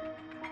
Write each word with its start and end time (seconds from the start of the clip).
Thank 0.00 0.12
you. 0.42 0.47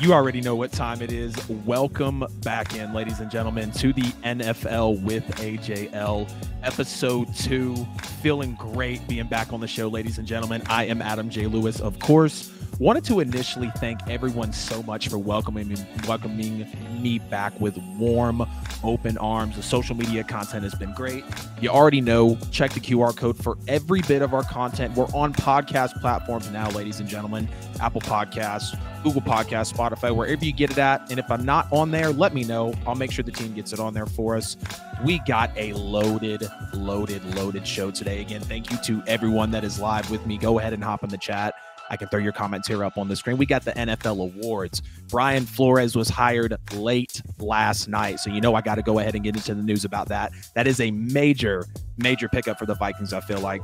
You 0.00 0.14
already 0.14 0.40
know 0.40 0.56
what 0.56 0.72
time 0.72 1.02
it 1.02 1.12
is. 1.12 1.36
Welcome 1.66 2.24
back 2.42 2.74
in, 2.74 2.94
ladies 2.94 3.20
and 3.20 3.30
gentlemen, 3.30 3.70
to 3.72 3.92
the 3.92 4.10
NFL 4.24 5.02
with 5.02 5.26
AJL, 5.36 6.26
episode 6.62 7.34
two. 7.36 7.76
Feeling 8.22 8.54
great 8.54 9.06
being 9.08 9.26
back 9.26 9.52
on 9.52 9.60
the 9.60 9.68
show, 9.68 9.88
ladies 9.88 10.16
and 10.16 10.26
gentlemen. 10.26 10.62
I 10.70 10.84
am 10.84 11.02
Adam 11.02 11.28
J. 11.28 11.48
Lewis, 11.48 11.80
of 11.82 11.98
course. 11.98 12.50
Wanted 12.78 13.04
to 13.04 13.20
initially 13.20 13.70
thank 13.76 14.00
everyone 14.08 14.54
so 14.54 14.82
much 14.84 15.08
for 15.08 15.18
welcoming 15.18 15.68
me, 15.68 15.76
welcoming 16.08 16.66
me 16.98 17.18
back 17.18 17.60
with 17.60 17.76
warm, 17.98 18.46
open 18.84 19.18
arms. 19.18 19.56
The 19.56 19.62
social 19.62 19.96
media 19.96 20.24
content 20.24 20.62
has 20.64 20.74
been 20.74 20.92
great. 20.94 21.24
You 21.60 21.70
already 21.70 22.00
know, 22.00 22.38
check 22.50 22.72
the 22.72 22.80
QR 22.80 23.16
code 23.16 23.36
for 23.36 23.58
every 23.68 24.02
bit 24.02 24.22
of 24.22 24.34
our 24.34 24.42
content. 24.42 24.96
We're 24.96 25.06
on 25.06 25.32
podcast 25.32 26.00
platforms 26.00 26.50
now, 26.50 26.70
ladies 26.70 27.00
and 27.00 27.08
gentlemen. 27.08 27.48
Apple 27.80 28.00
Podcasts, 28.00 28.78
Google 29.02 29.22
Podcasts, 29.22 29.72
Spotify, 29.72 30.14
wherever 30.14 30.44
you 30.44 30.52
get 30.52 30.70
it 30.70 30.78
at. 30.78 31.10
And 31.10 31.18
if 31.18 31.30
I'm 31.30 31.44
not 31.44 31.66
on 31.72 31.90
there, 31.90 32.12
let 32.12 32.34
me 32.34 32.44
know. 32.44 32.74
I'll 32.86 32.94
make 32.94 33.12
sure 33.12 33.22
the 33.22 33.32
team 33.32 33.54
gets 33.54 33.72
it 33.72 33.80
on 33.80 33.94
there 33.94 34.06
for 34.06 34.36
us. 34.36 34.56
We 35.04 35.20
got 35.26 35.56
a 35.56 35.72
loaded, 35.72 36.48
loaded, 36.74 37.24
loaded 37.34 37.66
show 37.66 37.90
today. 37.90 38.20
Again, 38.20 38.42
thank 38.42 38.70
you 38.70 38.76
to 38.78 39.02
everyone 39.06 39.50
that 39.52 39.64
is 39.64 39.80
live 39.80 40.10
with 40.10 40.26
me. 40.26 40.36
Go 40.36 40.58
ahead 40.58 40.72
and 40.72 40.84
hop 40.84 41.02
in 41.02 41.10
the 41.10 41.18
chat. 41.18 41.54
I 41.90 41.96
can 41.96 42.08
throw 42.08 42.20
your 42.20 42.32
comments 42.32 42.68
here 42.68 42.84
up 42.84 42.96
on 42.96 43.08
the 43.08 43.16
screen. 43.16 43.36
We 43.36 43.46
got 43.46 43.64
the 43.64 43.72
NFL 43.72 44.20
awards. 44.20 44.80
Brian 45.08 45.44
Flores 45.44 45.96
was 45.96 46.08
hired 46.08 46.56
late 46.72 47.20
last 47.38 47.88
night. 47.88 48.20
So, 48.20 48.30
you 48.30 48.40
know, 48.40 48.54
I 48.54 48.60
got 48.60 48.76
to 48.76 48.82
go 48.82 49.00
ahead 49.00 49.16
and 49.16 49.24
get 49.24 49.34
into 49.34 49.54
the 49.54 49.62
news 49.62 49.84
about 49.84 50.08
that. 50.08 50.32
That 50.54 50.68
is 50.68 50.80
a 50.80 50.92
major, 50.92 51.66
major 51.98 52.28
pickup 52.28 52.58
for 52.58 52.66
the 52.66 52.76
Vikings, 52.76 53.12
I 53.12 53.20
feel 53.20 53.40
like. 53.40 53.60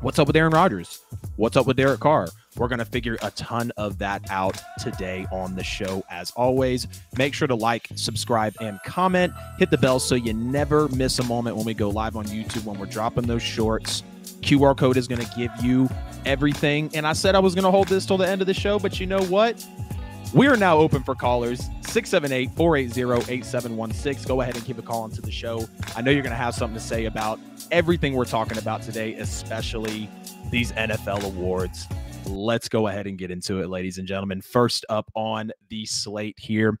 What's 0.00 0.18
up 0.18 0.26
with 0.26 0.36
Aaron 0.36 0.52
Rodgers? 0.52 1.00
What's 1.36 1.56
up 1.56 1.66
with 1.66 1.76
Derek 1.76 2.00
Carr? 2.00 2.28
We're 2.56 2.68
going 2.68 2.78
to 2.78 2.84
figure 2.84 3.18
a 3.22 3.30
ton 3.32 3.72
of 3.76 3.98
that 3.98 4.30
out 4.30 4.60
today 4.78 5.26
on 5.32 5.56
the 5.56 5.64
show. 5.64 6.04
As 6.10 6.30
always, 6.32 6.86
make 7.18 7.34
sure 7.34 7.48
to 7.48 7.54
like, 7.54 7.88
subscribe, 7.96 8.54
and 8.60 8.80
comment. 8.84 9.32
Hit 9.58 9.70
the 9.70 9.78
bell 9.78 9.98
so 9.98 10.14
you 10.14 10.32
never 10.32 10.88
miss 10.90 11.18
a 11.18 11.24
moment 11.24 11.56
when 11.56 11.66
we 11.66 11.74
go 11.74 11.90
live 11.90 12.16
on 12.16 12.26
YouTube 12.26 12.64
when 12.64 12.78
we're 12.78 12.86
dropping 12.86 13.26
those 13.26 13.42
shorts. 13.42 14.04
QR 14.40 14.76
code 14.76 14.96
is 14.96 15.08
going 15.08 15.24
to 15.24 15.36
give 15.36 15.50
you 15.62 15.88
everything. 16.26 16.90
And 16.94 17.06
I 17.06 17.12
said 17.12 17.34
I 17.34 17.38
was 17.38 17.54
going 17.54 17.64
to 17.64 17.70
hold 17.70 17.88
this 17.88 18.06
till 18.06 18.16
the 18.16 18.28
end 18.28 18.40
of 18.40 18.46
the 18.46 18.54
show, 18.54 18.78
but 18.78 19.00
you 19.00 19.06
know 19.06 19.22
what? 19.24 19.64
We 20.32 20.48
are 20.48 20.56
now 20.56 20.78
open 20.78 21.04
for 21.04 21.14
callers 21.14 21.60
678 21.82 22.56
480 22.56 23.32
8716. 23.32 24.26
Go 24.26 24.40
ahead 24.40 24.56
and 24.56 24.64
keep 24.64 24.78
a 24.78 24.82
call 24.82 25.04
into 25.04 25.20
the 25.20 25.30
show. 25.30 25.68
I 25.94 26.02
know 26.02 26.10
you're 26.10 26.22
going 26.22 26.32
to 26.32 26.36
have 26.36 26.54
something 26.54 26.76
to 26.76 26.84
say 26.84 27.04
about 27.04 27.38
everything 27.70 28.14
we're 28.14 28.24
talking 28.24 28.58
about 28.58 28.82
today, 28.82 29.14
especially 29.14 30.10
these 30.50 30.72
NFL 30.72 31.24
awards. 31.24 31.86
Let's 32.26 32.68
go 32.68 32.88
ahead 32.88 33.06
and 33.06 33.16
get 33.16 33.30
into 33.30 33.60
it, 33.60 33.68
ladies 33.68 33.98
and 33.98 34.08
gentlemen. 34.08 34.40
First 34.40 34.84
up 34.88 35.08
on 35.14 35.52
the 35.68 35.86
slate 35.86 36.36
here, 36.38 36.80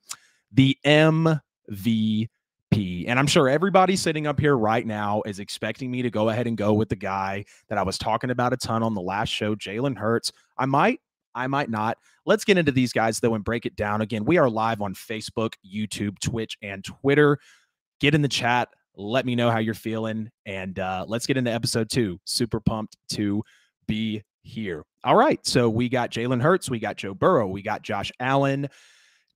the 0.50 0.76
MVP 0.84 2.28
and 2.74 3.18
I'm 3.18 3.26
sure 3.26 3.48
everybody 3.48 3.96
sitting 3.96 4.26
up 4.26 4.40
here 4.40 4.56
right 4.56 4.86
now 4.86 5.22
is 5.26 5.38
expecting 5.38 5.90
me 5.90 6.02
to 6.02 6.10
go 6.10 6.28
ahead 6.28 6.46
and 6.46 6.56
go 6.56 6.72
with 6.72 6.88
the 6.88 6.96
guy 6.96 7.44
that 7.68 7.78
I 7.78 7.82
was 7.82 7.98
talking 7.98 8.30
about 8.30 8.52
a 8.52 8.56
ton 8.56 8.82
on 8.82 8.94
the 8.94 9.00
last 9.00 9.28
show, 9.28 9.54
Jalen 9.54 9.96
Hurts. 9.96 10.32
I 10.58 10.66
might, 10.66 11.00
I 11.34 11.46
might 11.46 11.70
not. 11.70 11.98
Let's 12.26 12.44
get 12.44 12.58
into 12.58 12.72
these 12.72 12.92
guys 12.92 13.20
though 13.20 13.34
and 13.34 13.44
break 13.44 13.66
it 13.66 13.76
down. 13.76 14.00
Again, 14.00 14.24
we 14.24 14.38
are 14.38 14.48
live 14.50 14.82
on 14.82 14.94
Facebook, 14.94 15.54
YouTube, 15.64 16.18
Twitch, 16.18 16.56
and 16.62 16.84
Twitter. 16.84 17.38
Get 18.00 18.14
in 18.14 18.22
the 18.22 18.28
chat. 18.28 18.68
Let 18.96 19.26
me 19.26 19.34
know 19.34 19.50
how 19.50 19.58
you're 19.58 19.74
feeling. 19.74 20.30
And 20.46 20.78
uh, 20.78 21.04
let's 21.06 21.26
get 21.26 21.36
into 21.36 21.52
episode 21.52 21.90
two. 21.90 22.18
Super 22.24 22.60
pumped 22.60 22.96
to 23.10 23.42
be 23.86 24.22
here. 24.42 24.84
All 25.04 25.16
right. 25.16 25.44
So 25.46 25.68
we 25.68 25.88
got 25.88 26.10
Jalen 26.10 26.42
Hurts, 26.42 26.70
we 26.70 26.78
got 26.78 26.96
Joe 26.96 27.14
Burrow, 27.14 27.46
we 27.46 27.62
got 27.62 27.82
Josh 27.82 28.10
Allen. 28.20 28.68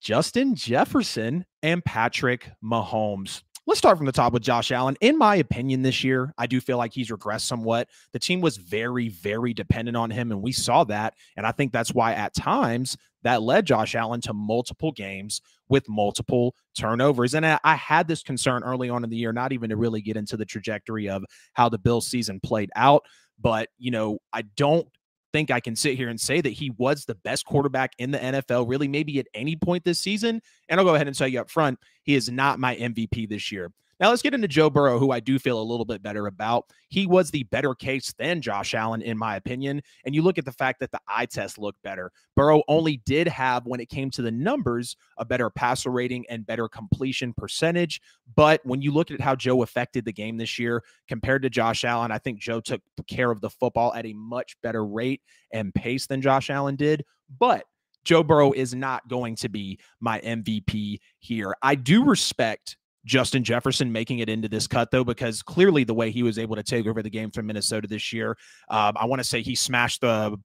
Justin 0.00 0.54
Jefferson 0.54 1.44
and 1.62 1.84
Patrick 1.84 2.50
Mahomes. 2.62 3.42
Let's 3.66 3.78
start 3.78 3.98
from 3.98 4.06
the 4.06 4.12
top 4.12 4.32
with 4.32 4.42
Josh 4.42 4.72
Allen. 4.72 4.96
In 5.02 5.18
my 5.18 5.36
opinion, 5.36 5.82
this 5.82 6.02
year, 6.02 6.32
I 6.38 6.46
do 6.46 6.58
feel 6.58 6.78
like 6.78 6.94
he's 6.94 7.10
regressed 7.10 7.42
somewhat. 7.42 7.88
The 8.12 8.18
team 8.18 8.40
was 8.40 8.56
very, 8.56 9.10
very 9.10 9.52
dependent 9.52 9.94
on 9.94 10.10
him, 10.10 10.32
and 10.32 10.40
we 10.40 10.52
saw 10.52 10.84
that. 10.84 11.12
And 11.36 11.44
I 11.44 11.52
think 11.52 11.72
that's 11.72 11.92
why 11.92 12.14
at 12.14 12.32
times 12.32 12.96
that 13.24 13.42
led 13.42 13.66
Josh 13.66 13.94
Allen 13.94 14.22
to 14.22 14.32
multiple 14.32 14.92
games 14.92 15.42
with 15.68 15.86
multiple 15.86 16.54
turnovers. 16.74 17.34
And 17.34 17.44
I, 17.44 17.58
I 17.62 17.74
had 17.74 18.08
this 18.08 18.22
concern 18.22 18.62
early 18.62 18.88
on 18.88 19.04
in 19.04 19.10
the 19.10 19.16
year, 19.18 19.34
not 19.34 19.52
even 19.52 19.68
to 19.68 19.76
really 19.76 20.00
get 20.00 20.16
into 20.16 20.38
the 20.38 20.46
trajectory 20.46 21.10
of 21.10 21.24
how 21.52 21.68
the 21.68 21.76
Bill 21.78 22.00
season 22.00 22.40
played 22.40 22.70
out. 22.74 23.04
But, 23.38 23.68
you 23.76 23.90
know, 23.90 24.18
I 24.32 24.42
don't 24.56 24.88
think 25.32 25.50
I 25.50 25.60
can 25.60 25.76
sit 25.76 25.96
here 25.96 26.08
and 26.08 26.20
say 26.20 26.40
that 26.40 26.52
he 26.52 26.70
was 26.70 27.04
the 27.04 27.14
best 27.16 27.44
quarterback 27.44 27.92
in 27.98 28.10
the 28.10 28.18
NFL, 28.18 28.68
really, 28.68 28.88
maybe 28.88 29.18
at 29.18 29.26
any 29.34 29.56
point 29.56 29.84
this 29.84 29.98
season. 29.98 30.40
And 30.68 30.80
I'll 30.80 30.86
go 30.86 30.94
ahead 30.94 31.06
and 31.06 31.16
tell 31.16 31.28
you 31.28 31.40
up 31.40 31.50
front, 31.50 31.78
he 32.02 32.14
is 32.14 32.30
not 32.30 32.58
my 32.58 32.76
MVP 32.76 33.28
this 33.28 33.52
year. 33.52 33.70
Now 34.00 34.10
let's 34.10 34.22
get 34.22 34.34
into 34.34 34.46
Joe 34.46 34.70
Burrow, 34.70 34.98
who 34.98 35.10
I 35.10 35.18
do 35.18 35.38
feel 35.40 35.60
a 35.60 35.62
little 35.62 35.84
bit 35.84 36.02
better 36.02 36.28
about. 36.28 36.66
He 36.88 37.06
was 37.06 37.30
the 37.30 37.42
better 37.44 37.74
case 37.74 38.14
than 38.16 38.40
Josh 38.40 38.74
Allen, 38.74 39.02
in 39.02 39.18
my 39.18 39.34
opinion. 39.34 39.82
And 40.04 40.14
you 40.14 40.22
look 40.22 40.38
at 40.38 40.44
the 40.44 40.52
fact 40.52 40.78
that 40.80 40.92
the 40.92 41.00
eye 41.08 41.26
test 41.26 41.58
looked 41.58 41.82
better. 41.82 42.12
Burrow 42.36 42.62
only 42.68 42.98
did 42.98 43.26
have, 43.26 43.66
when 43.66 43.80
it 43.80 43.88
came 43.88 44.10
to 44.10 44.22
the 44.22 44.30
numbers, 44.30 44.96
a 45.16 45.24
better 45.24 45.50
passer 45.50 45.90
rating 45.90 46.24
and 46.28 46.46
better 46.46 46.68
completion 46.68 47.34
percentage. 47.34 48.00
But 48.36 48.60
when 48.64 48.82
you 48.82 48.92
look 48.92 49.10
at 49.10 49.20
how 49.20 49.34
Joe 49.34 49.62
affected 49.62 50.04
the 50.04 50.12
game 50.12 50.36
this 50.36 50.60
year 50.60 50.84
compared 51.08 51.42
to 51.42 51.50
Josh 51.50 51.84
Allen, 51.84 52.12
I 52.12 52.18
think 52.18 52.38
Joe 52.38 52.60
took 52.60 52.82
care 53.08 53.32
of 53.32 53.40
the 53.40 53.50
football 53.50 53.92
at 53.94 54.06
a 54.06 54.12
much 54.12 54.56
better 54.62 54.86
rate 54.86 55.22
and 55.52 55.74
pace 55.74 56.06
than 56.06 56.22
Josh 56.22 56.50
Allen 56.50 56.76
did. 56.76 57.04
But 57.38 57.64
Joe 58.04 58.22
Burrow 58.22 58.52
is 58.52 58.74
not 58.74 59.08
going 59.08 59.34
to 59.36 59.48
be 59.48 59.80
my 60.00 60.20
MVP 60.20 61.00
here. 61.18 61.54
I 61.62 61.74
do 61.74 62.04
respect 62.04 62.76
Justin 63.08 63.42
Jefferson 63.42 63.90
making 63.90 64.18
it 64.18 64.28
into 64.28 64.48
this 64.48 64.66
cut, 64.66 64.90
though, 64.90 65.02
because 65.02 65.42
clearly 65.42 65.82
the 65.82 65.94
way 65.94 66.10
he 66.10 66.22
was 66.22 66.38
able 66.38 66.54
to 66.56 66.62
take 66.62 66.86
over 66.86 67.02
the 67.02 67.10
game 67.10 67.30
from 67.30 67.46
Minnesota 67.46 67.88
this 67.88 68.12
year, 68.12 68.36
um, 68.68 68.92
I 68.96 69.06
want 69.06 69.20
to 69.20 69.24
say 69.24 69.40
he 69.40 69.54
smashed 69.54 70.02
the 70.02 70.36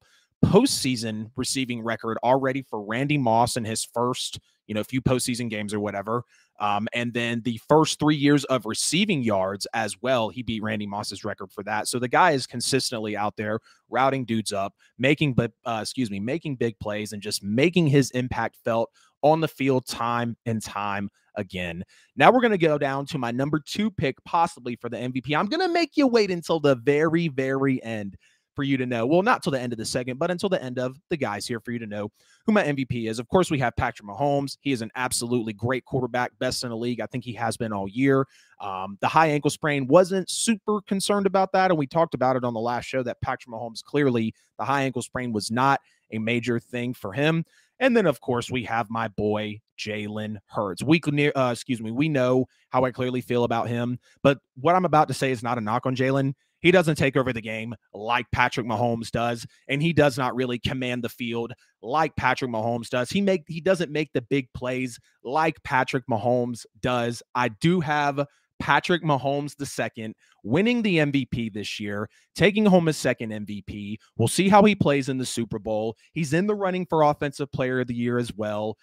postseason 0.45 1.29
receiving 1.35 1.81
record 1.81 2.17
already 2.23 2.61
for 2.61 2.81
Randy 2.81 3.17
Moss 3.17 3.57
in 3.57 3.65
his 3.65 3.83
first, 3.83 4.39
you 4.67 4.73
know, 4.73 4.83
few 4.83 5.01
postseason 5.01 5.49
games 5.49 5.73
or 5.73 5.79
whatever. 5.79 6.23
Um, 6.59 6.87
and 6.93 7.13
then 7.13 7.41
the 7.41 7.59
first 7.67 7.99
three 7.99 8.15
years 8.15 8.45
of 8.45 8.65
receiving 8.65 9.23
yards 9.23 9.67
as 9.73 10.01
well, 10.01 10.29
he 10.29 10.43
beat 10.43 10.63
Randy 10.63 10.87
Moss's 10.87 11.25
record 11.25 11.51
for 11.51 11.63
that. 11.63 11.87
So 11.87 11.99
the 11.99 12.07
guy 12.07 12.31
is 12.31 12.47
consistently 12.47 13.17
out 13.17 13.35
there 13.35 13.59
routing 13.89 14.23
dudes 14.23 14.53
up, 14.53 14.73
making, 14.97 15.33
but 15.33 15.51
uh, 15.65 15.79
excuse 15.81 16.09
me, 16.09 16.19
making 16.19 16.55
big 16.55 16.79
plays 16.79 17.11
and 17.11 17.21
just 17.21 17.43
making 17.43 17.87
his 17.87 18.11
impact 18.11 18.57
felt 18.63 18.89
on 19.23 19.41
the 19.41 19.47
field 19.47 19.87
time 19.87 20.37
and 20.45 20.61
time 20.61 21.09
again. 21.35 21.83
Now 22.15 22.31
we're 22.31 22.41
going 22.41 22.51
to 22.51 22.57
go 22.57 22.77
down 22.77 23.05
to 23.07 23.17
my 23.17 23.31
number 23.31 23.59
two 23.65 23.89
pick, 23.89 24.23
possibly 24.25 24.75
for 24.75 24.89
the 24.89 24.97
MVP. 24.97 25.35
I'm 25.35 25.47
going 25.47 25.67
to 25.67 25.73
make 25.73 25.97
you 25.97 26.07
wait 26.07 26.29
until 26.29 26.59
the 26.59 26.75
very, 26.75 27.29
very 27.29 27.83
end 27.83 28.17
for 28.55 28.63
you 28.63 28.77
to 28.77 28.85
know. 28.85 29.05
Well, 29.05 29.23
not 29.23 29.41
till 29.41 29.51
the 29.51 29.59
end 29.59 29.73
of 29.73 29.79
the 29.79 29.85
second, 29.85 30.19
but 30.19 30.29
until 30.29 30.49
the 30.49 30.61
end 30.61 30.77
of 30.77 30.97
the 31.09 31.17
guys 31.17 31.47
here 31.47 31.59
for 31.59 31.71
you 31.71 31.79
to 31.79 31.87
know 31.87 32.11
who 32.45 32.51
my 32.51 32.63
MVP 32.63 33.09
is. 33.09 33.19
Of 33.19 33.27
course, 33.27 33.49
we 33.49 33.59
have 33.59 33.75
Patrick 33.75 34.07
Mahomes. 34.07 34.57
He 34.61 34.71
is 34.71 34.81
an 34.81 34.91
absolutely 34.95 35.53
great 35.53 35.85
quarterback, 35.85 36.31
best 36.39 36.63
in 36.63 36.69
the 36.69 36.77
league. 36.77 37.01
I 37.01 37.07
think 37.07 37.23
he 37.23 37.33
has 37.33 37.57
been 37.57 37.73
all 37.73 37.87
year. 37.87 38.27
Um, 38.61 38.97
the 39.01 39.07
high 39.07 39.27
ankle 39.27 39.49
sprain 39.49 39.87
wasn't 39.87 40.29
super 40.29 40.81
concerned 40.81 41.25
about 41.25 41.51
that. 41.53 41.71
And 41.71 41.77
we 41.77 41.87
talked 41.87 42.13
about 42.13 42.35
it 42.35 42.43
on 42.43 42.53
the 42.53 42.59
last 42.59 42.85
show 42.85 43.03
that 43.03 43.21
Patrick 43.21 43.53
Mahomes 43.53 43.83
clearly, 43.83 44.33
the 44.59 44.65
high 44.65 44.83
ankle 44.83 45.01
sprain 45.01 45.33
was 45.33 45.49
not 45.49 45.81
a 46.11 46.19
major 46.19 46.59
thing 46.59 46.93
for 46.93 47.11
him. 47.11 47.43
And 47.83 47.97
then, 47.97 48.05
of 48.05 48.21
course, 48.21 48.49
we 48.49 48.63
have 48.63 48.89
my 48.89 49.09
boy 49.09 49.59
Jalen 49.77 50.37
Hurts. 50.47 50.81
We 50.81 51.01
uh, 51.35 51.49
excuse 51.51 51.81
me, 51.81 51.91
we 51.91 52.07
know 52.07 52.45
how 52.69 52.85
I 52.85 52.91
clearly 52.91 53.19
feel 53.19 53.43
about 53.43 53.67
him. 53.67 53.99
But 54.21 54.39
what 54.55 54.73
I'm 54.73 54.85
about 54.85 55.09
to 55.09 55.13
say 55.13 55.31
is 55.31 55.43
not 55.43 55.57
a 55.57 55.61
knock 55.61 55.85
on 55.85 55.93
Jalen. 55.93 56.31
He 56.61 56.71
doesn't 56.71 56.95
take 56.95 57.17
over 57.17 57.33
the 57.33 57.41
game 57.41 57.75
like 57.93 58.25
Patrick 58.31 58.65
Mahomes 58.65 59.11
does, 59.11 59.45
and 59.67 59.81
he 59.81 59.91
does 59.91 60.17
not 60.17 60.33
really 60.33 60.59
command 60.59 61.03
the 61.03 61.09
field 61.09 61.51
like 61.81 62.15
Patrick 62.15 62.49
Mahomes 62.49 62.87
does. 62.87 63.09
He 63.09 63.19
make 63.19 63.43
he 63.49 63.59
doesn't 63.59 63.91
make 63.91 64.13
the 64.13 64.21
big 64.21 64.47
plays 64.53 64.97
like 65.25 65.61
Patrick 65.63 66.05
Mahomes 66.09 66.65
does. 66.79 67.21
I 67.35 67.49
do 67.49 67.81
have 67.81 68.25
Patrick 68.63 69.03
Mahomes 69.03 69.55
II 69.59 70.15
winning 70.45 70.81
the 70.81 70.99
MVP 70.99 71.51
this 71.51 71.81
year, 71.81 72.09
taking 72.33 72.65
home 72.65 72.85
his 72.85 72.95
second 72.95 73.31
MVP. 73.45 73.97
We'll 74.15 74.29
see 74.29 74.47
how 74.47 74.63
he 74.63 74.73
plays 74.73 75.09
in 75.09 75.17
the 75.17 75.25
Super 75.25 75.59
Bowl. 75.59 75.97
He's 76.13 76.31
in 76.31 76.47
the 76.47 76.55
running 76.55 76.85
for 76.85 77.01
Offensive 77.01 77.51
Player 77.51 77.81
of 77.81 77.87
the 77.87 77.93
Year 77.93 78.17
as 78.17 78.33
well. 78.33 78.77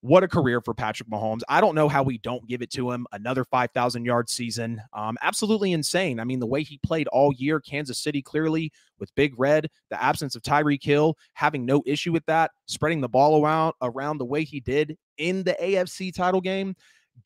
what 0.00 0.24
a 0.24 0.28
career 0.28 0.60
for 0.60 0.74
Patrick 0.74 1.08
Mahomes. 1.08 1.42
I 1.48 1.60
don't 1.60 1.76
know 1.76 1.88
how 1.88 2.02
we 2.02 2.18
don't 2.18 2.44
give 2.48 2.60
it 2.60 2.70
to 2.72 2.90
him. 2.90 3.06
Another 3.12 3.44
5,000 3.44 4.04
yard 4.04 4.28
season. 4.28 4.82
Um, 4.94 5.16
absolutely 5.22 5.74
insane. 5.74 6.18
I 6.18 6.24
mean, 6.24 6.40
the 6.40 6.46
way 6.46 6.64
he 6.64 6.78
played 6.78 7.06
all 7.08 7.32
year, 7.34 7.60
Kansas 7.60 7.98
City 7.98 8.22
clearly 8.22 8.72
with 8.98 9.14
Big 9.14 9.34
Red, 9.38 9.68
the 9.90 10.02
absence 10.02 10.34
of 10.34 10.42
Tyreek 10.42 10.82
Hill, 10.82 11.16
having 11.34 11.64
no 11.64 11.84
issue 11.86 12.10
with 12.10 12.26
that, 12.26 12.50
spreading 12.66 13.00
the 13.00 13.08
ball 13.08 13.44
around, 13.44 13.74
around 13.80 14.18
the 14.18 14.24
way 14.24 14.42
he 14.42 14.58
did 14.58 14.96
in 15.18 15.44
the 15.44 15.56
AFC 15.62 16.12
title 16.12 16.40
game. 16.40 16.74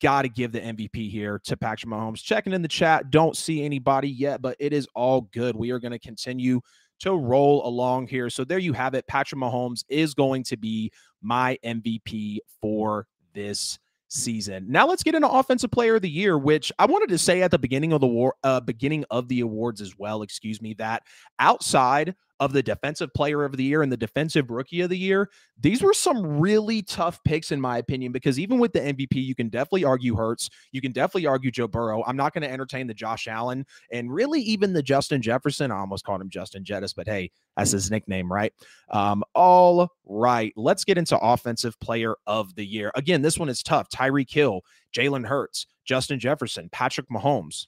Got 0.01 0.23
to 0.23 0.29
give 0.29 0.51
the 0.51 0.59
MVP 0.61 1.09
here 1.09 1.39
to 1.45 1.57
Patrick 1.57 1.91
Mahomes. 1.91 2.23
Checking 2.23 2.53
in 2.53 2.61
the 2.61 2.67
chat. 2.67 3.11
Don't 3.11 3.35
see 3.35 3.63
anybody 3.63 4.09
yet, 4.09 4.41
but 4.41 4.55
it 4.59 4.73
is 4.73 4.87
all 4.95 5.21
good. 5.33 5.55
We 5.55 5.71
are 5.71 5.79
going 5.79 5.91
to 5.91 5.99
continue 5.99 6.61
to 6.99 7.13
roll 7.13 7.67
along 7.67 8.07
here. 8.07 8.29
So 8.29 8.43
there 8.43 8.59
you 8.59 8.73
have 8.73 8.93
it. 8.93 9.07
Patrick 9.07 9.39
Mahomes 9.39 9.83
is 9.89 10.13
going 10.13 10.43
to 10.45 10.57
be 10.57 10.91
my 11.21 11.57
MVP 11.63 12.39
for 12.61 13.07
this 13.33 13.79
season. 14.07 14.65
Now 14.69 14.87
let's 14.87 15.03
get 15.03 15.15
into 15.15 15.29
offensive 15.29 15.71
player 15.71 15.95
of 15.95 16.01
the 16.01 16.09
year, 16.09 16.37
which 16.37 16.71
I 16.79 16.85
wanted 16.85 17.09
to 17.09 17.17
say 17.17 17.41
at 17.41 17.51
the 17.51 17.59
beginning 17.59 17.93
of 17.93 18.01
the 18.01 18.07
war, 18.07 18.35
uh, 18.43 18.59
beginning 18.61 19.05
of 19.09 19.27
the 19.27 19.41
awards 19.41 19.81
as 19.81 19.97
well. 19.97 20.21
Excuse 20.21 20.61
me, 20.61 20.73
that 20.75 21.03
outside 21.39 22.15
of 22.39 22.53
the 22.53 22.63
defensive 22.63 23.13
player 23.13 23.43
of 23.43 23.55
the 23.55 23.63
year 23.63 23.81
and 23.81 23.91
the 23.91 23.97
defensive 23.97 24.49
rookie 24.49 24.81
of 24.81 24.89
the 24.89 24.97
year, 24.97 25.29
these 25.59 25.81
were 25.81 25.93
some 25.93 26.39
really 26.39 26.81
tough 26.81 27.23
picks, 27.23 27.51
in 27.51 27.61
my 27.61 27.77
opinion, 27.77 28.11
because 28.11 28.39
even 28.39 28.59
with 28.59 28.73
the 28.73 28.79
MVP, 28.79 29.15
you 29.15 29.35
can 29.35 29.49
definitely 29.49 29.85
argue 29.85 30.15
Hurts. 30.15 30.49
You 30.71 30.81
can 30.81 30.91
definitely 30.91 31.27
argue 31.27 31.51
Joe 31.51 31.67
Burrow. 31.67 32.03
I'm 32.05 32.17
not 32.17 32.33
going 32.33 32.41
to 32.41 32.51
entertain 32.51 32.87
the 32.87 32.93
Josh 32.93 33.27
Allen 33.27 33.65
and 33.91 34.13
really 34.13 34.41
even 34.41 34.73
the 34.73 34.83
Justin 34.83 35.21
Jefferson. 35.21 35.71
I 35.71 35.77
almost 35.77 36.05
called 36.05 36.21
him 36.21 36.29
Justin 36.29 36.63
Jettis, 36.63 36.93
but 36.95 37.07
hey, 37.07 37.31
that's 37.55 37.71
his 37.71 37.89
nickname, 37.89 38.31
right? 38.31 38.53
Um, 38.89 39.23
all 39.33 39.89
right, 40.05 40.53
let's 40.55 40.83
get 40.83 40.97
into 40.97 41.17
offensive 41.17 41.79
player 41.79 42.15
of 42.27 42.53
the 42.55 42.65
year. 42.65 42.91
Again, 42.95 43.21
this 43.21 43.37
one 43.37 43.49
is 43.49 43.63
tough. 43.63 43.89
Tyreek 43.89 44.31
Hill, 44.31 44.61
Jalen 44.95 45.25
Hurts, 45.25 45.67
Justin 45.85 46.19
Jefferson, 46.19 46.69
Patrick 46.71 47.09
Mahomes. 47.09 47.67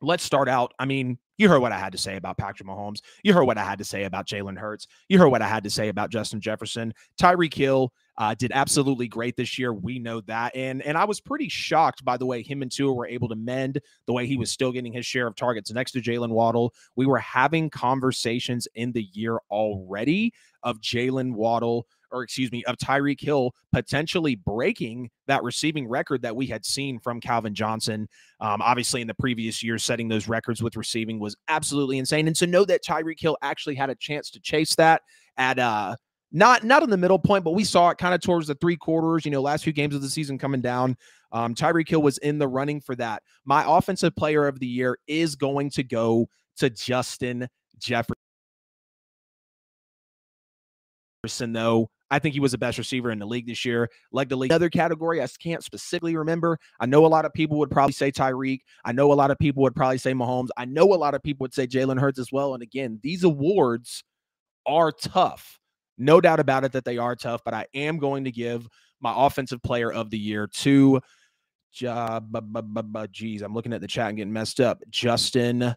Let's 0.00 0.24
start 0.24 0.48
out. 0.48 0.74
I 0.80 0.84
mean, 0.84 1.18
you 1.42 1.48
heard 1.48 1.60
what 1.60 1.72
I 1.72 1.78
had 1.78 1.90
to 1.90 1.98
say 1.98 2.16
about 2.16 2.38
Patrick 2.38 2.68
Mahomes. 2.68 3.00
You 3.24 3.34
heard 3.34 3.44
what 3.44 3.58
I 3.58 3.64
had 3.64 3.78
to 3.78 3.84
say 3.84 4.04
about 4.04 4.28
Jalen 4.28 4.56
Hurts. 4.56 4.86
You 5.08 5.18
heard 5.18 5.28
what 5.28 5.42
I 5.42 5.48
had 5.48 5.64
to 5.64 5.70
say 5.70 5.88
about 5.88 6.08
Justin 6.08 6.40
Jefferson. 6.40 6.94
Tyreek 7.20 7.52
Hill 7.52 7.92
uh, 8.16 8.34
did 8.34 8.52
absolutely 8.54 9.08
great 9.08 9.36
this 9.36 9.58
year. 9.58 9.72
We 9.72 9.98
know 9.98 10.20
that. 10.22 10.54
And 10.54 10.82
and 10.82 10.96
I 10.96 11.04
was 11.04 11.20
pretty 11.20 11.48
shocked 11.48 12.04
by 12.04 12.16
the 12.16 12.26
way 12.26 12.42
him 12.42 12.62
and 12.62 12.70
Tua 12.70 12.92
were 12.92 13.08
able 13.08 13.28
to 13.28 13.34
mend, 13.34 13.80
the 14.06 14.12
way 14.12 14.24
he 14.24 14.36
was 14.36 14.52
still 14.52 14.70
getting 14.70 14.92
his 14.92 15.04
share 15.04 15.26
of 15.26 15.34
targets 15.34 15.72
next 15.72 15.92
to 15.92 16.00
Jaylen 16.00 16.30
Waddle. 16.30 16.72
We 16.94 17.06
were 17.06 17.18
having 17.18 17.70
conversations 17.70 18.68
in 18.76 18.92
the 18.92 19.08
year 19.12 19.38
already 19.50 20.32
of 20.62 20.80
Jaylen 20.80 21.34
Waddle 21.34 21.88
or 22.12 22.22
excuse 22.22 22.52
me, 22.52 22.62
of 22.64 22.76
Tyreek 22.76 23.20
Hill 23.20 23.54
potentially 23.72 24.36
breaking 24.36 25.10
that 25.26 25.42
receiving 25.42 25.88
record 25.88 26.22
that 26.22 26.36
we 26.36 26.46
had 26.46 26.64
seen 26.64 26.98
from 26.98 27.20
Calvin 27.20 27.54
Johnson. 27.54 28.08
Um, 28.40 28.60
obviously, 28.62 29.00
in 29.00 29.06
the 29.06 29.14
previous 29.14 29.62
years, 29.62 29.84
setting 29.84 30.08
those 30.08 30.28
records 30.28 30.62
with 30.62 30.76
receiving 30.76 31.18
was 31.18 31.36
absolutely 31.48 31.98
insane. 31.98 32.26
And 32.26 32.36
to 32.36 32.46
know 32.46 32.64
that 32.64 32.84
Tyreek 32.84 33.20
Hill 33.20 33.36
actually 33.42 33.74
had 33.74 33.90
a 33.90 33.94
chance 33.94 34.30
to 34.30 34.40
chase 34.40 34.74
that 34.76 35.02
at 35.38 35.58
uh 35.58 35.96
not 36.32 36.64
not 36.64 36.82
in 36.82 36.90
the 36.90 36.96
middle 36.96 37.18
point, 37.18 37.44
but 37.44 37.52
we 37.52 37.64
saw 37.64 37.90
it 37.90 37.98
kind 37.98 38.14
of 38.14 38.20
towards 38.20 38.46
the 38.46 38.54
three 38.54 38.76
quarters. 38.76 39.24
You 39.24 39.30
know, 39.30 39.42
last 39.42 39.64
few 39.64 39.72
games 39.72 39.94
of 39.94 40.02
the 40.02 40.08
season 40.08 40.38
coming 40.38 40.60
down. 40.60 40.96
Um, 41.30 41.54
Tyreek 41.54 41.88
Hill 41.88 42.02
was 42.02 42.18
in 42.18 42.38
the 42.38 42.48
running 42.48 42.80
for 42.80 42.94
that. 42.96 43.22
My 43.44 43.64
offensive 43.66 44.16
player 44.16 44.46
of 44.46 44.58
the 44.58 44.66
year 44.66 44.98
is 45.06 45.36
going 45.36 45.70
to 45.70 45.82
go 45.82 46.28
to 46.56 46.70
Justin 46.70 47.48
Jefferson. 47.78 48.16
Though 51.52 51.88
I 52.12 52.18
think 52.18 52.34
he 52.34 52.40
was 52.40 52.52
the 52.52 52.58
best 52.58 52.76
receiver 52.76 53.10
in 53.10 53.18
the 53.18 53.26
league 53.26 53.46
this 53.46 53.64
year. 53.64 53.88
Like 54.12 54.28
the 54.28 54.36
league. 54.36 54.52
Other 54.52 54.68
category, 54.68 55.22
I 55.22 55.26
can't 55.40 55.64
specifically 55.64 56.14
remember. 56.14 56.58
I 56.78 56.84
know 56.84 57.06
a 57.06 57.08
lot 57.08 57.24
of 57.24 57.32
people 57.32 57.58
would 57.58 57.70
probably 57.70 57.94
say 57.94 58.12
Tyreek. 58.12 58.60
I 58.84 58.92
know 58.92 59.12
a 59.12 59.14
lot 59.14 59.30
of 59.30 59.38
people 59.38 59.62
would 59.62 59.74
probably 59.74 59.96
say 59.96 60.12
Mahomes. 60.12 60.48
I 60.58 60.66
know 60.66 60.92
a 60.92 60.94
lot 60.94 61.14
of 61.14 61.22
people 61.22 61.44
would 61.44 61.54
say 61.54 61.66
Jalen 61.66 61.98
Hurts 61.98 62.18
as 62.18 62.30
well. 62.30 62.52
And 62.52 62.62
again, 62.62 63.00
these 63.02 63.24
awards 63.24 64.04
are 64.66 64.92
tough. 64.92 65.58
No 65.96 66.20
doubt 66.20 66.38
about 66.38 66.64
it 66.64 66.72
that 66.72 66.84
they 66.84 66.98
are 66.98 67.16
tough, 67.16 67.40
but 67.44 67.54
I 67.54 67.66
am 67.74 67.98
going 67.98 68.24
to 68.24 68.30
give 68.30 68.68
my 69.00 69.14
offensive 69.16 69.62
player 69.62 69.90
of 69.90 70.10
the 70.10 70.18
year 70.18 70.46
to 70.46 71.00
geez, 71.72 71.82
I'm 73.42 73.54
looking 73.54 73.72
at 73.72 73.80
the 73.80 73.88
chat 73.88 74.08
and 74.08 74.18
getting 74.18 74.32
messed 74.34 74.60
up. 74.60 74.82
Justin 74.90 75.74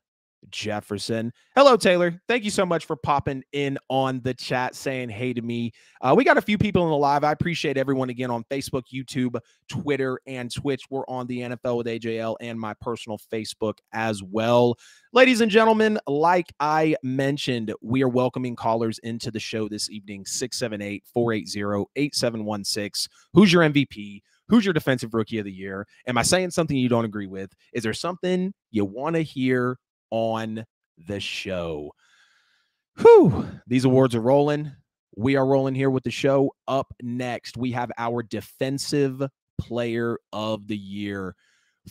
Jefferson. 0.50 1.32
Hello, 1.56 1.78
Taylor. 1.78 2.22
Thank 2.28 2.44
you 2.44 2.52
so 2.52 2.66
much 2.66 2.86
for 2.86 2.96
popping 2.96 3.44
in 3.52 3.78
on 3.90 4.22
the 4.22 4.34
chat, 4.34 4.76
saying 4.76 5.10
hey 5.10 5.34
to 5.34 5.42
me. 5.42 5.72
Uh, 6.02 6.14
we 6.16 6.24
got 6.24 6.38
a 6.38 6.42
few 6.42 6.58
people 6.58 6.84
in 6.84 6.90
the 6.90 6.98
live. 6.98 7.24
I 7.24 7.32
appreciate 7.32 7.78
everyone 7.78 8.10
again 8.10 8.32
on 8.32 8.44
Facebook, 8.52 8.84
YouTube, 8.94 9.40
Twitter, 9.70 10.20
and 10.28 10.54
Twitch. 10.54 10.84
We're 10.90 11.06
on 11.08 11.28
the 11.28 11.40
NFL 11.40 11.78
with 11.78 11.88
AJL 11.88 12.36
and 12.42 12.60
my 12.60 12.74
personal 12.82 13.20
Facebook 13.32 13.78
as 13.94 14.22
well. 14.24 14.78
Ladies 15.14 15.42
and 15.42 15.52
gentlemen, 15.52 16.00
like 16.08 16.54
I 16.60 16.96
mentioned, 17.04 17.74
we 17.82 18.04
are 18.04 18.10
welcoming 18.10 18.56
callers 18.56 19.00
into 19.00 19.32
the 19.32 19.40
show 19.40 19.68
this 19.68 19.90
evening 19.90 20.26
678 20.26 21.04
480 21.14 21.86
8716. 21.96 23.10
Who's 23.34 23.52
your 23.54 23.64
MVP? 23.64 24.22
Who's 24.48 24.66
your 24.66 24.74
defensive 24.74 25.14
rookie 25.14 25.40
of 25.40 25.46
the 25.46 25.52
year? 25.52 25.88
Am 26.08 26.18
I 26.18 26.22
saying 26.22 26.52
something 26.52 26.78
you 26.78 26.90
don't 26.90 27.06
agree 27.06 27.28
with? 27.28 27.52
Is 27.74 27.84
there 27.84 27.94
something 27.94 28.54
you 28.72 28.86
want 28.86 29.16
to 29.16 29.24
hear 29.24 29.78
on 30.12 30.66
the 31.08 31.20
show. 31.20 31.92
Whew, 32.98 33.48
these 33.68 33.86
awards 33.86 34.16
are 34.16 34.22
rolling. 34.22 34.72
We 35.18 35.36
are 35.36 35.46
rolling 35.46 35.76
here 35.76 35.90
with 35.90 36.04
the 36.04 36.12
show. 36.12 36.52
Up 36.68 36.94
next, 37.02 37.58
we 37.58 37.72
have 37.72 37.92
our 37.98 38.24
defensive 38.24 39.22
player 39.60 40.18
of 40.34 40.68
the 40.68 40.78
year 40.78 41.36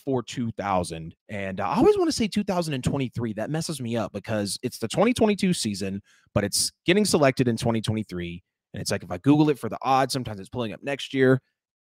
for 0.05 0.23
2000. 0.23 1.15
And 1.29 1.61
I 1.61 1.77
always 1.77 1.97
want 1.97 2.09
to 2.09 2.17
say 2.17 2.27
2023. 2.27 3.33
That 3.35 3.51
messes 3.51 3.81
me 3.81 3.97
up 3.97 4.13
because 4.13 4.59
it's 4.63 4.79
the 4.79 4.89
2022 4.89 5.55
season, 5.55 6.03
but 6.35 6.45
it's 6.45 6.73
getting 6.85 7.05
selected 7.05 7.49
in 7.49 7.57
2023. 7.57 8.43
And 8.73 8.81
it's 8.81 8.91
like 8.91 9.05
if 9.05 9.11
I 9.11 9.19
Google 9.19 9.51
it 9.51 9.59
for 9.59 9.69
the 9.69 9.79
odds, 9.83 10.13
sometimes 10.13 10.41
it's 10.41 10.49
pulling 10.49 10.73
up 10.73 10.83
next 10.83 11.15
year. 11.15 11.41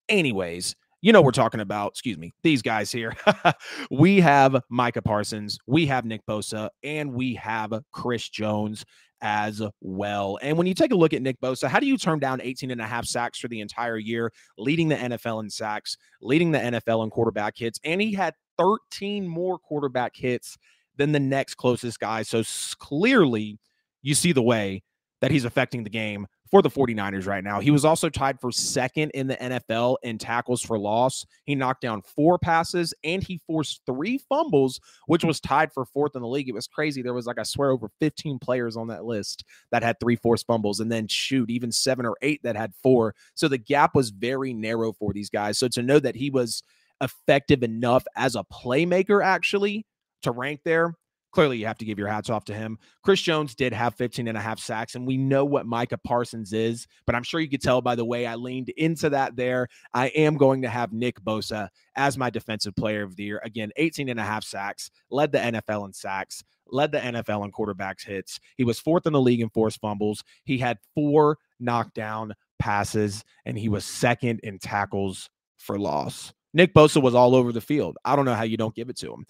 Anyways, 0.08 0.74
you 1.02 1.12
know 1.12 1.20
we're 1.20 1.32
talking 1.32 1.60
about, 1.60 1.90
excuse 1.90 2.16
me, 2.16 2.32
these 2.42 2.62
guys 2.62 2.90
here. 2.90 3.12
we 3.90 4.20
have 4.20 4.62
Micah 4.70 5.02
Parsons, 5.02 5.58
we 5.66 5.86
have 5.86 6.04
Nick 6.04 6.24
Bosa, 6.26 6.70
and 6.82 7.12
we 7.12 7.34
have 7.34 7.72
Chris 7.92 8.28
Jones 8.28 8.84
as 9.20 9.62
well. 9.80 10.38
And 10.42 10.56
when 10.56 10.66
you 10.66 10.74
take 10.74 10.92
a 10.92 10.96
look 10.96 11.12
at 11.12 11.22
Nick 11.22 11.40
Bosa, 11.40 11.68
how 11.68 11.80
do 11.80 11.86
you 11.86 11.96
turn 11.98 12.18
down 12.18 12.40
18 12.40 12.70
and 12.70 12.80
a 12.80 12.86
half 12.86 13.04
sacks 13.04 13.38
for 13.38 13.48
the 13.48 13.60
entire 13.60 13.98
year, 13.98 14.32
leading 14.56 14.88
the 14.88 14.96
NFL 14.96 15.42
in 15.42 15.50
sacks, 15.50 15.96
leading 16.20 16.52
the 16.52 16.58
NFL 16.58 17.04
in 17.04 17.10
quarterback 17.10 17.56
hits, 17.56 17.78
and 17.84 18.00
he 18.00 18.12
had 18.14 18.34
13 18.58 19.26
more 19.26 19.58
quarterback 19.58 20.14
hits 20.16 20.56
than 20.96 21.12
the 21.12 21.20
next 21.20 21.54
closest 21.54 21.98
guy. 21.98 22.22
So 22.22 22.42
clearly, 22.78 23.58
you 24.02 24.14
see 24.14 24.32
the 24.32 24.42
way 24.42 24.82
that 25.20 25.30
he's 25.30 25.44
affecting 25.44 25.84
the 25.84 25.90
game 25.90 26.26
for 26.52 26.60
the 26.60 26.68
49ers 26.68 27.26
right 27.26 27.42
now. 27.42 27.60
He 27.60 27.70
was 27.70 27.86
also 27.86 28.10
tied 28.10 28.38
for 28.38 28.52
second 28.52 29.10
in 29.12 29.26
the 29.26 29.36
NFL 29.36 29.96
in 30.02 30.18
tackles 30.18 30.60
for 30.60 30.78
loss. 30.78 31.24
He 31.46 31.54
knocked 31.54 31.80
down 31.80 32.02
four 32.02 32.38
passes 32.38 32.92
and 33.04 33.22
he 33.22 33.40
forced 33.46 33.80
three 33.86 34.18
fumbles, 34.18 34.78
which 35.06 35.24
was 35.24 35.40
tied 35.40 35.72
for 35.72 35.86
fourth 35.86 36.14
in 36.14 36.20
the 36.20 36.28
league. 36.28 36.50
It 36.50 36.54
was 36.54 36.66
crazy. 36.66 37.00
There 37.00 37.14
was 37.14 37.24
like, 37.24 37.38
I 37.38 37.42
swear, 37.42 37.70
over 37.70 37.88
15 38.00 38.38
players 38.38 38.76
on 38.76 38.86
that 38.88 39.06
list 39.06 39.44
that 39.70 39.82
had 39.82 39.98
three 39.98 40.14
forced 40.14 40.46
fumbles, 40.46 40.80
and 40.80 40.92
then 40.92 41.08
shoot, 41.08 41.48
even 41.48 41.72
seven 41.72 42.04
or 42.04 42.16
eight 42.20 42.42
that 42.42 42.54
had 42.54 42.74
four. 42.82 43.14
So 43.32 43.48
the 43.48 43.56
gap 43.56 43.94
was 43.94 44.10
very 44.10 44.52
narrow 44.52 44.92
for 44.92 45.14
these 45.14 45.30
guys. 45.30 45.56
So 45.56 45.68
to 45.68 45.82
know 45.82 46.00
that 46.00 46.16
he 46.16 46.28
was 46.28 46.62
effective 47.00 47.62
enough 47.62 48.04
as 48.14 48.36
a 48.36 48.44
playmaker, 48.52 49.24
actually, 49.24 49.86
to 50.20 50.32
rank 50.32 50.60
there 50.64 50.94
clearly 51.32 51.58
you 51.58 51.66
have 51.66 51.78
to 51.78 51.84
give 51.84 51.98
your 51.98 52.08
hats 52.08 52.30
off 52.30 52.44
to 52.44 52.54
him. 52.54 52.78
Chris 53.02 53.20
Jones 53.20 53.54
did 53.54 53.72
have 53.72 53.94
15 53.94 54.28
and 54.28 54.38
a 54.38 54.40
half 54.40 54.58
sacks, 54.58 54.94
and 54.94 55.06
we 55.06 55.16
know 55.16 55.44
what 55.44 55.66
Micah 55.66 55.98
Parsons 55.98 56.52
is, 56.52 56.86
but 57.06 57.14
I'm 57.14 57.22
sure 57.22 57.40
you 57.40 57.48
could 57.48 57.62
tell 57.62 57.80
by 57.80 57.94
the 57.94 58.04
way 58.04 58.26
I 58.26 58.36
leaned 58.36 58.68
into 58.70 59.10
that 59.10 59.34
there. 59.34 59.68
I 59.94 60.08
am 60.08 60.36
going 60.36 60.62
to 60.62 60.68
have 60.68 60.92
Nick 60.92 61.20
Bosa 61.20 61.68
as 61.96 62.16
my 62.16 62.30
defensive 62.30 62.76
player 62.76 63.02
of 63.02 63.16
the 63.16 63.24
year. 63.24 63.40
Again, 63.44 63.72
18 63.76 64.08
and 64.08 64.20
a 64.20 64.24
half 64.24 64.44
sacks, 64.44 64.90
led 65.10 65.32
the 65.32 65.38
NFL 65.38 65.86
in 65.86 65.92
sacks, 65.92 66.44
led 66.68 66.92
the 66.92 66.98
NFL 66.98 67.44
in 67.44 67.52
quarterbacks 67.52 68.04
hits. 68.04 68.38
He 68.56 68.64
was 68.64 68.78
fourth 68.78 69.06
in 69.06 69.12
the 69.12 69.20
league 69.20 69.40
in 69.40 69.50
forced 69.50 69.80
fumbles. 69.80 70.22
He 70.44 70.58
had 70.58 70.78
four 70.94 71.38
knockdown 71.58 72.34
passes, 72.58 73.24
and 73.44 73.58
he 73.58 73.68
was 73.68 73.84
second 73.84 74.40
in 74.40 74.58
tackles 74.58 75.30
for 75.58 75.78
loss. 75.78 76.32
Nick 76.54 76.74
Bosa 76.74 77.00
was 77.00 77.14
all 77.14 77.34
over 77.34 77.52
the 77.52 77.60
field. 77.60 77.96
I 78.04 78.14
don't 78.14 78.24
know 78.24 78.34
how 78.34 78.42
you 78.42 78.56
don't 78.56 78.74
give 78.74 78.90
it 78.90 78.96
to 78.98 79.12
him. 79.12 79.26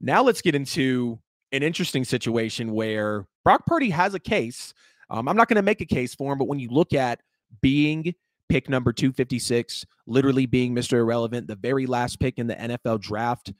Now 0.00 0.22
let's 0.22 0.40
get 0.40 0.54
into 0.54 1.18
an 1.52 1.62
interesting 1.62 2.04
situation 2.04 2.72
where 2.72 3.26
Brock 3.44 3.66
Purdy 3.66 3.90
has 3.90 4.14
a 4.14 4.20
case. 4.20 4.72
Um, 5.08 5.28
I'm 5.28 5.36
not 5.36 5.48
going 5.48 5.56
to 5.56 5.62
make 5.62 5.80
a 5.80 5.86
case 5.86 6.14
for 6.14 6.32
him, 6.32 6.38
but 6.38 6.48
when 6.48 6.58
you 6.58 6.68
look 6.68 6.92
at 6.92 7.20
being 7.60 8.14
pick 8.48 8.68
number 8.68 8.92
256, 8.92 9.86
literally 10.06 10.46
being 10.46 10.74
Mr. 10.74 10.94
Irrelevant, 10.94 11.46
the 11.46 11.56
very 11.56 11.86
last 11.86 12.20
pick 12.20 12.38
in 12.38 12.46
the 12.46 12.54
NFL 12.54 13.00
draft, 13.00 13.52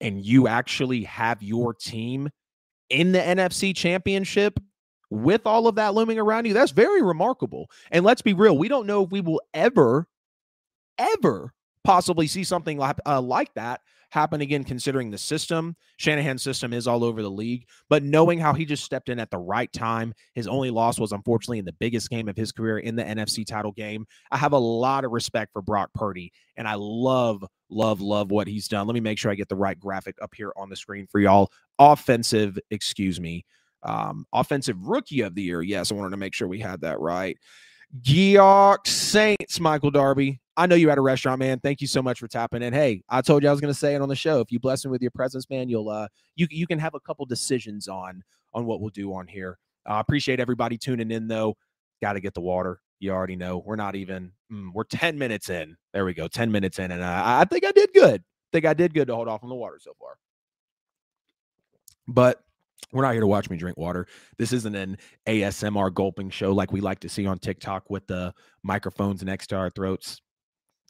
and 0.00 0.24
you 0.24 0.48
actually 0.48 1.04
have 1.04 1.42
your 1.42 1.72
team 1.72 2.28
in 2.90 3.12
the 3.12 3.18
NFC 3.18 3.74
championship 3.74 4.58
with 5.10 5.46
all 5.46 5.66
of 5.66 5.76
that 5.76 5.94
looming 5.94 6.18
around 6.18 6.46
you, 6.46 6.52
that's 6.52 6.72
very 6.72 7.02
remarkable. 7.02 7.70
And 7.90 8.04
let's 8.04 8.22
be 8.22 8.34
real, 8.34 8.58
we 8.58 8.68
don't 8.68 8.86
know 8.86 9.04
if 9.04 9.10
we 9.10 9.20
will 9.20 9.40
ever 9.54 10.06
ever 10.98 11.52
possibly 11.84 12.26
see 12.26 12.44
something 12.44 12.78
like, 12.78 12.96
uh, 13.06 13.20
like 13.20 13.52
that 13.54 13.80
happen 14.10 14.40
again, 14.40 14.64
considering 14.64 15.10
the 15.10 15.18
system. 15.18 15.76
Shanahan's 15.98 16.42
system 16.42 16.72
is 16.72 16.86
all 16.86 17.04
over 17.04 17.22
the 17.22 17.30
league, 17.30 17.66
but 17.88 18.02
knowing 18.02 18.38
how 18.38 18.52
he 18.52 18.64
just 18.64 18.84
stepped 18.84 19.08
in 19.08 19.18
at 19.18 19.30
the 19.30 19.38
right 19.38 19.72
time, 19.72 20.14
his 20.34 20.46
only 20.46 20.70
loss 20.70 20.98
was 20.98 21.12
unfortunately 21.12 21.58
in 21.58 21.64
the 21.64 21.72
biggest 21.72 22.10
game 22.10 22.28
of 22.28 22.36
his 22.36 22.52
career 22.52 22.78
in 22.78 22.96
the 22.96 23.04
NFC 23.04 23.46
title 23.46 23.72
game. 23.72 24.06
I 24.30 24.36
have 24.36 24.52
a 24.52 24.58
lot 24.58 25.04
of 25.04 25.12
respect 25.12 25.52
for 25.52 25.62
Brock 25.62 25.90
Purdy, 25.94 26.32
and 26.56 26.68
I 26.68 26.74
love, 26.76 27.44
love, 27.68 28.00
love 28.00 28.30
what 28.30 28.46
he's 28.46 28.68
done. 28.68 28.86
Let 28.86 28.94
me 28.94 29.00
make 29.00 29.18
sure 29.18 29.30
I 29.30 29.34
get 29.34 29.48
the 29.48 29.56
right 29.56 29.78
graphic 29.78 30.16
up 30.22 30.34
here 30.34 30.52
on 30.56 30.68
the 30.68 30.76
screen 30.76 31.06
for 31.10 31.20
y'all. 31.20 31.50
Offensive, 31.78 32.58
excuse 32.70 33.20
me, 33.20 33.44
um, 33.82 34.26
offensive 34.32 34.76
rookie 34.86 35.22
of 35.22 35.34
the 35.34 35.42
year. 35.42 35.62
Yes, 35.62 35.90
I 35.90 35.94
wanted 35.94 36.10
to 36.10 36.16
make 36.16 36.34
sure 36.34 36.48
we 36.48 36.60
had 36.60 36.80
that 36.82 37.00
right. 37.00 37.36
Georg 38.00 38.86
Saints, 38.86 39.60
Michael 39.60 39.90
Darby. 39.90 40.40
I 40.56 40.66
know 40.66 40.74
you 40.74 40.90
at 40.90 40.98
a 40.98 41.02
restaurant, 41.02 41.38
man. 41.38 41.60
Thank 41.60 41.80
you 41.80 41.86
so 41.86 42.02
much 42.02 42.18
for 42.18 42.28
tapping 42.28 42.62
in. 42.62 42.72
Hey, 42.72 43.02
I 43.08 43.20
told 43.20 43.42
you 43.42 43.48
I 43.48 43.52
was 43.52 43.60
going 43.60 43.72
to 43.72 43.78
say 43.78 43.94
it 43.94 44.00
on 44.00 44.08
the 44.08 44.16
show. 44.16 44.40
If 44.40 44.50
you 44.50 44.58
bless 44.58 44.84
me 44.84 44.90
with 44.90 45.02
your 45.02 45.10
presence, 45.10 45.48
man, 45.50 45.68
you'll 45.68 45.88
uh 45.88 46.08
you 46.34 46.46
you 46.50 46.66
can 46.66 46.78
have 46.78 46.94
a 46.94 47.00
couple 47.00 47.26
decisions 47.26 47.88
on 47.88 48.22
on 48.54 48.64
what 48.64 48.80
we'll 48.80 48.90
do 48.90 49.12
on 49.12 49.26
here. 49.26 49.58
I 49.86 49.98
uh, 49.98 50.00
appreciate 50.00 50.40
everybody 50.40 50.78
tuning 50.78 51.10
in 51.10 51.28
though. 51.28 51.56
Got 52.00 52.14
to 52.14 52.20
get 52.20 52.34
the 52.34 52.40
water. 52.40 52.80
You 52.98 53.12
already 53.12 53.36
know 53.36 53.58
we're 53.58 53.76
not 53.76 53.94
even 53.94 54.32
mm, 54.50 54.70
we're 54.72 54.84
10 54.84 55.18
minutes 55.18 55.50
in. 55.50 55.76
There 55.92 56.04
we 56.04 56.14
go. 56.14 56.28
10 56.28 56.50
minutes 56.50 56.78
in 56.78 56.90
and 56.90 57.04
I 57.04 57.44
think 57.44 57.64
I 57.64 57.72
did 57.72 57.92
good. 57.92 58.24
Think 58.52 58.64
I 58.64 58.74
did 58.74 58.94
good 58.94 59.08
to 59.08 59.14
hold 59.14 59.28
off 59.28 59.42
on 59.42 59.50
the 59.50 59.54
water 59.54 59.78
so 59.78 59.92
far. 60.00 60.16
But 62.08 62.42
we're 62.92 63.02
not 63.02 63.12
here 63.12 63.20
to 63.20 63.26
watch 63.26 63.50
me 63.50 63.56
drink 63.56 63.76
water. 63.76 64.06
This 64.38 64.52
isn't 64.52 64.74
an 64.74 64.96
ASMR 65.26 65.92
gulping 65.92 66.30
show 66.30 66.52
like 66.52 66.72
we 66.72 66.80
like 66.80 67.00
to 67.00 67.08
see 67.08 67.26
on 67.26 67.38
TikTok 67.38 67.90
with 67.90 68.06
the 68.06 68.32
microphones 68.62 69.22
next 69.22 69.48
to 69.48 69.56
our 69.56 69.70
throats. 69.70 70.20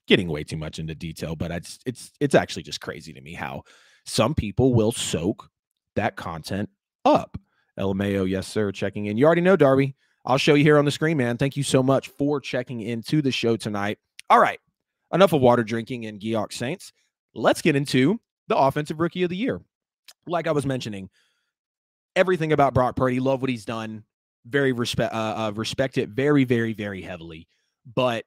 Getting 0.07 0.29
way 0.29 0.45
too 0.45 0.57
much 0.57 0.79
into 0.79 0.95
detail, 0.95 1.35
but 1.35 1.51
it's 1.51 1.79
it's 1.85 2.13
it's 2.21 2.35
actually 2.35 2.63
just 2.63 2.81
crazy 2.81 3.13
to 3.13 3.21
me 3.21 3.35
how 3.35 3.65
some 4.05 4.35
people 4.35 4.73
will 4.73 4.93
soak 4.93 5.51
that 5.97 6.17
content 6.17 6.71
up. 7.05 7.39
LMAO, 7.79 8.29
yes, 8.29 8.47
sir, 8.47 8.73
checking 8.73 9.07
in. 9.07 9.17
You 9.17 9.27
already 9.27 9.41
know, 9.41 9.57
Darby. 9.57 9.97
I'll 10.25 10.39
show 10.39 10.55
you 10.55 10.65
here 10.65 10.79
on 10.79 10.85
the 10.85 10.91
screen, 10.91 11.17
man. 11.17 11.37
Thank 11.37 11.57
you 11.57 11.63
so 11.63 11.83
much 11.83 12.09
for 12.09 12.41
checking 12.41 12.81
into 12.81 13.23
the 13.23 13.31
show 13.31 13.57
tonight. 13.57 13.99
All 14.31 14.41
right, 14.41 14.59
enough 15.13 15.33
of 15.33 15.41
water 15.41 15.63
drinking 15.63 16.07
and 16.07 16.21
Georg 16.21 16.53
Saints. 16.53 16.93
Let's 17.35 17.63
get 17.63 17.77
into 17.77 18.21
the 18.49 18.57
offensive 18.57 19.01
rookie 19.01 19.25
of 19.25 19.31
the 19.31 19.37
year. 19.37 19.61
Like 20.27 20.47
I 20.47 20.53
was 20.53 20.67
mentioning, 20.67 21.11
everything 22.15 22.53
about 22.53 22.75
Brock 22.75 22.97
Purdy. 22.97 23.21
Love 23.21 23.41
what 23.41 23.51
he's 23.51 23.65
done. 23.65 24.05
Very 24.47 24.73
respect 24.73 25.13
uh, 25.13 25.35
uh, 25.37 25.53
respect 25.55 25.99
it 25.99 26.09
very 26.09 26.45
very 26.45 26.73
very 26.73 27.03
heavily. 27.03 27.47
But 27.95 28.25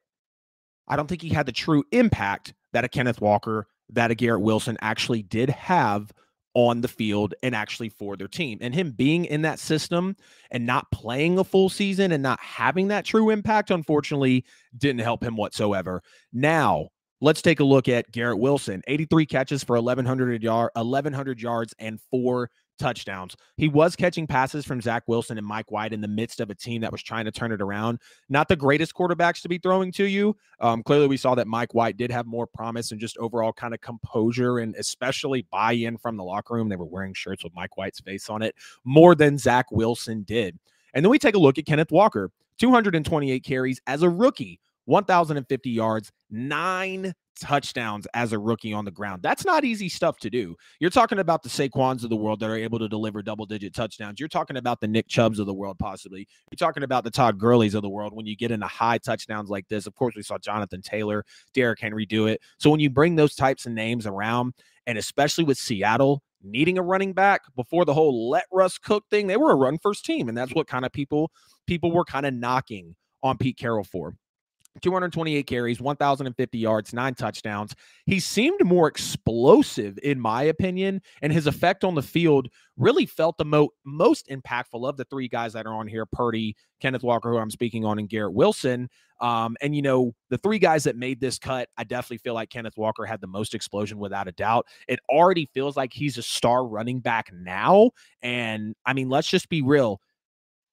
I 0.90 0.96
don't 0.96 1.06
think 1.06 1.22
he 1.22 1.28
had 1.28 1.46
the 1.46 1.52
true 1.52 1.84
impact 1.92 2.52
that 2.72 2.84
a 2.84 2.88
Kenneth 2.88 3.20
Walker, 3.20 3.68
that 3.90 4.10
a 4.10 4.14
Garrett 4.14 4.42
Wilson 4.42 4.76
actually 4.82 5.22
did 5.22 5.48
have 5.48 6.12
on 6.54 6.80
the 6.80 6.88
field 6.88 7.32
and 7.44 7.54
actually 7.54 7.90
for 7.90 8.16
their 8.16 8.28
team. 8.28 8.58
And 8.60 8.74
him 8.74 8.90
being 8.90 9.24
in 9.24 9.42
that 9.42 9.60
system 9.60 10.16
and 10.50 10.66
not 10.66 10.90
playing 10.90 11.38
a 11.38 11.44
full 11.44 11.68
season 11.68 12.10
and 12.10 12.24
not 12.24 12.40
having 12.40 12.88
that 12.88 13.04
true 13.04 13.30
impact, 13.30 13.70
unfortunately, 13.70 14.44
didn't 14.76 15.02
help 15.02 15.22
him 15.22 15.36
whatsoever. 15.36 16.02
Now, 16.32 16.88
let's 17.20 17.40
take 17.40 17.60
a 17.60 17.64
look 17.64 17.88
at 17.88 18.10
Garrett 18.10 18.40
Wilson 18.40 18.82
83 18.88 19.26
catches 19.26 19.62
for 19.62 19.76
1,100, 19.76 20.42
yard, 20.42 20.70
1,100 20.74 21.40
yards 21.40 21.72
and 21.78 22.00
four 22.10 22.50
touchdowns. 22.80 23.36
He 23.56 23.68
was 23.68 23.94
catching 23.94 24.26
passes 24.26 24.64
from 24.64 24.80
Zach 24.80 25.04
Wilson 25.06 25.38
and 25.38 25.46
Mike 25.46 25.70
White 25.70 25.92
in 25.92 26.00
the 26.00 26.08
midst 26.08 26.40
of 26.40 26.50
a 26.50 26.54
team 26.54 26.80
that 26.80 26.90
was 26.90 27.02
trying 27.02 27.26
to 27.26 27.30
turn 27.30 27.52
it 27.52 27.60
around. 27.60 28.00
Not 28.28 28.48
the 28.48 28.56
greatest 28.56 28.94
quarterbacks 28.94 29.42
to 29.42 29.48
be 29.48 29.58
throwing 29.58 29.92
to 29.92 30.04
you. 30.04 30.36
Um, 30.58 30.82
clearly, 30.82 31.06
we 31.06 31.16
saw 31.16 31.34
that 31.36 31.46
Mike 31.46 31.74
White 31.74 31.96
did 31.96 32.10
have 32.10 32.26
more 32.26 32.46
promise 32.46 32.90
and 32.90 33.00
just 33.00 33.16
overall 33.18 33.52
kind 33.52 33.74
of 33.74 33.80
composure 33.80 34.58
and 34.58 34.74
especially 34.76 35.46
buy 35.52 35.72
in 35.72 35.96
from 35.98 36.16
the 36.16 36.24
locker 36.24 36.54
room. 36.54 36.68
They 36.68 36.76
were 36.76 36.86
wearing 36.86 37.14
shirts 37.14 37.44
with 37.44 37.54
Mike 37.54 37.76
White's 37.76 38.00
face 38.00 38.28
on 38.28 38.42
it 38.42 38.56
more 38.84 39.14
than 39.14 39.38
Zach 39.38 39.70
Wilson 39.70 40.22
did. 40.22 40.58
And 40.94 41.04
then 41.04 41.10
we 41.10 41.18
take 41.18 41.36
a 41.36 41.38
look 41.38 41.58
at 41.58 41.66
Kenneth 41.66 41.92
Walker 41.92 42.32
228 42.58 43.44
carries 43.44 43.80
as 43.86 44.02
a 44.02 44.10
rookie, 44.10 44.58
1,050 44.86 45.70
yards, 45.70 46.10
nine 46.30 47.14
touchdowns 47.40 48.06
as 48.14 48.32
a 48.32 48.38
rookie 48.38 48.72
on 48.72 48.84
the 48.84 48.90
ground. 48.90 49.22
That's 49.22 49.44
not 49.44 49.64
easy 49.64 49.88
stuff 49.88 50.18
to 50.18 50.30
do. 50.30 50.54
You're 50.78 50.90
talking 50.90 51.18
about 51.18 51.42
the 51.42 51.48
Saquons 51.48 52.04
of 52.04 52.10
the 52.10 52.16
world 52.16 52.40
that 52.40 52.50
are 52.50 52.56
able 52.56 52.78
to 52.78 52.88
deliver 52.88 53.22
double 53.22 53.46
digit 53.46 53.74
touchdowns. 53.74 54.20
You're 54.20 54.28
talking 54.28 54.56
about 54.56 54.80
the 54.80 54.88
Nick 54.88 55.08
Chubbs 55.08 55.38
of 55.38 55.46
the 55.46 55.54
world, 55.54 55.78
possibly. 55.78 56.28
You're 56.50 56.56
talking 56.56 56.82
about 56.82 57.04
the 57.04 57.10
Todd 57.10 57.38
Gurley's 57.38 57.74
of 57.74 57.82
the 57.82 57.88
world 57.88 58.14
when 58.14 58.26
you 58.26 58.36
get 58.36 58.50
into 58.50 58.66
high 58.66 58.98
touchdowns 58.98 59.50
like 59.50 59.66
this. 59.68 59.86
Of 59.86 59.94
course, 59.94 60.14
we 60.14 60.22
saw 60.22 60.38
Jonathan 60.38 60.82
Taylor, 60.82 61.24
Derrick 61.54 61.80
Henry 61.80 62.06
do 62.06 62.26
it. 62.26 62.40
So 62.58 62.70
when 62.70 62.80
you 62.80 62.90
bring 62.90 63.16
those 63.16 63.34
types 63.34 63.66
of 63.66 63.72
names 63.72 64.06
around, 64.06 64.54
and 64.86 64.98
especially 64.98 65.44
with 65.44 65.58
Seattle 65.58 66.22
needing 66.42 66.78
a 66.78 66.82
running 66.82 67.12
back 67.12 67.42
before 67.54 67.84
the 67.84 67.94
whole 67.94 68.30
let 68.30 68.44
Russ 68.50 68.78
cook 68.78 69.04
thing, 69.10 69.26
they 69.26 69.36
were 69.36 69.52
a 69.52 69.56
run 69.56 69.78
first 69.82 70.04
team. 70.04 70.28
And 70.28 70.36
that's 70.36 70.54
what 70.54 70.66
kind 70.66 70.84
of 70.84 70.92
people 70.92 71.30
people 71.66 71.92
were 71.92 72.04
kind 72.04 72.26
of 72.26 72.34
knocking 72.34 72.96
on 73.22 73.38
Pete 73.38 73.58
Carroll 73.58 73.84
for. 73.84 74.16
228 74.82 75.46
carries, 75.46 75.80
1,050 75.80 76.58
yards, 76.58 76.92
nine 76.92 77.14
touchdowns. 77.14 77.74
He 78.06 78.20
seemed 78.20 78.64
more 78.64 78.88
explosive, 78.88 79.98
in 80.02 80.20
my 80.20 80.44
opinion, 80.44 81.02
and 81.22 81.32
his 81.32 81.46
effect 81.46 81.84
on 81.84 81.94
the 81.94 82.02
field 82.02 82.48
really 82.76 83.04
felt 83.04 83.36
the 83.36 83.44
mo- 83.44 83.70
most 83.84 84.28
impactful 84.28 84.88
of 84.88 84.96
the 84.96 85.04
three 85.06 85.28
guys 85.28 85.52
that 85.54 85.66
are 85.66 85.74
on 85.74 85.88
here 85.88 86.06
Purdy, 86.06 86.56
Kenneth 86.80 87.02
Walker, 87.02 87.30
who 87.30 87.38
I'm 87.38 87.50
speaking 87.50 87.84
on, 87.84 87.98
and 87.98 88.08
Garrett 88.08 88.32
Wilson. 88.32 88.88
Um, 89.20 89.56
and, 89.60 89.74
you 89.74 89.82
know, 89.82 90.14
the 90.30 90.38
three 90.38 90.58
guys 90.58 90.84
that 90.84 90.96
made 90.96 91.20
this 91.20 91.38
cut, 91.38 91.68
I 91.76 91.84
definitely 91.84 92.18
feel 92.18 92.34
like 92.34 92.48
Kenneth 92.48 92.78
Walker 92.78 93.04
had 93.04 93.20
the 93.20 93.26
most 93.26 93.54
explosion 93.54 93.98
without 93.98 94.28
a 94.28 94.32
doubt. 94.32 94.66
It 94.88 95.00
already 95.10 95.46
feels 95.52 95.76
like 95.76 95.92
he's 95.92 96.16
a 96.16 96.22
star 96.22 96.66
running 96.66 97.00
back 97.00 97.30
now. 97.32 97.90
And, 98.22 98.74
I 98.86 98.94
mean, 98.94 99.08
let's 99.10 99.28
just 99.28 99.48
be 99.48 99.62
real. 99.62 100.00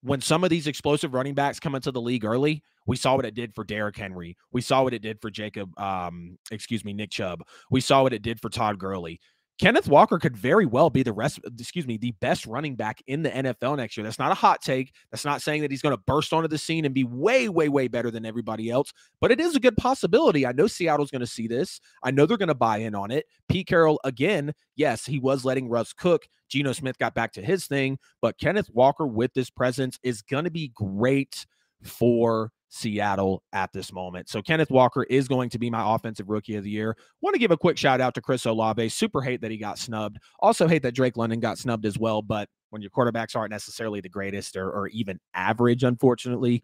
When 0.01 0.22
some 0.22 0.44
of 0.44 0.50
these 0.50 0.68
explosive 0.68 1.13
running 1.13 1.34
backs 1.34 1.60
come 1.60 1.75
into 1.75 1.92
the 1.92 2.00
league 2.00 2.24
early, 2.24 2.63
we 2.88 2.96
saw 2.96 3.15
what 3.15 3.25
it 3.25 3.36
did 3.36 3.53
for 3.53 3.63
Derrick 3.63 3.98
Henry. 3.98 4.36
We 4.51 4.62
saw 4.62 4.84
what 4.84 4.94
it 4.94 5.01
did 5.01 5.22
for 5.22 5.29
Jacob, 5.29 5.77
um, 5.79 6.38
excuse 6.50 6.84
me, 6.84 6.94
Nick 6.94 7.12
Chubb. 7.12 7.44
We 7.70 7.82
saw 7.82 8.03
what 8.03 8.13
it 8.13 8.22
did 8.22 8.39
for 8.39 8.50
Todd 8.50 8.79
Gurley. 8.79 9.20
Kenneth 9.60 9.88
Walker 9.88 10.20
could 10.20 10.38
very 10.38 10.67
well 10.67 10.91
be 10.91 11.01
the 11.01 11.12
rest, 11.12 11.39
excuse 11.60 11.88
me, 11.88 11.98
the 11.98 12.12
best 12.20 12.46
running 12.46 12.75
back 12.75 13.01
in 13.08 13.24
the 13.24 13.32
NFL 13.32 13.77
next 13.77 13.98
year. 13.98 14.03
That's 14.03 14.20
not 14.20 14.32
a 14.32 14.36
hot 14.36 14.62
take. 14.62 14.94
That's 15.10 15.25
not 15.25 15.41
saying 15.41 15.63
that 15.63 15.72
he's 15.72 15.82
going 15.82 15.96
to 15.96 16.03
burst 16.06 16.32
onto 16.32 16.48
the 16.48 16.60
scene 16.60 16.86
and 16.86 16.94
be 16.94 17.03
way, 17.03 17.50
way, 17.50 17.67
way 17.67 17.88
better 17.88 18.12
than 18.12 18.24
everybody 18.24 18.70
else, 18.70 18.94
but 19.20 19.32
it 19.32 19.39
is 19.39 19.56
a 19.56 19.60
good 19.60 19.75
possibility. 19.75 20.46
I 20.46 20.51
know 20.51 20.67
Seattle's 20.67 21.10
going 21.10 21.22
to 21.22 21.27
see 21.27 21.48
this. 21.48 21.79
I 22.03 22.12
know 22.12 22.27
they're 22.27 22.38
going 22.38 22.50
to 22.50 22.56
buy 22.56 22.77
in 22.77 22.94
on 22.94 23.10
it. 23.10 23.25
Pete 23.50 23.65
Carroll, 23.65 24.00
again, 24.03 24.53
yes, 24.75 25.06
he 25.06 25.17
was 25.17 25.44
letting 25.44 25.70
Russ 25.70 25.91
cook. 25.91 26.27
Geno 26.50 26.72
Smith 26.72 27.00
got 27.00 27.15
back 27.15 27.34
to 27.34 27.41
his 27.41 27.65
thing, 27.65 27.98
but 28.22 28.39
Kenneth 28.39 28.70
Walker 28.72 29.08
with 29.08 29.34
this 29.34 29.50
presence 29.50 29.98
is 30.03 30.22
going 30.22 30.44
to 30.44 30.51
be 30.51 30.72
great 30.75 31.48
for 31.84 32.51
Seattle 32.70 33.44
at 33.54 33.72
this 33.74 33.94
moment. 33.94 34.30
So 34.30 34.42
Kenneth 34.42 34.70
Walker 34.70 35.04
is 35.04 35.28
going 35.28 35.50
to 35.50 35.60
be 35.60 35.70
my 35.70 35.96
offensive 35.96 36.30
rookie 36.30 36.56
of 36.56 36.64
the 36.64 36.70
year. 36.70 36.96
Want 37.22 37.34
to 37.34 37.40
give 37.40 37.52
a 37.52 37.58
quick 37.58 37.78
shout 37.78 38.02
out 38.02 38.14
to 38.16 38.22
Chris 38.22 38.46
Olave. 38.46 38.90
Super 38.90 39.22
hate 39.22 39.42
that 39.42 39.52
he 39.52 39.58
got 39.58 39.80
snubbed. 39.80 40.18
Also 40.40 40.68
hate 40.68 40.84
that 40.84 40.96
Drake 40.96 41.18
London 41.18 41.40
got 41.40 41.58
snubbed 41.58 41.86
as 41.86 41.98
well. 41.98 42.22
But 42.22 42.50
when 42.70 42.82
your 42.82 42.92
quarterbacks 42.92 43.36
aren't 43.36 43.52
necessarily 43.52 44.02
the 44.02 44.10
greatest 44.10 44.56
or, 44.58 44.70
or 44.70 44.88
even 44.90 45.20
average, 45.34 45.84
unfortunately, 45.84 46.64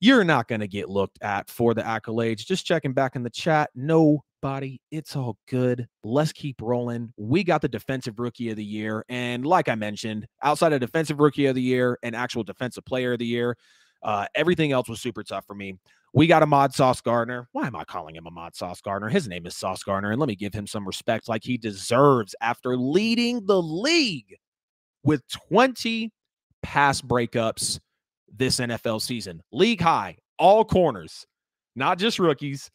you're 0.00 0.24
not 0.24 0.46
going 0.46 0.60
to 0.60 0.68
get 0.68 0.88
looked 0.88 1.18
at 1.22 1.50
for 1.50 1.74
the 1.74 1.82
accolades. 1.82 2.46
Just 2.46 2.66
checking 2.66 2.92
back 2.92 3.16
in 3.16 3.22
the 3.22 3.30
chat. 3.30 3.70
Nobody. 3.74 4.80
It's 4.92 5.16
all 5.16 5.38
good. 5.48 5.88
Let's 6.04 6.32
keep 6.32 6.60
rolling. 6.62 7.12
We 7.16 7.42
got 7.42 7.62
the 7.62 7.68
defensive 7.68 8.18
rookie 8.18 8.50
of 8.50 8.56
the 8.56 8.64
year. 8.64 9.04
And 9.08 9.44
like 9.44 9.68
I 9.68 9.74
mentioned, 9.74 10.26
outside 10.42 10.72
of 10.72 10.80
defensive 10.80 11.18
rookie 11.18 11.46
of 11.46 11.56
the 11.56 11.62
year 11.62 11.98
and 12.02 12.14
actual 12.14 12.44
defensive 12.44 12.84
player 12.84 13.14
of 13.14 13.18
the 13.18 13.26
year, 13.26 13.56
uh, 14.02 14.26
everything 14.34 14.72
else 14.72 14.88
was 14.88 15.00
super 15.00 15.22
tough 15.22 15.46
for 15.46 15.54
me. 15.54 15.74
We 16.14 16.26
got 16.26 16.42
Ahmad 16.42 16.72
Sauce 16.72 17.00
Gardner. 17.00 17.48
Why 17.52 17.66
am 17.66 17.76
I 17.76 17.84
calling 17.84 18.16
him 18.16 18.26
Ahmad 18.26 18.54
Sauce 18.54 18.80
Gardner? 18.80 19.08
His 19.08 19.28
name 19.28 19.46
is 19.46 19.56
Sauce 19.56 19.82
Gardner, 19.82 20.10
and 20.10 20.20
let 20.20 20.28
me 20.28 20.36
give 20.36 20.54
him 20.54 20.66
some 20.66 20.86
respect 20.86 21.28
like 21.28 21.44
he 21.44 21.58
deserves 21.58 22.34
after 22.40 22.76
leading 22.76 23.44
the 23.46 23.60
league 23.60 24.36
with 25.02 25.22
20 25.48 26.10
pass 26.62 27.00
breakups 27.00 27.78
this 28.34 28.58
NFL 28.58 29.02
season. 29.02 29.42
League 29.52 29.80
high, 29.80 30.16
all 30.38 30.64
corners, 30.64 31.26
not 31.76 31.98
just 31.98 32.18
rookies, 32.18 32.70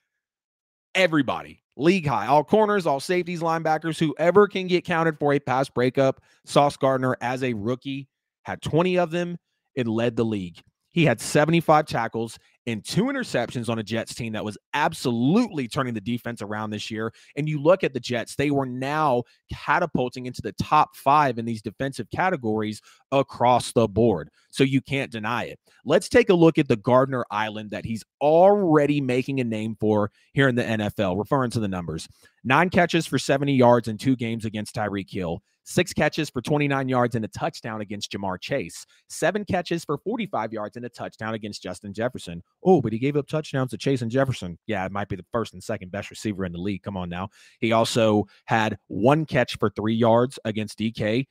everybody. 0.96 1.62
League 1.75 2.06
high, 2.06 2.27
all 2.27 2.44
corners, 2.44 2.86
all 2.86 3.00
safeties, 3.00 3.42
linebackers, 3.42 3.98
whoever 3.98 4.48
can 4.48 4.68
get 4.68 4.86
counted 4.86 5.18
for 5.18 5.34
a 5.34 5.39
pass 5.39 5.70
breakup. 5.70 6.22
Sauce 6.46 6.77
Gardner, 6.77 7.18
as 7.20 7.44
a 7.44 7.53
rookie, 7.53 8.08
had 8.44 8.62
20 8.62 9.00
of 9.00 9.10
them. 9.10 9.38
It 9.75 9.88
led 9.88 10.15
the 10.15 10.25
league. 10.25 10.62
He 10.93 11.05
had 11.05 11.19
75 11.19 11.85
tackles, 11.85 12.38
and 12.65 12.83
two 12.83 13.05
interceptions 13.05 13.67
on 13.67 13.79
a 13.79 13.83
Jets 13.83 14.15
team 14.15 14.33
that 14.33 14.45
was 14.45 14.57
absolutely 14.73 15.67
turning 15.67 15.93
the 15.93 16.01
defense 16.01 16.41
around 16.41 16.69
this 16.69 16.89
year. 16.89 17.12
And 17.35 17.50
you 17.50 17.62
look 17.62 17.83
at 17.83 17.93
the 17.93 18.00
Jets, 18.00 18.35
they 18.35 18.51
were 18.51 18.65
now 18.65 19.23
catapulting 19.51 20.27
into 20.27 20.41
the 20.41 20.53
top 20.53 20.95
five 20.95 21.38
in 21.38 21.45
these 21.45 21.62
defensive 21.62 22.07
categories 22.09 22.81
across 23.12 23.73
the 23.73 23.88
board. 23.88 24.29
So 24.51 24.63
you 24.63 24.81
can't 24.81 25.12
deny 25.12 25.45
it. 25.45 25.59
Let's 25.83 26.07
take 26.07 26.29
a 26.29 26.35
look 26.35 26.57
at 26.57 26.67
the 26.67 26.77
Gardner 26.77 27.25
Island 27.29 27.71
that 27.71 27.85
he's 27.85 28.03
already 28.21 29.01
making 29.01 29.39
a 29.39 29.43
name 29.43 29.75
for 29.79 30.12
here 30.33 30.47
in 30.47 30.55
the 30.55 30.63
NFL, 30.63 31.17
referring 31.17 31.51
to 31.51 31.59
the 31.59 31.67
numbers 31.67 32.07
nine 32.43 32.69
catches 32.69 33.05
for 33.05 33.17
70 33.17 33.53
yards 33.53 33.88
in 33.88 33.97
two 33.97 34.15
games 34.15 34.45
against 34.45 34.75
Tyreek 34.75 35.09
Hill 35.09 35.41
six 35.63 35.93
catches 35.93 36.29
for 36.29 36.41
29 36.41 36.89
yards 36.89 37.15
and 37.15 37.25
a 37.25 37.27
touchdown 37.27 37.82
against 37.82 38.12
Ja'Marr 38.12 38.39
Chase, 38.39 38.86
seven 39.10 39.46
catches 39.46 39.84
for 39.86 39.98
45 39.98 40.53
yards 40.53 40.77
and 40.77 40.86
a 40.86 40.89
touchdown 40.89 41.34
against 41.34 41.63
Justin 41.63 41.93
Jefferson. 41.93 42.43
Oh, 42.63 42.82
but 42.82 42.93
he 42.93 43.00
gave 43.00 43.17
up 43.17 43.27
touchdowns 43.27 43.72
to 43.72 43.77
Chase 43.77 44.01
and 44.01 44.12
Jefferson. 44.12 44.58
Yeah, 44.67 44.86
it 44.86 44.91
might 44.91 45.10
be 45.10 45.15
the 45.15 45.25
first 45.32 45.53
and 45.53 45.63
second 45.63 45.91
best 45.91 46.10
receiver 46.10 46.46
in 46.46 46.51
the 46.51 46.60
league. 46.60 46.84
Come 46.84 46.98
on 46.98 47.10
now. 47.10 47.29
He 47.60 47.72
also 47.72 48.27
had 48.46 48.77
one 48.88 49.25
catch 49.25 49.58
for 49.58 49.70
three 49.70 49.96
yards 49.96 50.39
against 50.46 50.79
DK 50.79 51.27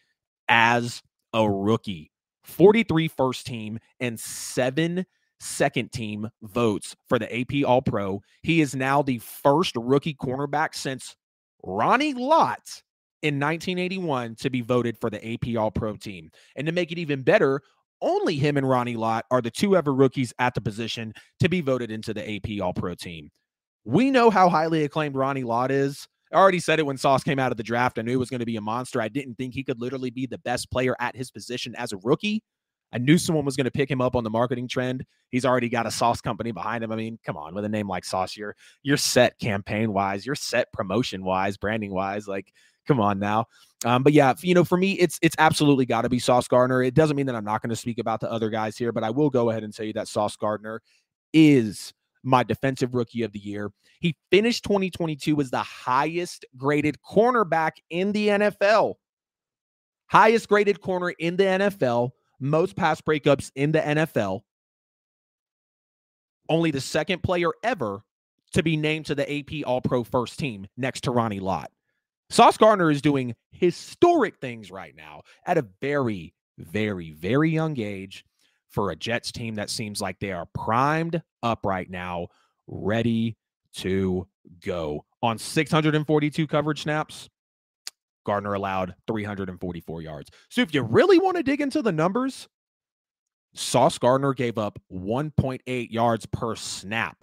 as 0.49 1.03
a 1.33 1.49
rookie. 1.49 2.11
43 2.45 3.09
first 3.09 3.47
team 3.47 3.79
and 4.01 4.19
seven 4.19 5.07
second 5.41 5.93
team 5.93 6.29
votes 6.43 6.97
for 7.09 7.19
the 7.19 7.41
AP 7.41 7.65
All 7.67 7.83
Pro. 7.83 8.23
He 8.43 8.61
is 8.61 8.75
now 8.75 9.03
the 9.03 9.19
first 9.19 9.75
rookie 9.77 10.15
cornerback 10.15 10.75
since 10.75 11.17
Ronnie 11.63 12.15
Lott 12.15 12.83
in 13.23 13.41
1981 13.41 14.37
to 14.37 14.51
be 14.51 14.61
voted 14.61 14.99
for 15.01 15.11
the 15.11 15.35
AP 15.35 15.57
All 15.57 15.71
Pro 15.71 15.97
team. 15.97 16.31
And 16.57 16.67
to 16.67 16.73
make 16.73 16.93
it 16.93 16.99
even 16.99 17.23
better, 17.23 17.61
only 18.01 18.37
him 18.37 18.57
and 18.57 18.69
Ronnie 18.69 18.97
Lott 18.97 19.25
are 19.31 19.41
the 19.41 19.51
two 19.51 19.77
ever 19.77 19.95
rookies 19.95 20.35
at 20.39 20.55
the 20.55 20.61
position 20.61 21.15
to 21.41 21.49
be 21.49 21.61
voted 21.61 21.91
into 21.91 22.13
the 22.13 22.37
AP 22.37 22.61
All 22.61 22.75
Pro 22.75 22.95
team. 22.95 23.31
We 23.85 24.11
know 24.11 24.31
how 24.31 24.49
highly 24.49 24.85
acclaimed 24.85 25.17
Ronnie 25.17 25.45
Lott 25.45 25.71
is. 25.71 26.07
I 26.33 26.37
already 26.37 26.61
said 26.61 26.79
it 26.79 26.87
when 26.87 26.97
Sauce 26.97 27.23
came 27.23 27.39
out 27.39 27.53
of 27.53 27.59
the 27.59 27.63
draft. 27.63 27.99
I 27.99 28.03
knew 28.03 28.13
it 28.13 28.17
was 28.17 28.31
going 28.31 28.41
to 28.41 28.47
be 28.47 28.57
a 28.57 28.61
monster. 28.61 29.01
I 29.01 29.09
didn't 29.09 29.35
think 29.35 29.55
he 29.55 29.65
could 29.65 29.81
literally 29.81 30.11
be 30.11 30.27
the 30.27 30.39
best 30.39 30.71
player 30.71 30.97
at 30.99 31.15
his 31.15 31.31
position 31.31 31.75
as 31.77 31.93
a 31.93 31.99
rookie. 31.99 32.43
I 32.93 32.99
knew 32.99 33.17
someone 33.19 33.45
was 33.45 33.57
going 33.57 33.65
to 33.65 33.71
pick 33.71 33.91
him 33.91 34.01
up 34.01 34.15
on 34.15 34.25
the 34.25 34.31
marketing 34.31 34.69
trend. 34.69 35.05
He's 35.31 35.45
already 35.45 35.69
got 35.69 35.87
a 35.87 35.91
sauce 35.91 36.21
company 36.21 36.53
behind 36.53 36.85
him. 36.85 36.93
I 36.93 36.97
mean, 36.97 37.19
come 37.25 37.37
on, 37.37 37.55
with 37.55 37.65
a 37.65 37.69
name 37.69 37.89
like 37.89 38.05
Sauce, 38.05 38.37
you're 38.37 38.55
you're 38.83 38.99
set 38.99 39.39
campaign 39.39 39.93
wise, 39.93 40.27
you're 40.27 40.35
set 40.35 40.71
promotion 40.73 41.25
wise, 41.25 41.57
branding 41.57 41.93
wise. 41.93 42.29
Like 42.29 42.53
Come 42.87 43.01
on 43.01 43.19
now. 43.19 43.47
Um, 43.85 44.03
but 44.03 44.13
yeah, 44.13 44.35
you 44.41 44.55
know, 44.55 44.65
for 44.65 44.77
me, 44.77 44.93
it's 44.93 45.19
it's 45.23 45.37
absolutely 45.39 45.87
got 45.87 46.03
to 46.03 46.09
be 46.09 46.19
Sauce 46.19 46.49
Gardner. 46.49 46.83
It 46.83 46.95
doesn't 46.95 47.17
mean 47.17 47.27
that 47.27 47.35
I'm 47.35 47.45
not 47.45 47.63
going 47.63 47.71
to 47.71 47.77
speak 47.77 47.99
about 47.99 48.21
the 48.21 48.31
other 48.31 48.51
guys 48.51 48.77
here, 48.77 48.93
but 48.93 49.05
I 49.05 49.11
will 49.11 49.31
go 49.31 49.51
ahead 49.51 49.65
and 49.65 49.75
tell 49.75 49.87
you 49.87 49.93
that 49.95 50.09
Sauce 50.09 50.37
Gardner 50.37 50.81
is 51.33 51.93
my 52.23 52.43
defensive 52.43 52.95
rookie 52.95 53.23
of 53.23 53.33
the 53.33 53.39
year. 53.39 53.71
He 54.01 54.17
finished 54.31 54.65
2022 54.65 55.41
as 55.41 55.51
the 55.51 55.59
highest 55.59 56.45
graded 56.57 56.97
cornerback 57.09 57.73
in 57.91 58.13
the 58.13 58.29
NFL. 58.29 58.95
Highest 60.07 60.49
graded 60.49 60.81
corner 60.81 61.11
in 61.11 61.37
the 61.37 61.45
NFL, 61.45 62.11
most 62.39 62.77
pass 62.77 63.01
breakups 63.01 63.51
in 63.55 63.73
the 63.73 63.81
NFL. 63.81 64.43
Only 66.49 66.71
the 66.71 66.81
second 66.81 67.23
player 67.23 67.51
ever 67.63 68.03
to 68.53 68.63
be 68.63 68.77
named 68.77 69.07
to 69.07 69.15
the 69.15 69.39
AP 69.39 69.67
All 69.67 69.81
Pro 69.81 70.05
first 70.05 70.39
team 70.39 70.67
next 70.77 71.03
to 71.03 71.11
Ronnie 71.11 71.41
Lott. 71.41 71.71
Sauce 72.33 72.57
Gardner 72.57 72.91
is 72.91 73.03
doing 73.03 73.35
historic 73.51 74.39
things 74.39 74.71
right 74.71 74.97
now 74.97 75.21
at 75.45 75.59
a 75.59 75.67
very, 75.83 76.33
very, 76.57 77.11
very 77.11 77.51
young 77.51 77.79
age 77.79 78.25
for 78.71 78.91
a 78.91 78.97
Jets 78.97 79.31
team 79.31 79.57
that 79.57 79.69
seems 79.69 80.01
like 80.01 80.19
they 80.19 80.33
are 80.33 80.47
primed 80.55 81.21
up 81.43 81.67
right 81.67 81.91
now, 81.91 82.29
ready 82.67 83.37
to 83.75 84.27
go. 84.65 85.05
On 85.23 85.37
642 85.37 86.47
coverage 86.47 86.83
snaps, 86.85 87.29
Gardner 88.25 88.55
allowed 88.55 88.95
344 89.07 90.01
yards. 90.01 90.31
So 90.49 90.63
if 90.63 90.73
you 90.73 90.81
really 90.81 91.19
want 91.19 91.37
to 91.37 91.43
dig 91.43 91.61
into 91.61 91.83
the 91.83 91.93
numbers, 91.93 92.49
Sauce 93.53 93.99
Gardner 93.99 94.33
gave 94.33 94.57
up 94.57 94.81
1.8 94.91 95.91
yards 95.91 96.25
per 96.25 96.57
snap. 96.57 97.19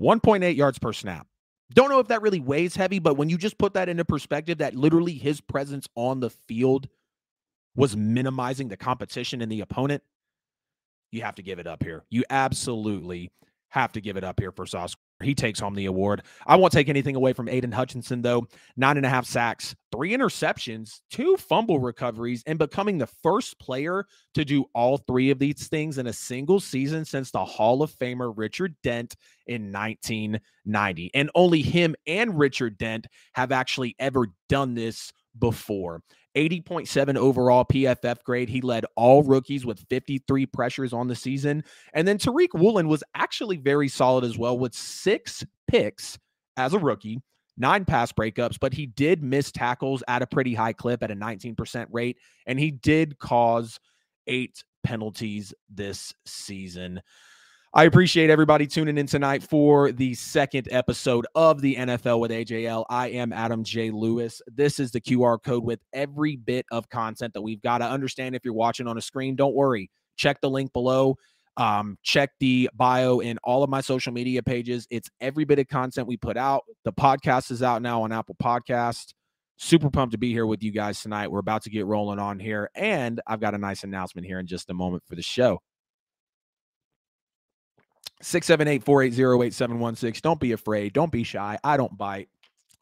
1.8 0.00 0.56
yards 0.56 0.78
per 0.78 0.94
snap. 0.94 1.26
Don't 1.72 1.88
know 1.88 2.00
if 2.00 2.08
that 2.08 2.22
really 2.22 2.40
weighs 2.40 2.74
heavy, 2.74 2.98
but 2.98 3.14
when 3.14 3.28
you 3.28 3.38
just 3.38 3.58
put 3.58 3.74
that 3.74 3.88
into 3.88 4.04
perspective, 4.04 4.58
that 4.58 4.74
literally 4.74 5.14
his 5.14 5.40
presence 5.40 5.88
on 5.94 6.20
the 6.20 6.30
field 6.30 6.88
was 7.76 7.96
minimizing 7.96 8.68
the 8.68 8.76
competition 8.76 9.40
and 9.40 9.50
the 9.50 9.60
opponent, 9.60 10.02
you 11.12 11.22
have 11.22 11.36
to 11.36 11.42
give 11.42 11.58
it 11.58 11.66
up 11.66 11.82
here. 11.82 12.04
You 12.10 12.24
absolutely 12.30 13.30
have 13.70 13.92
to 13.92 14.00
give 14.00 14.16
it 14.16 14.24
up 14.24 14.38
here 14.38 14.52
for 14.52 14.66
Sauce 14.66 14.94
he 15.22 15.34
takes 15.34 15.60
home 15.60 15.74
the 15.74 15.86
award. 15.86 16.22
I 16.46 16.56
won't 16.56 16.72
take 16.72 16.88
anything 16.88 17.16
away 17.16 17.32
from 17.32 17.48
Aidan 17.48 17.72
Hutchinson, 17.72 18.22
though. 18.22 18.46
Nine 18.76 18.96
and 18.96 19.06
a 19.06 19.10
half 19.10 19.26
sacks, 19.26 19.74
three 19.92 20.12
interceptions, 20.12 21.00
two 21.10 21.36
fumble 21.36 21.78
recoveries, 21.78 22.42
and 22.46 22.58
becoming 22.58 22.98
the 22.98 23.06
first 23.06 23.58
player 23.58 24.06
to 24.34 24.44
do 24.44 24.64
all 24.74 24.98
three 24.98 25.30
of 25.30 25.38
these 25.38 25.68
things 25.68 25.98
in 25.98 26.06
a 26.06 26.12
single 26.12 26.60
season 26.60 27.04
since 27.04 27.30
the 27.30 27.44
Hall 27.44 27.82
of 27.82 27.92
Famer 27.92 28.32
Richard 28.34 28.74
Dent 28.82 29.16
in 29.46 29.72
1990. 29.72 31.10
And 31.14 31.30
only 31.34 31.62
him 31.62 31.94
and 32.06 32.38
Richard 32.38 32.78
Dent 32.78 33.06
have 33.34 33.52
actually 33.52 33.94
ever 33.98 34.26
done 34.48 34.74
this 34.74 35.12
before. 35.38 36.02
80.7 36.36 37.16
overall 37.16 37.64
PFF 37.64 38.22
grade. 38.22 38.48
He 38.48 38.60
led 38.60 38.86
all 38.96 39.22
rookies 39.22 39.66
with 39.66 39.84
53 39.88 40.46
pressures 40.46 40.92
on 40.92 41.08
the 41.08 41.16
season. 41.16 41.64
And 41.92 42.06
then 42.06 42.18
Tariq 42.18 42.48
Woolen 42.54 42.88
was 42.88 43.02
actually 43.14 43.56
very 43.56 43.88
solid 43.88 44.24
as 44.24 44.38
well 44.38 44.58
with 44.58 44.74
six 44.74 45.44
picks 45.66 46.18
as 46.56 46.72
a 46.72 46.78
rookie, 46.78 47.20
nine 47.56 47.84
pass 47.84 48.12
breakups, 48.12 48.58
but 48.60 48.72
he 48.72 48.86
did 48.86 49.22
miss 49.22 49.50
tackles 49.50 50.04
at 50.06 50.22
a 50.22 50.26
pretty 50.26 50.54
high 50.54 50.72
clip 50.72 51.02
at 51.02 51.10
a 51.10 51.16
19% 51.16 51.86
rate. 51.90 52.18
And 52.46 52.58
he 52.60 52.70
did 52.70 53.18
cause 53.18 53.80
eight 54.26 54.62
penalties 54.84 55.52
this 55.68 56.14
season. 56.26 57.00
I 57.72 57.84
appreciate 57.84 58.30
everybody 58.30 58.66
tuning 58.66 58.98
in 58.98 59.06
tonight 59.06 59.44
for 59.44 59.92
the 59.92 60.14
second 60.14 60.66
episode 60.72 61.24
of 61.36 61.60
the 61.60 61.76
NFL 61.76 62.18
with 62.18 62.32
AJL. 62.32 62.84
I 62.90 63.10
am 63.10 63.32
Adam 63.32 63.62
J. 63.62 63.92
Lewis. 63.92 64.42
This 64.48 64.80
is 64.80 64.90
the 64.90 65.00
QR 65.00 65.40
code 65.40 65.62
with 65.62 65.78
every 65.92 66.34
bit 66.34 66.66
of 66.72 66.88
content 66.88 67.32
that 67.32 67.42
we've 67.42 67.62
got 67.62 67.78
to 67.78 67.84
understand. 67.84 68.34
If 68.34 68.44
you're 68.44 68.54
watching 68.54 68.88
on 68.88 68.98
a 68.98 69.00
screen, 69.00 69.36
don't 69.36 69.54
worry. 69.54 69.88
Check 70.16 70.40
the 70.40 70.50
link 70.50 70.72
below. 70.72 71.14
Um, 71.56 71.96
check 72.02 72.30
the 72.40 72.68
bio 72.74 73.20
in 73.20 73.38
all 73.44 73.62
of 73.62 73.70
my 73.70 73.82
social 73.82 74.12
media 74.12 74.42
pages. 74.42 74.88
It's 74.90 75.08
every 75.20 75.44
bit 75.44 75.60
of 75.60 75.68
content 75.68 76.08
we 76.08 76.16
put 76.16 76.36
out. 76.36 76.64
The 76.84 76.92
podcast 76.92 77.52
is 77.52 77.62
out 77.62 77.82
now 77.82 78.02
on 78.02 78.10
Apple 78.10 78.34
Podcast. 78.42 79.14
Super 79.58 79.90
pumped 79.90 80.10
to 80.10 80.18
be 80.18 80.32
here 80.32 80.46
with 80.46 80.64
you 80.64 80.72
guys 80.72 81.00
tonight. 81.00 81.30
We're 81.30 81.38
about 81.38 81.62
to 81.62 81.70
get 81.70 81.86
rolling 81.86 82.18
on 82.18 82.40
here, 82.40 82.68
and 82.74 83.20
I've 83.28 83.40
got 83.40 83.54
a 83.54 83.58
nice 83.58 83.84
announcement 83.84 84.26
here 84.26 84.40
in 84.40 84.48
just 84.48 84.70
a 84.70 84.74
moment 84.74 85.04
for 85.06 85.14
the 85.14 85.22
show. 85.22 85.60
678 88.22 88.84
480 88.84 89.46
8716. 89.46 90.20
Don't 90.22 90.40
be 90.40 90.52
afraid. 90.52 90.92
Don't 90.92 91.12
be 91.12 91.24
shy. 91.24 91.58
I 91.64 91.76
don't 91.76 91.96
bite 91.96 92.28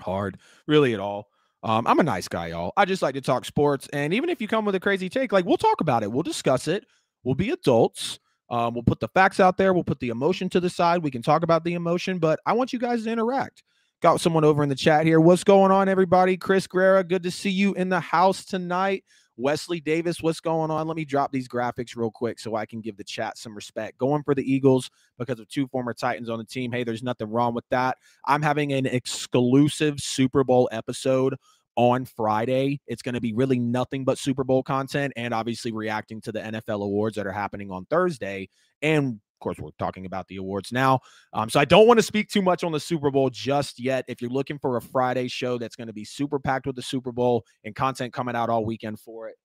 hard, 0.00 0.38
really, 0.66 0.94
at 0.94 1.00
all. 1.00 1.28
Um, 1.62 1.86
I'm 1.86 1.98
a 1.98 2.04
nice 2.04 2.28
guy, 2.28 2.48
y'all. 2.48 2.72
I 2.76 2.84
just 2.84 3.02
like 3.02 3.14
to 3.14 3.20
talk 3.20 3.44
sports. 3.44 3.88
And 3.92 4.14
even 4.14 4.30
if 4.30 4.40
you 4.40 4.48
come 4.48 4.64
with 4.64 4.74
a 4.74 4.80
crazy 4.80 5.08
take, 5.08 5.32
like 5.32 5.44
we'll 5.44 5.56
talk 5.56 5.80
about 5.80 6.02
it, 6.02 6.12
we'll 6.12 6.22
discuss 6.22 6.68
it. 6.68 6.84
We'll 7.24 7.34
be 7.34 7.50
adults. 7.50 8.20
Um, 8.50 8.74
we'll 8.74 8.84
put 8.84 9.00
the 9.00 9.08
facts 9.08 9.40
out 9.40 9.56
there. 9.56 9.72
We'll 9.72 9.84
put 9.84 10.00
the 10.00 10.08
emotion 10.08 10.48
to 10.50 10.60
the 10.60 10.70
side. 10.70 11.02
We 11.02 11.10
can 11.10 11.22
talk 11.22 11.42
about 11.42 11.64
the 11.64 11.74
emotion, 11.74 12.18
but 12.18 12.40
I 12.46 12.52
want 12.52 12.72
you 12.72 12.78
guys 12.78 13.04
to 13.04 13.10
interact. 13.10 13.62
Got 14.00 14.20
someone 14.20 14.44
over 14.44 14.62
in 14.62 14.68
the 14.68 14.76
chat 14.76 15.04
here. 15.04 15.20
What's 15.20 15.42
going 15.42 15.72
on, 15.72 15.88
everybody? 15.88 16.36
Chris 16.36 16.66
Guerra, 16.66 17.02
good 17.02 17.24
to 17.24 17.30
see 17.32 17.50
you 17.50 17.74
in 17.74 17.88
the 17.88 18.00
house 18.00 18.44
tonight. 18.44 19.04
Wesley 19.38 19.80
Davis, 19.80 20.20
what's 20.20 20.40
going 20.40 20.70
on? 20.70 20.88
Let 20.88 20.96
me 20.96 21.04
drop 21.04 21.30
these 21.30 21.48
graphics 21.48 21.96
real 21.96 22.10
quick 22.10 22.40
so 22.40 22.56
I 22.56 22.66
can 22.66 22.80
give 22.80 22.96
the 22.96 23.04
chat 23.04 23.38
some 23.38 23.54
respect. 23.54 23.96
Going 23.96 24.24
for 24.24 24.34
the 24.34 24.42
Eagles 24.42 24.90
because 25.16 25.38
of 25.38 25.48
two 25.48 25.68
former 25.68 25.94
Titans 25.94 26.28
on 26.28 26.38
the 26.38 26.44
team. 26.44 26.72
Hey, 26.72 26.82
there's 26.82 27.04
nothing 27.04 27.30
wrong 27.30 27.54
with 27.54 27.64
that. 27.70 27.96
I'm 28.26 28.42
having 28.42 28.72
an 28.72 28.84
exclusive 28.84 30.00
Super 30.00 30.42
Bowl 30.42 30.68
episode 30.72 31.36
on 31.76 32.04
Friday. 32.04 32.80
It's 32.88 33.02
going 33.02 33.14
to 33.14 33.20
be 33.20 33.32
really 33.32 33.60
nothing 33.60 34.04
but 34.04 34.18
Super 34.18 34.42
Bowl 34.42 34.64
content 34.64 35.12
and 35.16 35.32
obviously 35.32 35.70
reacting 35.70 36.20
to 36.22 36.32
the 36.32 36.40
NFL 36.40 36.82
awards 36.82 37.14
that 37.14 37.26
are 37.26 37.32
happening 37.32 37.70
on 37.70 37.84
Thursday. 37.84 38.48
And 38.82 39.20
of 39.38 39.40
course, 39.40 39.58
we're 39.60 39.70
talking 39.78 40.04
about 40.04 40.26
the 40.26 40.36
awards 40.36 40.72
now. 40.72 40.98
Um, 41.32 41.48
so 41.48 41.60
I 41.60 41.64
don't 41.64 41.86
want 41.86 41.98
to 41.98 42.02
speak 42.02 42.28
too 42.28 42.42
much 42.42 42.64
on 42.64 42.72
the 42.72 42.80
Super 42.80 43.08
Bowl 43.08 43.30
just 43.30 43.78
yet. 43.78 44.04
If 44.08 44.20
you're 44.20 44.32
looking 44.32 44.58
for 44.58 44.76
a 44.76 44.82
Friday 44.82 45.28
show 45.28 45.58
that's 45.58 45.76
going 45.76 45.86
to 45.86 45.92
be 45.92 46.04
super 46.04 46.40
packed 46.40 46.66
with 46.66 46.74
the 46.74 46.82
Super 46.82 47.12
Bowl 47.12 47.44
and 47.62 47.72
content 47.72 48.12
coming 48.12 48.34
out 48.34 48.50
all 48.50 48.64
weekend 48.64 48.98
for 48.98 49.28
it, 49.28 49.36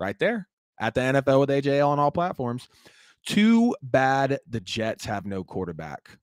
right 0.00 0.18
there 0.18 0.48
at 0.80 0.94
the 0.94 1.00
NFL 1.00 1.38
with 1.38 1.50
AJL 1.50 1.86
on 1.86 2.00
all 2.00 2.10
platforms. 2.10 2.68
Too 3.24 3.76
bad 3.80 4.40
the 4.48 4.60
Jets 4.60 5.04
have 5.04 5.24
no 5.24 5.44
quarterback. 5.44 6.18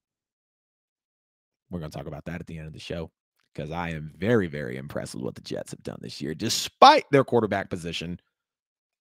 We're 1.70 1.80
going 1.80 1.92
to 1.92 1.98
talk 1.98 2.08
about 2.08 2.26
that 2.26 2.42
at 2.42 2.48
the 2.48 2.58
end 2.58 2.68
of 2.68 2.74
the 2.74 2.80
show 2.80 3.12
because 3.56 3.72
I 3.72 3.92
am 3.92 4.12
very, 4.18 4.48
very 4.48 4.76
impressed 4.76 5.16
with 5.16 5.24
what 5.24 5.36
the 5.36 5.42
Jets 5.42 5.72
have 5.72 5.84
done 5.84 6.00
this 6.02 6.22
year, 6.22 6.36
despite 6.36 7.06
their 7.12 7.24
quarterback 7.24 7.70
position. 7.70 8.20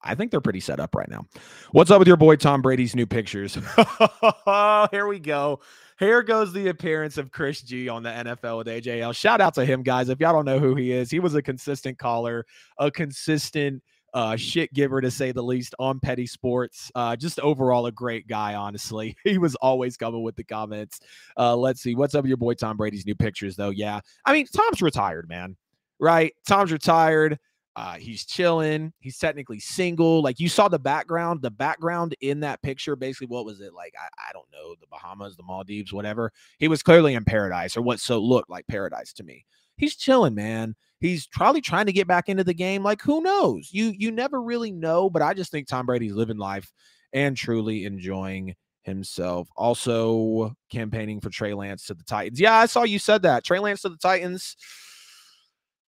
I 0.04 0.14
think 0.14 0.30
they're 0.30 0.40
pretty 0.40 0.60
set 0.60 0.80
up 0.80 0.94
right 0.94 1.08
now. 1.08 1.26
What's 1.70 1.90
up 1.90 1.98
with 1.98 2.08
your 2.08 2.16
boy 2.16 2.36
Tom 2.36 2.62
Brady's 2.62 2.94
new 2.94 3.06
pictures? 3.06 3.54
Here 4.90 5.06
we 5.06 5.18
go. 5.20 5.60
Here 5.98 6.22
goes 6.22 6.52
the 6.52 6.68
appearance 6.68 7.18
of 7.18 7.30
Chris 7.30 7.62
G 7.62 7.88
on 7.88 8.02
the 8.02 8.10
NFL 8.10 8.58
with 8.58 8.66
AJL. 8.66 9.14
Shout 9.14 9.40
out 9.40 9.54
to 9.54 9.64
him, 9.64 9.82
guys. 9.82 10.08
If 10.08 10.20
y'all 10.20 10.32
don't 10.32 10.44
know 10.44 10.58
who 10.58 10.74
he 10.74 10.90
is, 10.92 11.10
he 11.10 11.20
was 11.20 11.34
a 11.34 11.42
consistent 11.42 11.98
caller, 11.98 12.44
a 12.78 12.90
consistent 12.90 13.82
uh, 14.14 14.36
shit 14.36 14.72
giver 14.74 15.00
to 15.00 15.10
say 15.10 15.32
the 15.32 15.42
least 15.42 15.74
on 15.78 16.00
Petty 16.00 16.26
Sports. 16.26 16.90
Uh, 16.94 17.16
just 17.16 17.40
overall 17.40 17.86
a 17.86 17.92
great 17.92 18.26
guy, 18.26 18.54
honestly. 18.54 19.16
He 19.24 19.38
was 19.38 19.54
always 19.56 19.96
coming 19.96 20.22
with 20.22 20.36
the 20.36 20.44
comments. 20.44 21.00
Uh, 21.36 21.56
let's 21.56 21.80
see. 21.80 21.94
What's 21.94 22.14
up 22.14 22.24
with 22.24 22.28
your 22.28 22.36
boy 22.36 22.54
Tom 22.54 22.76
Brady's 22.76 23.06
new 23.06 23.14
pictures, 23.14 23.56
though? 23.56 23.70
Yeah. 23.70 24.00
I 24.24 24.32
mean, 24.32 24.46
Tom's 24.54 24.82
retired, 24.82 25.28
man. 25.28 25.56
Right? 26.00 26.34
Tom's 26.46 26.72
retired. 26.72 27.38
Uh, 27.74 27.94
he's 27.94 28.26
chilling. 28.26 28.92
He's 28.98 29.18
technically 29.18 29.58
single. 29.58 30.22
Like 30.22 30.38
you 30.38 30.48
saw 30.48 30.68
the 30.68 30.78
background, 30.78 31.40
the 31.40 31.50
background 31.50 32.14
in 32.20 32.40
that 32.40 32.60
picture, 32.62 32.96
basically, 32.96 33.28
what 33.28 33.46
was 33.46 33.60
it 33.60 33.72
like? 33.72 33.94
I, 33.98 34.28
I 34.28 34.32
don't 34.32 34.50
know, 34.52 34.74
the 34.80 34.86
Bahamas, 34.90 35.36
the 35.36 35.42
Maldives, 35.42 35.92
whatever. 35.92 36.32
He 36.58 36.68
was 36.68 36.82
clearly 36.82 37.14
in 37.14 37.24
paradise, 37.24 37.76
or 37.76 37.82
what 37.82 37.98
so 38.00 38.18
looked 38.18 38.50
like 38.50 38.66
paradise 38.66 39.14
to 39.14 39.24
me. 39.24 39.46
He's 39.76 39.96
chilling, 39.96 40.34
man. 40.34 40.74
He's 41.00 41.26
probably 41.26 41.62
trying 41.62 41.86
to 41.86 41.92
get 41.92 42.06
back 42.06 42.28
into 42.28 42.44
the 42.44 42.54
game. 42.54 42.82
Like, 42.82 43.00
who 43.00 43.22
knows? 43.22 43.70
You 43.72 43.92
you 43.96 44.10
never 44.10 44.42
really 44.42 44.70
know, 44.70 45.08
but 45.08 45.22
I 45.22 45.32
just 45.32 45.50
think 45.50 45.66
Tom 45.66 45.86
Brady's 45.86 46.14
living 46.14 46.36
life 46.36 46.70
and 47.14 47.36
truly 47.36 47.86
enjoying 47.86 48.54
himself. 48.82 49.48
Also 49.56 50.54
campaigning 50.70 51.20
for 51.20 51.30
Trey 51.30 51.54
Lance 51.54 51.86
to 51.86 51.94
the 51.94 52.04
Titans. 52.04 52.38
Yeah, 52.38 52.54
I 52.54 52.66
saw 52.66 52.82
you 52.82 52.98
said 52.98 53.22
that. 53.22 53.44
Trey 53.44 53.60
Lance 53.60 53.80
to 53.82 53.88
the 53.88 53.96
Titans. 53.96 54.56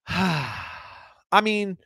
I 1.34 1.42
mean, 1.42 1.78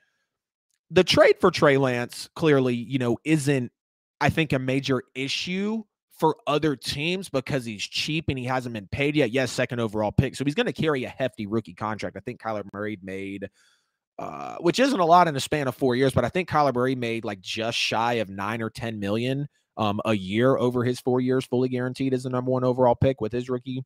the 0.91 1.03
trade 1.03 1.37
for 1.39 1.49
Trey 1.49 1.77
Lance 1.77 2.29
clearly, 2.35 2.75
you 2.75 2.99
know, 2.99 3.17
isn't, 3.23 3.71
I 4.19 4.29
think, 4.29 4.51
a 4.51 4.59
major 4.59 5.01
issue 5.15 5.83
for 6.19 6.35
other 6.47 6.75
teams 6.75 7.29
because 7.29 7.63
he's 7.63 7.83
cheap 7.83 8.25
and 8.27 8.37
he 8.37 8.43
hasn't 8.43 8.73
been 8.73 8.87
paid 8.87 9.15
yet. 9.15 9.31
Yes, 9.31 9.51
second 9.51 9.79
overall 9.79 10.11
pick. 10.11 10.35
So 10.35 10.43
he's 10.43 10.55
going 10.55 10.65
to 10.65 10.73
carry 10.73 11.05
a 11.05 11.09
hefty 11.09 11.47
rookie 11.47 11.73
contract. 11.73 12.17
I 12.17 12.19
think 12.19 12.41
Kyler 12.41 12.63
Murray 12.73 12.99
made, 13.01 13.49
uh, 14.19 14.57
which 14.57 14.79
isn't 14.79 14.99
a 14.99 15.05
lot 15.05 15.27
in 15.29 15.35
a 15.35 15.39
span 15.39 15.67
of 15.67 15.75
four 15.75 15.95
years, 15.95 16.13
but 16.13 16.25
I 16.25 16.29
think 16.29 16.49
Kyler 16.49 16.73
Murray 16.73 16.95
made 16.95 17.23
like 17.23 17.39
just 17.39 17.77
shy 17.77 18.13
of 18.13 18.29
nine 18.29 18.61
or 18.61 18.69
10 18.69 18.99
million 18.99 19.47
um, 19.77 20.01
a 20.03 20.13
year 20.13 20.57
over 20.57 20.83
his 20.83 20.99
four 20.99 21.21
years, 21.21 21.45
fully 21.45 21.69
guaranteed 21.69 22.13
as 22.13 22.23
the 22.23 22.29
number 22.29 22.51
one 22.51 22.65
overall 22.65 22.95
pick 22.95 23.21
with 23.21 23.31
his 23.31 23.47
rookie 23.49 23.83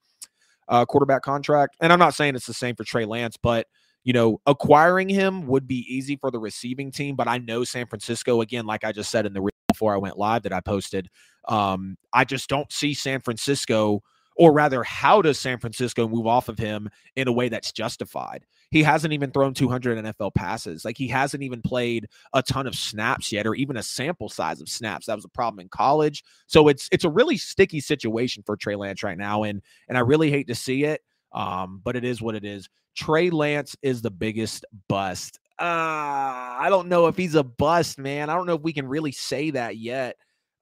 uh, 0.69 0.85
quarterback 0.85 1.21
contract. 1.21 1.75
And 1.81 1.91
I'm 1.93 1.99
not 1.99 2.15
saying 2.15 2.35
it's 2.35 2.47
the 2.47 2.53
same 2.53 2.75
for 2.75 2.83
Trey 2.83 3.05
Lance, 3.05 3.37
but 3.37 3.67
you 4.03 4.13
know, 4.13 4.41
acquiring 4.45 5.09
him 5.09 5.45
would 5.47 5.67
be 5.67 5.85
easy 5.87 6.15
for 6.15 6.31
the 6.31 6.39
receiving 6.39 6.91
team, 6.91 7.15
but 7.15 7.27
I 7.27 7.37
know 7.37 7.63
San 7.63 7.85
Francisco, 7.85 8.41
again, 8.41 8.65
like 8.65 8.83
I 8.83 8.91
just 8.91 9.11
said 9.11 9.25
in 9.25 9.33
the 9.33 9.49
before 9.67 9.93
I 9.93 9.97
went 9.97 10.17
live 10.17 10.43
that 10.43 10.53
I 10.53 10.59
posted, 10.59 11.09
um, 11.47 11.97
I 12.13 12.23
just 12.23 12.49
don't 12.49 12.71
see 12.71 12.93
San 12.93 13.21
Francisco, 13.21 14.01
or 14.35 14.53
rather, 14.53 14.83
how 14.83 15.21
does 15.21 15.39
San 15.39 15.59
Francisco 15.59 16.07
move 16.07 16.27
off 16.27 16.49
of 16.49 16.57
him 16.57 16.89
in 17.15 17.27
a 17.27 17.31
way 17.31 17.49
that's 17.49 17.71
justified? 17.71 18.45
He 18.69 18.83
hasn't 18.83 19.13
even 19.13 19.31
thrown 19.31 19.53
200 19.53 20.03
NFL 20.03 20.33
passes. 20.33 20.85
Like 20.85 20.97
he 20.97 21.07
hasn't 21.07 21.43
even 21.43 21.61
played 21.61 22.07
a 22.33 22.41
ton 22.41 22.67
of 22.67 22.75
snaps 22.75 23.31
yet, 23.31 23.45
or 23.45 23.55
even 23.55 23.77
a 23.77 23.83
sample 23.83 24.29
size 24.29 24.61
of 24.61 24.69
snaps. 24.69 25.07
That 25.07 25.15
was 25.15 25.25
a 25.25 25.29
problem 25.29 25.59
in 25.59 25.69
college. 25.69 26.23
So 26.47 26.67
it's 26.69 26.87
it's 26.91 27.03
a 27.03 27.09
really 27.09 27.37
sticky 27.37 27.81
situation 27.81 28.43
for 28.45 28.55
Trey 28.55 28.75
Lance 28.75 29.03
right 29.03 29.17
now, 29.17 29.43
and 29.43 29.61
and 29.89 29.97
I 29.97 30.01
really 30.01 30.31
hate 30.31 30.47
to 30.47 30.55
see 30.55 30.85
it. 30.85 31.01
Um, 31.33 31.81
but 31.83 31.95
it 31.95 32.03
is 32.03 32.21
what 32.21 32.35
it 32.35 32.43
is. 32.43 32.69
Trey 32.95 33.29
Lance 33.29 33.75
is 33.81 34.01
the 34.01 34.11
biggest 34.11 34.65
bust. 34.87 35.39
Uh, 35.59 36.57
I 36.59 36.67
don't 36.69 36.87
know 36.87 37.07
if 37.07 37.15
he's 37.15 37.35
a 37.35 37.43
bust, 37.43 37.99
man. 37.99 38.29
I 38.29 38.35
don't 38.35 38.47
know 38.47 38.55
if 38.55 38.61
we 38.61 38.73
can 38.73 38.87
really 38.87 39.11
say 39.11 39.51
that 39.51 39.77
yet. 39.77 40.15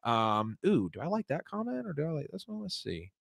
Um, 0.04 0.58
ooh, 0.66 0.90
do 0.92 1.00
I 1.00 1.08
like 1.08 1.28
that 1.28 1.46
comment 1.46 1.86
or 1.88 1.94
do 1.94 2.06
I 2.06 2.12
like 2.12 2.28
this 2.32 2.48
one? 2.48 2.62
Let's 2.62 2.82
see. 2.82 3.12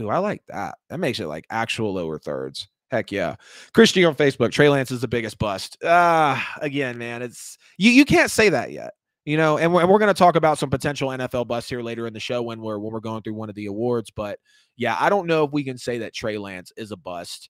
Ooh, 0.00 0.08
I 0.08 0.18
like 0.18 0.42
that. 0.48 0.76
That 0.90 1.00
makes 1.00 1.20
it 1.20 1.26
like 1.26 1.46
actual 1.50 1.94
lower 1.94 2.18
thirds. 2.18 2.68
Heck 2.90 3.12
yeah. 3.12 3.36
Christy 3.72 4.04
on 4.04 4.14
Facebook, 4.14 4.52
Trey 4.52 4.68
Lance 4.68 4.90
is 4.90 5.00
the 5.00 5.08
biggest 5.08 5.38
bust. 5.38 5.76
Ah, 5.84 6.54
uh, 6.56 6.58
again, 6.62 6.98
man, 6.98 7.22
it's 7.22 7.58
you 7.78 7.90
you 7.90 8.04
can't 8.04 8.30
say 8.30 8.48
that 8.50 8.72
yet. 8.72 8.94
You 9.24 9.38
know, 9.38 9.56
and 9.56 9.72
we're, 9.72 9.86
we're 9.86 9.98
going 9.98 10.12
to 10.12 10.18
talk 10.18 10.36
about 10.36 10.58
some 10.58 10.68
potential 10.68 11.08
NFL 11.08 11.46
busts 11.46 11.70
here 11.70 11.80
later 11.80 12.06
in 12.06 12.12
the 12.12 12.20
show 12.20 12.42
when 12.42 12.60
we're 12.60 12.78
when 12.78 12.92
we're 12.92 13.00
going 13.00 13.22
through 13.22 13.34
one 13.34 13.48
of 13.48 13.54
the 13.54 13.66
awards. 13.66 14.10
But 14.10 14.38
yeah, 14.76 14.96
I 15.00 15.08
don't 15.08 15.26
know 15.26 15.44
if 15.44 15.50
we 15.50 15.64
can 15.64 15.78
say 15.78 15.98
that 15.98 16.14
Trey 16.14 16.36
Lance 16.36 16.72
is 16.76 16.90
a 16.92 16.96
bust 16.96 17.48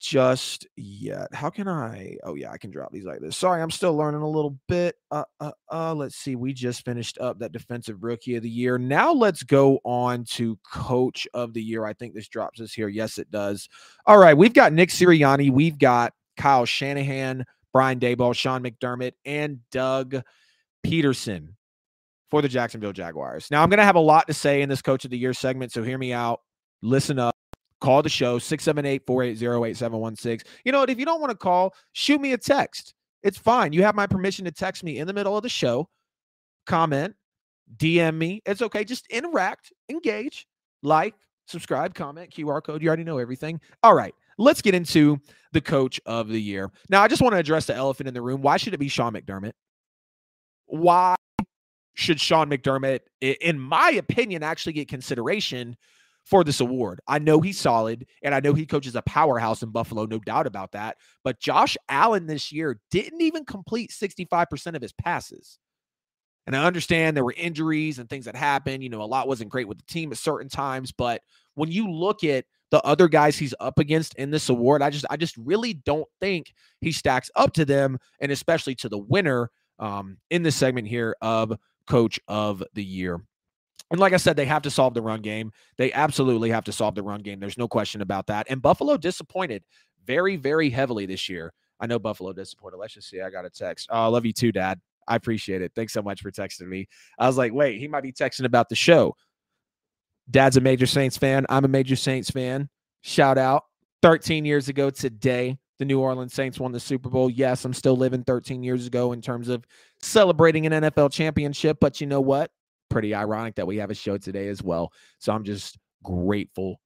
just 0.00 0.66
yet. 0.76 1.34
How 1.34 1.50
can 1.50 1.68
I? 1.68 2.16
Oh 2.22 2.34
yeah, 2.34 2.50
I 2.50 2.58
can 2.58 2.70
drop 2.70 2.92
these 2.92 3.04
like 3.04 3.20
this. 3.20 3.36
Sorry, 3.36 3.62
I'm 3.62 3.70
still 3.70 3.96
learning 3.96 4.22
a 4.22 4.28
little 4.28 4.58
bit. 4.68 4.96
Uh, 5.10 5.24
uh, 5.40 5.52
uh. 5.70 5.94
Let's 5.94 6.16
see. 6.16 6.36
We 6.36 6.52
just 6.52 6.84
finished 6.84 7.18
up 7.18 7.38
that 7.38 7.52
defensive 7.52 8.02
rookie 8.02 8.36
of 8.36 8.42
the 8.42 8.50
year. 8.50 8.78
Now 8.78 9.12
let's 9.12 9.42
go 9.42 9.80
on 9.84 10.24
to 10.32 10.58
coach 10.70 11.26
of 11.34 11.54
the 11.54 11.62
year. 11.62 11.84
I 11.84 11.94
think 11.94 12.14
this 12.14 12.28
drops 12.28 12.60
us 12.60 12.72
here. 12.72 12.88
Yes, 12.88 13.18
it 13.18 13.30
does. 13.30 13.68
All 14.06 14.18
right, 14.18 14.36
we've 14.36 14.54
got 14.54 14.72
Nick 14.72 14.90
Sirianni. 14.90 15.50
We've 15.50 15.78
got 15.78 16.12
Kyle 16.36 16.66
Shanahan, 16.66 17.44
Brian 17.72 17.98
Daboll, 17.98 18.34
Sean 18.34 18.62
McDermott, 18.62 19.12
and 19.24 19.60
Doug 19.70 20.16
Pederson 20.86 21.48
for 22.30 22.42
the 22.42 22.48
Jacksonville 22.48 22.92
Jaguars. 22.92 23.50
Now 23.50 23.62
I'm 23.62 23.70
going 23.70 23.78
to 23.78 23.84
have 23.84 23.96
a 23.96 24.00
lot 24.00 24.26
to 24.26 24.34
say 24.34 24.62
in 24.62 24.68
this 24.68 24.82
coach 24.82 25.04
of 25.04 25.10
the 25.10 25.18
year 25.18 25.32
segment, 25.32 25.72
so 25.72 25.82
hear 25.82 25.98
me 25.98 26.12
out. 26.12 26.40
Listen 26.82 27.18
up 27.18 27.35
call 27.80 28.02
the 28.02 28.08
show 28.08 28.38
678-480-8716 28.38 30.44
you 30.64 30.72
know 30.72 30.80
what? 30.80 30.90
If 30.90 30.98
you 30.98 31.04
don't 31.04 31.20
want 31.20 31.30
to 31.30 31.36
call 31.36 31.74
shoot 31.92 32.20
me 32.20 32.32
a 32.32 32.38
text. 32.38 32.94
It's 33.22 33.38
fine. 33.38 33.72
You 33.72 33.82
have 33.82 33.96
my 33.96 34.06
permission 34.06 34.44
to 34.44 34.52
text 34.52 34.84
me 34.84 34.98
in 34.98 35.06
the 35.06 35.12
middle 35.12 35.36
of 35.36 35.42
the 35.42 35.48
show 35.48 35.88
comment 36.66 37.14
dm 37.76 38.16
me. 38.16 38.42
It's 38.46 38.62
okay. 38.62 38.84
Just 38.84 39.06
interact 39.08 39.72
engage 39.88 40.46
like 40.82 41.14
subscribe 41.46 41.94
comment 41.94 42.30
qr 42.30 42.62
code. 42.62 42.82
You 42.82 42.88
already 42.88 43.04
know 43.04 43.18
everything. 43.18 43.60
All 43.82 43.94
right 43.94 44.14
let's 44.38 44.62
get 44.62 44.74
into 44.74 45.20
the 45.52 45.60
coach 45.60 46.00
of 46.06 46.28
the 46.28 46.40
year. 46.40 46.70
Now 46.88 47.02
i 47.02 47.08
just 47.08 47.22
want 47.22 47.34
to 47.34 47.38
address 47.38 47.66
the 47.66 47.74
elephant 47.74 48.08
in 48.08 48.14
the 48.14 48.22
room. 48.22 48.42
Why 48.42 48.56
should 48.56 48.74
it 48.74 48.78
be 48.78 48.88
sean 48.88 49.14
mcdermott? 49.14 49.52
Why 50.66 51.16
should 51.94 52.20
sean 52.20 52.50
mcdermott 52.50 53.00
in 53.20 53.58
my 53.58 53.92
opinion 53.92 54.42
actually 54.42 54.74
get 54.74 54.88
consideration 54.88 55.76
for 56.26 56.42
this 56.42 56.60
award. 56.60 57.00
I 57.06 57.20
know 57.20 57.40
he's 57.40 57.58
solid 57.58 58.04
and 58.20 58.34
I 58.34 58.40
know 58.40 58.52
he 58.52 58.66
coaches 58.66 58.96
a 58.96 59.02
powerhouse 59.02 59.62
in 59.62 59.70
Buffalo, 59.70 60.04
no 60.04 60.18
doubt 60.18 60.46
about 60.46 60.72
that. 60.72 60.96
But 61.22 61.40
Josh 61.40 61.76
Allen 61.88 62.26
this 62.26 62.50
year 62.52 62.80
didn't 62.90 63.22
even 63.22 63.44
complete 63.44 63.90
65% 63.92 64.74
of 64.74 64.82
his 64.82 64.92
passes. 64.92 65.58
And 66.46 66.56
I 66.56 66.64
understand 66.64 67.16
there 67.16 67.24
were 67.24 67.34
injuries 67.36 67.98
and 67.98 68.08
things 68.10 68.24
that 68.24 68.36
happened. 68.36 68.82
You 68.82 68.88
know, 68.88 69.02
a 69.02 69.04
lot 69.04 69.28
wasn't 69.28 69.50
great 69.50 69.68
with 69.68 69.78
the 69.78 69.92
team 69.92 70.12
at 70.12 70.18
certain 70.18 70.48
times. 70.48 70.92
But 70.92 71.22
when 71.54 71.70
you 71.70 71.90
look 71.90 72.24
at 72.24 72.44
the 72.70 72.82
other 72.82 73.08
guys 73.08 73.38
he's 73.38 73.54
up 73.60 73.78
against 73.78 74.14
in 74.16 74.30
this 74.30 74.48
award, 74.48 74.82
I 74.82 74.90
just 74.90 75.06
I 75.10 75.16
just 75.16 75.36
really 75.36 75.74
don't 75.74 76.08
think 76.20 76.52
he 76.80 76.92
stacks 76.92 77.30
up 77.34 77.52
to 77.54 77.64
them, 77.64 77.98
and 78.20 78.30
especially 78.30 78.74
to 78.76 78.88
the 78.88 78.98
winner 78.98 79.50
um, 79.78 80.18
in 80.30 80.42
this 80.42 80.56
segment 80.56 80.86
here 80.86 81.16
of 81.20 81.52
Coach 81.88 82.20
of 82.28 82.62
the 82.74 82.84
Year. 82.84 83.20
And 83.90 84.00
like 84.00 84.12
I 84.12 84.16
said, 84.16 84.36
they 84.36 84.46
have 84.46 84.62
to 84.62 84.70
solve 84.70 84.94
the 84.94 85.02
run 85.02 85.20
game. 85.20 85.52
They 85.78 85.92
absolutely 85.92 86.50
have 86.50 86.64
to 86.64 86.72
solve 86.72 86.94
the 86.94 87.02
run 87.02 87.22
game. 87.22 87.38
There's 87.38 87.58
no 87.58 87.68
question 87.68 88.00
about 88.00 88.26
that. 88.26 88.46
And 88.50 88.60
Buffalo 88.60 88.96
disappointed 88.96 89.62
very, 90.04 90.36
very 90.36 90.70
heavily 90.70 91.06
this 91.06 91.28
year. 91.28 91.52
I 91.78 91.86
know 91.86 91.98
Buffalo 91.98 92.32
disappointed. 92.32 92.78
Let's 92.78 92.94
just 92.94 93.08
see. 93.08 93.20
I 93.20 93.30
got 93.30 93.44
a 93.44 93.50
text. 93.50 93.88
Oh, 93.90 94.04
I 94.04 94.06
love 94.06 94.26
you 94.26 94.32
too, 94.32 94.50
Dad. 94.50 94.80
I 95.06 95.14
appreciate 95.14 95.62
it. 95.62 95.72
Thanks 95.76 95.92
so 95.92 96.02
much 96.02 96.20
for 96.20 96.32
texting 96.32 96.66
me. 96.66 96.88
I 97.18 97.26
was 97.26 97.36
like, 97.36 97.52
wait, 97.52 97.78
he 97.78 97.86
might 97.86 98.02
be 98.02 98.12
texting 98.12 98.44
about 98.44 98.68
the 98.68 98.74
show. 98.74 99.14
Dad's 100.28 100.56
a 100.56 100.60
major 100.60 100.86
Saints 100.86 101.16
fan. 101.16 101.46
I'm 101.48 101.64
a 101.64 101.68
major 101.68 101.94
Saints 101.94 102.30
fan. 102.30 102.68
Shout 103.02 103.38
out. 103.38 103.64
13 104.02 104.44
years 104.44 104.68
ago 104.68 104.90
today, 104.90 105.56
the 105.78 105.84
New 105.84 106.00
Orleans 106.00 106.34
Saints 106.34 106.58
won 106.58 106.72
the 106.72 106.80
Super 106.80 107.08
Bowl. 107.08 107.30
Yes, 107.30 107.64
I'm 107.64 107.74
still 107.74 107.96
living 107.96 108.24
13 108.24 108.62
years 108.62 108.86
ago 108.86 109.12
in 109.12 109.20
terms 109.20 109.48
of 109.48 109.64
celebrating 110.02 110.66
an 110.66 110.72
NFL 110.72 111.12
championship, 111.12 111.78
but 111.80 112.00
you 112.00 112.06
know 112.06 112.20
what? 112.20 112.50
Pretty 112.88 113.14
ironic 113.14 113.54
that 113.56 113.66
we 113.66 113.76
have 113.78 113.90
a 113.90 113.94
show 113.94 114.16
today 114.16 114.48
as 114.48 114.62
well. 114.62 114.92
So 115.18 115.32
I'm 115.32 115.44
just 115.44 115.78
grateful 116.02 116.80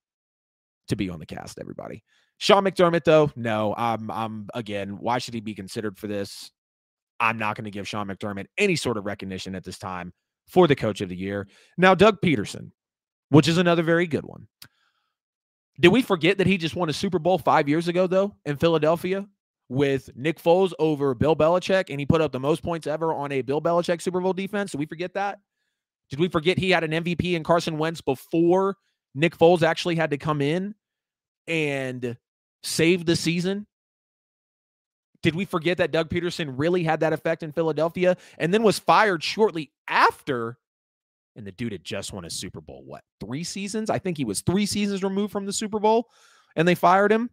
to 0.88 0.96
be 0.96 1.10
on 1.10 1.18
the 1.18 1.26
cast, 1.26 1.58
everybody. 1.60 2.02
Sean 2.38 2.64
McDermott, 2.64 3.04
though, 3.04 3.30
no, 3.36 3.74
I'm, 3.76 4.10
I'm 4.10 4.48
again, 4.54 4.96
why 4.98 5.18
should 5.18 5.34
he 5.34 5.40
be 5.40 5.54
considered 5.54 5.98
for 5.98 6.06
this? 6.06 6.50
I'm 7.20 7.36
not 7.36 7.54
going 7.54 7.66
to 7.66 7.70
give 7.70 7.86
Sean 7.86 8.08
McDermott 8.08 8.46
any 8.56 8.76
sort 8.76 8.96
of 8.96 9.04
recognition 9.04 9.54
at 9.54 9.62
this 9.62 9.78
time 9.78 10.12
for 10.48 10.66
the 10.66 10.74
coach 10.74 11.02
of 11.02 11.10
the 11.10 11.16
year. 11.16 11.46
Now, 11.76 11.94
Doug 11.94 12.20
Pederson, 12.22 12.70
which 13.28 13.46
is 13.46 13.58
another 13.58 13.82
very 13.82 14.06
good 14.06 14.24
one. 14.24 14.48
Did 15.78 15.88
we 15.88 16.02
forget 16.02 16.38
that 16.38 16.46
he 16.46 16.58
just 16.58 16.76
won 16.76 16.88
a 16.88 16.94
Super 16.94 17.18
Bowl 17.18 17.38
five 17.38 17.68
years 17.68 17.88
ago, 17.88 18.06
though, 18.06 18.34
in 18.44 18.56
Philadelphia 18.56 19.26
with 19.68 20.10
Nick 20.16 20.42
Foles 20.42 20.72
over 20.78 21.14
Bill 21.14 21.36
Belichick, 21.36 21.90
and 21.90 22.00
he 22.00 22.06
put 22.06 22.20
up 22.20 22.32
the 22.32 22.40
most 22.40 22.62
points 22.62 22.86
ever 22.86 23.14
on 23.14 23.32
a 23.32 23.42
Bill 23.42 23.62
Belichick 23.62 24.02
Super 24.02 24.20
Bowl 24.20 24.32
defense? 24.32 24.72
Did 24.72 24.78
we 24.78 24.86
forget 24.86 25.14
that? 25.14 25.38
Did 26.10 26.18
we 26.18 26.28
forget 26.28 26.58
he 26.58 26.70
had 26.70 26.84
an 26.84 26.90
MVP 27.04 27.34
in 27.34 27.44
Carson 27.44 27.78
Wentz 27.78 28.00
before 28.00 28.76
Nick 29.14 29.38
Foles 29.38 29.62
actually 29.62 29.94
had 29.94 30.10
to 30.10 30.18
come 30.18 30.42
in 30.42 30.74
and 31.46 32.16
save 32.62 33.06
the 33.06 33.16
season? 33.16 33.66
Did 35.22 35.34
we 35.34 35.44
forget 35.44 35.78
that 35.78 35.92
Doug 35.92 36.08
Pederson 36.08 36.54
really 36.56 36.82
had 36.82 37.00
that 37.00 37.12
effect 37.12 37.42
in 37.42 37.52
Philadelphia 37.52 38.16
and 38.38 38.52
then 38.52 38.62
was 38.62 38.78
fired 38.78 39.22
shortly 39.22 39.70
after? 39.86 40.58
And 41.36 41.46
the 41.46 41.52
dude 41.52 41.72
had 41.72 41.84
just 41.84 42.12
won 42.12 42.24
a 42.24 42.30
Super 42.30 42.60
Bowl, 42.60 42.82
what, 42.84 43.04
three 43.20 43.44
seasons? 43.44 43.88
I 43.88 43.98
think 43.98 44.16
he 44.16 44.24
was 44.24 44.40
three 44.40 44.66
seasons 44.66 45.04
removed 45.04 45.32
from 45.32 45.46
the 45.46 45.52
Super 45.52 45.78
Bowl 45.78 46.08
and 46.56 46.66
they 46.66 46.74
fired 46.74 47.12
him. 47.12 47.30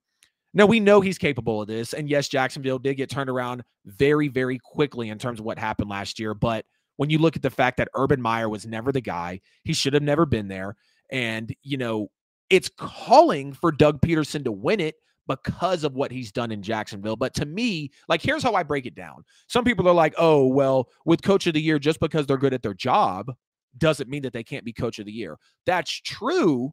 Now, 0.54 0.66
we 0.66 0.80
know 0.80 1.02
he's 1.02 1.18
capable 1.18 1.62
of 1.62 1.68
this. 1.68 1.94
And 1.94 2.10
yes, 2.10 2.28
Jacksonville 2.28 2.80
did 2.80 2.96
get 2.96 3.10
turned 3.10 3.30
around 3.30 3.63
very, 3.86 4.28
very 4.28 4.60
quickly 4.60 5.10
in 5.10 5.18
terms 5.18 5.40
of 5.40 5.46
what 5.46 5.60
happened 5.60 5.90
last 5.90 6.20
year. 6.20 6.34
But 6.34 6.66
when 6.98 7.10
you 7.10 7.18
look 7.18 7.36
at 7.36 7.42
the 7.42 7.50
fact 7.50 7.78
that 7.78 7.90
Urban 7.96 8.22
Meyer 8.22 8.50
was 8.50 8.68
never 8.68 8.92
the 8.92 9.02
guy, 9.02 9.40
he 9.64 9.74
should 9.74 9.94
have 9.94 10.04
never 10.04 10.26
been 10.26 10.48
there. 10.48 10.76
And, 11.10 11.56
you 11.64 11.78
know, 11.78 12.10
it's 12.50 12.70
calling 12.78 13.54
for 13.54 13.72
Doug 13.72 14.02
Pederson 14.02 14.44
to 14.44 14.52
win 14.52 14.80
it 14.80 14.96
because 15.28 15.84
of 15.84 15.94
what 15.94 16.12
he's 16.12 16.32
done 16.32 16.52
in 16.52 16.62
Jacksonville. 16.62 17.16
But 17.16 17.34
to 17.36 17.46
me, 17.46 17.92
like, 18.08 18.22
here's 18.22 18.44
how 18.44 18.54
I 18.54 18.64
break 18.64 18.86
it 18.86 18.96
down. 18.96 19.24
Some 19.48 19.64
people 19.64 19.88
are 19.88 19.94
like, 19.94 20.14
oh, 20.18 20.48
well, 20.48 20.90
with 21.06 21.22
coach 21.22 21.48
of 21.48 21.54
the 21.54 21.62
year, 21.62 21.80
just 21.80 22.00
because 22.00 22.26
they're 22.26 22.38
good 22.38 22.54
at 22.54 22.64
their 22.64 22.74
job 22.74 23.34
doesn't 23.78 24.10
mean 24.10 24.24
that 24.24 24.34
they 24.34 24.44
can't 24.44 24.66
be 24.66 24.74
coach 24.74 25.00
of 25.00 25.06
the 25.06 25.12
year. 25.12 25.38
That's 25.66 25.92
true. 25.92 26.72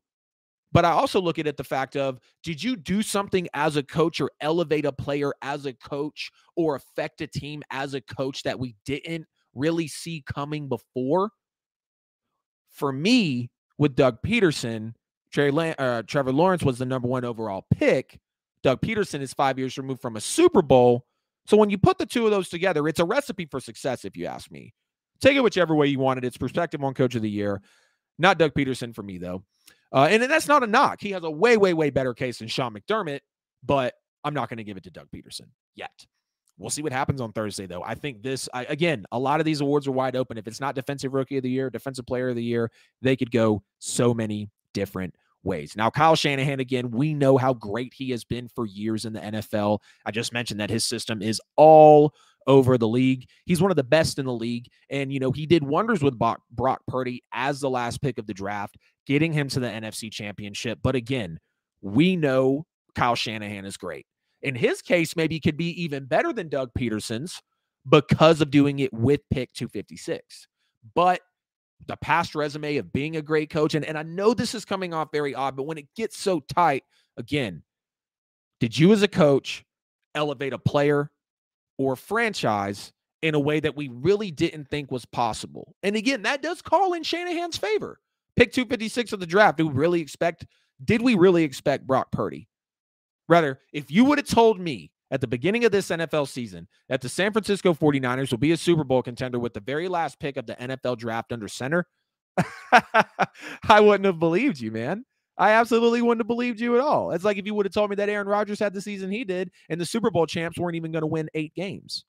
But 0.72 0.84
I 0.84 0.90
also 0.90 1.20
look 1.20 1.38
at 1.38 1.46
it 1.46 1.56
the 1.56 1.64
fact 1.64 1.96
of 1.96 2.18
did 2.42 2.62
you 2.62 2.74
do 2.74 3.00
something 3.02 3.46
as 3.54 3.76
a 3.76 3.82
coach 3.82 4.20
or 4.20 4.30
elevate 4.40 4.84
a 4.84 4.92
player 4.92 5.32
as 5.40 5.66
a 5.66 5.72
coach 5.72 6.30
or 6.56 6.74
affect 6.74 7.20
a 7.20 7.28
team 7.28 7.62
as 7.70 7.94
a 7.94 8.00
coach 8.00 8.42
that 8.42 8.58
we 8.58 8.74
didn't 8.84 9.26
really 9.54 9.88
see 9.88 10.22
coming 10.26 10.68
before? 10.68 11.30
For 12.70 12.92
me, 12.92 13.50
with 13.78 13.94
Doug 13.94 14.22
Pederson, 14.22 14.94
uh, 15.36 16.02
Trevor 16.06 16.32
Lawrence 16.32 16.62
was 16.62 16.78
the 16.78 16.86
number 16.86 17.08
one 17.08 17.24
overall 17.24 17.66
pick. 17.72 18.18
Doug 18.62 18.80
Pederson 18.80 19.20
is 19.20 19.34
five 19.34 19.58
years 19.58 19.76
removed 19.76 20.00
from 20.00 20.16
a 20.16 20.20
Super 20.20 20.62
Bowl. 20.62 21.04
So 21.46 21.56
when 21.56 21.70
you 21.70 21.78
put 21.78 21.98
the 21.98 22.06
two 22.06 22.24
of 22.24 22.30
those 22.30 22.48
together, 22.48 22.88
it's 22.88 23.00
a 23.00 23.04
recipe 23.04 23.46
for 23.46 23.60
success, 23.60 24.04
if 24.04 24.16
you 24.16 24.26
ask 24.26 24.50
me. 24.50 24.72
Take 25.20 25.36
it 25.36 25.40
whichever 25.40 25.74
way 25.74 25.86
you 25.88 25.98
want 25.98 26.18
it. 26.18 26.24
It's 26.24 26.36
perspective 26.36 26.82
on 26.82 26.94
coach 26.94 27.14
of 27.14 27.22
the 27.22 27.30
year. 27.30 27.60
Not 28.18 28.38
Doug 28.38 28.54
Pederson 28.54 28.94
for 28.94 29.02
me, 29.02 29.18
though. 29.18 29.44
Uh, 29.92 30.08
and, 30.10 30.22
and 30.22 30.30
that's 30.30 30.48
not 30.48 30.62
a 30.62 30.66
knock. 30.66 31.00
He 31.00 31.10
has 31.12 31.22
a 31.24 31.30
way, 31.30 31.56
way, 31.56 31.74
way 31.74 31.90
better 31.90 32.14
case 32.14 32.38
than 32.38 32.48
Sean 32.48 32.74
McDermott, 32.74 33.20
but 33.62 33.94
I'm 34.24 34.34
not 34.34 34.48
going 34.48 34.58
to 34.58 34.64
give 34.64 34.76
it 34.76 34.84
to 34.84 34.90
Doug 34.90 35.08
Pederson 35.14 35.48
yet. 35.74 36.06
We'll 36.56 36.70
see 36.70 36.82
what 36.82 36.92
happens 36.92 37.20
on 37.20 37.32
Thursday, 37.32 37.66
though. 37.66 37.82
I 37.82 37.94
think 37.94 38.22
this, 38.22 38.48
I, 38.54 38.64
again, 38.64 39.06
a 39.10 39.18
lot 39.18 39.40
of 39.40 39.46
these 39.46 39.60
awards 39.60 39.88
are 39.88 39.92
wide 39.92 40.14
open. 40.14 40.38
If 40.38 40.46
it's 40.46 40.60
not 40.60 40.76
Defensive 40.76 41.12
Rookie 41.12 41.36
of 41.36 41.42
the 41.42 41.50
Year, 41.50 41.68
Defensive 41.68 42.06
Player 42.06 42.28
of 42.28 42.36
the 42.36 42.44
Year, 42.44 42.70
they 43.02 43.16
could 43.16 43.32
go 43.32 43.62
so 43.80 44.14
many 44.14 44.50
different 44.72 45.14
ways. 45.42 45.76
Now, 45.76 45.90
Kyle 45.90 46.14
Shanahan, 46.14 46.60
again, 46.60 46.90
we 46.90 47.12
know 47.12 47.36
how 47.36 47.54
great 47.54 47.92
he 47.94 48.10
has 48.10 48.24
been 48.24 48.48
for 48.48 48.66
years 48.66 49.04
in 49.04 49.12
the 49.12 49.20
NFL. 49.20 49.80
I 50.06 50.12
just 50.12 50.32
mentioned 50.32 50.60
that 50.60 50.70
his 50.70 50.84
system 50.84 51.22
is 51.22 51.40
all 51.56 52.14
over 52.46 52.78
the 52.78 52.88
league. 52.88 53.28
He's 53.46 53.60
one 53.60 53.70
of 53.70 53.76
the 53.76 53.82
best 53.84 54.18
in 54.18 54.26
the 54.26 54.32
league. 54.32 54.68
And, 54.90 55.12
you 55.12 55.18
know, 55.18 55.32
he 55.32 55.46
did 55.46 55.64
wonders 55.64 56.02
with 56.02 56.18
Brock, 56.18 56.40
Brock 56.50 56.82
Purdy 56.86 57.22
as 57.32 57.60
the 57.60 57.70
last 57.70 58.00
pick 58.00 58.18
of 58.18 58.26
the 58.26 58.34
draft, 58.34 58.76
getting 59.06 59.32
him 59.32 59.48
to 59.48 59.60
the 59.60 59.66
NFC 59.66 60.10
championship. 60.10 60.78
But 60.82 60.94
again, 60.94 61.40
we 61.80 62.16
know 62.16 62.66
Kyle 62.94 63.14
Shanahan 63.14 63.64
is 63.64 63.76
great. 63.76 64.06
In 64.44 64.54
his 64.54 64.82
case, 64.82 65.16
maybe 65.16 65.40
could 65.40 65.56
be 65.56 65.82
even 65.82 66.04
better 66.04 66.32
than 66.32 66.48
Doug 66.48 66.70
Pederson's 66.78 67.42
because 67.88 68.42
of 68.42 68.50
doing 68.50 68.78
it 68.78 68.92
with 68.92 69.20
pick 69.30 69.52
256. 69.54 70.46
But 70.94 71.22
the 71.86 71.96
past 71.96 72.34
resume 72.34 72.76
of 72.76 72.92
being 72.92 73.16
a 73.16 73.22
great 73.22 73.48
coach, 73.48 73.74
and, 73.74 73.84
and 73.84 73.96
I 73.96 74.02
know 74.02 74.34
this 74.34 74.54
is 74.54 74.66
coming 74.66 74.92
off 74.92 75.08
very 75.12 75.34
odd, 75.34 75.56
but 75.56 75.64
when 75.64 75.78
it 75.78 75.86
gets 75.96 76.18
so 76.18 76.40
tight, 76.40 76.84
again, 77.16 77.62
did 78.60 78.78
you 78.78 78.92
as 78.92 79.02
a 79.02 79.08
coach 79.08 79.64
elevate 80.14 80.52
a 80.52 80.58
player 80.58 81.10
or 81.78 81.96
franchise 81.96 82.92
in 83.22 83.34
a 83.34 83.40
way 83.40 83.60
that 83.60 83.76
we 83.76 83.88
really 83.88 84.30
didn't 84.30 84.68
think 84.68 84.90
was 84.90 85.06
possible? 85.06 85.74
And 85.82 85.96
again, 85.96 86.22
that 86.22 86.42
does 86.42 86.60
call 86.60 86.92
in 86.92 87.02
Shanahan's 87.02 87.56
favor. 87.56 87.98
Pick 88.36 88.52
256 88.52 89.14
of 89.14 89.20
the 89.20 89.26
draft. 89.26 89.56
Do 89.56 89.66
we 89.66 89.74
really 89.74 90.00
expect, 90.00 90.44
did 90.84 91.00
we 91.00 91.14
really 91.14 91.44
expect 91.44 91.86
Brock 91.86 92.12
Purdy? 92.12 92.48
Rather, 93.28 93.60
if 93.72 93.90
you 93.90 94.04
would 94.04 94.18
have 94.18 94.28
told 94.28 94.60
me 94.60 94.90
at 95.10 95.20
the 95.20 95.26
beginning 95.26 95.64
of 95.64 95.72
this 95.72 95.88
NFL 95.88 96.28
season 96.28 96.66
that 96.88 97.00
the 97.00 97.08
San 97.08 97.32
Francisco 97.32 97.72
49ers 97.72 98.30
will 98.30 98.38
be 98.38 98.52
a 98.52 98.56
Super 98.56 98.84
Bowl 98.84 99.02
contender 99.02 99.38
with 99.38 99.54
the 99.54 99.60
very 99.60 99.88
last 99.88 100.18
pick 100.18 100.36
of 100.36 100.46
the 100.46 100.54
NFL 100.54 100.98
draft 100.98 101.32
under 101.32 101.48
center, 101.48 101.86
I 102.72 103.80
wouldn't 103.80 104.06
have 104.06 104.18
believed 104.18 104.60
you, 104.60 104.70
man. 104.70 105.04
I 105.36 105.50
absolutely 105.50 106.00
wouldn't 106.02 106.20
have 106.20 106.28
believed 106.28 106.60
you 106.60 106.74
at 106.76 106.80
all. 106.80 107.10
It's 107.10 107.24
like 107.24 107.38
if 107.38 107.46
you 107.46 107.54
would 107.54 107.66
have 107.66 107.72
told 107.72 107.90
me 107.90 107.96
that 107.96 108.08
Aaron 108.08 108.28
Rodgers 108.28 108.60
had 108.60 108.72
the 108.72 108.80
season 108.80 109.10
he 109.10 109.24
did 109.24 109.50
and 109.68 109.80
the 109.80 109.86
Super 109.86 110.10
Bowl 110.10 110.26
champs 110.26 110.58
weren't 110.58 110.76
even 110.76 110.92
going 110.92 111.02
to 111.02 111.08
win 111.08 111.28
eight 111.34 111.54
games. 111.54 112.04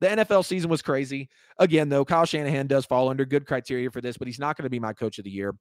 The 0.00 0.08
NFL 0.08 0.44
season 0.44 0.70
was 0.70 0.80
crazy. 0.80 1.28
Again, 1.58 1.88
though, 1.88 2.04
Kyle 2.04 2.24
Shanahan 2.24 2.68
does 2.68 2.86
fall 2.86 3.08
under 3.08 3.24
good 3.24 3.46
criteria 3.46 3.90
for 3.90 4.00
this, 4.00 4.16
but 4.16 4.28
he's 4.28 4.38
not 4.38 4.56
going 4.56 4.64
to 4.64 4.70
be 4.70 4.78
my 4.78 4.92
coach 4.92 5.18
of 5.18 5.24
the 5.24 5.30
year. 5.30 5.54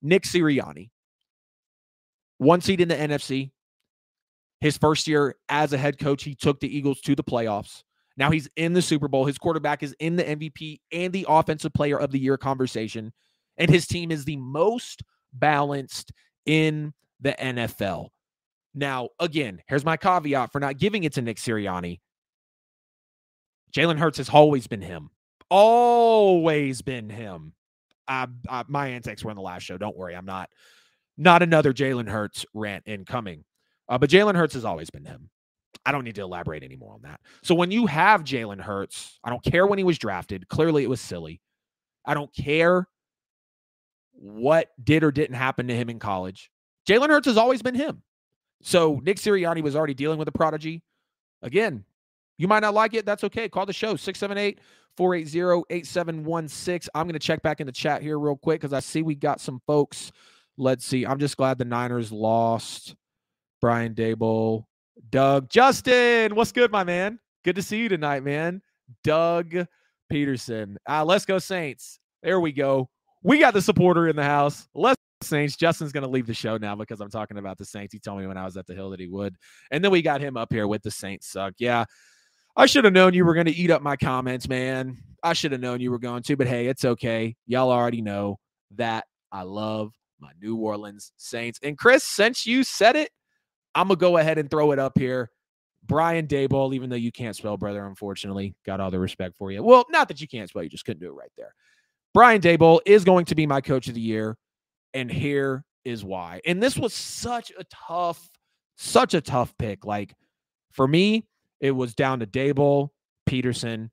Nick 0.00 0.22
Sirianni, 0.22 0.90
one 2.38 2.60
seed 2.60 2.80
in 2.80 2.88
the 2.88 2.94
NFC. 2.94 3.50
His 4.60 4.76
first 4.76 5.06
year 5.06 5.36
as 5.48 5.72
a 5.72 5.78
head 5.78 5.98
coach, 5.98 6.22
he 6.22 6.34
took 6.34 6.60
the 6.60 6.74
Eagles 6.74 7.00
to 7.02 7.14
the 7.14 7.24
playoffs. 7.24 7.82
Now 8.16 8.30
he's 8.30 8.48
in 8.56 8.74
the 8.74 8.82
Super 8.82 9.08
Bowl. 9.08 9.24
His 9.24 9.38
quarterback 9.38 9.82
is 9.82 9.94
in 9.98 10.16
the 10.16 10.24
MVP 10.24 10.80
and 10.92 11.12
the 11.12 11.26
Offensive 11.28 11.72
Player 11.72 11.98
of 11.98 12.10
the 12.10 12.18
Year 12.18 12.36
conversation. 12.36 13.12
And 13.56 13.70
his 13.70 13.86
team 13.86 14.10
is 14.10 14.24
the 14.24 14.36
most 14.36 15.02
balanced 15.32 16.12
in 16.44 16.92
the 17.20 17.32
NFL. 17.32 18.08
Now, 18.74 19.08
again, 19.18 19.62
here's 19.68 19.84
my 19.84 19.96
caveat 19.96 20.52
for 20.52 20.60
not 20.60 20.78
giving 20.78 21.04
it 21.04 21.14
to 21.14 21.22
Nick 21.22 21.38
Sirianni. 21.38 22.00
Jalen 23.72 23.98
Hurts 23.98 24.18
has 24.18 24.28
always 24.28 24.66
been 24.66 24.82
him. 24.82 25.10
Always 25.48 26.82
been 26.82 27.08
him. 27.08 27.54
I, 28.06 28.26
I, 28.48 28.64
my 28.68 28.88
antics 28.88 29.24
were 29.24 29.30
in 29.30 29.36
the 29.36 29.42
last 29.42 29.62
show. 29.62 29.78
Don't 29.78 29.96
worry. 29.96 30.14
I'm 30.14 30.26
not 30.26 30.50
not 31.16 31.42
another 31.42 31.72
Jalen 31.72 32.08
Hurts 32.08 32.46
rant 32.54 32.84
incoming. 32.86 33.44
Uh, 33.90 33.98
but 33.98 34.08
Jalen 34.08 34.36
Hurts 34.36 34.54
has 34.54 34.64
always 34.64 34.88
been 34.88 35.04
him. 35.04 35.28
I 35.84 35.92
don't 35.92 36.04
need 36.04 36.14
to 36.14 36.22
elaborate 36.22 36.62
anymore 36.62 36.94
on 36.94 37.02
that. 37.02 37.20
So 37.42 37.54
when 37.54 37.70
you 37.70 37.86
have 37.86 38.22
Jalen 38.22 38.60
Hurts, 38.60 39.18
I 39.24 39.30
don't 39.30 39.42
care 39.42 39.66
when 39.66 39.78
he 39.78 39.84
was 39.84 39.98
drafted. 39.98 40.48
Clearly, 40.48 40.84
it 40.84 40.88
was 40.90 41.00
silly. 41.00 41.40
I 42.06 42.14
don't 42.14 42.32
care 42.34 42.86
what 44.12 44.68
did 44.82 45.02
or 45.02 45.10
didn't 45.10 45.36
happen 45.36 45.68
to 45.68 45.74
him 45.74 45.90
in 45.90 45.98
college. 45.98 46.50
Jalen 46.88 47.08
Hurts 47.08 47.26
has 47.26 47.36
always 47.36 47.62
been 47.62 47.74
him. 47.74 48.02
So 48.62 49.00
Nick 49.02 49.16
Sirianni 49.16 49.62
was 49.62 49.74
already 49.74 49.94
dealing 49.94 50.18
with 50.18 50.28
a 50.28 50.32
prodigy. 50.32 50.82
Again, 51.42 51.84
you 52.36 52.46
might 52.46 52.60
not 52.60 52.74
like 52.74 52.94
it. 52.94 53.06
That's 53.06 53.24
okay. 53.24 53.48
Call 53.48 53.66
the 53.66 53.72
show 53.72 53.96
678 53.96 54.60
480 54.96 55.64
8716. 55.70 56.90
I'm 56.94 57.06
going 57.06 57.14
to 57.14 57.18
check 57.18 57.42
back 57.42 57.60
in 57.60 57.66
the 57.66 57.72
chat 57.72 58.02
here 58.02 58.18
real 58.18 58.36
quick 58.36 58.60
because 58.60 58.72
I 58.72 58.80
see 58.80 59.02
we 59.02 59.14
got 59.14 59.40
some 59.40 59.60
folks. 59.66 60.12
Let's 60.56 60.84
see. 60.84 61.06
I'm 61.06 61.18
just 61.18 61.36
glad 61.36 61.58
the 61.58 61.64
Niners 61.64 62.12
lost. 62.12 62.94
Brian 63.60 63.94
Daboll, 63.94 64.64
Doug, 65.10 65.48
Justin. 65.48 66.34
What's 66.34 66.52
good, 66.52 66.70
my 66.70 66.84
man? 66.84 67.18
Good 67.44 67.56
to 67.56 67.62
see 67.62 67.78
you 67.78 67.88
tonight, 67.88 68.22
man. 68.22 68.62
Doug 69.04 69.54
Pederson. 70.12 70.76
Uh, 70.88 71.04
let's 71.04 71.24
go, 71.24 71.38
Saints. 71.38 71.98
There 72.22 72.40
we 72.40 72.52
go 72.52 72.88
we 73.22 73.38
got 73.38 73.54
the 73.54 73.62
supporter 73.62 74.08
in 74.08 74.16
the 74.16 74.24
house. 74.24 74.68
Let's 74.74 74.96
Saints. 75.22 75.54
Justin's 75.56 75.92
going 75.92 76.02
to 76.02 76.08
leave 76.08 76.26
the 76.26 76.32
show 76.32 76.56
now 76.56 76.74
because 76.74 77.00
I'm 77.00 77.10
talking 77.10 77.36
about 77.36 77.58
the 77.58 77.64
Saints. 77.66 77.92
He 77.92 77.98
told 77.98 78.20
me 78.20 78.26
when 78.26 78.38
I 78.38 78.44
was 78.46 78.56
at 78.56 78.66
the 78.66 78.74
Hill 78.74 78.90
that 78.90 79.00
he 79.00 79.06
would. 79.06 79.36
And 79.70 79.84
then 79.84 79.90
we 79.90 80.00
got 80.00 80.22
him 80.22 80.38
up 80.38 80.50
here 80.50 80.66
with 80.66 80.82
the 80.82 80.90
Saints 80.90 81.30
suck. 81.30 81.52
Yeah. 81.58 81.84
I 82.56 82.64
should 82.64 82.84
have 82.84 82.94
known 82.94 83.12
you 83.12 83.26
were 83.26 83.34
going 83.34 83.46
to 83.46 83.54
eat 83.54 83.70
up 83.70 83.82
my 83.82 83.96
comments, 83.96 84.48
man. 84.48 84.96
I 85.22 85.34
should 85.34 85.52
have 85.52 85.60
known 85.60 85.80
you 85.80 85.90
were 85.90 85.98
going 85.98 86.22
to, 86.22 86.36
but 86.36 86.46
hey, 86.46 86.68
it's 86.68 86.86
okay. 86.86 87.36
Y'all 87.46 87.70
already 87.70 88.00
know 88.00 88.38
that 88.76 89.04
I 89.30 89.42
love 89.42 89.92
my 90.20 90.30
New 90.40 90.56
Orleans 90.56 91.12
Saints. 91.18 91.60
And 91.62 91.76
Chris, 91.76 92.02
since 92.02 92.46
you 92.46 92.64
said 92.64 92.96
it, 92.96 93.10
I'm 93.74 93.88
to 93.88 93.96
go 93.96 94.16
ahead 94.16 94.38
and 94.38 94.50
throw 94.50 94.72
it 94.72 94.78
up 94.78 94.98
here. 94.98 95.30
Brian 95.86 96.26
Daboll, 96.26 96.74
even 96.74 96.90
though 96.90 96.96
you 96.96 97.12
can't 97.12 97.34
spell 97.34 97.56
brother, 97.56 97.86
unfortunately, 97.86 98.54
got 98.66 98.80
all 98.80 98.90
the 98.90 98.98
respect 98.98 99.36
for 99.36 99.50
you. 99.50 99.62
Well, 99.62 99.86
not 99.90 100.08
that 100.08 100.20
you 100.20 100.28
can't 100.28 100.48
spell, 100.48 100.62
you 100.62 100.68
just 100.68 100.84
couldn't 100.84 101.00
do 101.00 101.08
it 101.08 101.14
right 101.14 101.32
there. 101.36 101.54
Brian 102.12 102.40
Daboll 102.40 102.80
is 102.84 103.04
going 103.04 103.24
to 103.26 103.34
be 103.34 103.46
my 103.46 103.60
coach 103.60 103.88
of 103.88 103.94
the 103.94 104.00
year. 104.00 104.36
And 104.92 105.10
here 105.10 105.64
is 105.84 106.04
why. 106.04 106.40
And 106.44 106.62
this 106.62 106.76
was 106.76 106.92
such 106.92 107.52
a 107.58 107.64
tough, 107.64 108.28
such 108.76 109.14
a 109.14 109.20
tough 109.20 109.54
pick. 109.58 109.84
Like 109.84 110.14
for 110.72 110.86
me, 110.86 111.26
it 111.60 111.70
was 111.70 111.94
down 111.94 112.20
to 112.20 112.26
Daboll, 112.26 112.90
Pederson, 113.28 113.90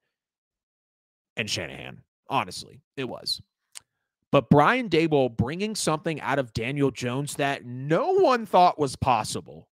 and 1.35 1.49
Shanahan. 1.49 2.01
Honestly, 2.29 2.81
it 2.95 3.07
was. 3.07 3.41
But 4.31 4.49
Brian 4.49 4.89
Daboll 4.89 5.35
bringing 5.35 5.75
something 5.75 6.19
out 6.21 6.39
of 6.39 6.53
Daniel 6.53 6.91
Jones 6.91 7.35
that 7.35 7.65
no 7.65 8.13
one 8.13 8.45
thought 8.45 8.77
was 8.77 8.95
possible. 8.95 9.69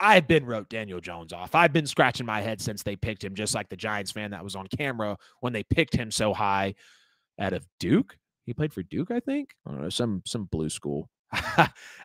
I've 0.00 0.28
been 0.28 0.46
wrote 0.46 0.68
Daniel 0.68 1.00
Jones 1.00 1.32
off. 1.32 1.56
I've 1.56 1.72
been 1.72 1.86
scratching 1.86 2.26
my 2.26 2.40
head 2.40 2.60
since 2.60 2.84
they 2.84 2.94
picked 2.94 3.24
him, 3.24 3.34
just 3.34 3.54
like 3.54 3.68
the 3.68 3.76
Giants 3.76 4.12
fan 4.12 4.30
that 4.30 4.44
was 4.44 4.54
on 4.54 4.68
camera 4.68 5.16
when 5.40 5.52
they 5.52 5.64
picked 5.64 5.96
him 5.96 6.12
so 6.12 6.32
high 6.32 6.74
out 7.40 7.52
of 7.52 7.66
Duke. 7.80 8.16
He 8.46 8.54
played 8.54 8.72
for 8.72 8.84
Duke, 8.84 9.10
I 9.10 9.18
think. 9.18 9.50
I 9.66 9.72
don't 9.72 9.82
know, 9.82 9.88
some 9.88 10.22
some 10.24 10.44
blue 10.44 10.70
school. 10.70 11.10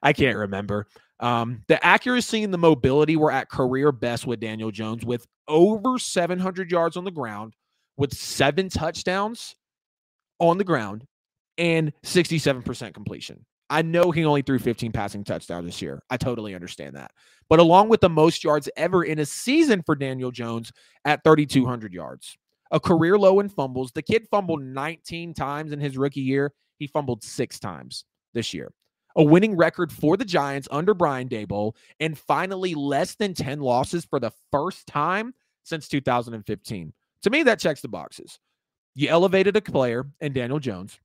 I 0.01 0.13
can't 0.13 0.37
remember. 0.37 0.87
Um, 1.19 1.63
the 1.67 1.83
accuracy 1.85 2.43
and 2.43 2.53
the 2.53 2.57
mobility 2.57 3.15
were 3.15 3.31
at 3.31 3.49
career 3.49 3.91
best 3.91 4.25
with 4.25 4.39
Daniel 4.39 4.71
Jones, 4.71 5.05
with 5.05 5.27
over 5.47 5.99
700 5.99 6.71
yards 6.71 6.97
on 6.97 7.05
the 7.05 7.11
ground, 7.11 7.53
with 7.95 8.13
seven 8.13 8.69
touchdowns 8.69 9.55
on 10.39 10.57
the 10.57 10.63
ground, 10.63 11.05
and 11.57 11.93
67% 12.03 12.93
completion. 12.93 13.45
I 13.69 13.81
know 13.81 14.11
he 14.11 14.25
only 14.25 14.41
threw 14.41 14.59
15 14.59 14.91
passing 14.91 15.23
touchdowns 15.23 15.65
this 15.65 15.81
year. 15.81 16.03
I 16.09 16.17
totally 16.17 16.53
understand 16.53 16.95
that. 16.95 17.11
But 17.49 17.59
along 17.59 17.89
with 17.89 18.01
the 18.01 18.09
most 18.09 18.43
yards 18.43 18.69
ever 18.77 19.03
in 19.03 19.19
a 19.19 19.25
season 19.25 19.81
for 19.83 19.95
Daniel 19.95 20.31
Jones 20.31 20.71
at 21.05 21.23
3,200 21.23 21.93
yards, 21.93 22.37
a 22.71 22.79
career 22.79 23.17
low 23.17 23.39
in 23.39 23.49
fumbles. 23.49 23.91
The 23.91 24.01
kid 24.01 24.27
fumbled 24.29 24.61
19 24.61 25.33
times 25.33 25.71
in 25.71 25.79
his 25.79 25.97
rookie 25.97 26.21
year. 26.21 26.53
He 26.77 26.87
fumbled 26.87 27.23
six 27.23 27.59
times 27.59 28.05
this 28.33 28.53
year. 28.53 28.71
A 29.15 29.23
winning 29.23 29.55
record 29.55 29.91
for 29.91 30.17
the 30.17 30.25
Giants 30.25 30.67
under 30.71 30.95
Brian 30.95 31.29
Daboll, 31.29 31.73
and 31.99 32.17
finally 32.17 32.73
less 32.73 33.15
than 33.15 33.35
10 33.35 33.59
losses 33.59 34.05
for 34.05 34.19
the 34.19 34.31
first 34.51 34.87
time 34.87 35.33
since 35.63 35.87
2015. 35.87 36.93
To 37.21 37.29
me, 37.29 37.43
that 37.43 37.59
checks 37.59 37.81
the 37.81 37.87
boxes. 37.87 38.39
You 38.95 39.09
elevated 39.09 39.55
a 39.55 39.61
player 39.61 40.05
and 40.21 40.33
Daniel 40.33 40.59
Jones. 40.59 40.99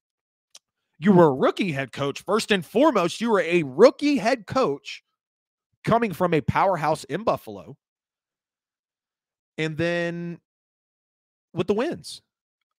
You 0.99 1.13
hmm. 1.13 1.19
were 1.19 1.27
a 1.27 1.35
rookie 1.35 1.73
head 1.73 1.93
coach. 1.93 2.23
First 2.23 2.51
and 2.51 2.65
foremost, 2.65 3.21
you 3.21 3.31
were 3.31 3.41
a 3.41 3.63
rookie 3.63 4.17
head 4.17 4.47
coach 4.47 5.03
coming 5.85 6.13
from 6.13 6.35
a 6.35 6.41
powerhouse 6.41 7.05
in 7.05 7.25
Buffalo. 7.25 7.77
And 9.57 9.77
then 9.77 10.39
with 11.55 11.67
the 11.67 11.75
wins. 11.75 12.23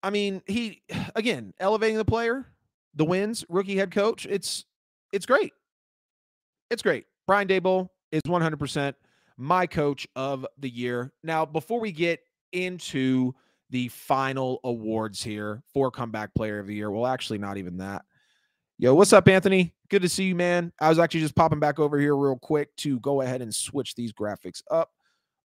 I 0.02 0.10
mean, 0.10 0.42
he 0.48 0.82
again, 1.16 1.54
elevating 1.60 1.98
the 1.98 2.06
player, 2.06 2.48
the 2.96 3.06
wins, 3.06 3.46
rookie 3.50 3.78
head 3.78 3.92
coach. 3.92 4.26
It's 4.26 4.66
it's 5.12 5.26
great. 5.26 5.54
It's 6.70 6.84
great. 6.84 7.06
Brian 7.26 7.48
Daboll 7.48 7.90
is 8.12 8.22
100% 8.24 8.94
my 9.38 9.66
coach 9.66 10.08
of 10.16 10.46
the 10.58 10.70
year. 10.70 11.12
Now, 11.24 11.46
before 11.46 11.80
we 11.80 11.92
get 11.92 12.20
into 12.52 13.34
the 13.70 13.88
final 13.90 14.60
awards 14.64 15.24
here 15.24 15.62
for 15.74 15.92
comeback 15.92 16.34
player 16.34 16.60
of 16.60 16.68
the 16.68 16.76
year, 16.76 16.92
well, 16.92 17.06
actually, 17.06 17.40
not 17.40 17.58
even 17.58 17.78
that. 17.78 18.04
Yo, 18.78 18.96
what's 18.96 19.14
up, 19.14 19.28
Anthony? 19.28 19.74
Good 19.90 20.02
to 20.04 20.10
see 20.10 20.26
you, 20.26 20.36
man. 20.36 20.72
I 20.80 20.90
was 20.90 21.00
actually 21.00 21.20
just 21.20 21.36
popping 21.36 21.60
back 21.60 21.80
over 21.80 22.00
here 22.00 22.16
real 22.16 22.38
quick 22.38 22.74
to 22.78 23.00
go 23.02 23.22
ahead 23.22 23.42
and 23.42 23.54
switch 23.54 23.96
these 23.96 24.14
graphics 24.14 24.62
up. 24.72 24.92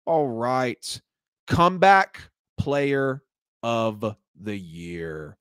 All 0.05 0.29
right. 0.29 1.01
Comeback 1.47 2.21
player 2.59 3.23
of 3.63 4.17
the 4.41 4.57
year. 4.57 5.39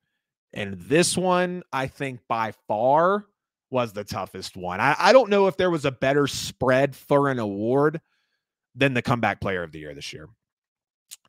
And 0.54 0.80
this 0.82 1.18
one, 1.18 1.64
I 1.74 1.88
think 1.88 2.22
by 2.28 2.54
far 2.68 3.26
was 3.70 3.94
the 3.94 4.04
toughest 4.04 4.56
one. 4.56 4.80
I, 4.80 4.96
I 4.98 5.14
don't 5.14 5.30
know 5.30 5.48
if 5.48 5.58
there 5.58 5.72
was 5.72 5.86
a 5.86 5.92
better 5.92 6.28
spread 6.28 6.96
for 6.96 7.30
an 7.30 7.40
award 7.40 8.02
than 8.76 8.94
the 8.94 9.02
comeback 9.02 9.42
player 9.42 9.64
of 9.64 9.72
the 9.72 9.80
year 9.80 9.94
this 9.94 10.14
year. 10.14 10.30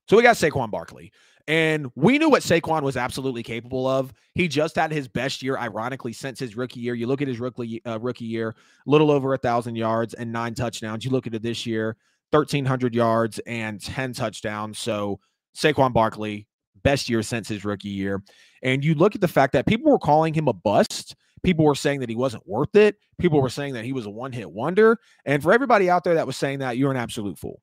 So 0.09 0.17
we 0.17 0.23
got 0.23 0.37
Saquon 0.37 0.71
Barkley. 0.71 1.13
And 1.49 1.91
we 1.97 2.19
knew 2.19 2.31
what 2.31 2.43
Saquon 2.43 2.83
was 2.83 2.97
absolutely 2.97 3.43
capable 3.43 3.87
of. 3.87 4.13
He 4.35 4.47
just 4.47 4.77
had 4.77 4.93
his 4.93 5.09
best 5.09 5.43
year, 5.43 5.59
ironically, 5.59 6.13
since 6.13 6.39
his 6.39 6.57
rookie 6.57 6.81
year. 6.81 6.95
You 6.95 7.07
look 7.07 7.21
at 7.21 7.29
his 7.29 7.41
rookie 7.41 7.83
uh, 7.85 7.99
rookie 8.01 8.25
year, 8.25 8.55
little 8.87 9.11
over 9.11 9.35
a 9.35 9.39
thousand 9.39 9.77
yards 9.77 10.15
and 10.15 10.33
nine 10.33 10.55
touchdowns. 10.55 11.05
You 11.05 11.11
look 11.11 11.27
at 11.27 11.35
it 11.35 11.43
this 11.43 11.67
year, 11.67 11.97
thirteen 12.31 12.65
hundred 12.65 12.95
yards 12.95 13.41
and 13.47 13.81
ten 13.81 14.13
touchdowns. 14.13 14.79
So 14.79 15.19
Saquon 15.57 15.93
Barkley, 15.93 16.47
best 16.83 17.09
year 17.09 17.23
since 17.23 17.49
his 17.49 17.65
rookie 17.65 17.89
year. 17.89 18.23
And 18.63 18.85
you 18.85 18.95
look 18.95 19.15
at 19.15 19.21
the 19.21 19.29
fact 19.29 19.53
that 19.55 19.67
people 19.67 19.91
were 19.91 19.99
calling 19.99 20.33
him 20.33 20.49
a 20.49 20.53
bust. 20.53 21.17
People 21.43 21.65
were 21.65 21.75
saying 21.75 21.99
that 22.01 22.09
he 22.09 22.15
wasn't 22.15 22.47
worth 22.47 22.77
it. 22.77 22.97
People 23.19 23.43
were 23.43 23.51
saying 23.51 23.75
that 23.75 23.85
he 23.85 23.93
was 23.93 24.07
a 24.07 24.11
one 24.11 24.31
hit 24.31 24.49
wonder. 24.49 24.99
And 25.25 25.43
for 25.43 25.53
everybody 25.53 25.91
out 25.91 26.05
there 26.05 26.15
that 26.15 26.27
was 26.27 26.37
saying 26.37 26.61
that, 26.61 26.77
you're 26.77 26.93
an 26.93 26.97
absolute 26.97 27.37
fool. 27.37 27.61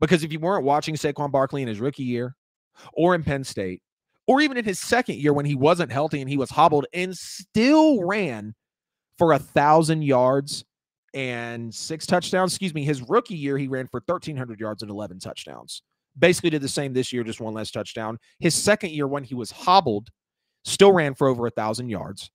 Because 0.00 0.22
if 0.22 0.32
you 0.32 0.38
weren't 0.38 0.64
watching 0.66 0.94
Saquon 0.94 1.32
Barkley 1.32 1.62
in 1.62 1.68
his 1.68 1.80
rookie 1.80 2.02
year 2.02 2.36
or 2.92 3.14
in 3.14 3.22
Penn 3.22 3.44
State, 3.44 3.82
or 4.26 4.40
even 4.40 4.56
in 4.56 4.64
his 4.64 4.80
second 4.80 5.16
year 5.16 5.32
when 5.32 5.46
he 5.46 5.54
wasn't 5.54 5.92
healthy 5.92 6.20
and 6.20 6.30
he 6.30 6.36
was 6.36 6.50
hobbled 6.50 6.86
and 6.92 7.16
still 7.16 8.04
ran 8.04 8.54
for 9.18 9.32
a 9.32 9.38
thousand 9.38 10.02
yards 10.02 10.64
and 11.12 11.74
six 11.74 12.06
touchdowns. 12.06 12.52
Excuse 12.52 12.74
me, 12.74 12.84
his 12.84 13.02
rookie 13.02 13.36
year, 13.36 13.56
he 13.58 13.68
ran 13.68 13.86
for 13.86 14.02
1,300 14.06 14.58
yards 14.58 14.82
and 14.82 14.90
11 14.90 15.20
touchdowns 15.20 15.82
basically 16.18 16.50
did 16.50 16.62
the 16.62 16.68
same 16.68 16.92
this 16.92 17.12
year, 17.12 17.24
just 17.24 17.40
one 17.40 17.54
less 17.54 17.70
touchdown. 17.70 18.18
His 18.38 18.54
second 18.54 18.90
year, 18.90 19.06
when 19.06 19.24
he 19.24 19.34
was 19.34 19.50
hobbled, 19.50 20.10
still 20.64 20.92
ran 20.92 21.14
for 21.14 21.28
over 21.28 21.46
a 21.46 21.50
thousand 21.50 21.88
yards 21.88 22.30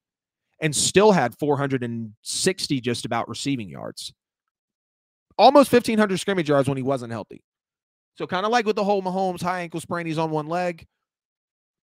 and 0.61 0.75
still 0.75 1.11
had 1.11 1.37
460 1.37 2.81
just 2.81 3.05
about 3.05 3.29
receiving 3.29 3.69
yards. 3.69 4.13
Almost 5.37 5.71
1,500 5.71 6.19
scrimmage 6.19 6.49
yards 6.49 6.67
when 6.67 6.77
he 6.77 6.83
wasn't 6.83 7.13
healthy. 7.13 7.41
So, 8.15 8.27
kind 8.27 8.45
of 8.45 8.51
like 8.51 8.65
with 8.65 8.75
the 8.75 8.83
whole 8.83 9.01
Mahomes 9.01 9.41
high 9.41 9.61
ankle 9.61 9.79
sprain, 9.79 10.05
he's 10.05 10.17
on 10.17 10.31
one 10.31 10.47
leg. 10.47 10.85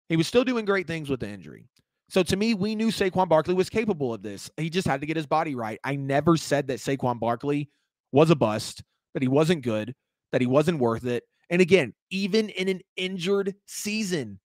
He 0.09 0.17
was 0.17 0.27
still 0.27 0.45
doing 0.45 0.65
great 0.65 0.87
things 0.87 1.09
with 1.09 1.21
the 1.21 1.29
injury. 1.29 1.69
So, 2.09 2.23
to 2.23 2.37
me, 2.37 2.55
we 2.55 2.75
knew 2.75 2.89
Saquon 2.89 3.29
Barkley 3.29 3.55
was 3.55 3.71
capable 3.71 4.15
of 4.15 4.23
this. 4.23 4.51
He 4.57 4.71
just 4.71 4.87
had 4.87 5.01
to 5.01 5.07
get 5.07 5.17
his 5.17 5.27
body 5.27 5.55
right. 5.55 5.79
I 5.85 5.97
never 5.97 6.37
said 6.37 6.69
that 6.69 6.79
Saquon 6.79 7.19
Barkley 7.19 7.71
was 8.13 8.31
a 8.31 8.37
bust, 8.37 8.83
that 9.15 9.23
he 9.23 9.29
wasn't 9.29 9.63
good, 9.63 9.95
that 10.33 10.41
he 10.41 10.47
wasn't 10.47 10.79
worth 10.79 11.05
it, 11.05 11.25
and 11.51 11.61
again, 11.61 11.93
even 12.11 12.49
in 12.51 12.69
an 12.69 12.81
injured 12.97 13.55
season, 13.67 14.39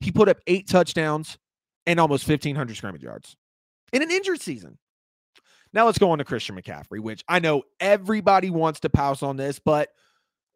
he 0.00 0.12
put 0.12 0.28
up 0.28 0.38
eight 0.46 0.68
touchdowns 0.68 1.36
and 1.86 1.98
almost 1.98 2.28
1,500 2.28 2.76
scrimmage 2.76 3.02
yards 3.02 3.36
in 3.92 4.02
an 4.02 4.10
injured 4.10 4.40
season. 4.40 4.78
Now 5.72 5.86
let's 5.86 5.98
go 5.98 6.12
on 6.12 6.18
to 6.18 6.24
Christian 6.24 6.56
McCaffrey, 6.56 7.00
which 7.00 7.24
I 7.28 7.40
know 7.40 7.64
everybody 7.80 8.50
wants 8.50 8.80
to 8.80 8.88
pounce 8.88 9.22
on 9.22 9.36
this, 9.36 9.58
but 9.58 9.88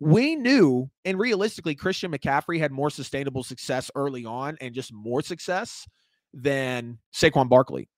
we 0.01 0.35
knew 0.35 0.91
and 1.05 1.19
realistically, 1.19 1.75
Christian 1.75 2.11
McCaffrey 2.11 2.59
had 2.59 2.73
more 2.73 2.91
sustainable 2.91 3.45
success 3.45 3.91
early 3.95 4.25
on 4.25 4.57
and 4.61 4.75
just 4.75 4.93
more 4.93 5.23
success 5.23 5.87
than 6.33 6.99
Saquon 7.15 7.49
Barkley. 7.49 7.89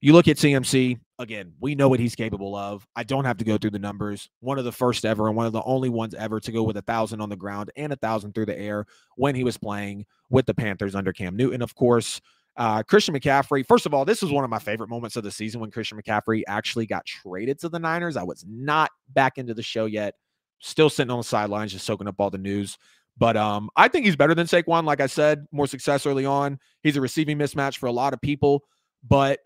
You 0.00 0.12
look 0.12 0.28
at 0.28 0.36
CMC, 0.36 0.98
again, 1.18 1.52
we 1.60 1.74
know 1.74 1.88
what 1.88 2.00
he's 2.00 2.14
capable 2.14 2.54
of. 2.54 2.86
I 2.94 3.02
don't 3.02 3.24
have 3.24 3.38
to 3.38 3.44
go 3.44 3.56
through 3.56 3.70
the 3.70 3.78
numbers. 3.78 4.28
One 4.40 4.58
of 4.58 4.64
the 4.64 4.72
first 4.72 5.04
ever 5.04 5.28
and 5.28 5.36
one 5.36 5.46
of 5.46 5.52
the 5.52 5.62
only 5.62 5.88
ones 5.88 6.14
ever 6.14 6.38
to 6.40 6.52
go 6.52 6.62
with 6.64 6.76
a 6.76 6.82
thousand 6.82 7.20
on 7.20 7.28
the 7.28 7.36
ground 7.36 7.70
and 7.76 7.92
a 7.92 7.96
thousand 7.96 8.34
through 8.34 8.46
the 8.46 8.58
air 8.58 8.84
when 9.16 9.34
he 9.34 9.44
was 9.44 9.56
playing 9.56 10.04
with 10.28 10.46
the 10.46 10.54
Panthers 10.54 10.94
under 10.94 11.12
Cam 11.12 11.36
Newton, 11.36 11.62
of 11.62 11.74
course. 11.74 12.20
Uh, 12.56 12.82
Christian 12.82 13.14
McCaffrey, 13.14 13.66
first 13.66 13.86
of 13.86 13.94
all, 13.94 14.04
this 14.04 14.22
was 14.22 14.32
one 14.32 14.44
of 14.44 14.50
my 14.50 14.58
favorite 14.58 14.88
moments 14.88 15.16
of 15.16 15.24
the 15.24 15.30
season 15.30 15.60
when 15.60 15.70
Christian 15.70 16.00
McCaffrey 16.00 16.42
actually 16.48 16.86
got 16.86 17.04
traded 17.04 17.58
to 17.60 17.68
the 17.68 17.78
Niners. 17.78 18.16
I 18.16 18.22
was 18.22 18.44
not 18.48 18.90
back 19.10 19.38
into 19.38 19.54
the 19.54 19.62
show 19.62 19.84
yet, 19.84 20.14
still 20.60 20.90
sitting 20.90 21.10
on 21.10 21.18
the 21.18 21.24
sidelines, 21.24 21.72
just 21.72 21.84
soaking 21.84 22.08
up 22.08 22.16
all 22.18 22.30
the 22.30 22.38
news. 22.38 22.78
But 23.18 23.36
um, 23.36 23.70
I 23.76 23.88
think 23.88 24.04
he's 24.04 24.16
better 24.16 24.34
than 24.34 24.46
Saquon. 24.46 24.84
Like 24.84 25.00
I 25.00 25.06
said, 25.06 25.46
more 25.50 25.66
success 25.66 26.06
early 26.06 26.26
on. 26.26 26.58
He's 26.82 26.96
a 26.96 27.00
receiving 27.00 27.38
mismatch 27.38 27.78
for 27.78 27.86
a 27.86 27.92
lot 27.92 28.12
of 28.12 28.20
people, 28.20 28.64
but 29.06 29.40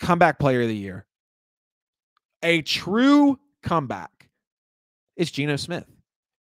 comeback 0.00 0.38
player 0.38 0.62
of 0.62 0.68
the 0.68 0.76
year. 0.76 1.06
A 2.42 2.62
true 2.62 3.38
comeback 3.62 4.30
is 5.16 5.30
Geno 5.30 5.56
Smith. 5.56 5.84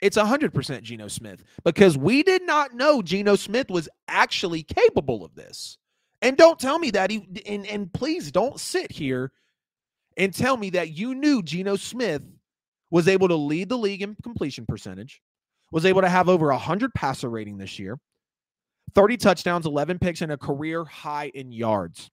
It's 0.00 0.18
100% 0.18 0.83
Geno 0.83 1.09
Smith 1.09 1.42
because 1.64 1.96
we 1.96 2.22
did 2.22 2.42
not 2.42 2.74
know 2.74 3.00
Geno 3.00 3.37
Smith 3.37 3.70
was 3.70 3.88
actually 4.09 4.62
capable 4.62 5.24
of 5.24 5.35
this. 5.35 5.79
And 6.20 6.37
don't 6.37 6.59
tell 6.59 6.79
me 6.79 6.90
that 6.90 7.11
he 7.11 7.27
and, 7.46 7.66
and 7.66 7.92
please 7.92 8.33
don't 8.33 8.59
sit 8.59 8.90
here 8.90 9.33
and 10.16 10.35
tell 10.35 10.57
me 10.57 10.70
that 10.70 10.90
you 10.90 11.14
knew 11.14 11.42
Geno 11.42 11.77
Smith 11.77 12.22
was 12.94 13.09
able 13.09 13.26
to 13.26 13.35
lead 13.35 13.68
the 13.68 13.76
league 13.76 14.02
in 14.02 14.16
completion 14.22 14.64
percentage, 14.64 15.20
was 15.72 15.85
able 15.85 16.00
to 16.00 16.09
have 16.09 16.28
over 16.28 16.46
100 16.46 16.94
passer 16.94 17.28
rating 17.28 17.59
this 17.59 17.76
year, 17.76 17.98
30 18.94 19.16
touchdowns, 19.16 19.66
11 19.66 19.98
picks, 19.98 20.22
and 20.22 20.30
a 20.30 20.37
career 20.37 20.85
high 20.85 21.28
in 21.35 21.50
yards. 21.50 22.09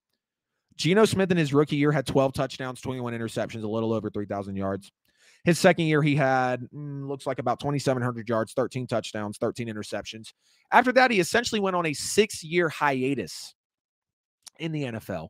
Geno 0.77 1.05
Smith 1.05 1.29
in 1.29 1.37
his 1.37 1.53
rookie 1.53 1.75
year 1.75 1.91
had 1.91 2.07
12 2.07 2.33
touchdowns, 2.33 2.81
21 2.81 3.13
interceptions, 3.13 3.63
a 3.63 3.67
little 3.67 3.93
over 3.93 4.09
3,000 4.09 4.55
yards. 4.55 4.91
His 5.43 5.59
second 5.59 5.85
year, 5.85 6.01
he 6.01 6.15
had 6.15 6.67
mm, 6.73 7.07
looks 7.07 7.27
like 7.27 7.37
about 7.37 7.59
2,700 7.59 8.27
yards, 8.27 8.53
13 8.53 8.87
touchdowns, 8.87 9.37
13 9.37 9.67
interceptions. 9.67 10.33
After 10.71 10.91
that, 10.93 11.11
he 11.11 11.19
essentially 11.19 11.61
went 11.61 11.75
on 11.75 11.85
a 11.85 11.93
six 11.93 12.43
year 12.43 12.69
hiatus 12.69 13.53
in 14.57 14.71
the 14.71 14.85
NFL. 14.85 15.27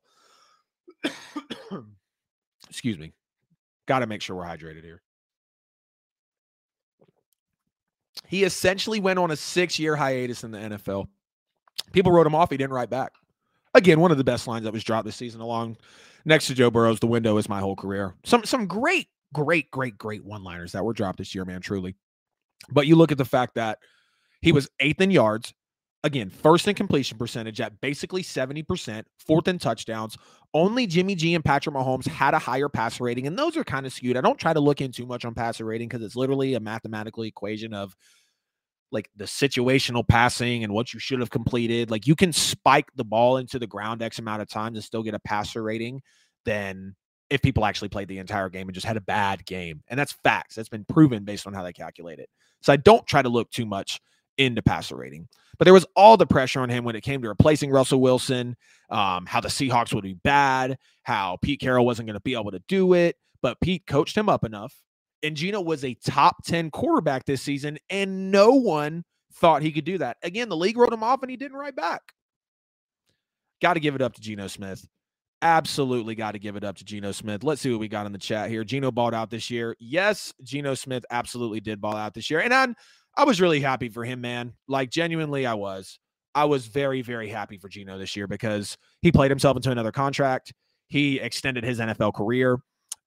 Excuse 2.69 2.97
me. 2.97 3.11
Got 3.85 3.99
to 3.99 4.07
make 4.07 4.21
sure 4.21 4.37
we're 4.37 4.45
hydrated 4.45 4.85
here. 4.85 5.01
He 8.31 8.45
essentially 8.45 9.01
went 9.01 9.19
on 9.19 9.29
a 9.29 9.35
six 9.35 9.77
year 9.77 9.97
hiatus 9.97 10.45
in 10.45 10.51
the 10.51 10.57
NFL. 10.57 11.07
People 11.91 12.13
wrote 12.13 12.25
him 12.25 12.33
off. 12.33 12.49
He 12.49 12.55
didn't 12.55 12.71
write 12.71 12.89
back. 12.89 13.11
Again, 13.73 13.99
one 13.99 14.09
of 14.09 14.17
the 14.17 14.23
best 14.23 14.47
lines 14.47 14.63
that 14.63 14.71
was 14.71 14.85
dropped 14.85 15.05
this 15.05 15.17
season, 15.17 15.41
along 15.41 15.75
next 16.23 16.47
to 16.47 16.53
Joe 16.53 16.71
Burrow's 16.71 17.01
"The 17.01 17.07
window 17.07 17.35
is 17.35 17.49
my 17.49 17.59
whole 17.59 17.75
career." 17.75 18.15
Some 18.23 18.45
some 18.45 18.67
great, 18.67 19.09
great, 19.33 19.69
great, 19.69 19.97
great 19.97 20.23
one-liners 20.23 20.71
that 20.71 20.85
were 20.85 20.93
dropped 20.93 21.17
this 21.17 21.35
year, 21.35 21.43
man. 21.43 21.59
Truly, 21.59 21.97
but 22.71 22.87
you 22.87 22.95
look 22.95 23.11
at 23.11 23.17
the 23.17 23.25
fact 23.25 23.55
that 23.55 23.79
he 24.41 24.53
was 24.53 24.69
eighth 24.79 25.01
in 25.01 25.11
yards, 25.11 25.53
again, 26.05 26.29
first 26.29 26.69
in 26.69 26.73
completion 26.73 27.17
percentage 27.17 27.59
at 27.59 27.81
basically 27.81 28.23
70%, 28.23 29.03
fourth 29.19 29.49
in 29.49 29.59
touchdowns. 29.59 30.17
Only 30.53 30.87
Jimmy 30.87 31.15
G 31.15 31.35
and 31.35 31.43
Patrick 31.43 31.75
Mahomes 31.75 32.07
had 32.07 32.33
a 32.33 32.39
higher 32.39 32.69
passer 32.69 33.03
rating, 33.03 33.27
and 33.27 33.37
those 33.37 33.57
are 33.57 33.63
kind 33.65 33.85
of 33.85 33.91
skewed. 33.91 34.15
I 34.15 34.21
don't 34.21 34.39
try 34.39 34.53
to 34.53 34.59
look 34.61 34.79
in 34.79 34.93
too 34.93 35.05
much 35.05 35.25
on 35.25 35.33
passer 35.33 35.65
rating 35.65 35.89
because 35.89 36.03
it's 36.03 36.15
literally 36.15 36.55
a 36.55 36.59
mathematical 36.61 37.23
equation 37.23 37.73
of 37.73 37.95
like 38.91 39.09
the 39.15 39.25
situational 39.25 40.07
passing 40.07 40.63
and 40.63 40.73
what 40.73 40.93
you 40.93 40.99
should 40.99 41.19
have 41.19 41.29
completed. 41.29 41.89
Like 41.89 42.07
you 42.07 42.15
can 42.15 42.33
spike 42.33 42.89
the 42.95 43.05
ball 43.05 43.37
into 43.37 43.57
the 43.57 43.67
ground 43.67 44.01
X 44.01 44.19
amount 44.19 44.41
of 44.41 44.49
times 44.49 44.77
and 44.77 44.83
still 44.83 45.03
get 45.03 45.13
a 45.13 45.19
passer 45.19 45.63
rating 45.63 46.01
than 46.45 46.95
if 47.29 47.41
people 47.41 47.63
actually 47.63 47.89
played 47.89 48.09
the 48.09 48.17
entire 48.17 48.49
game 48.49 48.67
and 48.67 48.73
just 48.73 48.85
had 48.85 48.97
a 48.97 49.01
bad 49.01 49.45
game. 49.45 49.81
And 49.87 49.97
that's 49.97 50.11
facts. 50.11 50.55
That's 50.55 50.69
been 50.69 50.85
proven 50.85 51.23
based 51.23 51.47
on 51.47 51.53
how 51.53 51.63
they 51.63 51.73
calculate 51.73 52.19
it. 52.19 52.29
So 52.61 52.73
I 52.73 52.75
don't 52.75 53.07
try 53.07 53.21
to 53.21 53.29
look 53.29 53.49
too 53.51 53.65
much 53.65 54.01
into 54.37 54.61
passer 54.61 54.97
rating. 54.97 55.27
But 55.57 55.65
there 55.65 55.73
was 55.73 55.85
all 55.95 56.17
the 56.17 56.25
pressure 56.25 56.59
on 56.59 56.69
him 56.69 56.83
when 56.83 56.95
it 56.95 57.01
came 57.01 57.21
to 57.21 57.29
replacing 57.29 57.71
Russell 57.71 58.01
Wilson, 58.01 58.55
um, 58.89 59.25
how 59.25 59.41
the 59.41 59.47
Seahawks 59.47 59.93
would 59.93 60.03
be 60.03 60.15
bad, 60.15 60.77
how 61.03 61.37
Pete 61.41 61.59
Carroll 61.59 61.85
wasn't 61.85 62.07
going 62.07 62.15
to 62.15 62.21
be 62.21 62.33
able 62.33 62.51
to 62.51 62.63
do 62.67 62.93
it. 62.93 63.15
But 63.41 63.59
Pete 63.61 63.85
coached 63.87 64.17
him 64.17 64.27
up 64.27 64.43
enough. 64.43 64.73
And 65.23 65.35
Geno 65.35 65.61
was 65.61 65.83
a 65.83 65.93
top 65.93 66.43
10 66.45 66.71
quarterback 66.71 67.25
this 67.25 67.41
season, 67.41 67.77
and 67.89 68.31
no 68.31 68.51
one 68.51 69.03
thought 69.33 69.61
he 69.61 69.71
could 69.71 69.85
do 69.85 69.97
that. 69.99 70.17
Again, 70.23 70.49
the 70.49 70.57
league 70.57 70.77
wrote 70.77 70.93
him 70.93 71.03
off 71.03 71.21
and 71.21 71.29
he 71.29 71.37
didn't 71.37 71.57
write 71.57 71.75
back. 71.75 72.01
Got 73.61 73.75
to 73.75 73.79
give 73.79 73.95
it 73.95 74.01
up 74.01 74.13
to 74.13 74.21
Geno 74.21 74.47
Smith. 74.47 74.87
Absolutely 75.43 76.15
got 76.15 76.31
to 76.31 76.39
give 76.39 76.55
it 76.55 76.63
up 76.63 76.77
to 76.77 76.85
Geno 76.85 77.11
Smith. 77.11 77.43
Let's 77.43 77.61
see 77.61 77.71
what 77.71 77.79
we 77.79 77.87
got 77.87 78.05
in 78.05 78.11
the 78.11 78.17
chat 78.17 78.49
here. 78.49 78.63
Geno 78.63 78.91
balled 78.91 79.13
out 79.13 79.29
this 79.29 79.49
year. 79.49 79.75
Yes, 79.79 80.33
Geno 80.43 80.75
Smith 80.75 81.05
absolutely 81.09 81.59
did 81.59 81.81
ball 81.81 81.95
out 81.95 82.13
this 82.13 82.29
year. 82.29 82.41
And 82.41 82.53
I'm 82.53 82.75
I 83.15 83.23
was 83.23 83.41
really 83.41 83.59
happy 83.59 83.89
for 83.89 84.05
him, 84.05 84.21
man. 84.21 84.53
Like 84.67 84.89
genuinely, 84.89 85.45
I 85.45 85.53
was. 85.53 85.99
I 86.33 86.45
was 86.45 86.67
very, 86.67 87.01
very 87.01 87.27
happy 87.27 87.57
for 87.57 87.67
Geno 87.67 87.97
this 87.97 88.15
year 88.15 88.25
because 88.25 88.77
he 89.01 89.11
played 89.11 89.31
himself 89.31 89.57
into 89.57 89.71
another 89.71 89.91
contract. 89.91 90.53
He 90.87 91.19
extended 91.19 91.63
his 91.63 91.79
NFL 91.79 92.13
career. 92.13 92.57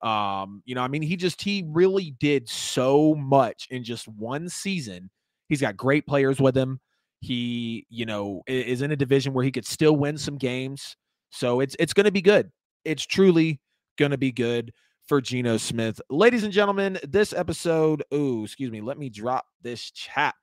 Um, 0.05 0.63
you 0.67 0.75
know, 0.75 0.83
I 0.83 0.89
mean, 0.89 1.03
he 1.03 1.17
just 1.17 1.41
he 1.41 1.65
really 1.67 2.15
did 2.21 2.49
so 2.49 3.15
much 3.15 3.67
in 3.71 3.83
just 3.83 4.07
one 4.07 4.49
season. 4.51 5.11
He's 5.49 5.63
got 5.63 5.77
great 5.77 6.07
players 6.07 6.39
with 6.39 6.57
him. 6.57 6.79
He, 7.21 7.87
you 7.89 8.05
know, 8.05 8.43
is 8.47 8.83
in 8.83 8.93
a 8.93 8.97
division 8.97 9.33
where 9.33 9.45
he 9.45 9.51
could 9.51 9.67
still 9.67 9.97
win 9.97 10.19
some 10.19 10.37
games. 10.37 10.95
So 11.31 11.61
it's 11.61 11.75
it's 11.79 11.95
going 11.95 12.05
to 12.05 12.13
be 12.13 12.21
good. 12.21 12.53
It's 12.85 13.07
truly 13.07 13.61
going 13.97 14.11
to 14.11 14.19
be 14.19 14.31
good 14.31 14.73
for 15.09 15.23
Geno 15.23 15.57
Smith. 15.57 16.01
Ladies 16.11 16.45
and 16.45 16.53
gentlemen, 16.53 16.99
this 17.03 17.33
episode, 17.33 18.03
oh, 18.13 18.45
excuse 18.45 18.71
me, 18.71 18.83
let 18.83 18.99
me 18.99 19.09
drop 19.09 19.47
this 19.63 19.91
chat. 19.91 20.35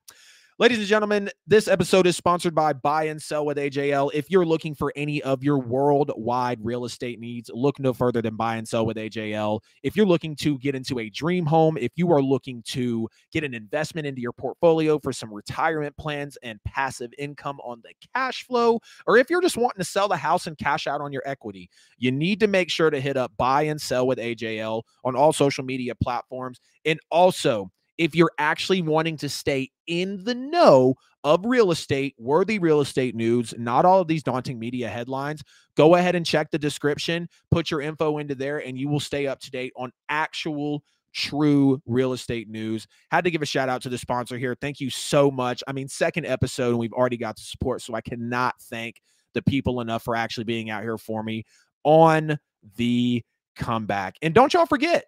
Ladies 0.62 0.78
and 0.78 0.86
gentlemen, 0.86 1.28
this 1.48 1.68
episode 1.68 2.06
is 2.06 2.16
sponsored 2.16 2.54
by 2.54 2.72
Buy 2.72 3.06
and 3.06 3.20
Sell 3.20 3.48
with 3.48 3.58
AJL. 3.58 4.12
If 4.14 4.30
you're 4.30 4.46
looking 4.46 4.76
for 4.76 4.94
any 4.96 5.20
of 5.24 5.44
your 5.44 5.58
worldwide 5.58 6.60
real 6.62 6.86
estate 6.86 7.20
needs, 7.20 7.50
look 7.52 7.80
no 7.80 7.94
further 7.94 8.22
than 8.22 8.36
Buy 8.36 8.58
and 8.58 8.68
Sell 8.68 8.86
with 8.86 8.96
AJL. 8.96 9.62
If 9.82 9.96
you're 9.96 10.06
looking 10.06 10.36
to 10.36 10.60
get 10.60 10.76
into 10.76 11.00
a 11.00 11.10
dream 11.10 11.48
home, 11.48 11.80
if 11.80 11.94
you 11.96 12.12
are 12.12 12.22
looking 12.22 12.62
to 12.68 13.10
get 13.32 13.44
an 13.44 13.56
investment 13.56 14.06
into 14.06 14.22
your 14.22 14.34
portfolio 14.34 15.00
for 15.00 15.12
some 15.12 15.34
retirement 15.34 15.98
plans 15.98 16.38
and 16.44 16.64
passive 16.64 17.12
income 17.18 17.60
on 17.62 17.82
the 17.84 17.94
cash 18.14 18.46
flow, 18.46 18.80
or 19.08 19.18
if 19.18 19.32
you're 19.32 19.42
just 19.42 19.58
wanting 19.58 19.80
to 19.80 19.84
sell 19.84 20.08
the 20.08 20.16
house 20.16 20.46
and 20.46 20.60
cash 20.60 20.86
out 20.86 21.02
on 21.02 21.12
your 21.12 21.24
equity, 21.26 21.72
you 21.98 22.12
need 22.12 22.40
to 22.40 22.46
make 22.46 22.70
sure 22.70 22.92
to 22.92 23.02
hit 23.02 23.18
up 23.18 23.32
Buy 23.36 23.64
and 23.64 23.82
Sell 23.82 24.06
with 24.06 24.20
AJL 24.20 24.84
on 25.04 25.16
all 25.16 25.34
social 25.34 25.64
media 25.64 25.96
platforms. 25.96 26.62
And 26.86 27.00
also, 27.10 27.72
if 28.02 28.16
you're 28.16 28.32
actually 28.40 28.82
wanting 28.82 29.16
to 29.16 29.30
stay 29.30 29.70
in 29.86 30.24
the 30.24 30.34
know 30.34 30.96
of 31.24 31.46
real 31.46 31.70
estate, 31.70 32.16
worthy 32.18 32.58
real 32.58 32.82
estate 32.82 33.14
news, 33.14 33.54
not 33.60 33.86
all 33.86 34.02
of 34.02 34.08
these 34.08 34.24
daunting 34.24 34.58
media 34.58 34.90
headlines, 34.90 35.44
go 35.78 35.94
ahead 35.94 36.16
and 36.16 36.26
check 36.26 36.50
the 36.50 36.58
description, 36.58 37.30
put 37.52 37.70
your 37.70 37.80
info 37.80 38.18
into 38.18 38.34
there, 38.34 38.58
and 38.58 38.76
you 38.76 38.90
will 38.90 39.00
stay 39.00 39.28
up 39.28 39.40
to 39.40 39.52
date 39.52 39.72
on 39.78 39.92
actual 40.10 40.84
true 41.14 41.80
real 41.86 42.14
estate 42.14 42.50
news. 42.50 42.88
Had 43.12 43.24
to 43.26 43.30
give 43.30 43.44
a 43.44 43.46
shout 43.46 43.70
out 43.70 43.84
to 43.84 43.90
the 43.90 44.00
sponsor 44.00 44.36
here. 44.36 44.56
Thank 44.60 44.80
you 44.80 44.90
so 44.90 45.30
much. 45.30 45.64
I 45.68 45.72
mean, 45.72 45.88
second 45.88 46.26
episode, 46.26 46.70
and 46.70 46.80
we've 46.80 46.94
already 46.94 47.18
got 47.18 47.36
the 47.36 47.44
support. 47.44 47.84
So 47.84 47.94
I 47.94 48.02
cannot 48.02 48.56
thank 48.64 49.00
the 49.36 49.44
people 49.44 49.80
enough 49.80 50.02
for 50.02 50.16
actually 50.16 50.46
being 50.46 50.72
out 50.72 50.82
here 50.82 50.98
for 50.98 51.22
me 51.22 51.44
on 51.84 52.40
the 52.78 53.22
comeback. 53.56 54.16
And 54.24 54.34
don't 54.34 54.52
y'all 54.56 54.66
forget, 54.66 55.06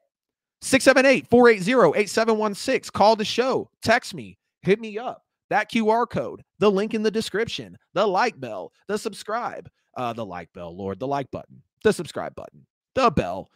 678 0.64 1.28
480 1.30 1.99
8716. 1.99 2.91
Call 2.93 3.18
the 3.18 3.26
show, 3.26 3.70
text 3.82 4.14
me, 4.14 4.38
hit 4.61 4.80
me 4.80 4.97
up. 4.97 5.24
That 5.49 5.70
QR 5.70 6.09
code, 6.09 6.41
the 6.59 6.72
link 6.72 6.93
in 6.93 7.03
the 7.03 7.11
description, 7.11 7.78
the 7.93 8.07
like 8.07 8.39
bell, 8.39 8.72
the 8.88 8.97
subscribe, 8.97 9.70
uh, 9.97 10.14
the 10.14 10.26
like 10.26 10.51
bell, 10.53 10.76
Lord, 10.76 10.99
the 10.99 11.07
like 11.07 11.30
button, 11.32 11.61
the 11.84 11.91
subscribe 11.91 12.34
button, 12.34 12.66
the 12.95 13.11
bell. 13.11 13.51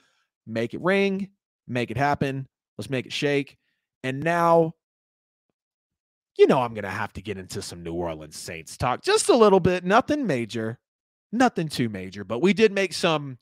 Make 0.46 0.74
it 0.74 0.82
ring, 0.82 1.30
make 1.68 1.92
it 1.92 1.98
happen. 1.98 2.46
Let's 2.78 2.90
make 2.90 3.06
it 3.06 3.14
shake. 3.14 3.58
And 4.04 4.22
now, 4.22 4.74
you 6.38 6.46
know, 6.46 6.62
I'm 6.62 6.74
going 6.74 6.84
to 6.84 6.90
have 6.90 7.14
to 7.14 7.22
get 7.22 7.38
into 7.38 7.62
some 7.62 7.84
New 7.84 7.94
Orleans 7.94 8.38
Saints 8.38 8.78
talk. 8.78 9.02
Just 9.02 9.30
a 9.30 9.36
little 9.36 9.60
bit. 9.60 9.84
Nothing 9.84 10.28
major, 10.28 10.78
nothing 11.32 11.70
too 11.70 11.88
major, 11.88 12.26
but 12.26 12.42
we 12.42 12.54
did 12.54 12.74
make 12.74 12.94
some 12.94 13.40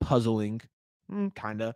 puzzling, 0.00 0.60
hmm, 1.08 1.28
kind 1.28 1.62
of 1.62 1.74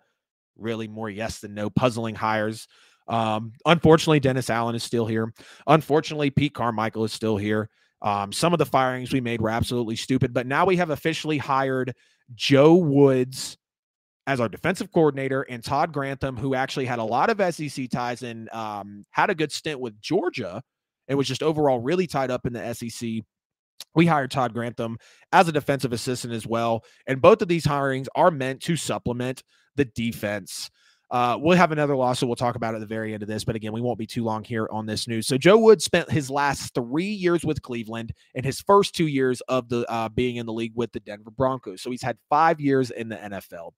really 0.57 0.89
more 0.89 1.11
yes 1.11 1.41
than 1.41 1.55
no 1.55 1.71
puzzling 1.71 2.15
hires. 2.15 2.67
Um, 3.09 3.53
unfortunately, 3.67 4.21
Dennis 4.21 4.51
Allen 4.51 4.75
is 4.75 4.83
still 4.83 5.07
here. 5.07 5.33
Unfortunately, 5.67 6.31
Pete 6.31 6.55
Carmichael 6.55 7.05
is 7.05 7.13
still 7.13 7.37
here. 7.37 7.69
Um, 8.01 8.33
some 8.33 8.53
of 8.53 8.59
the 8.59 8.67
firings 8.67 9.13
we 9.13 9.21
made 9.21 9.41
were 9.41 9.51
absolutely 9.51 9.97
stupid, 9.97 10.35
but 10.35 10.47
now 10.47 10.67
we 10.67 10.77
have 10.77 10.91
officially 10.91 11.39
hired 11.39 11.95
Joe 12.35 12.75
Woods 12.75 13.57
as 14.27 14.41
our 14.41 14.49
defensive 14.49 14.93
coordinator 14.93 15.43
and 15.43 15.65
Todd 15.65 15.93
Grantham, 15.93 16.37
who 16.37 16.55
actually 16.55 16.87
had 16.87 16.99
a 16.99 17.05
lot 17.05 17.31
of 17.31 17.55
SEC 17.55 17.91
ties 17.91 18.23
and 18.23 18.49
um, 18.51 19.05
had 19.11 19.31
a 19.31 19.35
good 19.35 19.53
stint 19.53 19.81
with 19.81 20.01
Georgia 20.01 20.63
and 21.09 21.19
was 21.19 21.29
just 21.29 21.43
overall 21.43 21.81
really 21.81 22.07
tied 22.07 22.31
up 22.31 22.47
in 22.47 22.53
the 22.53 22.73
SEC. 22.75 23.11
We 23.95 24.07
hired 24.07 24.31
Todd 24.31 24.55
Grantham 24.55 24.99
as 25.33 25.49
a 25.49 25.53
defensive 25.53 25.93
assistant 25.93 26.33
as 26.33 26.47
well. 26.47 26.85
And 27.07 27.21
both 27.21 27.43
of 27.43 27.49
these 27.49 27.67
hirings 27.67 28.07
are 28.15 28.31
meant 28.31 28.63
to 28.63 28.77
supplement 28.77 29.43
the 29.77 29.85
defense. 29.85 30.71
Uh, 31.11 31.37
we'll 31.39 31.59
have 31.59 31.73
another 31.73 31.95
loss, 31.95 32.19
so 32.19 32.27
we'll 32.27 32.35
talk 32.35 32.57
about 32.57 32.75
at 32.75 32.81
the 32.81 32.87
very 32.87 33.13
end 33.13 33.23
of 33.23 33.29
this, 33.29 33.45
but 33.45 33.55
again, 33.55 33.71
we 33.71 33.83
won't 33.83 33.99
be 33.99 34.07
too 34.07 34.25
long 34.25 34.43
here 34.43 34.67
on 34.73 34.87
this 34.87 35.07
news. 35.07 35.27
So 35.27 35.37
Joe 35.37 35.59
Wood 35.59 35.83
spent 35.83 36.11
his 36.11 36.31
last 36.31 36.73
three 36.75 37.05
years 37.05 37.45
with 37.45 37.61
Cleveland 37.61 38.15
and 38.35 38.47
his 38.47 38.63
first 38.63 38.95
two 38.95 39.09
years 39.09 39.43
of 39.43 39.69
the 39.69 39.85
uh, 39.91 40.09
being 40.09 40.37
in 40.37 40.47
the 40.47 40.55
league 40.55 40.73
with 40.75 40.91
the 40.93 41.01
Denver 41.01 41.31
Broncos. 41.31 41.83
So 41.83 41.91
he's 41.91 42.03
had 42.03 42.17
five 42.31 42.61
years 42.61 42.91
in 42.91 43.11
the 43.11 43.17
NFL. 43.17 43.73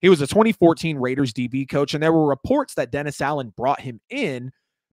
He 0.00 0.08
was 0.08 0.20
a 0.20 0.26
2014 0.26 0.98
Raiders 0.98 1.32
DB 1.32 1.68
coach, 1.68 1.94
and 1.94 2.02
there 2.02 2.12
were 2.12 2.26
reports 2.26 2.74
that 2.74 2.90
Dennis 2.90 3.20
Allen 3.20 3.52
brought 3.56 3.80
him 3.80 4.00
in 4.10 4.50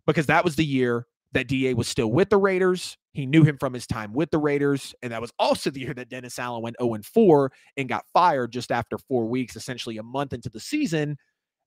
because 0.06 0.26
that 0.26 0.44
was 0.44 0.56
the 0.56 0.64
year 0.64 1.06
that 1.32 1.48
DA 1.48 1.74
was 1.74 1.88
still 1.88 2.10
with 2.10 2.30
the 2.30 2.38
Raiders. 2.38 2.96
He 3.12 3.26
knew 3.26 3.42
him 3.42 3.56
from 3.58 3.72
his 3.72 3.86
time 3.86 4.12
with 4.12 4.30
the 4.30 4.38
Raiders. 4.38 4.94
And 5.02 5.12
that 5.12 5.20
was 5.20 5.32
also 5.38 5.70
the 5.70 5.80
year 5.80 5.94
that 5.94 6.08
Dennis 6.08 6.38
Allen 6.38 6.62
went 6.62 6.76
0 6.80 6.98
4 7.02 7.52
and 7.76 7.88
got 7.88 8.04
fired 8.12 8.52
just 8.52 8.70
after 8.70 8.98
four 8.98 9.26
weeks, 9.26 9.56
essentially 9.56 9.98
a 9.98 10.02
month 10.02 10.32
into 10.32 10.50
the 10.50 10.60
season, 10.60 11.16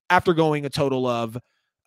after 0.08 0.32
going 0.32 0.64
a 0.64 0.70
total 0.70 1.06
of 1.06 1.36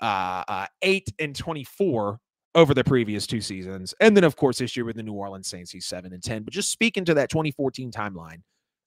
uh, 0.01 0.43
uh, 0.47 0.67
8 0.81 1.13
and 1.19 1.35
24 1.35 2.19
over 2.55 2.73
the 2.73 2.83
previous 2.83 3.25
two 3.25 3.41
seasons. 3.41 3.93
And 3.99 4.15
then, 4.15 4.23
of 4.23 4.35
course, 4.35 4.59
this 4.59 4.75
year 4.75 4.85
with 4.85 4.95
the 4.95 5.03
New 5.03 5.13
Orleans 5.13 5.47
Saints, 5.47 5.71
he's 5.71 5.85
7 5.85 6.13
and 6.13 6.21
10. 6.21 6.43
But 6.43 6.53
just 6.53 6.71
speaking 6.71 7.05
to 7.05 7.13
that 7.15 7.29
2014 7.29 7.91
timeline, 7.91 8.41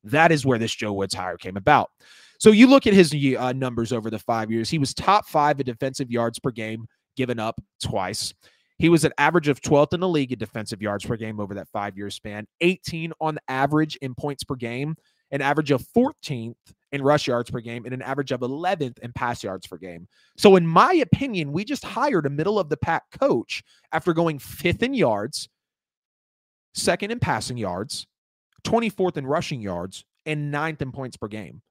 that 0.05 0.31
is 0.31 0.47
where 0.47 0.59
this 0.59 0.75
Joe 0.75 0.93
Woods 0.93 1.15
hire 1.15 1.37
came 1.37 1.57
about. 1.57 1.91
So 2.39 2.51
you 2.51 2.67
look 2.67 2.87
at 2.87 2.95
his 2.95 3.15
uh, 3.39 3.53
numbers 3.53 3.93
over 3.93 4.11
the 4.11 4.19
five 4.19 4.51
years, 4.51 4.71
he 4.71 4.79
was 4.79 4.95
top 4.95 5.27
five 5.27 5.59
in 5.59 5.67
defensive 5.67 6.11
yards 6.11 6.39
per 6.39 6.51
game, 6.51 6.87
given 7.17 7.41
up 7.41 7.61
twice. 7.83 8.33
He 8.79 8.89
was 8.89 9.05
an 9.05 9.13
average 9.17 9.49
of 9.49 9.61
12th 9.61 9.95
in 9.95 10.01
the 10.01 10.09
league 10.09 10.33
in 10.33 10.39
defensive 10.39 10.83
yards 10.83 11.05
per 11.05 11.17
game 11.17 11.41
over 11.41 11.55
that 11.55 11.69
five 11.73 11.97
year 11.97 12.11
span, 12.11 12.47
18 12.61 13.13
on 13.21 13.39
average 13.49 13.97
in 13.97 14.15
points 14.15 14.45
per 14.45 14.55
game, 14.55 14.97
an 15.31 15.41
average 15.41 15.71
of 15.71 15.87
14th 15.97 16.55
in 16.93 17.03
rush 17.03 17.27
yards 17.27 17.51
per 17.51 17.61
game, 17.61 17.85
and 17.85 17.95
an 17.95 18.03
average 18.03 18.33
of 18.33 18.41
11th 18.41 18.99
in 18.99 19.13
pass 19.13 19.43
yards 19.43 19.67
per 19.67 19.79
game. 19.79 20.07
So, 20.37 20.57
in 20.57 20.67
my 20.67 20.93
opinion, 20.95 21.53
we 21.53 21.65
just 21.65 21.85
hired 21.85 22.27
a 22.27 22.31
middle 22.31 22.59
of 22.59 22.69
the 22.69 22.77
pack 22.77 23.05
coach 23.19 23.63
after 23.93 24.13
going 24.13 24.39
fifth 24.39 24.83
in 24.83 24.93
yards, 24.93 25.49
second 26.75 27.11
in 27.11 27.19
passing 27.19 27.57
yards, 27.57 28.07
24th 28.65 29.17
in 29.17 29.27
rushing 29.27 29.61
yards, 29.61 30.05
and 30.27 30.51
ninth 30.51 30.83
in 30.83 30.93
points 30.93 31.17
per 31.17 31.29
game. 31.29 31.63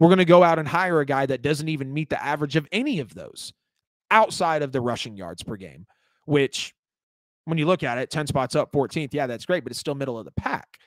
We're 0.00 0.08
going 0.08 0.18
to 0.18 0.24
go 0.24 0.42
out 0.42 0.58
and 0.58 0.66
hire 0.66 1.00
a 1.00 1.06
guy 1.06 1.26
that 1.26 1.42
doesn't 1.42 1.68
even 1.68 1.92
meet 1.92 2.10
the 2.10 2.22
average 2.22 2.56
of 2.56 2.66
any 2.72 3.00
of 3.00 3.14
those 3.14 3.52
outside 4.10 4.62
of 4.62 4.72
the 4.72 4.80
rushing 4.80 5.16
yards 5.16 5.42
per 5.42 5.56
game 5.56 5.86
which 6.30 6.72
when 7.46 7.58
you 7.58 7.66
look 7.66 7.82
at 7.82 7.98
it, 7.98 8.08
10 8.08 8.28
spots 8.28 8.54
up, 8.54 8.70
14th, 8.70 9.12
yeah, 9.12 9.26
that's 9.26 9.44
great, 9.44 9.64
but 9.64 9.72
it's 9.72 9.80
still 9.80 9.96
middle 9.96 10.16
of 10.16 10.24
the 10.24 10.30
pack. 10.32 10.78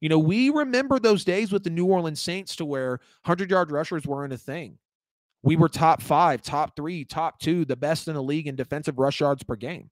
You 0.00 0.08
know, 0.08 0.18
we 0.18 0.48
remember 0.48 0.98
those 0.98 1.24
days 1.24 1.52
with 1.52 1.62
the 1.62 1.70
New 1.70 1.84
Orleans 1.84 2.20
Saints 2.20 2.56
to 2.56 2.64
where 2.64 2.92
100 3.24 3.50
yard 3.50 3.70
rushers 3.70 4.06
weren't 4.06 4.32
a 4.32 4.38
thing. 4.38 4.78
We 5.42 5.56
were 5.56 5.68
top 5.68 6.00
five, 6.00 6.40
top 6.40 6.74
three, 6.74 7.04
top 7.04 7.38
two, 7.38 7.66
the 7.66 7.76
best 7.76 8.08
in 8.08 8.14
the 8.14 8.22
league 8.22 8.46
in 8.46 8.56
defensive 8.56 8.98
rush 8.98 9.20
yards 9.20 9.42
per 9.42 9.56
game. 9.56 9.90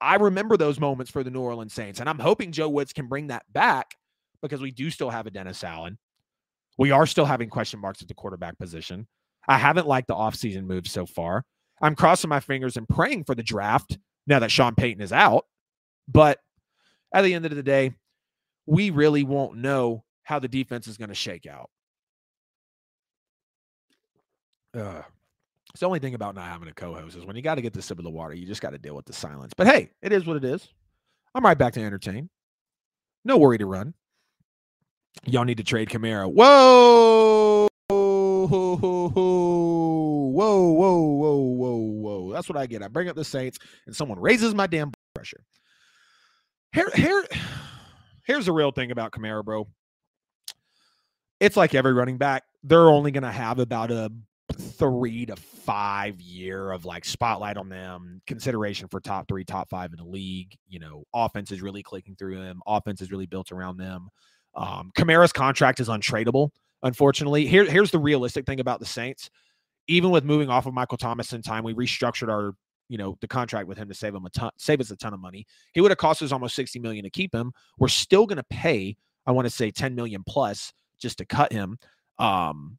I 0.00 0.14
remember 0.16 0.56
those 0.56 0.78
moments 0.78 1.10
for 1.10 1.24
the 1.24 1.30
New 1.30 1.40
Orleans 1.40 1.74
Saints, 1.74 1.98
and 1.98 2.08
I'm 2.08 2.20
hoping 2.20 2.52
Joe 2.52 2.68
Woods 2.68 2.92
can 2.92 3.08
bring 3.08 3.26
that 3.26 3.42
back 3.52 3.96
because 4.40 4.60
we 4.60 4.70
do 4.70 4.88
still 4.90 5.10
have 5.10 5.26
a 5.26 5.30
Dennis 5.32 5.64
Allen. 5.64 5.98
We 6.78 6.92
are 6.92 7.06
still 7.06 7.24
having 7.24 7.50
question 7.50 7.80
marks 7.80 8.02
at 8.02 8.08
the 8.08 8.14
quarterback 8.14 8.56
position. 8.56 9.08
I 9.48 9.58
haven't 9.58 9.88
liked 9.88 10.06
the 10.06 10.14
offseason 10.14 10.64
moves 10.64 10.92
so 10.92 11.06
far. 11.06 11.42
I'm 11.80 11.94
crossing 11.94 12.30
my 12.30 12.40
fingers 12.40 12.76
and 12.76 12.88
praying 12.88 13.24
for 13.24 13.34
the 13.34 13.42
draft 13.42 13.98
now 14.26 14.38
that 14.38 14.50
Sean 14.50 14.74
Payton 14.74 15.02
is 15.02 15.12
out. 15.12 15.44
But 16.08 16.38
at 17.12 17.22
the 17.22 17.34
end 17.34 17.44
of 17.44 17.54
the 17.54 17.62
day, 17.62 17.92
we 18.66 18.90
really 18.90 19.22
won't 19.22 19.56
know 19.56 20.04
how 20.22 20.38
the 20.38 20.48
defense 20.48 20.88
is 20.88 20.96
going 20.96 21.08
to 21.08 21.14
shake 21.14 21.46
out. 21.46 21.70
Uh, 24.76 25.02
it's 25.70 25.80
the 25.80 25.86
only 25.86 25.98
thing 25.98 26.14
about 26.14 26.34
not 26.34 26.48
having 26.48 26.68
a 26.68 26.72
co-host 26.72 27.16
is 27.16 27.24
when 27.24 27.36
you 27.36 27.42
got 27.42 27.56
to 27.56 27.62
get 27.62 27.72
the 27.72 27.82
sip 27.82 27.98
of 27.98 28.04
the 28.04 28.10
water, 28.10 28.34
you 28.34 28.46
just 28.46 28.60
got 28.60 28.70
to 28.70 28.78
deal 28.78 28.94
with 28.94 29.06
the 29.06 29.12
silence. 29.12 29.52
But 29.56 29.66
hey, 29.66 29.90
it 30.02 30.12
is 30.12 30.26
what 30.26 30.36
it 30.36 30.44
is. 30.44 30.68
I'm 31.34 31.44
right 31.44 31.58
back 31.58 31.74
to 31.74 31.82
entertain. 31.82 32.30
No 33.24 33.36
worry 33.36 33.58
to 33.58 33.66
run. 33.66 33.94
Y'all 35.24 35.44
need 35.44 35.58
to 35.58 35.64
trade 35.64 35.88
Kamara. 35.88 36.32
Whoa! 36.32 37.68
Whoa, 37.88 38.46
whoa, 38.46 38.76
whoa, 38.76 39.10
whoa, 40.30 40.70
whoa, 40.70 41.36
whoa. 41.36 41.65
That's 42.36 42.50
what 42.50 42.58
I 42.58 42.66
get. 42.66 42.82
I 42.82 42.88
bring 42.88 43.08
up 43.08 43.16
the 43.16 43.24
Saints 43.24 43.58
and 43.86 43.96
someone 43.96 44.20
raises 44.20 44.54
my 44.54 44.66
damn 44.66 44.92
pressure. 45.14 45.42
Here, 46.72 46.90
here, 46.94 47.24
here's 48.26 48.44
the 48.44 48.52
real 48.52 48.72
thing 48.72 48.90
about 48.90 49.10
Kamara, 49.10 49.42
bro. 49.42 49.66
It's 51.40 51.56
like 51.56 51.74
every 51.74 51.94
running 51.94 52.18
back. 52.18 52.44
They're 52.62 52.90
only 52.90 53.10
going 53.10 53.22
to 53.22 53.32
have 53.32 53.58
about 53.58 53.90
a 53.90 54.12
three 54.54 55.24
to 55.26 55.36
five 55.36 56.20
year 56.20 56.70
of 56.70 56.84
like 56.84 57.06
spotlight 57.06 57.56
on 57.56 57.70
them, 57.70 58.20
consideration 58.26 58.86
for 58.88 59.00
top 59.00 59.28
three, 59.28 59.44
top 59.44 59.70
five 59.70 59.92
in 59.92 59.96
the 59.96 60.10
league. 60.10 60.54
You 60.68 60.80
know, 60.80 61.04
offense 61.14 61.50
is 61.50 61.62
really 61.62 61.82
clicking 61.82 62.16
through 62.16 62.36
them. 62.36 62.60
Offense 62.66 63.00
is 63.00 63.10
really 63.10 63.26
built 63.26 63.50
around 63.50 63.78
them. 63.78 64.08
Um, 64.54 64.90
Kamara's 64.96 65.32
contract 65.32 65.80
is 65.80 65.88
untradeable. 65.88 66.50
Unfortunately, 66.82 67.46
here, 67.46 67.64
here's 67.64 67.90
the 67.90 67.98
realistic 67.98 68.44
thing 68.44 68.60
about 68.60 68.80
the 68.80 68.86
Saints. 68.86 69.30
Even 69.88 70.10
with 70.10 70.24
moving 70.24 70.48
off 70.48 70.66
of 70.66 70.74
Michael 70.74 70.98
Thomas 70.98 71.32
in 71.32 71.42
time, 71.42 71.64
we 71.64 71.74
restructured 71.74 72.28
our, 72.28 72.54
you 72.88 72.98
know, 72.98 73.16
the 73.20 73.28
contract 73.28 73.68
with 73.68 73.78
him 73.78 73.88
to 73.88 73.94
save 73.94 74.14
him 74.14 74.26
a 74.26 74.30
ton, 74.30 74.50
save 74.58 74.80
us 74.80 74.90
a 74.90 74.96
ton 74.96 75.14
of 75.14 75.20
money. 75.20 75.46
He 75.72 75.80
would 75.80 75.90
have 75.90 75.98
cost 75.98 76.22
us 76.22 76.32
almost 76.32 76.54
60 76.56 76.78
million 76.78 77.04
to 77.04 77.10
keep 77.10 77.34
him. 77.34 77.52
We're 77.78 77.88
still 77.88 78.26
going 78.26 78.38
to 78.38 78.46
pay, 78.50 78.96
I 79.26 79.32
want 79.32 79.46
to 79.46 79.50
say 79.50 79.70
10 79.70 79.94
million 79.94 80.22
plus 80.26 80.72
just 81.00 81.18
to 81.18 81.24
cut 81.24 81.52
him. 81.52 81.78
Um, 82.18 82.78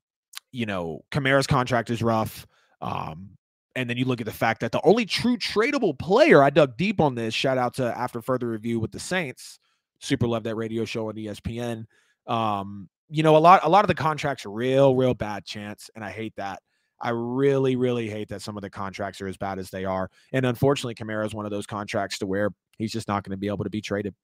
you 0.52 0.66
know, 0.66 1.04
Kamara's 1.12 1.48
contract 1.48 1.90
is 1.90 2.02
rough. 2.02 2.48
Um, 2.82 3.38
and 3.76 3.88
then 3.88 3.98
you 3.98 4.06
look 4.06 4.20
at 4.20 4.26
the 4.26 4.34
fact 4.34 4.62
that 4.62 4.72
the 4.72 4.82
only 4.84 5.06
true 5.06 5.38
tradable 5.38 5.98
player, 5.98 6.42
I 6.42 6.50
dug 6.50 6.78
deep 6.78 7.00
on 7.00 7.14
this. 7.14 7.34
Shout 7.34 7.60
out 7.60 7.76
to 7.76 7.98
After 7.98 8.22
Further 8.22 8.48
Review 8.48 8.80
with 8.80 8.92
the 8.92 9.00
Saints. 9.00 9.60
Super 10.00 10.28
love 10.28 10.44
that 10.44 10.56
radio 10.56 10.84
show 10.84 11.10
on 11.10 11.16
ESPN. 11.16 11.86
Um, 12.26 12.90
you 13.10 13.24
know, 13.24 13.38
a 13.38 13.40
lot 13.40 13.62
a 13.64 13.70
lot 13.70 13.84
of 13.84 13.88
the 13.88 13.96
contracts 13.96 14.46
are 14.46 14.52
real, 14.52 14.96
real 14.96 15.14
bad 15.14 15.46
chance, 15.46 15.90
and 15.96 16.04
I 16.04 16.10
hate 16.10 16.36
that. 16.38 16.60
I 17.00 17.10
really, 17.10 17.76
really 17.76 18.10
hate 18.10 18.30
that 18.30 18.42
some 18.42 18.58
of 18.58 18.62
the 18.62 18.70
contracts 18.70 19.22
are 19.22 19.28
as 19.28 19.38
bad 19.38 19.60
as 19.60 19.70
they 19.70 19.86
are. 19.86 20.10
And 20.34 20.46
unfortunately, 20.46 20.96
Kamara 20.96 21.26
is 21.26 21.34
one 21.34 21.46
of 21.46 21.52
those 21.52 21.68
contracts 21.68 22.18
to 22.20 22.26
where 22.26 22.50
he's 22.78 22.92
just 22.92 23.08
not 23.08 23.24
going 23.24 23.32
to 23.32 23.38
be 23.38 23.48
able 23.48 23.64
to 23.64 23.70
be 23.70 23.82
traded. 23.82 24.16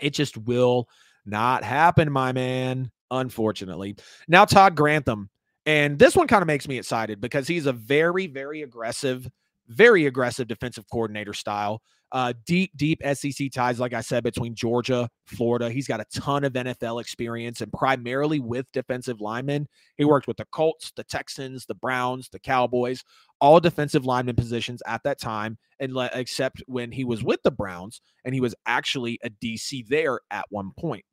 It 0.00 0.10
just 0.10 0.36
will 0.36 0.88
not 1.24 1.64
happen, 1.64 2.10
my 2.10 2.32
man. 2.32 2.90
Unfortunately. 3.10 3.96
Now, 4.26 4.44
Todd 4.44 4.74
Grantham. 4.74 5.28
And 5.66 5.98
this 5.98 6.16
one 6.16 6.26
kind 6.26 6.42
of 6.42 6.46
makes 6.48 6.66
me 6.66 6.78
excited 6.78 7.20
because 7.20 7.46
he's 7.46 7.66
a 7.66 7.72
very, 7.72 8.26
very 8.26 8.62
aggressive, 8.62 9.28
very 9.72 10.06
aggressive 10.06 10.48
defensive 10.48 10.84
coordinator 10.90 11.32
style. 11.32 11.82
Uh, 12.12 12.34
deep, 12.44 12.70
deep 12.76 13.00
SEC 13.14 13.50
ties, 13.50 13.80
like 13.80 13.94
I 13.94 14.02
said, 14.02 14.22
between 14.22 14.54
Georgia, 14.54 15.08
Florida. 15.26 15.70
He's 15.70 15.88
got 15.88 16.00
a 16.00 16.20
ton 16.20 16.44
of 16.44 16.52
NFL 16.52 17.00
experience 17.00 17.62
and 17.62 17.72
primarily 17.72 18.38
with 18.38 18.66
defensive 18.72 19.22
linemen. 19.22 19.66
He 19.96 20.04
worked 20.04 20.26
with 20.26 20.36
the 20.36 20.44
Colts, 20.52 20.92
the 20.94 21.04
Texans, 21.04 21.64
the 21.64 21.74
Browns, 21.74 22.28
the 22.30 22.38
Cowboys, 22.38 23.02
all 23.40 23.60
defensive 23.60 24.04
lineman 24.04 24.36
positions 24.36 24.82
at 24.86 25.02
that 25.04 25.18
time, 25.20 25.56
and 25.80 25.94
le- 25.94 26.10
except 26.12 26.62
when 26.66 26.92
he 26.92 27.02
was 27.02 27.24
with 27.24 27.40
the 27.44 27.50
Browns 27.50 28.02
and 28.26 28.34
he 28.34 28.42
was 28.42 28.54
actually 28.66 29.18
a 29.24 29.30
DC 29.30 29.88
there 29.88 30.20
at 30.30 30.44
one 30.50 30.72
point. 30.78 31.06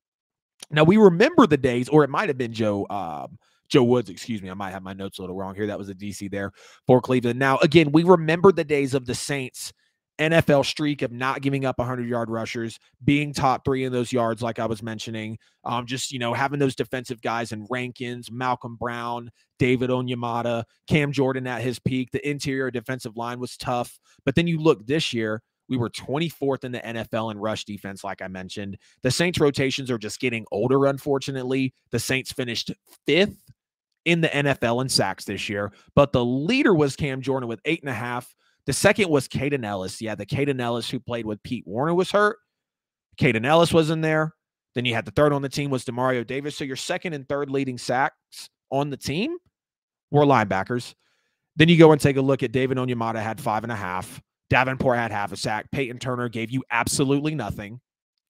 Now 0.69 0.83
we 0.83 0.97
remember 0.97 1.47
the 1.47 1.57
days, 1.57 1.87
or 1.87 2.03
it 2.03 2.09
might 2.09 2.27
have 2.27 2.37
been 2.37 2.53
Joe. 2.53 2.85
Um, 2.89 3.37
Joe 3.69 3.83
Woods, 3.83 4.09
excuse 4.09 4.41
me. 4.41 4.49
I 4.49 4.55
might 4.55 4.71
have 4.71 4.83
my 4.83 4.93
notes 4.93 5.19
a 5.19 5.21
little 5.21 5.35
wrong 5.35 5.55
here. 5.55 5.67
That 5.67 5.77
was 5.77 5.89
a 5.89 5.95
DC 5.95 6.29
there 6.29 6.51
for 6.87 7.01
Cleveland. 7.01 7.39
Now, 7.39 7.57
again, 7.59 7.91
we 7.91 8.03
remember 8.03 8.51
the 8.51 8.63
days 8.63 8.93
of 8.93 9.05
the 9.05 9.15
Saints 9.15 9.71
NFL 10.19 10.65
streak 10.65 11.01
of 11.01 11.11
not 11.13 11.41
giving 11.41 11.65
up 11.65 11.79
100 11.79 12.07
yard 12.07 12.29
rushers, 12.29 12.77
being 13.03 13.33
top 13.33 13.63
three 13.63 13.85
in 13.85 13.93
those 13.93 14.11
yards, 14.11 14.41
like 14.41 14.59
I 14.59 14.65
was 14.65 14.83
mentioning. 14.83 15.37
Um, 15.63 15.85
just, 15.85 16.11
you 16.11 16.19
know, 16.19 16.33
having 16.33 16.59
those 16.59 16.75
defensive 16.75 17.21
guys 17.21 17.53
in 17.53 17.65
Rankins, 17.69 18.29
Malcolm 18.29 18.75
Brown, 18.75 19.31
David 19.59 19.89
Onyemata, 19.89 20.65
Cam 20.87 21.13
Jordan 21.13 21.47
at 21.47 21.61
his 21.61 21.79
peak. 21.79 22.11
The 22.11 22.29
interior 22.29 22.69
defensive 22.69 23.15
line 23.15 23.39
was 23.39 23.55
tough. 23.55 23.97
But 24.25 24.35
then 24.35 24.47
you 24.47 24.59
look 24.59 24.85
this 24.85 25.13
year, 25.13 25.41
we 25.69 25.77
were 25.77 25.89
24th 25.89 26.63
in 26.63 26.71
the 26.73 26.79
NFL 26.79 27.31
in 27.31 27.37
rush 27.37 27.63
defense, 27.63 28.03
like 28.03 28.21
I 28.21 28.27
mentioned. 28.27 28.77
The 29.03 29.11
Saints 29.11 29.39
rotations 29.39 29.89
are 29.89 29.99
just 29.99 30.19
getting 30.19 30.45
older, 30.51 30.85
unfortunately. 30.87 31.73
The 31.91 31.99
Saints 31.99 32.33
finished 32.33 32.71
fifth 33.05 33.37
in 34.09 34.21
the 34.21 34.27
NFL 34.27 34.81
in 34.81 34.89
sacks 34.89 35.25
this 35.25 35.49
year, 35.49 35.71
but 35.95 36.11
the 36.11 36.23
leader 36.23 36.73
was 36.73 36.95
Cam 36.95 37.21
Jordan 37.21 37.47
with 37.49 37.61
eight 37.65 37.81
and 37.81 37.89
a 37.89 37.93
half. 37.93 38.33
The 38.65 38.73
second 38.73 39.09
was 39.09 39.27
Kaden 39.27 39.65
Elliss. 39.65 40.01
Yeah, 40.01 40.15
the 40.15 40.25
Kaden 40.25 40.59
Elliss 40.59 40.89
who 40.89 40.99
played 40.99 41.25
with 41.25 41.41
Pete 41.43 41.63
Werner 41.65 41.93
was 41.93 42.11
hurt. 42.11 42.37
Kaden 43.19 43.45
Elliss 43.45 43.73
was 43.73 43.89
in 43.89 44.01
there. 44.01 44.33
Then 44.75 44.85
you 44.85 44.93
had 44.93 45.05
the 45.05 45.11
third 45.11 45.33
on 45.33 45.41
the 45.41 45.49
team 45.49 45.69
was 45.69 45.83
Demario 45.83 46.25
Davis. 46.25 46.55
So 46.55 46.63
your 46.63 46.75
second 46.75 47.13
and 47.13 47.27
third 47.27 47.49
leading 47.49 47.77
sacks 47.77 48.49
on 48.69 48.89
the 48.89 48.97
team 48.97 49.37
were 50.11 50.25
linebackers. 50.25 50.93
Then 51.55 51.69
you 51.69 51.77
go 51.77 51.91
and 51.91 51.99
take 51.99 52.17
a 52.17 52.21
look 52.21 52.43
at 52.43 52.51
David 52.51 52.77
Onyemata 52.77 53.21
had 53.21 53.41
five 53.41 53.63
and 53.63 53.71
a 53.71 53.75
half. 53.75 54.21
Davenport 54.49 54.97
had 54.97 55.11
half 55.11 55.31
a 55.31 55.37
sack. 55.37 55.69
Payton 55.71 55.99
Turner 55.99 56.29
gave 56.29 56.51
you 56.51 56.63
absolutely 56.71 57.35
nothing. 57.35 57.79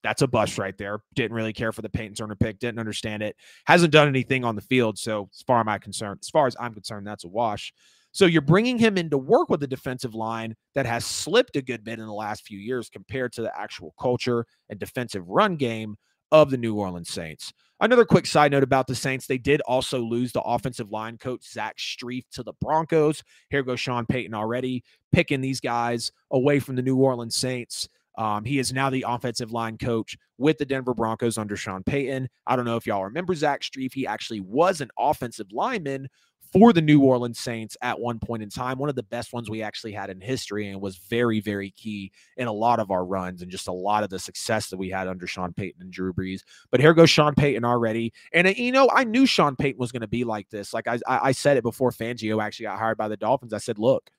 That's 0.03 0.21
a 0.21 0.27
bust 0.27 0.57
right 0.57 0.77
there. 0.77 1.01
Didn't 1.15 1.35
really 1.35 1.53
care 1.53 1.71
for 1.71 1.81
the 1.81 1.89
Payton 1.89 2.15
Turner 2.15 2.35
pick. 2.35 2.59
Didn't 2.59 2.79
understand 2.79 3.21
it. 3.21 3.35
Hasn't 3.65 3.91
done 3.91 4.07
anything 4.07 4.45
on 4.45 4.55
the 4.55 4.61
field. 4.61 4.97
So 4.97 5.29
as 5.33 5.41
far 5.43 5.59
as 5.59 5.67
I'm 5.67 5.79
concerned, 5.79 6.19
as 6.23 6.29
far 6.29 6.47
as 6.47 6.55
I'm 6.59 6.73
concerned, 6.73 7.05
that's 7.05 7.25
a 7.25 7.27
wash. 7.27 7.73
So 8.11 8.25
you're 8.25 8.41
bringing 8.41 8.79
him 8.79 8.97
in 8.97 9.09
to 9.11 9.17
work 9.17 9.49
with 9.49 9.61
a 9.61 9.67
defensive 9.67 10.15
line 10.15 10.55
that 10.73 10.85
has 10.85 11.05
slipped 11.05 11.55
a 11.55 11.61
good 11.61 11.83
bit 11.83 11.99
in 11.99 12.05
the 12.05 12.13
last 12.13 12.45
few 12.45 12.57
years 12.57 12.89
compared 12.89 13.33
to 13.33 13.41
the 13.41 13.59
actual 13.59 13.93
culture 13.99 14.45
and 14.69 14.79
defensive 14.79 15.27
run 15.27 15.57
game 15.57 15.95
of 16.31 16.49
the 16.49 16.57
New 16.57 16.75
Orleans 16.75 17.09
Saints. 17.09 17.53
Another 17.81 18.05
quick 18.05 18.25
side 18.25 18.51
note 18.51 18.63
about 18.63 18.87
the 18.87 18.95
Saints, 18.95 19.25
they 19.25 19.37
did 19.37 19.61
also 19.61 19.99
lose 19.99 20.31
the 20.31 20.41
offensive 20.41 20.91
line 20.91 21.17
coach 21.17 21.49
Zach 21.49 21.77
Strief 21.77 22.23
to 22.31 22.43
the 22.43 22.53
Broncos. 22.59 23.23
Here 23.49 23.63
goes 23.63 23.79
Sean 23.79 24.05
Payton 24.05 24.33
already 24.33 24.83
picking 25.11 25.39
these 25.39 25.61
guys 25.61 26.11
away 26.31 26.59
from 26.59 26.75
the 26.75 26.81
New 26.81 26.97
Orleans 26.97 27.35
Saints. 27.35 27.87
Um, 28.19 28.43
he 28.43 28.59
is 28.59 28.73
now 28.73 28.89
the 28.89 29.05
offensive 29.07 29.53
line 29.53 29.77
coach 29.77 30.17
with 30.37 30.57
the 30.57 30.65
Denver 30.65 30.93
Broncos 30.93 31.37
under 31.37 31.55
Sean 31.55 31.83
Payton. 31.83 32.27
I 32.45 32.57
don't 32.57 32.65
know 32.65 32.75
if 32.75 32.85
y'all 32.85 33.05
remember 33.05 33.33
Zach 33.33 33.61
Strief. 33.61 33.93
He 33.93 34.05
actually 34.05 34.41
was 34.41 34.81
an 34.81 34.89
offensive 34.99 35.53
lineman 35.53 36.09
for 36.51 36.73
the 36.73 36.81
New 36.81 37.01
Orleans 37.01 37.39
Saints 37.39 37.77
at 37.81 37.97
one 37.97 38.19
point 38.19 38.43
in 38.43 38.49
time. 38.49 38.77
One 38.77 38.89
of 38.89 38.95
the 38.95 39.03
best 39.03 39.31
ones 39.31 39.49
we 39.49 39.61
actually 39.61 39.93
had 39.93 40.09
in 40.09 40.19
history 40.19 40.67
and 40.67 40.81
was 40.81 40.97
very, 40.97 41.39
very 41.39 41.71
key 41.71 42.11
in 42.35 42.47
a 42.47 42.51
lot 42.51 42.81
of 42.81 42.91
our 42.91 43.05
runs 43.05 43.41
and 43.41 43.49
just 43.49 43.69
a 43.69 43.71
lot 43.71 44.03
of 44.03 44.09
the 44.09 44.19
success 44.19 44.69
that 44.69 44.77
we 44.77 44.89
had 44.89 45.07
under 45.07 45.25
Sean 45.25 45.53
Payton 45.53 45.81
and 45.81 45.91
Drew 45.91 46.11
Brees. 46.11 46.41
But 46.71 46.81
here 46.81 46.93
goes 46.93 47.09
Sean 47.09 47.35
Payton 47.35 47.63
already. 47.63 48.11
And, 48.33 48.47
uh, 48.47 48.53
you 48.57 48.73
know, 48.73 48.89
I 48.93 49.05
knew 49.05 49.25
Sean 49.25 49.55
Payton 49.55 49.79
was 49.79 49.93
going 49.93 50.01
to 50.01 50.07
be 50.07 50.25
like 50.25 50.49
this. 50.49 50.73
Like 50.73 50.89
I, 50.89 50.99
I 51.07 51.31
said 51.31 51.55
it 51.55 51.63
before 51.63 51.91
Fangio 51.91 52.43
actually 52.43 52.65
got 52.65 52.79
hired 52.79 52.97
by 52.97 53.07
the 53.07 53.17
Dolphins. 53.17 53.53
I 53.53 53.59
said, 53.59 53.79
look, 53.79 54.09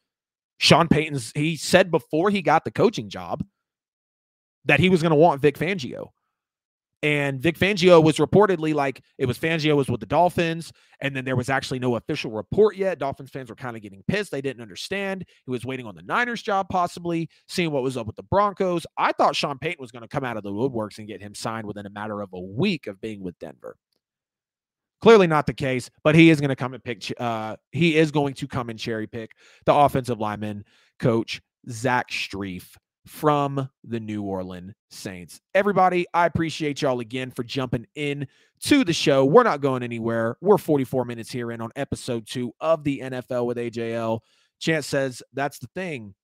Sean 0.57 0.89
Payton's, 0.89 1.33
he 1.35 1.57
said 1.57 1.91
before 1.91 2.31
he 2.31 2.41
got 2.41 2.65
the 2.65 2.71
coaching 2.71 3.11
job 3.11 3.45
that 4.65 4.81
he 4.81 4.89
was 4.89 5.03
going 5.03 5.11
to 5.11 5.17
want 5.17 5.41
Vic 5.41 5.59
Fangio. 5.59 6.09
And 7.03 7.41
Vic 7.41 7.59
Fangio 7.59 8.05
was 8.05 8.19
reportedly 8.19 8.75
like 8.75 9.03
it 9.17 9.25
was 9.25 9.39
Fangio 9.39 9.75
was 9.75 9.89
with 9.89 10.01
the 10.01 10.07
Dolphins, 10.07 10.71
and 11.01 11.17
then 11.17 11.25
there 11.25 11.37
was 11.37 11.49
actually 11.49 11.79
no 11.79 11.97
official 11.97 12.31
report 12.31 12.77
yet. 12.77 12.99
Dolphins 12.99 13.31
fans 13.31 13.49
were 13.49 13.57
kind 13.57 13.75
of 13.75 13.83
getting 13.83 14.03
pissed; 14.07 14.31
they 14.31 14.43
didn't 14.43 14.61
understand. 14.61 15.25
He 15.47 15.51
was 15.51 15.65
waiting 15.65 15.87
on 15.87 15.95
the 15.95 16.03
Niners 16.03 16.43
job, 16.43 16.69
possibly 16.69 17.31
seeing 17.49 17.71
what 17.71 17.83
was 17.83 17.97
up 17.97 18.07
with 18.07 18.17
the 18.17 18.23
Broncos. 18.23 18.85
I 18.99 19.13
thought 19.13 19.35
Sean 19.35 19.59
Payton 19.59 19.81
was 19.81 19.91
going 19.91 20.03
to 20.03 20.09
come 20.09 20.25
out 20.25 20.37
of 20.37 20.43
the 20.43 20.53
woodworks 20.53 20.99
and 20.99 21.09
get 21.09 21.23
him 21.23 21.35
signed 21.35 21.67
within 21.67 21.87
a 21.87 21.91
matter 21.91 22.21
of 22.21 22.29
a 22.35 22.41
week 22.41 22.87
of 22.87 23.01
being 23.01 23.23
with 23.23 23.39
Denver. 23.39 23.77
Clearly 25.01 25.27
not 25.27 25.47
the 25.47 25.55
case, 25.55 25.89
but 26.05 26.15
he 26.15 26.29
is 26.29 26.39
going 26.39 26.51
to 26.51 26.57
come 26.57 26.75
and 26.75 26.85
pick. 26.85 27.11
Uh, 27.19 27.57
he 27.73 27.97
is 27.97 28.11
going 28.11 28.35
to 28.35 28.47
come 28.47 28.69
and 28.69 28.79
cherry 28.79 29.07
pick 29.07 29.31
the 29.65 29.75
offensive 29.75 30.21
lineman 30.21 30.65
coach 30.99 31.41
Zach 31.71 32.11
Strief 32.11 32.77
from 33.07 33.69
the 33.85 34.01
New 34.01 34.23
Orleans 34.23 34.75
Saints. 34.91 35.41
Everybody, 35.55 36.07
I 36.15 36.27
appreciate 36.27 36.83
y'all 36.83 37.01
again 37.01 37.31
for 37.31 37.43
jumping 37.43 37.87
in 37.95 38.27
to 38.65 38.85
the 38.85 38.93
show. 38.93 39.25
We're 39.25 39.43
not 39.43 39.61
going 39.61 39.83
anywhere. 39.83 40.37
We're 40.41 40.59
44 40.59 41.05
minutes 41.05 41.31
here 41.31 41.51
in 41.51 41.61
on 41.61 41.71
episode 41.77 42.27
two 42.27 42.53
of 42.61 42.85
the 42.85 43.01
NFL 43.01 43.47
with 43.47 43.57
AJL. 43.57 44.21
Chance 44.59 44.87
says 44.87 45.23
that's 45.33 45.59
the 45.59 45.69
thing. 45.75 46.15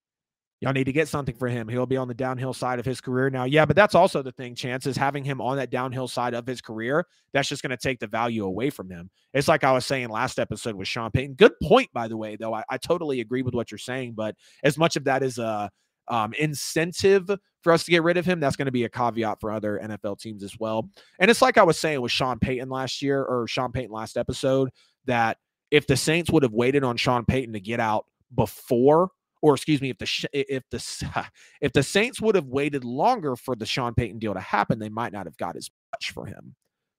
Y'all 0.60 0.72
need 0.72 0.84
to 0.84 0.92
get 0.92 1.06
something 1.06 1.34
for 1.34 1.48
him. 1.48 1.68
He'll 1.68 1.84
be 1.84 1.98
on 1.98 2.08
the 2.08 2.14
downhill 2.14 2.54
side 2.54 2.78
of 2.78 2.86
his 2.86 3.02
career 3.02 3.28
now. 3.28 3.44
Yeah, 3.44 3.66
but 3.66 3.76
that's 3.76 3.94
also 3.94 4.22
the 4.22 4.32
thing. 4.32 4.54
Chance, 4.54 4.86
is 4.86 4.96
having 4.96 5.22
him 5.22 5.38
on 5.38 5.58
that 5.58 5.70
downhill 5.70 6.08
side 6.08 6.32
of 6.32 6.46
his 6.46 6.62
career, 6.62 7.06
that's 7.34 7.48
just 7.48 7.62
going 7.62 7.70
to 7.70 7.76
take 7.76 7.98
the 7.98 8.06
value 8.06 8.46
away 8.46 8.70
from 8.70 8.88
him. 8.88 9.10
It's 9.34 9.48
like 9.48 9.64
I 9.64 9.72
was 9.72 9.84
saying 9.84 10.08
last 10.08 10.38
episode 10.38 10.74
with 10.74 10.88
Sean 10.88 11.10
Payton. 11.10 11.34
Good 11.34 11.52
point, 11.62 11.90
by 11.92 12.08
the 12.08 12.16
way, 12.16 12.36
though. 12.36 12.54
I, 12.54 12.64
I 12.70 12.78
totally 12.78 13.20
agree 13.20 13.42
with 13.42 13.52
what 13.52 13.70
you're 13.70 13.76
saying, 13.76 14.14
but 14.14 14.34
as 14.64 14.78
much 14.78 14.96
of 14.96 15.04
that 15.04 15.22
is 15.22 15.36
a 15.36 15.70
um, 16.08 16.32
incentive 16.34 17.30
for 17.62 17.72
us 17.72 17.84
to 17.84 17.90
get 17.90 18.02
rid 18.02 18.16
of 18.16 18.24
him, 18.24 18.40
that's 18.40 18.56
going 18.56 18.66
to 18.66 18.72
be 18.72 18.84
a 18.84 18.88
caveat 18.88 19.40
for 19.40 19.50
other 19.50 19.80
NFL 19.82 20.20
teams 20.20 20.42
as 20.42 20.58
well. 20.58 20.88
And 21.18 21.30
it's 21.30 21.42
like 21.42 21.58
I 21.58 21.62
was 21.64 21.78
saying 21.78 22.00
with 22.00 22.12
Sean 22.12 22.38
Payton 22.38 22.68
last 22.68 23.02
year 23.02 23.22
or 23.22 23.46
Sean 23.48 23.72
Payton 23.72 23.90
last 23.90 24.16
episode 24.16 24.70
that 25.06 25.38
if 25.70 25.86
the 25.86 25.96
Saints 25.96 26.30
would 26.30 26.42
have 26.42 26.52
waited 26.52 26.84
on 26.84 26.96
Sean 26.96 27.24
Payton 27.24 27.54
to 27.54 27.60
get 27.60 27.80
out 27.80 28.06
before 28.34 29.10
or 29.42 29.54
excuse 29.54 29.80
me, 29.80 29.90
if 29.90 29.98
the 29.98 30.28
if 30.32 30.62
the 30.70 31.26
if 31.60 31.72
the 31.72 31.82
Saints 31.82 32.20
would 32.20 32.34
have 32.34 32.46
waited 32.46 32.84
longer 32.84 33.36
for 33.36 33.54
the 33.54 33.66
Sean 33.66 33.94
Payton 33.94 34.18
deal 34.18 34.34
to 34.34 34.40
happen, 34.40 34.78
they 34.78 34.88
might 34.88 35.12
not 35.12 35.26
have 35.26 35.36
got 35.36 35.56
as 35.56 35.70
much 35.92 36.10
for 36.12 36.26
him. 36.26 36.54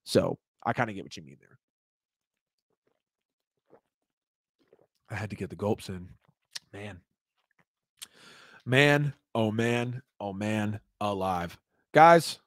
So 0.05 0.37
I 0.65 0.73
kind 0.73 0.89
of 0.89 0.95
get 0.95 1.03
what 1.03 1.17
you 1.17 1.23
mean 1.23 1.37
there. 1.39 1.57
I 5.09 5.15
had 5.15 5.29
to 5.29 5.35
get 5.35 5.49
the 5.49 5.55
gulps 5.55 5.89
in, 5.89 6.09
man, 6.73 6.99
man, 8.67 9.13
oh 9.33 9.51
man, 9.51 10.01
oh 10.19 10.33
man, 10.33 10.79
alive, 10.99 11.57
guys. 11.93 12.39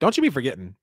Don't 0.00 0.16
you 0.16 0.22
be 0.22 0.30
forgetting. 0.30 0.74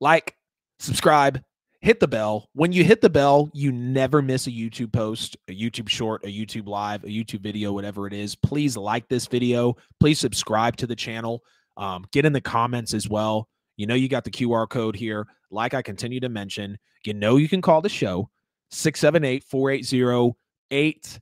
Like, 0.00 0.36
subscribe, 0.78 1.42
hit 1.80 2.00
the 2.00 2.08
bell. 2.08 2.48
When 2.52 2.72
you 2.72 2.84
hit 2.84 3.00
the 3.00 3.10
bell, 3.10 3.50
you 3.54 3.72
never 3.72 4.20
miss 4.20 4.46
a 4.46 4.50
YouTube 4.50 4.92
post, 4.92 5.36
a 5.48 5.52
YouTube 5.52 5.88
short, 5.88 6.24
a 6.24 6.28
YouTube 6.28 6.68
live, 6.68 7.04
a 7.04 7.08
YouTube 7.08 7.40
video, 7.40 7.72
whatever 7.72 8.06
it 8.06 8.12
is. 8.12 8.34
Please 8.34 8.76
like 8.76 9.08
this 9.08 9.26
video. 9.26 9.76
Please 10.00 10.18
subscribe 10.18 10.76
to 10.76 10.86
the 10.86 10.96
channel. 10.96 11.42
Um, 11.76 12.04
get 12.12 12.24
in 12.26 12.32
the 12.32 12.40
comments 12.40 12.94
as 12.94 13.08
well. 13.08 13.48
You 13.76 13.86
know, 13.86 13.94
you 13.94 14.08
got 14.08 14.24
the 14.24 14.30
QR 14.30 14.68
code 14.68 14.96
here. 14.96 15.26
Like 15.50 15.72
I 15.72 15.82
continue 15.82 16.20
to 16.20 16.28
mention, 16.28 16.78
you 17.04 17.14
know, 17.14 17.36
you 17.36 17.48
can 17.48 17.62
call 17.62 17.80
the 17.80 17.88
show 17.88 18.28
678 18.70 19.44
480 19.44 21.20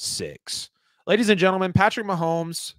8716. 0.00 0.70
Ladies 1.06 1.28
and 1.28 1.38
gentlemen, 1.38 1.72
Patrick 1.72 2.06
Mahomes 2.06 2.74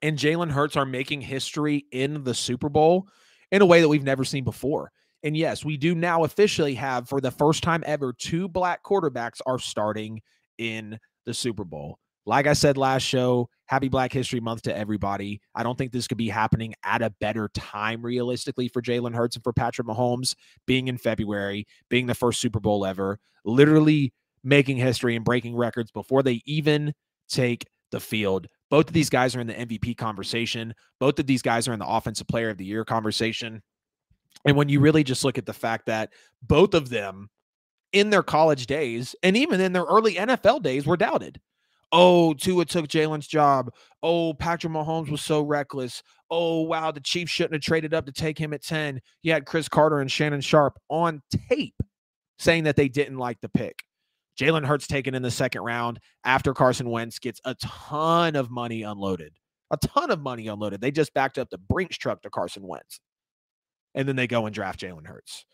and 0.00 0.18
Jalen 0.18 0.50
Hurts 0.50 0.76
are 0.76 0.84
making 0.84 1.20
history 1.20 1.86
in 1.92 2.24
the 2.24 2.34
Super 2.34 2.68
Bowl 2.68 3.06
in 3.52 3.62
a 3.62 3.66
way 3.66 3.80
that 3.80 3.88
we've 3.88 4.02
never 4.02 4.24
seen 4.24 4.42
before. 4.42 4.90
And 5.22 5.36
yes, 5.36 5.64
we 5.64 5.76
do 5.76 5.94
now 5.94 6.24
officially 6.24 6.74
have, 6.74 7.08
for 7.08 7.20
the 7.20 7.30
first 7.30 7.62
time 7.62 7.84
ever, 7.86 8.12
two 8.12 8.48
black 8.48 8.82
quarterbacks 8.82 9.40
are 9.46 9.58
starting 9.60 10.20
in 10.58 10.98
the 11.26 11.34
Super 11.34 11.64
Bowl. 11.64 11.98
Like 12.26 12.46
I 12.46 12.54
said 12.54 12.76
last 12.76 13.02
show, 13.02 13.48
happy 13.66 13.88
Black 13.88 14.12
History 14.12 14.40
Month 14.40 14.62
to 14.62 14.76
everybody. 14.76 15.40
I 15.54 15.62
don't 15.62 15.76
think 15.78 15.92
this 15.92 16.08
could 16.08 16.18
be 16.18 16.28
happening 16.28 16.74
at 16.84 17.02
a 17.02 17.14
better 17.20 17.50
time, 17.54 18.02
realistically, 18.02 18.68
for 18.68 18.82
Jalen 18.82 19.14
Hurts 19.14 19.36
and 19.36 19.44
for 19.44 19.52
Patrick 19.52 19.86
Mahomes 19.86 20.34
being 20.66 20.88
in 20.88 20.98
February, 20.98 21.66
being 21.88 22.06
the 22.06 22.14
first 22.14 22.40
Super 22.40 22.60
Bowl 22.60 22.84
ever, 22.86 23.18
literally 23.44 24.12
making 24.44 24.76
history 24.76 25.16
and 25.16 25.24
breaking 25.24 25.56
records 25.56 25.90
before 25.90 26.22
they 26.22 26.42
even 26.46 26.92
take 27.28 27.66
the 27.90 28.00
field. 28.00 28.46
Both 28.70 28.88
of 28.88 28.94
these 28.94 29.10
guys 29.10 29.36
are 29.36 29.40
in 29.40 29.46
the 29.46 29.54
MVP 29.54 29.96
conversation. 29.96 30.74
Both 30.98 31.18
of 31.18 31.26
these 31.26 31.42
guys 31.42 31.68
are 31.68 31.72
in 31.72 31.78
the 31.78 31.86
Offensive 31.86 32.26
Player 32.26 32.50
of 32.50 32.58
the 32.58 32.64
Year 32.64 32.84
conversation. 32.84 33.62
And 34.44 34.56
when 34.56 34.68
you 34.68 34.80
really 34.80 35.04
just 35.04 35.24
look 35.24 35.38
at 35.38 35.46
the 35.46 35.52
fact 35.52 35.86
that 35.86 36.10
both 36.42 36.74
of 36.74 36.88
them 36.88 37.28
in 37.92 38.10
their 38.10 38.22
college 38.22 38.66
days 38.66 39.14
and 39.22 39.36
even 39.36 39.60
in 39.60 39.72
their 39.72 39.84
early 39.84 40.14
NFL 40.14 40.62
days 40.62 40.86
were 40.86 40.96
doubted. 40.96 41.40
Oh, 41.94 42.32
Tua 42.32 42.64
took 42.64 42.88
Jalen's 42.88 43.26
job. 43.26 43.70
Oh, 44.02 44.32
Patrick 44.32 44.72
Mahomes 44.72 45.10
was 45.10 45.20
so 45.20 45.42
reckless. 45.42 46.02
Oh, 46.30 46.62
wow, 46.62 46.90
the 46.90 47.00
Chiefs 47.00 47.30
shouldn't 47.30 47.52
have 47.52 47.62
traded 47.62 47.92
up 47.92 48.06
to 48.06 48.12
take 48.12 48.38
him 48.38 48.54
at 48.54 48.62
10. 48.62 49.00
You 49.22 49.32
had 49.32 49.44
Cris 49.44 49.68
Carter 49.68 50.00
and 50.00 50.10
Shannon 50.10 50.40
Sharpe 50.40 50.78
on 50.88 51.20
tape 51.50 51.76
saying 52.38 52.64
that 52.64 52.76
they 52.76 52.88
didn't 52.88 53.18
like 53.18 53.38
the 53.42 53.50
pick. 53.50 53.84
Jalen 54.38 54.66
Hurts 54.66 54.86
taken 54.86 55.14
in 55.14 55.22
the 55.22 55.30
second 55.30 55.62
round 55.62 56.00
after 56.24 56.54
Carson 56.54 56.88
Wentz 56.90 57.18
gets 57.18 57.40
a 57.44 57.54
ton 57.56 58.36
of 58.36 58.50
money 58.50 58.82
unloaded. 58.82 59.34
A 59.70 59.76
ton 59.76 60.10
of 60.10 60.20
money 60.20 60.48
unloaded. 60.48 60.80
They 60.80 60.90
just 60.90 61.14
backed 61.14 61.38
up 61.38 61.50
the 61.50 61.58
Brinks 61.58 61.96
truck 61.96 62.22
to 62.22 62.30
Carson 62.30 62.66
Wentz. 62.66 63.00
And 63.94 64.08
then 64.08 64.16
they 64.16 64.26
go 64.26 64.46
and 64.46 64.54
draft 64.54 64.80
Jalen 64.80 65.06
Hurts. 65.06 65.44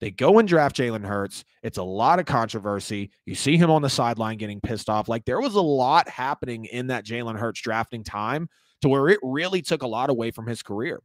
They 0.00 0.10
go 0.10 0.38
and 0.38 0.48
draft 0.48 0.76
Jalen 0.76 1.06
Hurts. 1.06 1.44
It's 1.62 1.78
a 1.78 1.82
lot 1.82 2.18
of 2.18 2.26
controversy. 2.26 3.10
You 3.24 3.34
see 3.34 3.56
him 3.56 3.70
on 3.70 3.82
the 3.82 3.88
sideline 3.88 4.36
getting 4.36 4.60
pissed 4.60 4.90
off. 4.90 5.08
Like 5.08 5.24
there 5.24 5.40
was 5.40 5.54
a 5.54 5.60
lot 5.60 6.08
happening 6.08 6.66
in 6.66 6.88
that 6.88 7.06
Jalen 7.06 7.38
Hurts 7.38 7.60
drafting 7.60 8.04
time 8.04 8.48
to 8.82 8.88
where 8.88 9.08
it 9.08 9.20
really 9.22 9.62
took 9.62 9.82
a 9.82 9.86
lot 9.86 10.10
away 10.10 10.30
from 10.30 10.46
his 10.46 10.62
career. 10.62 11.00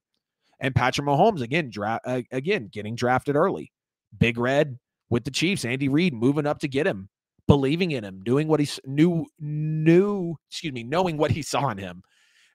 And 0.59 0.75
Patrick 0.75 1.07
Mahomes 1.07 1.41
again, 1.41 1.69
dra- 1.71 2.01
again 2.31 2.69
getting 2.71 2.95
drafted 2.95 3.35
early. 3.35 3.71
Big 4.17 4.37
Red 4.37 4.77
with 5.11 5.25
the 5.25 5.29
Chiefs. 5.29 5.63
Andy 5.63 5.89
Reid 5.89 6.15
moving 6.15 6.47
up 6.47 6.57
to 6.59 6.67
get 6.67 6.87
him, 6.87 7.09
believing 7.47 7.91
in 7.91 8.03
him, 8.03 8.23
doing 8.23 8.47
what 8.47 8.59
he 8.59 8.67
knew, 8.85 9.27
knew, 9.39 10.35
excuse 10.49 10.73
me, 10.73 10.81
knowing 10.81 11.17
what 11.17 11.29
he 11.29 11.43
saw 11.43 11.69
in 11.69 11.77
him. 11.77 12.01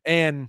And, 0.05 0.49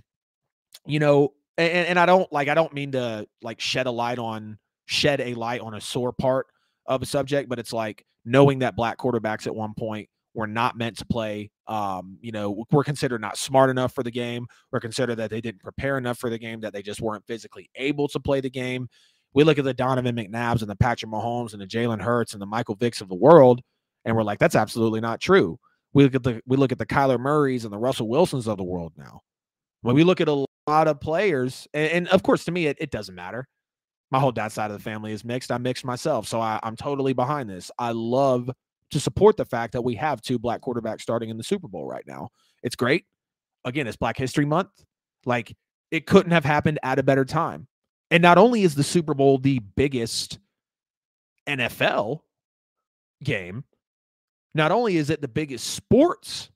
you 0.84 0.98
know, 0.98 1.34
and, 1.56 1.86
and 1.86 1.98
I 1.98 2.06
don't 2.06 2.32
like, 2.32 2.48
I 2.48 2.54
don't 2.54 2.72
mean 2.72 2.92
to 2.92 3.26
like 3.42 3.60
shed 3.60 3.86
a 3.86 3.90
light 3.92 4.18
on, 4.18 4.58
shed 4.86 5.20
a 5.20 5.34
light 5.34 5.60
on 5.60 5.74
a 5.74 5.80
sore 5.80 6.12
part 6.12 6.46
of 6.86 7.02
a 7.02 7.06
subject, 7.06 7.48
but 7.48 7.58
it's 7.58 7.72
like 7.72 8.04
knowing 8.24 8.60
that 8.60 8.74
black 8.74 8.98
quarterbacks 8.98 9.46
at 9.46 9.54
one 9.54 9.74
point 9.74 10.08
were 10.34 10.46
not 10.46 10.78
meant 10.78 10.96
to 10.98 11.04
play. 11.04 11.50
Um, 11.66 12.16
you 12.22 12.32
know, 12.32 12.64
we're 12.70 12.84
considered 12.84 13.20
not 13.20 13.36
smart 13.36 13.68
enough 13.68 13.92
for 13.94 14.02
the 14.02 14.10
game. 14.10 14.46
We're 14.72 14.80
considered 14.80 15.16
that 15.16 15.30
they 15.30 15.40
didn't 15.40 15.62
prepare 15.62 15.98
enough 15.98 16.18
for 16.18 16.30
the 16.30 16.38
game, 16.38 16.60
that 16.60 16.72
they 16.72 16.80
just 16.80 17.00
weren't 17.00 17.26
physically 17.26 17.68
able 17.74 18.08
to 18.08 18.20
play 18.20 18.40
the 18.40 18.48
game. 18.48 18.88
We 19.38 19.44
look 19.44 19.56
at 19.56 19.64
the 19.64 19.72
Donovan 19.72 20.16
McNabbs 20.16 20.62
and 20.62 20.68
the 20.68 20.74
Patrick 20.74 21.12
Mahomes 21.12 21.52
and 21.52 21.62
the 21.62 21.66
Jalen 21.66 22.02
Hurts 22.02 22.32
and 22.32 22.42
the 22.42 22.46
Michael 22.46 22.74
Vicks 22.74 23.00
of 23.00 23.08
the 23.08 23.14
world, 23.14 23.60
and 24.04 24.16
we're 24.16 24.24
like, 24.24 24.40
that's 24.40 24.56
absolutely 24.56 25.00
not 25.00 25.20
true. 25.20 25.60
We 25.92 26.02
look 26.02 26.16
at 26.16 26.24
the 26.24 26.42
we 26.44 26.56
look 26.56 26.72
at 26.72 26.78
the 26.78 26.84
Kyler 26.84 27.20
Murrays 27.20 27.62
and 27.62 27.72
the 27.72 27.78
Russell 27.78 28.08
Wilsons 28.08 28.48
of 28.48 28.56
the 28.56 28.64
world 28.64 28.94
now. 28.96 29.20
When 29.82 29.94
we 29.94 30.02
look 30.02 30.20
at 30.20 30.26
a 30.26 30.44
lot 30.66 30.88
of 30.88 31.00
players, 31.00 31.68
and, 31.72 31.92
and 31.92 32.08
of 32.08 32.24
course, 32.24 32.46
to 32.46 32.50
me, 32.50 32.66
it, 32.66 32.78
it, 32.80 32.90
doesn't 32.90 33.14
matter. 33.14 33.46
My 34.10 34.18
whole 34.18 34.32
dad 34.32 34.48
side 34.48 34.72
of 34.72 34.76
the 34.76 34.82
family 34.82 35.12
is 35.12 35.24
mixed. 35.24 35.52
I 35.52 35.58
mixed 35.58 35.84
myself, 35.84 36.26
so 36.26 36.40
I, 36.40 36.58
I'm 36.64 36.74
totally 36.74 37.12
behind 37.12 37.48
this. 37.48 37.70
I 37.78 37.92
love 37.92 38.50
to 38.90 38.98
support 38.98 39.36
the 39.36 39.44
fact 39.44 39.72
that 39.74 39.82
we 39.82 39.94
have 39.94 40.20
two 40.20 40.40
black 40.40 40.62
quarterbacks 40.62 41.02
starting 41.02 41.30
in 41.30 41.36
the 41.36 41.44
Super 41.44 41.68
Bowl 41.68 41.86
right 41.86 42.04
now. 42.08 42.30
It's 42.64 42.74
great. 42.74 43.04
Again, 43.64 43.86
it's 43.86 43.96
Black 43.96 44.16
History 44.16 44.46
Month. 44.46 44.70
Like 45.24 45.54
it 45.92 46.06
couldn't 46.06 46.32
have 46.32 46.44
happened 46.44 46.80
at 46.82 46.98
a 46.98 47.04
better 47.04 47.24
time. 47.24 47.68
And 48.10 48.22
not 48.22 48.38
only 48.38 48.62
is 48.62 48.74
the 48.74 48.84
Super 48.84 49.14
Bowl 49.14 49.38
the 49.38 49.58
biggest 49.58 50.38
NFL 51.48 52.20
game, 53.22 53.64
not 54.54 54.72
only 54.72 54.96
is 54.96 55.10
it 55.10 55.20
the 55.20 55.28
biggest 55.28 55.70
sports 55.74 56.50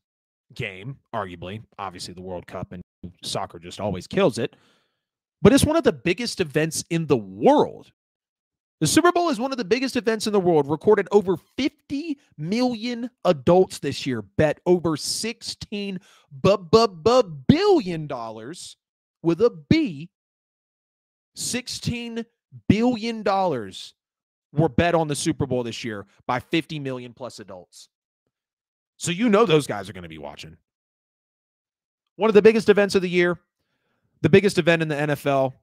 game, 0.55 0.97
arguably, 1.15 1.63
obviously 1.79 2.15
the 2.15 2.23
World 2.23 2.47
Cup 2.47 2.73
and 2.73 2.83
soccer 3.23 3.59
just 3.59 3.81
always 3.81 4.07
kills 4.07 4.39
it, 4.39 4.57
but 5.43 5.53
it's 5.53 5.65
one 5.65 5.77
of 5.77 5.85
the 5.85 5.93
biggest 5.93 6.41
events 6.41 6.85
in 6.89 7.07
the 7.07 7.17
world. 7.17 7.93
The 8.81 8.87
Super 8.87 9.13
Bowl 9.13 9.29
is 9.29 9.39
one 9.39 9.53
of 9.53 9.59
the 9.59 9.65
biggest 9.65 9.95
events 9.97 10.27
in 10.27 10.33
the 10.33 10.41
world. 10.41 10.69
Recorded 10.69 11.07
over 11.13 11.37
50 11.57 12.19
million 12.37 13.11
adults 13.25 13.79
this 13.79 14.07
year, 14.07 14.23
bet 14.23 14.59
over 14.67 14.97
16 14.97 16.01
billion 17.47 18.07
dollars 18.09 18.77
with 19.23 19.41
a 19.41 19.51
B 19.51 20.11
$16 21.37 22.25
billion 22.69 23.23
were 24.53 24.69
bet 24.69 24.95
on 24.95 25.09
the 25.09 25.15
Super 25.15 25.47
Bowl 25.47 25.63
this 25.63 25.85
year 25.85 26.07
by 26.27 26.39
50 26.41 26.79
million 26.79 27.13
plus 27.13 27.39
adults. 27.39 27.89
So 28.97 29.11
you 29.11 29.29
know 29.29 29.47
those 29.47 29.67
guys 29.67 29.89
are 29.89 29.93
going 29.93 30.03
to 30.03 30.09
be 30.09 30.19
watching. 30.19 30.57
One 32.17 32.31
of 32.31 32.35
the 32.35 32.43
biggest 32.43 32.69
events 32.69 32.95
of 32.95 33.03
the 33.03 33.09
year, 33.09 33.39
the 34.21 34.29
biggest 34.29 34.59
event 34.59 34.83
in 34.83 34.89
the 34.89 34.95
NFL, 34.95 35.55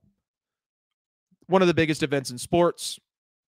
one 1.48 1.62
of 1.62 1.68
the 1.68 1.74
biggest 1.74 2.04
events 2.04 2.32
in 2.32 2.38
sports, 2.38 3.00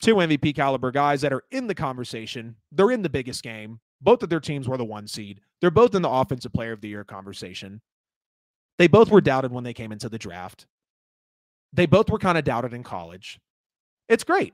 two 0.01 0.15
MVP 0.15 0.55
caliber 0.55 0.91
guys 0.91 1.21
that 1.21 1.33
are 1.33 1.43
in 1.51 1.67
the 1.67 1.75
conversation. 1.75 2.55
They're 2.71 2.91
in 2.91 3.01
the 3.01 3.09
biggest 3.09 3.43
game. 3.43 3.79
Both 4.01 4.23
of 4.23 4.29
their 4.29 4.39
teams 4.39 4.67
were 4.67 4.77
the 4.77 4.85
one 4.85 5.07
seed. 5.07 5.41
They're 5.59 5.71
both 5.71 5.95
in 5.95 6.01
the 6.01 6.09
offensive 6.09 6.53
player 6.53 6.71
of 6.71 6.81
the 6.81 6.89
year 6.89 7.03
conversation. 7.03 7.81
They 8.77 8.87
both 8.87 9.09
were 9.09 9.21
doubted 9.21 9.51
when 9.51 9.65
they 9.65 9.73
came 9.73 9.91
into 9.91 10.07
the 10.07 10.17
draft. 10.17 10.67
They 11.73 11.85
both 11.85 12.09
were 12.09 12.19
kind 12.19 12.37
of 12.37 12.43
doubted 12.43 12.73
in 12.73 12.83
college. 12.83 13.39
It's 14.07 14.23
great. 14.23 14.53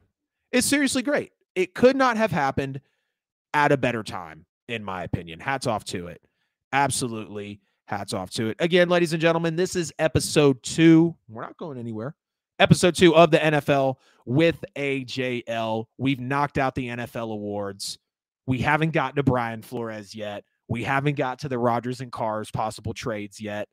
It's 0.51 0.67
seriously 0.67 1.01
great. 1.01 1.31
It 1.55 1.73
could 1.73 1.95
not 1.95 2.17
have 2.17 2.31
happened 2.31 2.81
at 3.53 3.71
a 3.71 3.77
better 3.77 4.03
time, 4.03 4.45
in 4.67 4.83
my 4.83 5.03
opinion. 5.03 5.39
Hats 5.39 5.67
off 5.67 5.85
to 5.85 6.07
it. 6.07 6.21
Absolutely. 6.73 7.61
Hats 7.87 8.13
off 8.13 8.31
to 8.31 8.49
it. 8.49 8.57
Again, 8.59 8.89
ladies 8.89 9.13
and 9.13 9.21
gentlemen, 9.21 9.55
this 9.55 9.75
is 9.75 9.93
episode 9.99 10.61
two. 10.63 11.15
We're 11.29 11.43
not 11.43 11.57
going 11.57 11.77
anywhere. 11.77 12.15
Episode 12.59 12.95
two 12.95 13.15
of 13.15 13.31
the 13.31 13.37
NFL 13.37 13.95
with 14.25 14.63
AJL. 14.75 15.85
We've 15.97 16.19
knocked 16.19 16.57
out 16.57 16.75
the 16.75 16.87
NFL 16.87 17.31
awards. 17.31 17.97
We 18.47 18.59
haven't 18.59 18.91
gotten 18.91 19.15
to 19.17 19.23
Brian 19.23 19.61
Flores 19.61 20.15
yet. 20.15 20.43
We 20.67 20.83
haven't 20.83 21.15
got 21.15 21.39
to 21.39 21.49
the 21.49 21.59
Rodgers 21.59 22.01
and 22.01 22.11
Carr's 22.11 22.51
possible 22.51 22.93
trades 22.93 23.39
yet. 23.39 23.67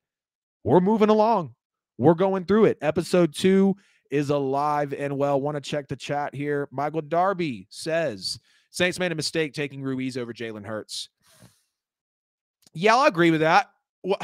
We're 0.65 0.81
moving 0.81 1.09
along. 1.09 1.55
We're 2.03 2.15
going 2.15 2.47
through 2.47 2.65
it. 2.65 2.79
Episode 2.83 3.33
two 3.33 3.77
is 4.11 4.31
alive 4.31 4.93
and 4.93 5.17
well. 5.17 5.41
Want 5.41 5.55
to 5.55 5.61
check 5.61 5.87
the 5.87 5.95
chat 5.95 6.35
here. 6.35 6.69
Michael 6.73 7.01
Darby 7.01 7.69
says 7.71 8.41
Saints 8.71 8.99
made 8.99 9.13
a 9.13 9.15
mistake 9.15 9.55
taking 9.55 9.83
Ruiz 9.83 10.17
over 10.17 10.33
Jalen 10.33 10.67
Hurts. 10.67 11.11
Yeah, 12.75 12.97
I'll 12.97 13.07
agree 13.07 13.31
with 13.31 13.43
that. 13.43 13.71
What, 14.01 14.21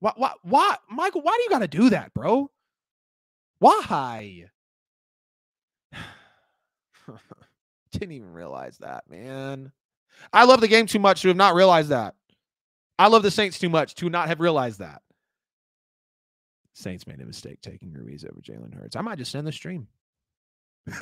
what, 0.00 0.18
what, 0.18 0.38
why, 0.42 0.76
Michael? 0.90 1.20
Why 1.20 1.36
do 1.36 1.44
you 1.44 1.50
got 1.50 1.60
to 1.60 1.68
do 1.68 1.90
that, 1.90 2.12
bro? 2.12 2.50
Why? 3.60 4.46
Didn't 7.92 8.12
even 8.12 8.32
realize 8.32 8.78
that, 8.78 9.04
man. 9.08 9.70
I 10.32 10.42
love 10.42 10.60
the 10.60 10.66
game 10.66 10.86
too 10.86 10.98
much 10.98 11.22
to 11.22 11.28
have 11.28 11.36
not 11.36 11.54
realized 11.54 11.90
that. 11.90 12.16
I 12.98 13.06
love 13.06 13.22
the 13.22 13.30
Saints 13.30 13.60
too 13.60 13.68
much 13.68 13.94
to 13.96 14.10
not 14.10 14.26
have 14.26 14.40
realized 14.40 14.80
that. 14.80 15.02
Saints 16.76 17.06
made 17.06 17.22
a 17.22 17.24
mistake 17.24 17.62
taking 17.62 17.90
Ruiz 17.90 18.22
over 18.22 18.38
Jalen 18.42 18.74
Hurts. 18.74 18.96
I 18.96 19.00
might 19.00 19.16
just 19.16 19.34
end 19.34 19.46
the 19.46 19.52
stream. 19.52 19.88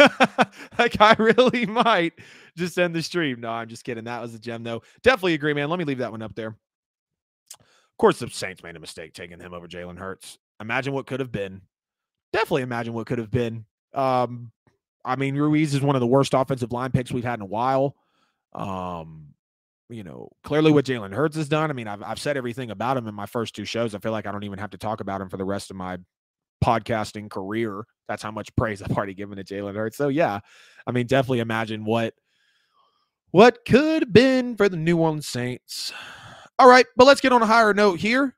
like 0.78 1.00
I 1.00 1.16
really 1.18 1.66
might 1.66 2.12
just 2.56 2.78
end 2.78 2.94
the 2.94 3.02
stream. 3.02 3.40
No, 3.40 3.50
I'm 3.50 3.68
just 3.68 3.82
kidding. 3.82 4.04
That 4.04 4.22
was 4.22 4.34
a 4.34 4.38
gem, 4.38 4.62
though. 4.62 4.82
Definitely 5.02 5.34
agree, 5.34 5.52
man. 5.52 5.68
Let 5.68 5.80
me 5.80 5.84
leave 5.84 5.98
that 5.98 6.12
one 6.12 6.22
up 6.22 6.36
there. 6.36 6.56
Of 7.58 7.98
course, 7.98 8.20
the 8.20 8.30
Saints 8.30 8.62
made 8.62 8.76
a 8.76 8.80
mistake 8.80 9.14
taking 9.14 9.40
him 9.40 9.52
over 9.52 9.66
Jalen 9.66 9.98
Hurts. 9.98 10.38
Imagine 10.60 10.94
what 10.94 11.06
could 11.06 11.18
have 11.18 11.32
been. 11.32 11.60
Definitely 12.32 12.62
imagine 12.62 12.94
what 12.94 13.08
could 13.08 13.18
have 13.18 13.32
been. 13.32 13.64
Um, 13.92 14.52
I 15.04 15.16
mean, 15.16 15.34
Ruiz 15.34 15.74
is 15.74 15.80
one 15.80 15.96
of 15.96 16.00
the 16.00 16.06
worst 16.06 16.34
offensive 16.34 16.72
line 16.72 16.92
picks 16.92 17.10
we've 17.10 17.24
had 17.24 17.40
in 17.40 17.42
a 17.42 17.46
while. 17.46 17.96
Um, 18.52 19.33
you 19.88 20.02
know, 20.02 20.28
clearly 20.42 20.72
what 20.72 20.84
Jalen 20.84 21.12
Hurts 21.12 21.36
has 21.36 21.48
done. 21.48 21.70
I 21.70 21.74
mean, 21.74 21.88
I've 21.88 22.02
I've 22.02 22.20
said 22.20 22.36
everything 22.36 22.70
about 22.70 22.96
him 22.96 23.06
in 23.06 23.14
my 23.14 23.26
first 23.26 23.54
two 23.54 23.64
shows. 23.64 23.94
I 23.94 23.98
feel 23.98 24.12
like 24.12 24.26
I 24.26 24.32
don't 24.32 24.44
even 24.44 24.58
have 24.58 24.70
to 24.70 24.78
talk 24.78 25.00
about 25.00 25.20
him 25.20 25.28
for 25.28 25.36
the 25.36 25.44
rest 25.44 25.70
of 25.70 25.76
my 25.76 25.98
podcasting 26.64 27.30
career. 27.30 27.84
That's 28.08 28.22
how 28.22 28.30
much 28.30 28.54
praise 28.56 28.82
I've 28.82 28.96
already 28.96 29.14
given 29.14 29.36
to 29.36 29.44
Jalen 29.44 29.76
Hurts. 29.76 29.96
So 29.96 30.08
yeah, 30.08 30.40
I 30.86 30.92
mean, 30.92 31.06
definitely 31.06 31.40
imagine 31.40 31.84
what 31.84 32.14
what 33.30 33.64
could 33.66 34.02
have 34.02 34.12
been 34.12 34.56
for 34.56 34.68
the 34.68 34.76
New 34.76 34.98
Orleans 34.98 35.26
Saints. 35.26 35.92
All 36.58 36.68
right, 36.68 36.86
but 36.96 37.06
let's 37.06 37.20
get 37.20 37.32
on 37.32 37.42
a 37.42 37.46
higher 37.46 37.74
note 37.74 37.98
here. 37.98 38.36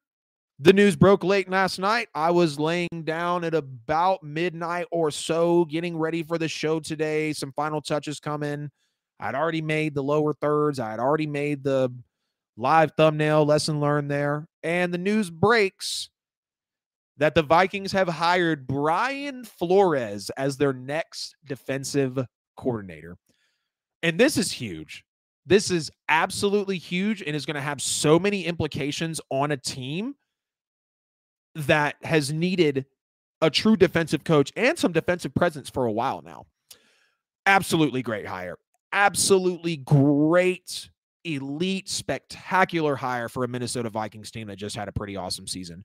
The 0.58 0.72
news 0.72 0.96
broke 0.96 1.22
late 1.22 1.50
last 1.50 1.78
night. 1.78 2.08
I 2.14 2.30
was 2.30 2.58
laying 2.58 3.02
down 3.04 3.44
at 3.44 3.54
about 3.54 4.22
midnight 4.22 4.86
or 4.90 5.10
so, 5.10 5.66
getting 5.66 5.98
ready 5.98 6.22
for 6.22 6.38
the 6.38 6.48
show 6.48 6.80
today. 6.80 7.34
Some 7.34 7.52
final 7.52 7.82
touches 7.82 8.20
coming. 8.20 8.70
I'd 9.18 9.34
already 9.34 9.62
made 9.62 9.94
the 9.94 10.02
lower 10.02 10.32
thirds. 10.34 10.78
I 10.78 10.90
had 10.90 11.00
already 11.00 11.26
made 11.26 11.64
the 11.64 11.90
live 12.56 12.92
thumbnail 12.96 13.44
lesson 13.44 13.80
learned 13.80 14.10
there. 14.10 14.46
And 14.62 14.92
the 14.92 14.98
news 14.98 15.30
breaks 15.30 16.10
that 17.18 17.34
the 17.34 17.42
Vikings 17.42 17.92
have 17.92 18.08
hired 18.08 18.66
Brian 18.66 19.44
Flores 19.44 20.30
as 20.36 20.56
their 20.56 20.72
next 20.72 21.34
defensive 21.46 22.18
coordinator. 22.56 23.16
And 24.02 24.20
this 24.20 24.36
is 24.36 24.52
huge. 24.52 25.04
This 25.46 25.70
is 25.70 25.90
absolutely 26.08 26.76
huge 26.76 27.22
and 27.22 27.34
is 27.34 27.46
going 27.46 27.54
to 27.54 27.60
have 27.60 27.80
so 27.80 28.18
many 28.18 28.44
implications 28.44 29.20
on 29.30 29.52
a 29.52 29.56
team 29.56 30.14
that 31.54 31.94
has 32.02 32.32
needed 32.32 32.84
a 33.40 33.48
true 33.48 33.76
defensive 33.76 34.24
coach 34.24 34.52
and 34.56 34.78
some 34.78 34.92
defensive 34.92 35.34
presence 35.34 35.70
for 35.70 35.86
a 35.86 35.92
while 35.92 36.20
now. 36.22 36.46
Absolutely 37.46 38.02
great 38.02 38.26
hire 38.26 38.58
absolutely 38.96 39.76
great, 39.76 40.88
elite, 41.24 41.86
spectacular 41.86 42.96
hire 42.96 43.28
for 43.28 43.44
a 43.44 43.48
Minnesota 43.48 43.90
Vikings 43.90 44.30
team 44.30 44.48
that 44.48 44.56
just 44.56 44.74
had 44.74 44.88
a 44.88 44.92
pretty 44.92 45.16
awesome 45.16 45.46
season. 45.46 45.84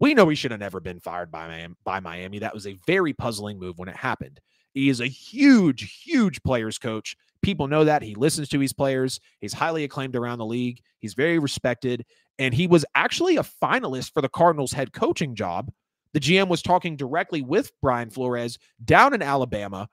We 0.00 0.14
know 0.14 0.28
he 0.28 0.34
should 0.34 0.50
have 0.50 0.58
never 0.58 0.80
been 0.80 0.98
fired 0.98 1.30
by 1.30 1.46
Miami, 1.46 1.74
by 1.84 2.00
Miami. 2.00 2.40
That 2.40 2.52
was 2.52 2.66
a 2.66 2.76
very 2.88 3.12
puzzling 3.12 3.60
move 3.60 3.78
when 3.78 3.88
it 3.88 3.96
happened. 3.96 4.40
He 4.74 4.88
is 4.88 5.00
a 5.00 5.06
huge, 5.06 6.02
huge 6.04 6.42
players 6.42 6.76
coach. 6.76 7.16
People 7.40 7.68
know 7.68 7.84
that. 7.84 8.02
He 8.02 8.16
listens 8.16 8.48
to 8.48 8.58
his 8.58 8.72
players. 8.72 9.20
He's 9.40 9.52
highly 9.52 9.84
acclaimed 9.84 10.16
around 10.16 10.38
the 10.38 10.46
league. 10.46 10.80
He's 10.98 11.14
very 11.14 11.38
respected. 11.38 12.04
And 12.40 12.52
he 12.52 12.66
was 12.66 12.84
actually 12.96 13.36
a 13.36 13.44
finalist 13.62 14.12
for 14.12 14.22
the 14.22 14.28
Cardinals 14.28 14.72
head 14.72 14.92
coaching 14.92 15.36
job. 15.36 15.70
The 16.14 16.20
GM 16.20 16.48
was 16.48 16.62
talking 16.62 16.96
directly 16.96 17.42
with 17.42 17.70
Brian 17.80 18.10
Flores 18.10 18.58
down 18.84 19.14
in 19.14 19.22
Alabama 19.22 19.88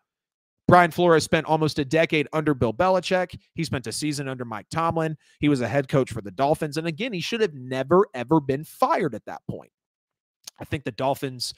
Brian 0.68 0.92
Flores 0.92 1.24
spent 1.24 1.46
almost 1.46 1.80
a 1.80 1.86
decade 1.86 2.28
under 2.34 2.54
Bill 2.54 2.74
Belichick. 2.74 3.40
He 3.56 3.64
spent 3.64 3.88
a 3.88 3.92
season 3.92 4.28
under 4.28 4.44
Mike 4.44 4.68
Tomlin. 4.70 5.18
He 5.40 5.48
was 5.48 5.62
a 5.62 5.68
head 5.68 5.88
coach 5.88 6.12
for 6.12 6.22
the 6.22 6.32
Dolphins. 6.32 6.78
And 6.78 6.88
again, 6.88 7.14
he 7.14 7.22
should 7.22 7.42
have 7.42 7.54
never, 7.54 8.06
ever 8.14 8.42
been 8.42 8.66
fired 8.66 9.16
at 9.16 9.26
that 9.26 9.42
point. 9.50 9.72
I 10.60 10.66
think 10.66 10.84
the 10.84 10.92
Dolphins, 10.92 11.54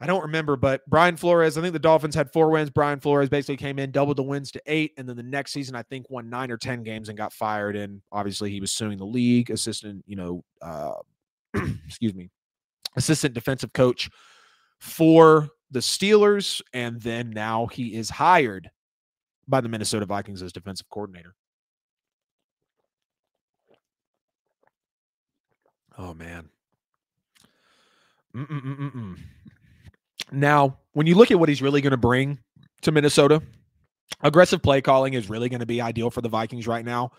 I 0.00 0.06
don't 0.06 0.22
remember, 0.22 0.56
but 0.56 0.82
Brian 0.88 1.16
Flores, 1.16 1.56
I 1.56 1.60
think 1.60 1.74
the 1.74 1.78
Dolphins 1.78 2.16
had 2.16 2.32
four 2.32 2.50
wins. 2.50 2.70
Brian 2.70 2.98
Flores 2.98 3.28
basically 3.28 3.56
came 3.56 3.78
in, 3.78 3.92
doubled 3.92 4.16
the 4.16 4.22
wins 4.24 4.50
to 4.52 4.62
eight. 4.66 4.92
And 4.96 5.08
then 5.08 5.16
the 5.16 5.22
next 5.22 5.52
season, 5.52 5.76
I 5.76 5.82
think 5.82 6.10
won 6.10 6.28
nine 6.28 6.50
or 6.50 6.56
10 6.56 6.82
games 6.82 7.08
and 7.08 7.16
got 7.16 7.32
fired. 7.32 7.76
And 7.76 8.02
obviously, 8.10 8.50
he 8.50 8.60
was 8.60 8.72
suing 8.72 8.98
the 8.98 9.06
league, 9.06 9.50
assistant, 9.50 10.02
you 10.08 10.16
know, 10.16 10.44
uh, 10.60 10.94
excuse 11.86 12.14
me, 12.14 12.30
assistant 12.96 13.34
defensive 13.34 13.72
coach 13.72 14.10
for 14.78 15.48
the 15.70 15.80
Steelers, 15.80 16.62
and 16.72 17.00
then 17.00 17.30
now 17.30 17.66
he 17.66 17.94
is 17.94 18.10
hired 18.10 18.70
by 19.48 19.60
the 19.60 19.68
Minnesota 19.68 20.06
Vikings 20.06 20.42
as 20.42 20.52
defensive 20.52 20.88
coordinator. 20.90 21.34
Oh 25.98 26.14
man. 26.14 26.48
Mm-mm-mm-mm. 28.34 29.18
Now, 30.30 30.78
when 30.92 31.06
you 31.06 31.14
look 31.14 31.30
at 31.30 31.38
what 31.38 31.48
he's 31.48 31.62
really 31.62 31.80
going 31.80 31.92
to 31.92 31.96
bring 31.96 32.38
to 32.82 32.92
Minnesota, 32.92 33.42
aggressive 34.20 34.62
play 34.62 34.82
calling 34.82 35.14
is 35.14 35.30
really 35.30 35.48
going 35.48 35.60
to 35.60 35.66
be 35.66 35.80
ideal 35.80 36.10
for 36.10 36.20
the 36.20 36.28
Vikings 36.28 36.66
right 36.66 36.84
now. 36.84 37.12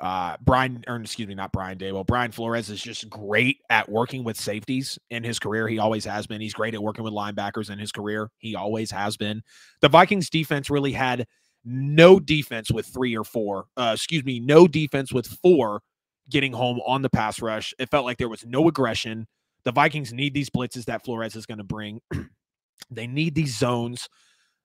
Uh, 0.00 0.36
Brian, 0.40 0.82
or 0.88 0.96
excuse 0.96 1.28
me, 1.28 1.34
not 1.34 1.52
Brian 1.52 1.76
Daboll. 1.76 2.06
Brian 2.06 2.32
Flores 2.32 2.70
is 2.70 2.80
just 2.80 3.08
great 3.10 3.58
at 3.68 3.88
working 3.88 4.24
with 4.24 4.38
safeties 4.38 4.98
in 5.10 5.22
his 5.22 5.38
career. 5.38 5.68
He 5.68 5.78
always 5.78 6.06
has 6.06 6.26
been. 6.26 6.40
He's 6.40 6.54
great 6.54 6.74
at 6.74 6.82
working 6.82 7.04
with 7.04 7.12
linebackers 7.12 7.70
in 7.70 7.78
his 7.78 7.92
career. 7.92 8.30
He 8.38 8.56
always 8.56 8.90
has 8.90 9.18
been. 9.18 9.42
The 9.82 9.90
Vikings 9.90 10.30
defense 10.30 10.70
really 10.70 10.92
had 10.92 11.26
no 11.64 12.18
defense 12.18 12.70
with 12.70 12.86
three 12.86 13.14
or 13.14 13.24
four. 13.24 13.66
Uh, 13.76 13.92
excuse 13.94 14.24
me, 14.24 14.40
no 14.40 14.66
defense 14.66 15.12
with 15.12 15.26
four 15.26 15.82
getting 16.30 16.52
home 16.52 16.80
on 16.86 17.02
the 17.02 17.10
pass 17.10 17.42
rush. 17.42 17.74
It 17.78 17.90
felt 17.90 18.06
like 18.06 18.16
there 18.16 18.28
was 18.28 18.46
no 18.46 18.68
aggression. 18.68 19.26
The 19.64 19.72
Vikings 19.72 20.12
need 20.12 20.32
these 20.32 20.48
blitzes 20.48 20.86
that 20.86 21.04
Flores 21.04 21.36
is 21.36 21.44
going 21.44 21.58
to 21.58 21.64
bring. 21.64 22.00
they 22.90 23.06
need 23.06 23.34
these 23.34 23.56
zones. 23.58 24.08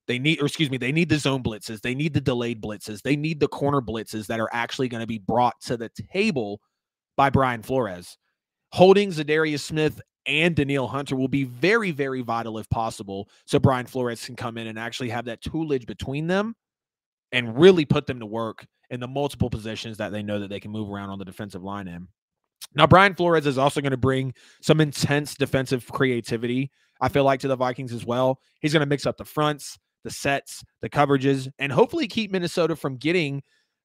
They 0.08 0.20
need, 0.20 0.42
or 0.42 0.46
excuse 0.46 0.70
me, 0.70 0.78
they 0.78 0.92
need 0.92 1.10
the 1.10 1.18
zone 1.18 1.42
blitzes. 1.42 1.82
They 1.82 1.96
need 1.96 2.14
the 2.14 2.22
delayed 2.22 2.62
blitzes. 2.62 3.02
They 3.02 3.16
need 3.16 3.40
the 3.40 3.48
corner 3.48 3.82
blitzes 3.82 4.28
that 4.28 4.40
are 4.40 4.50
actually 4.54 4.88
going 4.88 5.02
to 5.02 5.08
be 5.08 5.18
brought 5.18 5.60
to 5.62 5.78
the 5.78 5.90
table 6.14 6.62
by 7.18 7.30
Brian 7.30 7.64
Flores. 7.64 8.18
Holding 8.72 9.10
Za'Darius 9.10 9.62
Smith 9.62 10.02
and 10.28 10.56
Danielle 10.56 10.88
Hunter 10.88 11.16
will 11.16 11.28
be 11.28 11.44
very, 11.44 11.92
very 11.92 12.22
vital 12.22 12.58
if 12.58 12.70
possible. 12.70 13.30
So 13.46 13.60
Brian 13.60 13.86
Flores 13.86 14.26
can 14.26 14.36
come 14.36 14.58
in 14.58 14.68
and 14.68 14.78
actually 14.78 15.10
have 15.10 15.26
that 15.26 15.42
toolage 15.42 15.86
between 15.86 16.28
them 16.28 16.56
and 17.32 17.58
really 17.60 17.86
put 17.86 18.06
them 18.06 18.20
to 18.20 18.26
work 18.26 18.66
in 18.90 19.00
the 19.00 19.08
multiple 19.08 19.50
positions 19.50 19.98
that 19.98 20.12
they 20.12 20.22
know 20.22 20.40
that 20.40 20.50
they 20.50 20.60
can 20.60 20.72
move 20.72 20.90
around 20.90 21.10
on 21.10 21.20
the 21.20 21.26
defensive 21.26 21.64
line 21.64 21.88
in. 21.88 22.08
Now, 22.76 22.88
Brian 22.88 23.16
Flores 23.16 23.46
is 23.46 23.58
also 23.58 23.82
going 23.82 23.92
to 23.92 23.98
bring 23.98 24.34
some 24.62 24.82
intense 24.82 25.36
defensive 25.36 25.88
creativity, 25.92 26.72
I 27.02 27.10
feel 27.10 27.24
like, 27.24 27.40
to 27.42 27.48
the 27.48 27.56
Vikings 27.56 27.94
as 27.94 28.06
well. 28.06 28.40
He's 28.60 28.74
going 28.74 28.82
to 28.82 28.90
mix 28.90 29.06
up 29.06 29.18
the 29.18 29.26
fronts 29.26 29.78
the 30.06 30.12
sets, 30.12 30.64
the 30.82 30.90
coverages, 30.90 31.50
and 31.60 31.72
hopefully 31.72 32.08
keep 32.08 32.32
Minnesota 32.32 32.78
from 32.78 32.96
getting 32.96 33.42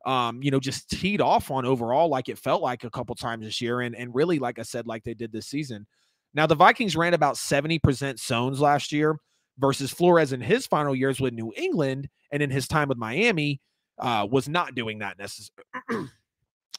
um, 0.06 0.42
you 0.42 0.50
know, 0.50 0.60
just 0.60 0.88
teed 0.88 1.20
off 1.20 1.50
on 1.50 1.66
overall 1.66 2.08
like 2.08 2.28
it 2.28 2.38
felt 2.38 2.62
like 2.62 2.84
a 2.84 2.90
couple 2.90 3.14
times 3.14 3.44
this 3.44 3.60
year. 3.60 3.80
And 3.80 3.94
and 3.94 4.14
really, 4.14 4.38
like 4.38 4.58
I 4.58 4.62
said, 4.62 4.86
like 4.86 5.04
they 5.04 5.14
did 5.14 5.32
this 5.32 5.46
season. 5.46 5.86
Now 6.32 6.46
the 6.46 6.54
Vikings 6.54 6.96
ran 6.96 7.14
about 7.14 7.34
70% 7.34 8.18
zones 8.18 8.60
last 8.60 8.92
year 8.92 9.18
versus 9.58 9.90
Flores 9.90 10.32
in 10.32 10.40
his 10.40 10.66
final 10.66 10.94
years 10.94 11.20
with 11.20 11.34
New 11.34 11.52
England 11.56 12.08
and 12.30 12.42
in 12.42 12.50
his 12.50 12.68
time 12.68 12.88
with 12.88 12.98
Miami 12.98 13.60
uh, 13.98 14.26
was 14.30 14.48
not 14.48 14.74
doing 14.74 15.00
that 15.00 15.18
necessarily. 15.18 16.08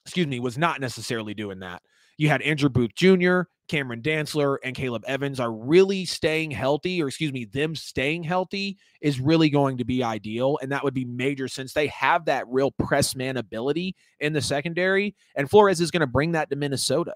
excuse 0.06 0.26
me, 0.26 0.40
was 0.40 0.58
not 0.58 0.82
necessarily 0.82 1.34
doing 1.34 1.60
that. 1.60 1.82
You 2.18 2.30
had 2.30 2.42
Andrew 2.42 2.70
Booth 2.70 2.94
Jr., 2.96 3.42
Cameron 3.68 4.02
Dantzler, 4.02 4.58
and 4.64 4.76
Caleb 4.76 5.04
Evans 5.08 5.40
are 5.40 5.52
really 5.52 6.04
staying 6.04 6.52
healthy, 6.52 7.02
or 7.02 7.08
excuse 7.08 7.32
me, 7.32 7.46
them 7.46 7.74
staying 7.74 8.24
healthy 8.24 8.78
is 9.00 9.22
really 9.22 9.50
going 9.50 9.78
to 9.78 9.86
be 9.86 10.04
ideal. 10.04 10.60
And 10.62 10.72
that 10.72 10.84
would 10.84 10.94
be 10.94 11.06
major 11.06 11.48
since 11.48 11.72
they 11.72 11.88
have 11.88 12.26
that 12.26 12.46
real 12.50 12.72
press 12.72 13.16
man 13.16 13.38
ability 13.38 13.96
in 14.20 14.34
the 14.34 14.42
secondary. 14.42 15.16
And 15.36 15.50
Flores 15.50 15.80
is 15.80 15.90
going 15.90 16.02
to 16.02 16.08
bring 16.08 16.34
that 16.34 16.50
to 16.50 16.58
Minnesota. 16.58 17.16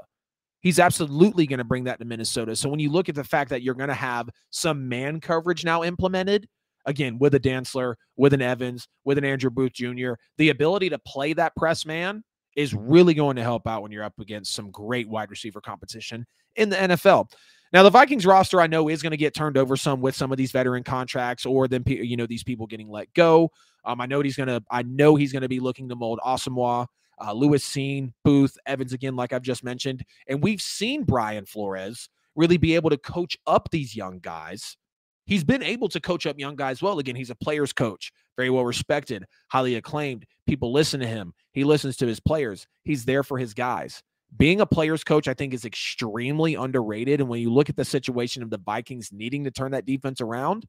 He's 0.61 0.79
absolutely 0.79 1.45
going 1.45 1.59
to 1.59 1.65
bring 1.65 1.83
that 1.83 1.99
to 1.99 2.05
Minnesota. 2.05 2.55
So 2.55 2.69
when 2.69 2.79
you 2.79 2.89
look 2.89 3.09
at 3.09 3.15
the 3.15 3.23
fact 3.23 3.49
that 3.49 3.61
you're 3.61 3.75
going 3.75 3.89
to 3.89 3.93
have 3.93 4.29
some 4.49 4.87
man 4.87 5.19
coverage 5.19 5.65
now 5.65 5.83
implemented, 5.83 6.47
again, 6.85 7.19
with 7.19 7.35
a 7.35 7.39
Dantzler, 7.39 7.95
with 8.15 8.33
an 8.33 8.41
Evans, 8.41 8.87
with 9.03 9.17
an 9.17 9.25
Andrew 9.25 9.49
Booth 9.49 9.73
Jr., 9.73 10.13
the 10.37 10.49
ability 10.49 10.89
to 10.89 10.99
play 10.99 11.33
that 11.33 11.55
press 11.55 11.85
man 11.85 12.23
is 12.55 12.73
really 12.73 13.13
going 13.13 13.35
to 13.35 13.43
help 13.43 13.67
out 13.67 13.81
when 13.81 13.91
you're 13.91 14.03
up 14.03 14.19
against 14.19 14.53
some 14.53 14.71
great 14.71 15.07
wide 15.09 15.29
receiver 15.29 15.61
competition 15.61 16.25
in 16.55 16.69
the 16.69 16.75
NFL. 16.75 17.29
Now, 17.73 17.83
the 17.83 17.89
Vikings 17.89 18.25
roster 18.25 18.61
I 18.61 18.67
know 18.67 18.87
is 18.87 19.01
going 19.01 19.11
to 19.11 19.17
get 19.17 19.33
turned 19.33 19.57
over 19.57 19.75
some 19.75 19.99
with 19.99 20.15
some 20.15 20.31
of 20.31 20.37
these 20.37 20.51
veteran 20.51 20.83
contracts 20.83 21.45
or 21.45 21.67
then 21.67 21.83
you 21.85 22.15
know 22.15 22.25
these 22.25 22.43
people 22.43 22.67
getting 22.67 22.89
let 22.89 23.13
go. 23.13 23.51
Um, 23.83 23.99
I 23.99 24.05
know 24.05 24.21
he's 24.21 24.37
going 24.37 24.47
to 24.47 24.63
I 24.71 24.83
know 24.83 25.15
he's 25.15 25.31
going 25.31 25.41
to 25.41 25.49
be 25.49 25.59
looking 25.59 25.89
to 25.89 25.95
mold 25.95 26.19
Asamoah, 26.25 26.87
uh, 27.21 27.33
Lewis 27.33 27.67
Cine, 27.67 28.13
Booth, 28.23 28.57
Evans 28.65 28.93
again, 28.93 29.15
like 29.15 29.33
I've 29.33 29.41
just 29.41 29.63
mentioned, 29.63 30.05
and 30.27 30.41
we've 30.41 30.61
seen 30.61 31.03
Brian 31.03 31.45
Flores 31.45 32.09
really 32.35 32.57
be 32.57 32.75
able 32.75 32.89
to 32.89 32.97
coach 32.97 33.37
up 33.47 33.69
these 33.71 33.95
young 33.95 34.19
guys. 34.19 34.77
He's 35.25 35.43
been 35.43 35.63
able 35.63 35.89
to 35.89 35.99
coach 35.99 36.25
up 36.25 36.39
young 36.39 36.55
guys 36.55 36.81
well. 36.81 36.99
Again, 36.99 37.15
he's 37.15 37.29
a 37.29 37.35
player's 37.35 37.73
coach, 37.73 38.11
very 38.37 38.49
well 38.49 38.65
respected, 38.65 39.25
highly 39.49 39.75
acclaimed. 39.75 40.25
People 40.47 40.71
listen 40.71 40.99
to 40.99 41.07
him. 41.07 41.33
He 41.51 41.63
listens 41.63 41.97
to 41.97 42.07
his 42.07 42.19
players. 42.19 42.67
He's 42.83 43.05
there 43.05 43.23
for 43.23 43.37
his 43.37 43.53
guys. 43.53 44.01
Being 44.37 44.61
a 44.61 44.65
player's 44.65 45.03
coach, 45.03 45.27
I 45.27 45.33
think, 45.33 45.53
is 45.53 45.65
extremely 45.65 46.55
underrated. 46.55 47.21
And 47.21 47.29
when 47.29 47.41
you 47.41 47.51
look 47.51 47.69
at 47.69 47.75
the 47.75 47.85
situation 47.85 48.43
of 48.43 48.49
the 48.49 48.57
Vikings 48.57 49.11
needing 49.11 49.43
to 49.45 49.51
turn 49.51 49.71
that 49.71 49.85
defense 49.85 50.21
around, 50.21 50.65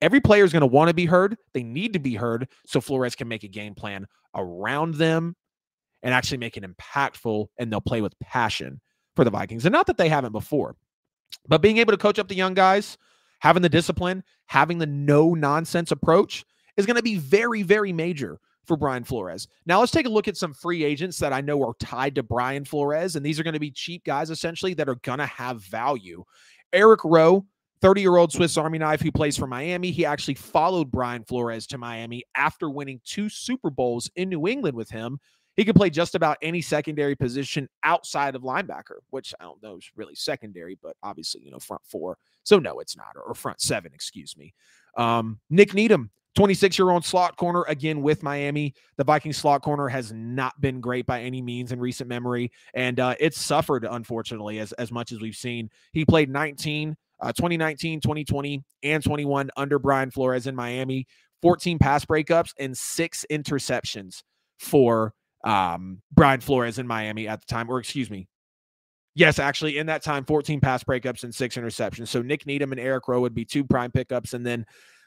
every 0.00 0.20
player 0.20 0.44
is 0.44 0.52
going 0.52 0.60
to 0.60 0.66
want 0.66 0.88
to 0.88 0.94
be 0.94 1.06
heard. 1.06 1.36
They 1.54 1.62
need 1.62 1.92
to 1.94 1.98
be 1.98 2.14
heard 2.14 2.48
so 2.66 2.80
Flores 2.80 3.14
can 3.14 3.28
make 3.28 3.44
a 3.44 3.48
game 3.48 3.74
plan 3.74 4.06
around 4.34 4.94
them 4.94 5.36
and 6.02 6.12
actually 6.12 6.38
make 6.38 6.56
it 6.56 6.64
impactful 6.64 7.46
and 7.58 7.72
they'll 7.72 7.80
play 7.80 8.00
with 8.00 8.18
passion 8.20 8.80
for 9.16 9.24
the 9.24 9.30
Vikings. 9.30 9.64
And 9.64 9.72
not 9.72 9.86
that 9.86 9.96
they 9.96 10.08
haven't 10.08 10.32
before, 10.32 10.76
but 11.48 11.62
being 11.62 11.78
able 11.78 11.92
to 11.92 11.98
coach 11.98 12.18
up 12.18 12.28
the 12.28 12.34
young 12.34 12.54
guys, 12.54 12.98
having 13.42 13.62
the 13.62 13.68
discipline, 13.68 14.22
having 14.46 14.78
the 14.78 14.86
no 14.86 15.34
nonsense 15.34 15.90
approach 15.90 16.44
is 16.76 16.86
going 16.86 16.96
to 16.96 17.02
be 17.02 17.16
very, 17.16 17.62
very 17.62 17.92
major 17.92 18.38
for 18.64 18.76
Brian 18.76 19.02
Flores. 19.02 19.48
Now 19.66 19.80
let's 19.80 19.90
take 19.90 20.06
a 20.06 20.10
look 20.10 20.28
at 20.28 20.36
some 20.36 20.54
free 20.54 20.84
agents 20.84 21.18
that 21.18 21.32
I 21.32 21.40
know 21.40 21.60
are 21.62 21.74
tied 21.80 22.14
to 22.14 22.22
Brian 22.22 22.64
Flores, 22.64 23.16
and 23.16 23.26
these 23.26 23.40
are 23.40 23.42
going 23.42 23.54
to 23.54 23.60
be 23.60 23.72
cheap 23.72 24.04
guys 24.04 24.30
essentially 24.30 24.74
that 24.74 24.88
are 24.88 24.94
going 24.94 25.18
to 25.18 25.26
have 25.26 25.60
value. 25.64 26.24
Eric 26.72 27.00
Rowe, 27.04 27.44
30 27.80 28.00
year 28.00 28.16
old 28.16 28.32
Swiss 28.32 28.56
Army 28.56 28.78
knife 28.78 29.00
who 29.00 29.10
plays 29.10 29.36
for 29.36 29.48
Miami. 29.48 29.90
He 29.90 30.06
actually 30.06 30.34
followed 30.34 30.92
Brian 30.92 31.24
Flores 31.24 31.66
to 31.66 31.78
Miami 31.78 32.22
after 32.36 32.70
winning 32.70 33.00
two 33.04 33.28
Super 33.28 33.70
Bowls 33.70 34.08
in 34.14 34.28
New 34.28 34.46
England 34.46 34.76
with 34.76 34.88
him. 34.88 35.18
He 35.56 35.64
could 35.64 35.74
play 35.74 35.90
just 35.90 36.14
about 36.14 36.38
any 36.42 36.62
secondary 36.62 37.16
position 37.16 37.68
outside 37.82 38.36
of 38.36 38.42
linebacker, 38.42 39.00
which 39.10 39.34
I 39.40 39.42
don't 39.42 39.62
know 39.62 39.76
is 39.76 39.90
really 39.96 40.14
secondary, 40.14 40.78
but 40.80 40.96
obviously, 41.02 41.42
you 41.42 41.50
know, 41.50 41.58
front 41.58 41.82
four. 41.84 42.16
So, 42.44 42.58
no, 42.58 42.80
it's 42.80 42.96
not, 42.96 43.14
or 43.16 43.34
front 43.34 43.60
seven, 43.60 43.92
excuse 43.94 44.36
me. 44.36 44.54
Um, 44.96 45.38
Nik 45.50 45.74
Needham, 45.74 46.10
26 46.34 46.78
year 46.78 46.90
old 46.90 47.04
slot 47.04 47.36
corner, 47.36 47.64
again 47.68 48.02
with 48.02 48.22
Miami. 48.22 48.74
The 48.96 49.04
Viking 49.04 49.32
slot 49.32 49.62
corner 49.62 49.88
has 49.88 50.12
not 50.12 50.60
been 50.60 50.80
great 50.80 51.06
by 51.06 51.22
any 51.22 51.42
means 51.42 51.72
in 51.72 51.80
recent 51.80 52.08
memory, 52.08 52.50
and 52.74 52.98
uh, 53.00 53.14
it's 53.20 53.40
suffered, 53.40 53.86
unfortunately, 53.88 54.58
as, 54.58 54.72
as 54.72 54.90
much 54.90 55.12
as 55.12 55.20
we've 55.20 55.36
seen. 55.36 55.70
He 55.92 56.04
played 56.04 56.30
19, 56.30 56.96
uh, 57.20 57.32
2019, 57.32 58.00
2020, 58.00 58.64
and 58.82 59.02
21 59.02 59.50
under 59.56 59.78
Brian 59.78 60.10
Flores 60.10 60.46
in 60.46 60.54
Miami, 60.54 61.06
14 61.42 61.78
pass 61.78 62.04
breakups 62.04 62.52
and 62.58 62.76
six 62.76 63.26
interceptions 63.30 64.22
for 64.58 65.12
um, 65.44 66.00
Brian 66.12 66.40
Flores 66.40 66.78
in 66.78 66.86
Miami 66.86 67.28
at 67.28 67.40
the 67.40 67.46
time, 67.46 67.68
or 67.70 67.78
excuse 67.78 68.10
me. 68.10 68.28
Yes, 69.14 69.38
actually, 69.38 69.78
in 69.78 69.86
that 69.86 70.02
time, 70.02 70.24
14 70.24 70.60
pass 70.60 70.82
breakups 70.84 71.24
and 71.24 71.34
six 71.34 71.56
interceptions. 71.56 72.08
So 72.08 72.22
Nik 72.22 72.46
Needham 72.46 72.72
and 72.72 72.80
Eric 72.80 73.08
Rowe 73.08 73.20
would 73.20 73.34
be 73.34 73.44
two 73.44 73.64
prime 73.64 73.90
pickups. 73.90 74.32
And 74.32 74.44
then 74.44 74.64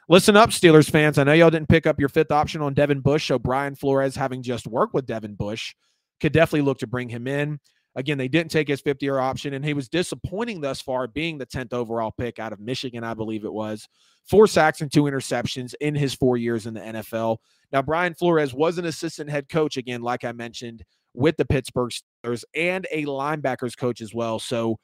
listen 0.08 0.36
up, 0.36 0.50
Steelers 0.50 0.88
fans. 0.88 1.18
I 1.18 1.24
know 1.24 1.32
y'all 1.32 1.50
didn't 1.50 1.68
pick 1.68 1.86
up 1.86 1.98
your 1.98 2.08
fifth 2.08 2.30
option 2.30 2.62
on 2.62 2.74
Devin 2.74 3.00
Bush. 3.00 3.26
So 3.26 3.38
Brian 3.38 3.74
Flores, 3.74 4.14
having 4.14 4.42
just 4.42 4.66
worked 4.66 4.94
with 4.94 5.06
Devin 5.06 5.34
Bush, 5.34 5.74
could 6.20 6.32
definitely 6.32 6.62
look 6.62 6.78
to 6.78 6.86
bring 6.86 7.08
him 7.08 7.26
in. 7.26 7.58
Again, 7.96 8.18
they 8.18 8.28
didn't 8.28 8.50
take 8.50 8.68
his 8.68 8.82
50 8.82 9.06
year 9.06 9.18
option, 9.18 9.54
and 9.54 9.64
he 9.64 9.72
was 9.72 9.88
disappointing 9.88 10.60
thus 10.60 10.82
far, 10.82 11.08
being 11.08 11.38
the 11.38 11.46
10th 11.46 11.72
overall 11.72 12.12
pick 12.16 12.38
out 12.38 12.52
of 12.52 12.60
Michigan, 12.60 13.02
I 13.02 13.14
believe 13.14 13.44
it 13.44 13.52
was. 13.52 13.88
Four 14.28 14.46
sacks 14.46 14.82
and 14.82 14.92
two 14.92 15.04
interceptions 15.04 15.74
in 15.80 15.94
his 15.94 16.14
four 16.14 16.36
years 16.36 16.66
in 16.66 16.74
the 16.74 16.80
NFL. 16.80 17.38
Now, 17.72 17.80
Brian 17.80 18.14
Flores 18.14 18.52
was 18.52 18.76
an 18.76 18.84
assistant 18.84 19.30
head 19.30 19.48
coach, 19.48 19.78
again, 19.78 20.02
like 20.02 20.24
I 20.24 20.32
mentioned, 20.32 20.84
with 21.16 21.36
the 21.36 21.44
Pittsburgh 21.44 21.90
Steelers 21.90 22.44
and 22.54 22.86
a 22.92 23.04
linebackers 23.06 23.76
coach 23.76 24.00
as 24.00 24.14
well. 24.14 24.38
So 24.38 24.78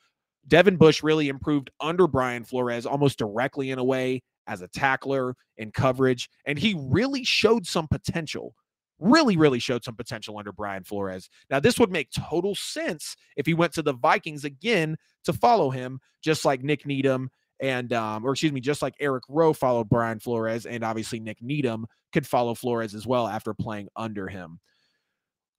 Devin 0.48 0.76
Bush 0.76 1.02
really 1.02 1.28
improved 1.28 1.70
under 1.80 2.08
Brian 2.08 2.44
Flores 2.44 2.86
almost 2.86 3.18
directly 3.18 3.70
in 3.70 3.78
a 3.78 3.84
way 3.84 4.22
as 4.48 4.62
a 4.62 4.68
tackler 4.68 5.36
in 5.56 5.70
coverage, 5.70 6.28
and 6.46 6.58
he 6.58 6.74
really 6.76 7.22
showed 7.22 7.66
some 7.66 7.86
potential 7.86 8.54
really, 9.02 9.36
really 9.36 9.58
showed 9.58 9.82
some 9.84 9.96
potential 9.96 10.38
under 10.38 10.52
Brian 10.52 10.84
Flores. 10.84 11.28
Now, 11.50 11.58
this 11.58 11.78
would 11.78 11.90
make 11.90 12.08
total 12.12 12.54
sense 12.54 13.16
if 13.36 13.46
he 13.46 13.54
went 13.54 13.72
to 13.72 13.82
the 13.82 13.94
Vikings 13.94 14.44
again 14.44 14.96
to 15.24 15.32
follow 15.32 15.70
him, 15.70 15.98
just 16.22 16.44
like 16.44 16.62
Nik 16.62 16.86
Needham 16.86 17.28
and, 17.60 17.92
um, 17.92 18.24
or 18.24 18.32
excuse 18.32 18.52
me, 18.52 18.60
just 18.60 18.80
like 18.80 18.94
Eric 19.00 19.24
Rowe 19.28 19.52
followed 19.52 19.88
Brian 19.88 20.20
Flores, 20.20 20.66
and 20.66 20.84
obviously 20.84 21.18
Nik 21.18 21.42
Needham 21.42 21.86
could 22.12 22.26
follow 22.26 22.54
Flores 22.54 22.94
as 22.94 23.06
well 23.06 23.26
after 23.26 23.52
playing 23.54 23.88
under 23.96 24.28
him. 24.28 24.60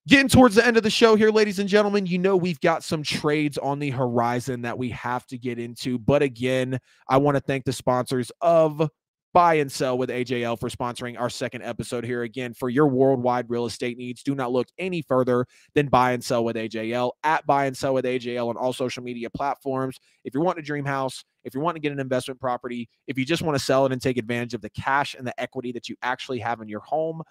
Getting 0.05 0.27
towards 0.27 0.55
the 0.55 0.67
end 0.67 0.75
of 0.75 0.83
the 0.83 0.89
show 0.89 1.15
here, 1.15 1.31
ladies 1.31 1.59
and 1.59 1.69
gentlemen, 1.69 2.05
you 2.05 2.19
know 2.19 2.35
we've 2.35 2.59
got 2.59 2.83
some 2.83 3.03
trades 3.03 3.57
on 3.57 3.79
the 3.79 3.89
horizon 3.89 4.63
that 4.63 4.77
we 4.77 4.89
have 4.89 5.25
to 5.27 5.37
get 5.37 5.59
into. 5.59 5.97
But 5.97 6.21
again, 6.21 6.79
I 7.07 7.15
want 7.17 7.37
to 7.37 7.41
thank 7.41 7.63
the 7.63 7.71
sponsors 7.71 8.29
of 8.41 8.89
buy 9.33 9.55
and 9.55 9.71
sell 9.71 9.97
with 9.97 10.09
AJL 10.09 10.59
for 10.59 10.67
sponsoring 10.67 11.17
our 11.17 11.29
second 11.29 11.63
episode 11.63 12.03
here. 12.03 12.23
Again, 12.23 12.53
for 12.53 12.69
your 12.69 12.87
worldwide 12.87 13.49
real 13.49 13.65
estate 13.65 13.97
needs, 13.97 14.23
do 14.23 14.35
not 14.35 14.51
look 14.51 14.67
any 14.77 15.01
further 15.01 15.45
than 15.73 15.87
buy 15.87 16.11
and 16.11 16.21
sell 16.21 16.43
with 16.43 16.57
AJL 16.57 17.11
at 17.23 17.45
buy 17.45 17.65
and 17.65 17.75
sell 17.75 17.93
with 17.93 18.03
AJL 18.03 18.49
on 18.49 18.57
all 18.57 18.73
social 18.73 19.03
media 19.03 19.29
platforms. 19.29 19.97
If 20.25 20.33
you're 20.33 20.43
wanting 20.43 20.63
a 20.63 20.65
dream 20.65 20.83
house, 20.83 21.23
if 21.45 21.53
you're 21.53 21.63
wanting 21.63 21.81
to 21.81 21.87
get 21.87 21.93
an 21.93 22.01
investment 22.01 22.41
property, 22.41 22.89
if 23.07 23.17
you 23.17 23.23
just 23.23 23.41
want 23.41 23.57
to 23.57 23.63
sell 23.63 23.85
it 23.85 23.93
and 23.93 24.01
take 24.01 24.17
advantage 24.17 24.53
of 24.53 24.61
the 24.61 24.69
cash 24.69 25.15
and 25.17 25.25
the 25.25 25.39
equity 25.39 25.71
that 25.71 25.87
you 25.87 25.95
actually 26.03 26.39
have 26.39 26.61
in 26.61 26.67
your 26.67 26.81
home, 26.81 27.21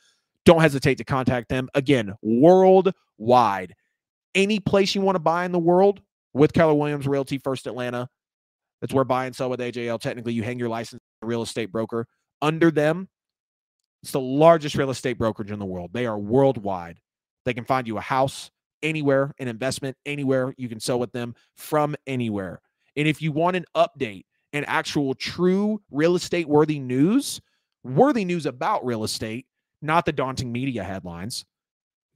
don't 0.45 0.61
hesitate 0.61 0.99
to 0.99 1.05
contact 1.05 1.49
them. 1.49 1.69
Again, 1.75 2.15
worldwide. 2.23 3.75
Any 4.35 4.61
place 4.61 4.95
you 4.95 5.01
want 5.01 5.17
to 5.17 5.21
buy 5.21 5.45
in 5.45 5.53
the 5.53 5.59
world 5.59 6.01
with 6.33 6.53
Keller 6.53 6.75
Williams 6.75 7.07
Realty 7.07 7.39
First 7.39 7.67
Atlanta. 7.67 8.09
That's 8.81 8.93
where 8.93 9.05
buy 9.05 9.27
and 9.27 9.37
sell 9.37 9.51
with 9.51 9.61
AJL. 9.61 10.01
Technically, 10.01 10.33
you 10.33 10.43
hang 10.43 10.59
your 10.59 10.69
license 10.69 11.01
real 11.23 11.43
estate 11.43 11.71
broker. 11.71 12.07
Under 12.41 12.71
them, 12.71 13.09
it's 14.03 14.13
the 14.13 14.21
largest 14.21 14.75
real 14.75 14.91
estate 14.91 15.19
brokerage 15.19 15.53
in 15.53 15.59
the 15.59 15.65
world. 15.65 15.91
They 15.93 16.07
are 16.07 16.19
worldwide. 16.19 16.99
They 17.45 17.55
can 17.55 17.65
find 17.65 17.87
you 17.87 17.99
a 17.99 18.01
house 18.01 18.51
anywhere, 18.83 19.33
an 19.39 19.47
investment 19.47 19.97
anywhere. 20.05 20.55
You 20.57 20.69
can 20.69 20.81
sell 20.81 20.99
with 20.99 21.13
them 21.13 21.35
from 21.57 21.95
anywhere. 22.07 22.61
And 22.97 23.07
if 23.07 23.23
you 23.23 23.31
want 23.31 23.57
an 23.57 23.65
update 23.77 24.25
and 24.53 24.69
actual 24.69 25.15
true 25.15 25.81
real 25.91 26.17
estate 26.17 26.49
worthy 26.49 26.81
news, 26.81 27.41
worthy 27.85 28.25
news 28.25 28.47
about 28.47 28.85
real 28.85 29.05
estate, 29.05 29.47
not 29.83 30.07
the 30.07 30.13
daunting 30.13 30.53
media 30.53 30.85
headlines, 30.85 31.45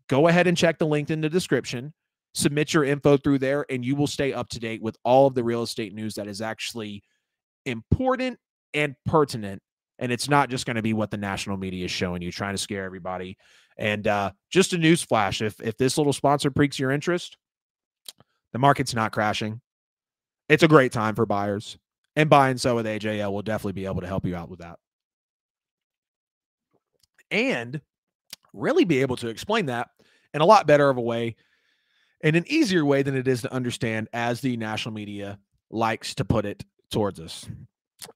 go 0.08 0.28
ahead 0.28 0.46
and 0.46 0.56
check 0.56 0.78
the 0.78 0.86
link 0.86 1.10
in 1.10 1.20
the 1.20 1.28
description. 1.28 1.92
Submit 2.34 2.74
your 2.74 2.84
info 2.84 3.16
through 3.16 3.38
there, 3.38 3.64
and 3.70 3.84
you 3.84 3.96
will 3.96 4.06
stay 4.06 4.32
up 4.32 4.48
to 4.50 4.60
date 4.60 4.82
with 4.82 4.96
all 5.04 5.26
of 5.26 5.34
the 5.34 5.42
real 5.42 5.62
estate 5.62 5.94
news 5.94 6.14
that 6.14 6.26
is 6.26 6.42
actually 6.42 7.02
important 7.64 8.38
and 8.74 8.94
pertinent. 9.06 9.62
And 9.98 10.12
it's 10.12 10.28
not 10.28 10.50
just 10.50 10.66
going 10.66 10.76
to 10.76 10.82
be 10.82 10.92
what 10.92 11.10
the 11.10 11.16
national 11.16 11.56
media 11.56 11.86
is 11.86 11.90
showing 11.90 12.20
you, 12.20 12.30
trying 12.30 12.54
to 12.54 12.60
scare 12.60 12.84
everybody. 12.84 13.38
And 13.78 14.06
uh, 14.06 14.32
just 14.50 14.74
a 14.74 14.78
news 14.78 15.02
flash: 15.02 15.40
if 15.40 15.58
if 15.60 15.76
this 15.78 15.96
little 15.96 16.12
sponsor 16.12 16.50
piques 16.50 16.78
your 16.78 16.90
interest, 16.90 17.38
the 18.52 18.58
market's 18.58 18.94
not 18.94 19.12
crashing. 19.12 19.60
It's 20.48 20.62
a 20.62 20.68
great 20.68 20.92
time 20.92 21.14
for 21.14 21.26
buyers, 21.26 21.78
and 22.14 22.30
buy 22.30 22.50
and 22.50 22.60
sell 22.60 22.76
with 22.76 22.86
AJL 22.86 23.32
will 23.32 23.42
definitely 23.42 23.72
be 23.72 23.86
able 23.86 24.02
to 24.02 24.06
help 24.06 24.24
you 24.24 24.36
out 24.36 24.48
with 24.48 24.60
that, 24.60 24.78
and 27.30 27.80
really 28.52 28.84
be 28.84 29.00
able 29.00 29.16
to 29.16 29.28
explain 29.28 29.66
that 29.66 29.90
in 30.34 30.40
a 30.40 30.46
lot 30.46 30.66
better 30.66 30.90
of 30.90 30.96
a 30.96 31.02
way, 31.02 31.36
in 32.22 32.34
an 32.34 32.44
easier 32.46 32.84
way 32.84 33.02
than 33.02 33.16
it 33.16 33.28
is 33.28 33.42
to 33.42 33.52
understand, 33.52 34.08
as 34.12 34.40
the 34.40 34.56
national 34.56 34.94
media 34.94 35.38
likes 35.70 36.14
to 36.14 36.24
put 36.24 36.46
it 36.46 36.64
towards 36.90 37.20
us. 37.20 37.48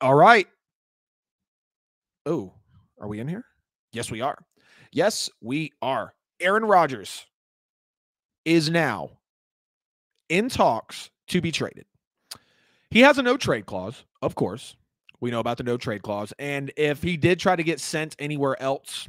All 0.00 0.14
right. 0.14 0.46
Oh, 2.26 2.52
are 2.98 3.08
we 3.08 3.20
in 3.20 3.28
here? 3.28 3.44
Yes, 3.92 4.11
we 4.11 4.20
are. 4.20 4.38
Yes, 4.92 5.30
we 5.40 5.72
are. 5.82 6.14
Aaron 6.40 6.64
Rodgers 6.64 7.26
is 8.44 8.70
now 8.70 9.11
in 10.28 10.48
talks 10.48 11.11
to 11.28 11.40
be 11.40 11.52
traded. 11.52 11.86
He 12.90 13.00
has 13.00 13.18
a 13.18 13.22
no 13.22 13.36
trade 13.36 13.66
clause, 13.66 14.04
of 14.22 14.34
course. 14.34 14.76
We 15.20 15.30
know 15.30 15.40
about 15.40 15.58
the 15.58 15.64
no 15.64 15.76
trade 15.76 16.02
clause. 16.02 16.32
And 16.38 16.72
if 16.76 17.02
he 17.02 17.16
did 17.16 17.38
try 17.38 17.56
to 17.56 17.62
get 17.62 17.80
sent 17.80 18.16
anywhere 18.18 18.60
else, 18.62 19.08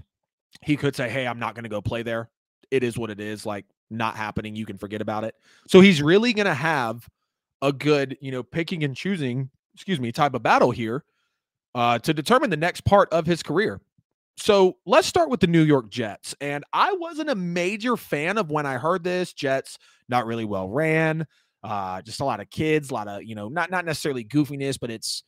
he 0.62 0.76
could 0.76 0.96
say, 0.96 1.10
Hey, 1.10 1.26
I'm 1.26 1.40
not 1.40 1.56
going 1.56 1.64
to 1.64 1.70
go 1.70 1.82
play 1.82 2.04
there. 2.04 2.30
It 2.70 2.84
is 2.84 2.98
what 2.98 3.10
it 3.10 3.20
is. 3.20 3.46
Like, 3.46 3.66
not 3.90 4.16
happening. 4.16 4.56
You 4.56 4.66
can 4.66 4.78
forget 4.78 5.02
about 5.02 5.26
it. 5.26 5.36
So 5.68 5.82
he's 5.82 6.02
really 6.02 6.32
going 6.34 6.46
to 6.46 6.54
have 6.54 7.08
a 7.62 7.74
good, 7.74 8.18
you 8.22 8.32
know, 8.32 8.42
picking 8.42 8.84
and 8.84 8.96
choosing 8.96 9.50
excuse 9.74 10.00
me, 10.00 10.12
type 10.12 10.34
of 10.34 10.44
battle 10.44 10.72
here 10.72 11.04
uh, 11.76 12.00
to 12.00 12.14
determine 12.14 12.50
the 12.50 12.58
next 12.58 12.82
part 12.82 13.12
of 13.12 13.26
his 13.26 13.44
career. 13.44 13.80
So 14.38 14.78
let's 14.86 15.08
start 15.08 15.30
with 15.30 15.40
the 15.40 15.48
New 15.48 15.64
York 15.64 15.90
Jets. 15.90 16.36
And 16.42 16.64
I 16.74 16.94
wasn't 16.94 17.30
a 17.30 17.36
major 17.36 17.98
fan 17.98 18.38
of 18.38 18.50
when 18.50 18.66
I 18.66 18.78
heard 18.78 19.04
this. 19.04 19.34
Jets 19.34 19.78
not 20.10 20.26
really 20.26 20.46
well 20.46 20.70
ran. 20.70 21.28
Uh, 21.64 22.02
just 22.02 22.22
a 22.22 22.26
lot 22.26 22.40
of 22.40 22.50
kids, 22.50 22.90
a 22.90 22.94
lot 22.94 23.08
of, 23.08 23.24
you 23.24 23.36
know, 23.36 23.48
not 23.48 23.70
not 23.70 23.86
necessarily 23.86 24.24
goofiness, 24.24 24.80
but 24.80 24.90
it's 24.90 25.24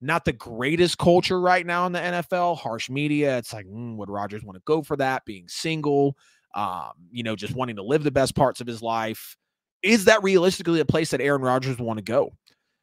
not 0.00 0.24
the 0.24 0.32
greatest 0.32 0.98
culture 0.98 1.40
right 1.40 1.66
now 1.66 1.86
in 1.86 1.92
the 1.92 1.98
NFL. 1.98 2.58
Harsh 2.58 2.88
media. 2.88 3.38
It's 3.38 3.52
like, 3.52 3.66
mm, 3.66 3.96
would 3.96 4.10
Rodgers 4.10 4.44
want 4.44 4.56
to 4.56 4.62
go 4.64 4.82
for 4.82 4.96
that? 4.96 5.24
Being 5.24 5.48
single, 5.48 6.16
um, 6.54 6.92
you 7.10 7.22
know, 7.22 7.34
just 7.34 7.54
wanting 7.54 7.76
to 7.76 7.82
live 7.82 8.04
the 8.04 8.10
best 8.10 8.34
parts 8.34 8.60
of 8.60 8.66
his 8.66 8.82
life. 8.82 9.36
Is 9.82 10.04
that 10.06 10.22
realistically 10.22 10.80
a 10.80 10.84
place 10.84 11.10
that 11.10 11.20
Aaron 11.20 11.42
Rodgers 11.42 11.78
want 11.78 11.98
to 11.98 12.04
go? 12.04 12.32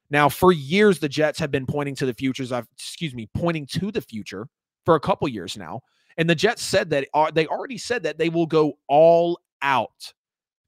Now, 0.09 0.30
for 0.30 0.51
years, 0.51 0.99
the 0.99 1.09
Jets 1.09 1.39
have 1.39 1.51
been 1.51 1.66
pointing 1.66 1.95
to 1.95 2.05
the 2.05 2.13
futures. 2.13 2.51
I've, 2.51 2.68
excuse 2.74 3.13
me, 3.13 3.28
pointing 3.36 3.66
to 3.68 3.91
the 3.91 4.01
future 4.01 4.47
for 4.86 4.95
a 4.95 4.99
couple 4.99 5.28
years 5.28 5.57
now. 5.57 5.82
And 6.18 6.30
the 6.30 6.36
Jets 6.36 6.61
said 6.61 6.89
that 6.91 7.07
uh, 7.13 7.32
they 7.32 7.47
already 7.47 7.78
said 7.78 8.03
that 8.03 8.18
they 8.18 8.30
will 8.30 8.45
go 8.45 8.78
all 8.88 9.39
out 9.61 10.13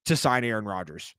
to 0.05 0.17
sign 0.17 0.43
Aaron 0.43 0.65
Rodgers. 0.65 1.13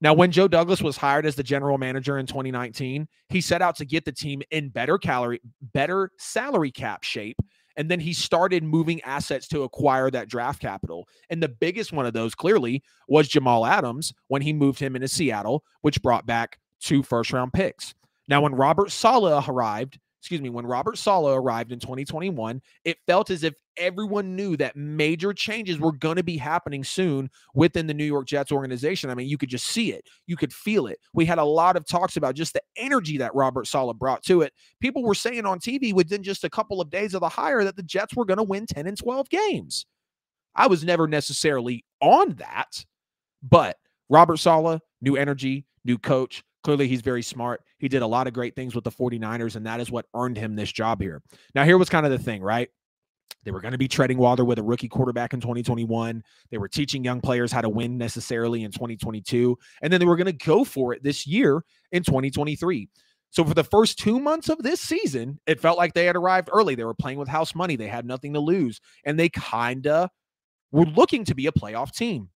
Now, 0.00 0.14
when 0.14 0.30
Joe 0.30 0.46
Douglas 0.46 0.80
was 0.80 0.96
hired 0.96 1.26
as 1.26 1.34
the 1.34 1.42
general 1.42 1.76
manager 1.76 2.18
in 2.18 2.26
2019, 2.26 3.08
he 3.30 3.40
set 3.40 3.62
out 3.62 3.76
to 3.76 3.84
get 3.84 4.04
the 4.04 4.12
team 4.12 4.42
in 4.50 4.68
better 4.68 4.96
calorie, 4.96 5.40
better 5.72 6.12
salary 6.18 6.70
cap 6.70 7.02
shape. 7.02 7.36
And 7.76 7.90
then 7.90 8.00
he 8.00 8.12
started 8.12 8.64
moving 8.64 9.00
assets 9.02 9.46
to 9.48 9.62
acquire 9.62 10.10
that 10.10 10.28
draft 10.28 10.60
capital. 10.60 11.08
And 11.30 11.42
the 11.42 11.48
biggest 11.48 11.92
one 11.92 12.06
of 12.06 12.12
those 12.12 12.34
clearly 12.34 12.82
was 13.08 13.28
Jamal 13.28 13.66
Adams 13.66 14.12
when 14.28 14.42
he 14.42 14.52
moved 14.52 14.80
him 14.80 14.96
into 14.96 15.08
Seattle, 15.08 15.64
which 15.82 16.02
brought 16.02 16.26
back 16.26 16.58
two 16.80 17.02
first 17.02 17.32
round 17.32 17.52
picks. 17.52 17.94
Now, 18.28 18.42
when 18.42 18.54
Robert 18.54 18.90
Saleh 18.90 19.48
arrived, 19.48 19.98
excuse 20.20 20.40
me, 20.40 20.50
when 20.50 20.66
Robert 20.66 20.98
Saleh 20.98 21.36
arrived 21.36 21.70
in 21.72 21.78
2021, 21.78 22.60
it 22.84 22.98
felt 23.06 23.30
as 23.30 23.44
if 23.44 23.54
everyone 23.76 24.34
knew 24.34 24.56
that 24.56 24.76
major 24.76 25.32
changes 25.32 25.78
were 25.78 25.92
going 25.92 26.16
to 26.16 26.24
be 26.24 26.36
happening 26.36 26.82
soon 26.82 27.30
within 27.54 27.86
the 27.86 27.94
New 27.94 28.04
York 28.04 28.26
Jets 28.26 28.50
organization. 28.50 29.10
I 29.10 29.14
mean, 29.14 29.28
you 29.28 29.38
could 29.38 29.48
just 29.48 29.66
see 29.66 29.92
it, 29.92 30.04
you 30.26 30.36
could 30.36 30.52
feel 30.52 30.86
it. 30.86 30.98
We 31.14 31.24
had 31.24 31.38
a 31.38 31.44
lot 31.44 31.76
of 31.76 31.86
talks 31.86 32.16
about 32.16 32.34
just 32.34 32.52
the 32.52 32.62
energy 32.76 33.18
that 33.18 33.34
Robert 33.34 33.66
Saleh 33.66 33.96
brought 33.96 34.24
to 34.24 34.42
it. 34.42 34.52
People 34.80 35.04
were 35.04 35.14
saying 35.14 35.46
on 35.46 35.60
TV 35.60 35.92
within 35.92 36.22
just 36.22 36.44
a 36.44 36.50
couple 36.50 36.80
of 36.80 36.90
days 36.90 37.14
of 37.14 37.20
the 37.20 37.28
hire 37.28 37.62
that 37.64 37.76
the 37.76 37.82
Jets 37.82 38.16
were 38.16 38.24
going 38.24 38.38
to 38.38 38.42
win 38.42 38.66
10 38.66 38.86
and 38.86 38.98
12 38.98 39.28
games. 39.30 39.86
I 40.56 40.66
was 40.66 40.82
never 40.82 41.06
necessarily 41.06 41.84
on 42.00 42.34
that, 42.34 42.84
but 43.42 43.76
Robert 44.08 44.38
Saleh, 44.38 44.80
new 45.00 45.16
energy, 45.16 45.66
new 45.84 45.98
coach, 45.98 46.42
Clearly, 46.64 46.88
he's 46.88 47.02
very 47.02 47.22
smart. 47.22 47.62
He 47.78 47.88
did 47.88 48.02
a 48.02 48.06
lot 48.06 48.26
of 48.26 48.32
great 48.32 48.56
things 48.56 48.74
with 48.74 48.84
the 48.84 48.90
49ers, 48.90 49.56
and 49.56 49.66
that 49.66 49.80
is 49.80 49.90
what 49.90 50.06
earned 50.14 50.36
him 50.36 50.56
this 50.56 50.72
job 50.72 51.00
here. 51.00 51.22
Now, 51.54 51.64
here 51.64 51.78
was 51.78 51.88
kind 51.88 52.04
of 52.04 52.12
the 52.12 52.18
thing, 52.18 52.42
right? 52.42 52.68
They 53.44 53.52
were 53.52 53.60
going 53.60 53.72
to 53.72 53.78
be 53.78 53.88
treading 53.88 54.18
water 54.18 54.44
with 54.44 54.58
a 54.58 54.62
rookie 54.62 54.88
quarterback 54.88 55.32
in 55.32 55.40
2021. 55.40 56.22
They 56.50 56.58
were 56.58 56.68
teaching 56.68 57.04
young 57.04 57.20
players 57.20 57.52
how 57.52 57.60
to 57.60 57.68
win 57.68 57.96
necessarily 57.96 58.64
in 58.64 58.72
2022. 58.72 59.56
And 59.80 59.92
then 59.92 60.00
they 60.00 60.06
were 60.06 60.16
going 60.16 60.26
to 60.26 60.32
go 60.32 60.64
for 60.64 60.92
it 60.92 61.02
this 61.02 61.26
year 61.26 61.62
in 61.92 62.02
2023. 62.02 62.88
So 63.30 63.44
for 63.44 63.54
the 63.54 63.64
first 63.64 63.98
two 63.98 64.18
months 64.18 64.48
of 64.48 64.62
this 64.62 64.80
season, 64.80 65.38
it 65.46 65.60
felt 65.60 65.78
like 65.78 65.94
they 65.94 66.06
had 66.06 66.16
arrived 66.16 66.48
early. 66.52 66.74
They 66.74 66.84
were 66.84 66.94
playing 66.94 67.18
with 67.18 67.28
house 67.28 67.54
money. 67.54 67.76
They 67.76 67.88
had 67.88 68.06
nothing 68.06 68.32
to 68.34 68.40
lose. 68.40 68.80
And 69.04 69.18
they 69.18 69.28
kind 69.28 69.86
of 69.86 70.10
were 70.72 70.86
looking 70.86 71.24
to 71.24 71.34
be 71.34 71.46
a 71.46 71.52
playoff 71.52 71.92
team. 71.92 72.30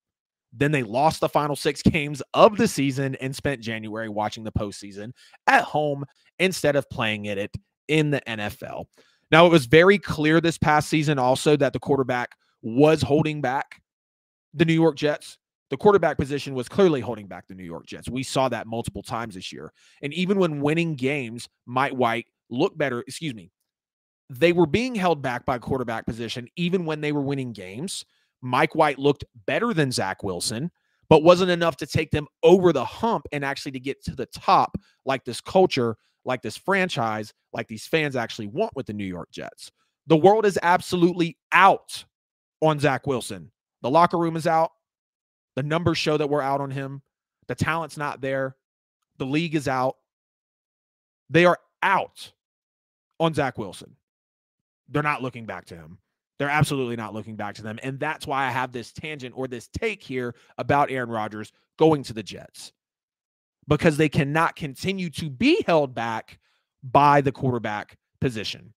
Then 0.52 0.72
they 0.72 0.82
lost 0.82 1.20
the 1.20 1.28
final 1.28 1.56
six 1.56 1.82
games 1.82 2.22
of 2.34 2.56
the 2.56 2.68
season 2.68 3.14
and 3.16 3.34
spent 3.34 3.60
January 3.60 4.08
watching 4.08 4.44
the 4.44 4.52
postseason 4.52 5.12
at 5.46 5.64
home 5.64 6.04
instead 6.38 6.76
of 6.76 6.88
playing 6.90 7.26
it 7.26 7.50
in 7.88 8.10
the 8.10 8.20
NFL. 8.26 8.86
Now, 9.30 9.46
it 9.46 9.50
was 9.50 9.66
very 9.66 9.98
clear 9.98 10.40
this 10.40 10.58
past 10.58 10.88
season 10.88 11.18
also 11.18 11.56
that 11.56 11.72
the 11.72 11.78
quarterback 11.78 12.36
was 12.60 13.02
holding 13.02 13.40
back 13.40 13.80
the 14.54 14.64
New 14.64 14.74
York 14.74 14.96
Jets. 14.96 15.38
The 15.70 15.76
quarterback 15.78 16.18
position 16.18 16.54
was 16.54 16.68
clearly 16.68 17.00
holding 17.00 17.26
back 17.26 17.48
the 17.48 17.54
New 17.54 17.64
York 17.64 17.86
Jets. 17.86 18.10
We 18.10 18.22
saw 18.22 18.50
that 18.50 18.66
multiple 18.66 19.02
times 19.02 19.34
this 19.34 19.52
year. 19.52 19.72
And 20.02 20.12
even 20.12 20.38
when 20.38 20.60
winning 20.60 20.96
games, 20.96 21.48
Mike 21.64 21.94
White 21.94 22.26
looked 22.50 22.76
better, 22.76 23.00
excuse 23.00 23.34
me, 23.34 23.50
they 24.28 24.52
were 24.52 24.66
being 24.66 24.94
held 24.94 25.22
back 25.22 25.46
by 25.46 25.58
quarterback 25.58 26.04
position 26.04 26.46
even 26.56 26.84
when 26.84 27.00
they 27.00 27.12
were 27.12 27.22
winning 27.22 27.52
games. 27.52 28.04
Mike 28.42 28.74
White 28.74 28.98
looked 28.98 29.24
better 29.46 29.72
than 29.72 29.92
Zach 29.92 30.22
Wilson, 30.22 30.70
but 31.08 31.22
wasn't 31.22 31.50
enough 31.50 31.76
to 31.78 31.86
take 31.86 32.10
them 32.10 32.26
over 32.42 32.72
the 32.72 32.84
hump 32.84 33.26
and 33.32 33.44
actually 33.44 33.72
to 33.72 33.80
get 33.80 34.02
to 34.04 34.14
the 34.14 34.26
top 34.26 34.76
like 35.04 35.24
this 35.24 35.40
culture, 35.40 35.96
like 36.24 36.42
this 36.42 36.56
franchise, 36.56 37.32
like 37.52 37.68
these 37.68 37.86
fans 37.86 38.16
actually 38.16 38.48
want 38.48 38.74
with 38.74 38.86
the 38.86 38.92
New 38.92 39.04
York 39.04 39.30
Jets. 39.30 39.70
The 40.08 40.16
world 40.16 40.44
is 40.44 40.58
absolutely 40.62 41.38
out 41.52 42.04
on 42.60 42.80
Zach 42.80 43.06
Wilson. 43.06 43.50
The 43.82 43.90
locker 43.90 44.18
room 44.18 44.36
is 44.36 44.46
out. 44.46 44.70
The 45.54 45.62
numbers 45.62 45.98
show 45.98 46.16
that 46.16 46.30
we're 46.30 46.40
out 46.40 46.60
on 46.60 46.70
him. 46.70 47.02
The 47.48 47.54
talent's 47.54 47.96
not 47.96 48.20
there. 48.20 48.56
The 49.18 49.26
league 49.26 49.54
is 49.54 49.68
out. 49.68 49.96
They 51.30 51.44
are 51.44 51.58
out 51.82 52.32
on 53.20 53.34
Zach 53.34 53.58
Wilson. 53.58 53.96
They're 54.88 55.02
not 55.02 55.22
looking 55.22 55.46
back 55.46 55.66
to 55.66 55.76
him. 55.76 55.98
They're 56.42 56.50
absolutely 56.50 56.96
not 56.96 57.14
looking 57.14 57.36
back 57.36 57.54
to 57.54 57.62
them. 57.62 57.78
And 57.84 58.00
that's 58.00 58.26
why 58.26 58.48
I 58.48 58.50
have 58.50 58.72
this 58.72 58.90
tangent 58.90 59.32
or 59.36 59.46
this 59.46 59.68
take 59.68 60.02
here 60.02 60.34
about 60.58 60.90
Aaron 60.90 61.08
Rodgers 61.08 61.52
going 61.78 62.02
to 62.02 62.12
the 62.12 62.24
Jets 62.24 62.72
because 63.68 63.96
they 63.96 64.08
cannot 64.08 64.56
continue 64.56 65.08
to 65.10 65.30
be 65.30 65.62
held 65.68 65.94
back 65.94 66.40
by 66.82 67.20
the 67.20 67.30
quarterback 67.30 67.96
position. 68.20 68.74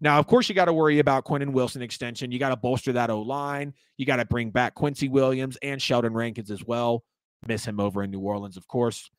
Now, 0.00 0.20
of 0.20 0.28
course, 0.28 0.48
you 0.48 0.54
got 0.54 0.66
to 0.66 0.72
worry 0.72 1.00
about 1.00 1.24
Quinnen 1.24 1.50
Wilson 1.50 1.82
extension. 1.82 2.30
You 2.30 2.38
got 2.38 2.50
to 2.50 2.56
bolster 2.56 2.92
that 2.92 3.10
O 3.10 3.22
line. 3.22 3.74
You 3.96 4.06
got 4.06 4.18
to 4.18 4.24
bring 4.24 4.50
back 4.50 4.76
Quincy 4.76 5.08
Williams 5.08 5.58
and 5.64 5.82
Sheldon 5.82 6.14
Rankins 6.14 6.52
as 6.52 6.64
well. 6.64 7.02
Miss 7.44 7.64
him 7.64 7.80
over 7.80 8.04
in 8.04 8.12
New 8.12 8.20
Orleans, 8.20 8.56
of 8.56 8.68
course. 8.68 9.10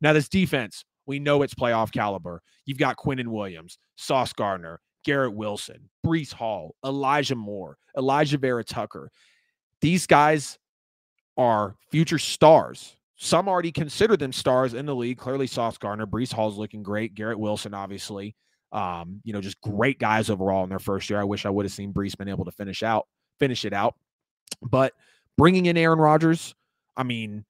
Now, 0.00 0.12
this 0.12 0.28
defense, 0.28 0.84
we 1.06 1.20
know 1.20 1.42
it's 1.42 1.54
playoff 1.54 1.92
caliber. 1.92 2.42
You've 2.64 2.78
got 2.78 2.96
Quinnen 2.96 3.28
Williams, 3.28 3.78
Sauce 3.94 4.32
Gardner, 4.32 4.80
Garrett 5.04 5.34
Wilson, 5.34 5.88
Breece 6.06 6.32
Hall, 6.32 6.74
Elijah 6.84 7.34
Moore, 7.34 7.76
Elijah 7.96 8.38
Vera-Tucker. 8.38 9.10
These 9.80 10.06
guys 10.06 10.58
are 11.36 11.74
future 11.90 12.18
stars. 12.18 12.96
Some 13.16 13.48
already 13.48 13.72
consider 13.72 14.16
them 14.16 14.32
stars 14.32 14.74
in 14.74 14.86
the 14.86 14.94
league. 14.94 15.18
Clearly, 15.18 15.46
Sauce 15.46 15.78
Gardner, 15.78 16.06
Breece 16.06 16.32
Hall's 16.32 16.58
looking 16.58 16.82
great. 16.82 17.14
Garrett 17.14 17.38
Wilson, 17.38 17.74
obviously. 17.74 18.36
Um, 18.72 19.20
you 19.24 19.32
know, 19.32 19.40
just 19.40 19.60
great 19.60 19.98
guys 19.98 20.30
overall 20.30 20.62
in 20.64 20.70
their 20.70 20.78
first 20.78 21.08
year. 21.10 21.20
I 21.20 21.24
wish 21.24 21.46
I 21.46 21.50
would 21.50 21.64
have 21.64 21.72
seen 21.72 21.92
Breece 21.92 22.16
been 22.16 22.28
able 22.28 22.44
to 22.44 22.50
finish 22.52 22.82
out, 22.82 23.06
finish 23.40 23.64
it 23.64 23.72
out. 23.72 23.94
But 24.62 24.92
bringing 25.36 25.66
in 25.66 25.76
Aaron 25.76 25.98
Rodgers, 25.98 26.54
I 26.96 27.02
mean, 27.02 27.44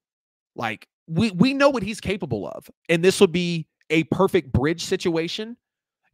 like 0.55 0.87
we 1.07 1.31
we 1.33 1.53
know 1.53 1.71
what 1.71 1.83
he's 1.83 2.01
capable 2.01 2.49
of, 2.49 2.71
and 2.89 3.05
this 3.05 3.21
would 3.21 3.33
be 3.33 3.67
a 3.91 4.05
perfect 4.05 4.53
bridge 4.53 4.85
situation 4.85 5.57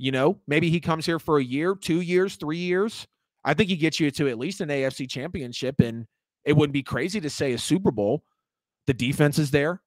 you 0.03 0.11
know, 0.11 0.36
maybe 0.48 0.68
he 0.68 0.80
comes 0.80 1.07
here 1.07 1.20
for 1.20 1.38
a 1.38 1.44
year, 1.44 1.76
two 1.76 2.00
years, 2.00 2.34
three 2.34 2.59
years. 2.59 3.07
I 3.44 3.55
think 3.55 3.70
he 3.70 3.76
gets 3.76 4.00
you 4.00 4.11
to 4.11 4.28
at 4.28 4.36
least 4.36 4.61
an 4.61 4.68
AFC 4.68 5.09
championship. 5.09 5.80
And 5.80 6.09
it 6.44 6.57
wouldn't 6.57 6.72
be 6.72 6.82
crazy 6.82 7.20
to 7.20 7.30
say 7.30 7.53
a 7.53 7.59
Super 7.59 7.92
Bowl. 7.92 8.24
The 8.88 8.94
defense 8.94 9.38
is 9.38 9.53
there. 9.53 9.80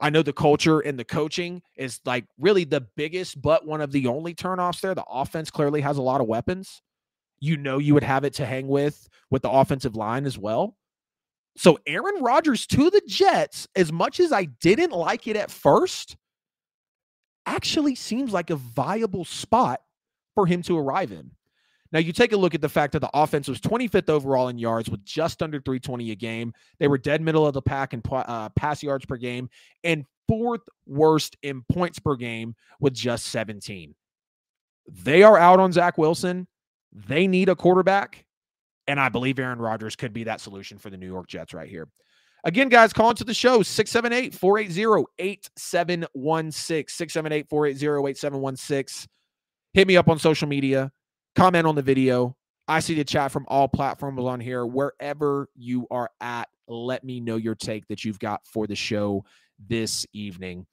I 0.00 0.10
know 0.10 0.20
the 0.20 0.34
culture 0.34 0.80
and 0.80 0.98
the 0.98 1.04
coaching 1.04 1.62
is 1.76 1.98
like 2.04 2.26
really 2.38 2.64
the 2.64 2.82
biggest, 2.94 3.40
but 3.40 3.66
one 3.66 3.80
of 3.80 3.90
the 3.90 4.06
only 4.06 4.34
turnoffs 4.34 4.82
there. 4.82 4.94
The 4.94 5.04
offense 5.08 5.50
clearly 5.50 5.80
has 5.80 5.96
a 5.96 6.02
lot 6.02 6.20
of 6.20 6.26
weapons. 6.26 6.82
You 7.40 7.56
know, 7.56 7.78
you 7.78 7.94
would 7.94 8.02
have 8.02 8.24
it 8.24 8.34
to 8.34 8.44
hang 8.44 8.68
with 8.68 9.08
with 9.30 9.40
the 9.40 9.50
offensive 9.50 9.96
line 9.96 10.26
as 10.26 10.36
well. 10.36 10.76
So 11.56 11.78
Aaron 11.86 12.22
Rodgers 12.22 12.66
to 12.66 12.90
the 12.90 13.00
Jets, 13.06 13.66
as 13.76 13.90
much 13.90 14.20
as 14.20 14.30
I 14.30 14.44
didn't 14.44 14.92
like 14.92 15.26
it 15.26 15.36
at 15.36 15.50
first, 15.50 16.18
actually 17.46 17.94
seems 17.94 18.32
like 18.32 18.50
a 18.50 18.56
viable 18.56 19.24
spot 19.24 19.80
for 20.34 20.46
him 20.46 20.62
to 20.62 20.78
arrive 20.78 21.12
in. 21.12 21.30
Now, 21.92 22.00
you 22.00 22.12
take 22.12 22.32
a 22.32 22.36
look 22.36 22.56
at 22.56 22.60
the 22.60 22.68
fact 22.68 22.92
that 22.94 22.98
the 22.98 23.10
offense 23.14 23.46
was 23.46 23.60
25th 23.60 24.08
overall 24.08 24.48
in 24.48 24.58
yards 24.58 24.90
with 24.90 25.04
just 25.04 25.42
under 25.42 25.60
320 25.60 26.10
a 26.10 26.16
game. 26.16 26.52
They 26.80 26.88
were 26.88 26.98
dead 26.98 27.22
middle 27.22 27.46
of 27.46 27.54
the 27.54 27.62
pack 27.62 27.94
in 27.94 28.02
uh, 28.10 28.48
pass 28.50 28.82
yards 28.82 29.06
per 29.06 29.16
game 29.16 29.48
and 29.84 30.04
fourth 30.26 30.62
worst 30.86 31.36
in 31.42 31.62
points 31.70 32.00
per 32.00 32.16
game 32.16 32.56
with 32.80 32.94
just 32.94 33.26
17. 33.26 33.94
They 34.88 35.22
are 35.22 35.38
out 35.38 35.60
on 35.60 35.72
Zach 35.72 35.96
Wilson. 35.96 36.48
They 36.92 37.28
need 37.28 37.48
a 37.48 37.54
quarterback. 37.54 38.24
And 38.86 38.98
I 38.98 39.08
believe 39.08 39.38
Aaron 39.38 39.60
Rodgers 39.60 39.94
could 39.96 40.12
be 40.12 40.24
that 40.24 40.40
solution 40.40 40.78
for 40.78 40.90
the 40.90 40.96
New 40.96 41.06
York 41.06 41.28
Jets 41.28 41.54
right 41.54 41.68
here. 41.68 41.88
Again, 42.46 42.68
guys, 42.68 42.92
call 42.92 43.10
into 43.10 43.24
the 43.24 43.32
show 43.32 43.62
678 43.62 44.34
480 44.34 45.06
8716. 45.18 46.88
678 46.88 47.48
480 47.48 48.10
8716. 48.10 49.08
Hit 49.72 49.88
me 49.88 49.96
up 49.96 50.08
on 50.08 50.18
social 50.18 50.46
media, 50.46 50.92
comment 51.34 51.66
on 51.66 51.74
the 51.74 51.82
video. 51.82 52.36
I 52.68 52.80
see 52.80 52.94
the 52.94 53.04
chat 53.04 53.32
from 53.32 53.46
all 53.48 53.66
platforms 53.66 54.20
on 54.20 54.40
here. 54.40 54.64
Wherever 54.66 55.48
you 55.54 55.86
are 55.90 56.10
at, 56.20 56.48
let 56.68 57.02
me 57.02 57.20
know 57.20 57.36
your 57.36 57.54
take 57.54 57.86
that 57.88 58.04
you've 58.04 58.18
got 58.18 58.46
for 58.46 58.66
the 58.66 58.76
show 58.76 59.24
this 59.58 60.06
evening. 60.12 60.66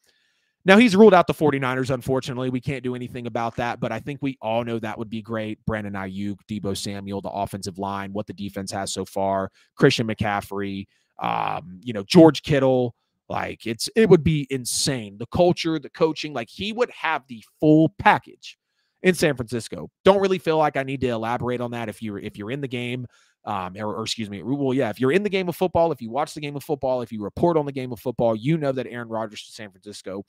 Now 0.63 0.77
he's 0.77 0.95
ruled 0.95 1.13
out 1.13 1.25
the 1.25 1.33
49ers, 1.33 1.89
unfortunately. 1.89 2.49
We 2.49 2.61
can't 2.61 2.83
do 2.83 2.95
anything 2.95 3.25
about 3.27 3.55
that, 3.55 3.79
but 3.79 3.91
I 3.91 3.99
think 3.99 4.19
we 4.21 4.37
all 4.41 4.63
know 4.63 4.77
that 4.77 4.97
would 4.97 5.09
be 5.09 5.21
great. 5.21 5.57
Brandon 5.65 5.93
Aiyuk, 5.93 6.37
Deebo 6.47 6.77
Samuel, 6.77 7.21
the 7.21 7.29
offensive 7.29 7.79
line, 7.79 8.13
what 8.13 8.27
the 8.27 8.33
defense 8.33 8.71
has 8.71 8.93
so 8.93 9.03
far, 9.03 9.49
Christian 9.75 10.07
McCaffrey, 10.07 10.85
um, 11.21 11.79
you 11.83 11.93
know, 11.93 12.03
George 12.03 12.43
Kittle. 12.43 12.95
Like 13.29 13.65
it's 13.65 13.89
it 13.95 14.09
would 14.09 14.25
be 14.25 14.45
insane. 14.49 15.17
The 15.17 15.27
culture, 15.27 15.79
the 15.79 15.89
coaching, 15.89 16.33
like 16.33 16.49
he 16.49 16.73
would 16.73 16.91
have 16.91 17.23
the 17.29 17.41
full 17.61 17.93
package 17.97 18.57
in 19.03 19.15
San 19.15 19.37
Francisco. 19.37 19.89
Don't 20.03 20.19
really 20.19 20.37
feel 20.37 20.57
like 20.57 20.75
I 20.75 20.83
need 20.83 20.99
to 20.99 21.07
elaborate 21.07 21.61
on 21.61 21.71
that 21.71 21.87
if 21.87 22.01
you're 22.01 22.19
if 22.19 22.37
you're 22.37 22.51
in 22.51 22.59
the 22.59 22.67
game 22.67 23.07
um, 23.45 23.75
or, 23.77 23.95
or, 23.95 24.03
excuse 24.03 24.29
me, 24.29 24.43
well, 24.43 24.73
yeah, 24.73 24.89
if 24.89 24.99
you're 24.99 25.11
in 25.11 25.23
the 25.23 25.29
game 25.29 25.49
of 25.49 25.55
football, 25.55 25.91
if 25.91 26.01
you 26.01 26.11
watch 26.11 26.33
the 26.33 26.41
game 26.41 26.55
of 26.55 26.63
football, 26.63 27.01
if 27.01 27.11
you 27.11 27.23
report 27.23 27.57
on 27.57 27.65
the 27.65 27.71
game 27.71 27.91
of 27.91 27.99
football, 27.99 28.35
you 28.35 28.57
know 28.57 28.71
that 28.71 28.85
Aaron 28.87 29.07
Rodgers 29.07 29.43
to 29.45 29.51
San 29.51 29.71
Francisco, 29.71 30.23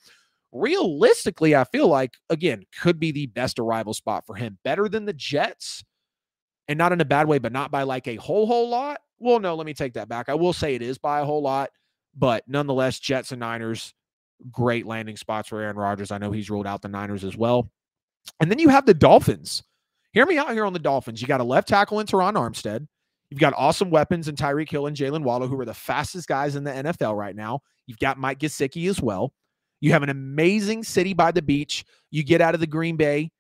realistically, 0.51 1.55
I 1.55 1.65
feel 1.65 1.89
like, 1.89 2.15
again, 2.31 2.63
could 2.81 2.99
be 2.99 3.13
the 3.13 3.27
best 3.27 3.59
arrival 3.59 3.93
spot 3.93 4.25
for 4.27 4.35
him. 4.35 4.59
Better 4.65 4.89
than 4.89 5.05
the 5.05 5.13
Jets, 5.13 5.85
and 6.69 6.79
not 6.79 6.93
in 6.93 7.03
a 7.03 7.05
bad 7.05 7.29
way, 7.29 7.39
but 7.39 7.53
not 7.53 7.71
by 7.71 7.83
like 7.83 8.09
a 8.09 8.17
whole, 8.17 8.47
whole 8.47 8.71
lot. 8.71 9.01
Well, 9.23 9.39
no, 9.39 9.55
let 9.55 9.67
me 9.67 9.75
take 9.75 9.95
that 9.95 10.09
back. 10.09 10.29
I 10.29 10.35
will 10.35 10.53
say 10.53 10.75
it 10.75 10.83
is 10.83 10.99
by 10.99 11.21
a 11.21 11.25
whole 11.25 11.43
lot, 11.43 11.71
but 12.17 12.43
nonetheless, 12.49 12.99
Jets 12.99 13.31
and 13.31 13.39
Niners, 13.39 13.95
great 14.51 14.85
landing 14.85 15.17
spots 15.17 15.49
for 15.49 15.61
Aaron 15.61 15.77
Rodgers. 15.77 16.11
I 16.11 16.19
know 16.19 16.33
he's 16.33 16.51
ruled 16.51 16.67
out 16.67 16.83
the 16.83 16.89
Niners 16.89 17.23
as 17.23 17.37
well. 17.37 17.71
And 18.41 18.51
then 18.51 18.59
you 18.59 18.69
have 18.69 18.85
the 18.85 18.95
Dolphins. 18.95 19.63
Hear 20.13 20.27
me 20.27 20.39
out 20.39 20.53
here 20.53 20.65
on 20.65 20.73
the 20.73 20.81
Dolphins. 20.81 21.23
You 21.23 21.29
got 21.29 21.41
a 21.41 21.45
left 21.45 21.69
tackle 21.69 22.01
in 22.01 22.07
Terron 22.07 22.35
Armstead. 22.35 22.87
You've 23.31 23.41
got 23.41 23.55
awesome 23.57 23.91
weapons 23.91 24.27
in 24.27 24.35
Tyreek 24.35 24.69
Hill 24.69 24.87
and 24.87 24.97
Jaylen 24.97 25.23
Waddle, 25.23 25.49
who 25.49 25.59
are 25.59 25.65
the 25.65 25.73
fastest 25.73 26.27
guys 26.29 26.57
in 26.57 26.65
the 26.65 26.73
NFL 26.73 27.17
right 27.17 27.35
now. 27.35 27.61
You've 27.87 28.01
got 28.01 28.19
Mike 28.19 28.41
Gesicki 28.41 28.91
as 28.91 29.01
well. 29.01 29.33
You 29.81 29.93
have 29.93 30.03
an 30.03 30.11
amazing 30.11 30.83
city 30.83 31.15
by 31.15 31.31
the 31.31 31.43
beach. 31.43 31.85
You 32.11 32.25
get 32.25 32.41
out 32.41 32.55
of 32.55 32.61
the 32.61 32.67
Green 32.67 32.97
Bay 32.97 33.31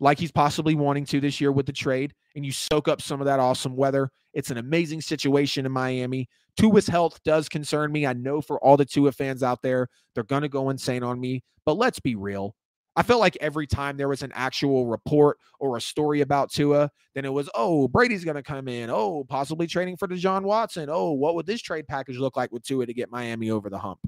like 0.00 0.18
he's 0.18 0.32
possibly 0.32 0.74
wanting 0.74 1.04
to 1.06 1.20
this 1.20 1.40
year 1.40 1.52
with 1.52 1.66
the 1.66 1.72
trade, 1.72 2.14
and 2.36 2.44
you 2.44 2.52
soak 2.52 2.88
up 2.88 3.02
some 3.02 3.20
of 3.20 3.26
that 3.26 3.40
awesome 3.40 3.76
weather. 3.76 4.10
It's 4.32 4.50
an 4.50 4.58
amazing 4.58 5.00
situation 5.00 5.66
in 5.66 5.72
Miami. 5.72 6.28
Tua's 6.56 6.86
health 6.86 7.20
does 7.24 7.48
concern 7.48 7.92
me. 7.92 8.06
I 8.06 8.12
know 8.12 8.40
for 8.40 8.62
all 8.64 8.76
the 8.76 8.84
Tua 8.84 9.12
fans 9.12 9.42
out 9.42 9.62
there, 9.62 9.88
they're 10.14 10.24
going 10.24 10.42
to 10.42 10.48
go 10.48 10.70
insane 10.70 11.02
on 11.02 11.20
me. 11.20 11.42
But 11.64 11.76
let's 11.76 12.00
be 12.00 12.14
real. 12.14 12.54
I 12.96 13.02
felt 13.04 13.20
like 13.20 13.36
every 13.40 13.68
time 13.68 13.96
there 13.96 14.08
was 14.08 14.22
an 14.22 14.32
actual 14.34 14.86
report 14.86 15.38
or 15.60 15.76
a 15.76 15.80
story 15.80 16.20
about 16.20 16.50
Tua, 16.50 16.90
then 17.14 17.24
it 17.24 17.32
was, 17.32 17.48
oh, 17.54 17.86
Brady's 17.86 18.24
going 18.24 18.36
to 18.36 18.42
come 18.42 18.66
in. 18.66 18.90
Oh, 18.90 19.24
possibly 19.28 19.68
trading 19.68 19.96
for 19.96 20.08
Deshaun 20.08 20.42
Watson. 20.42 20.88
Oh, 20.90 21.12
what 21.12 21.36
would 21.36 21.46
this 21.46 21.62
trade 21.62 21.86
package 21.86 22.18
look 22.18 22.36
like 22.36 22.50
with 22.50 22.64
Tua 22.64 22.86
to 22.86 22.94
get 22.94 23.10
Miami 23.10 23.50
over 23.50 23.70
the 23.70 23.78
hump? 23.78 24.00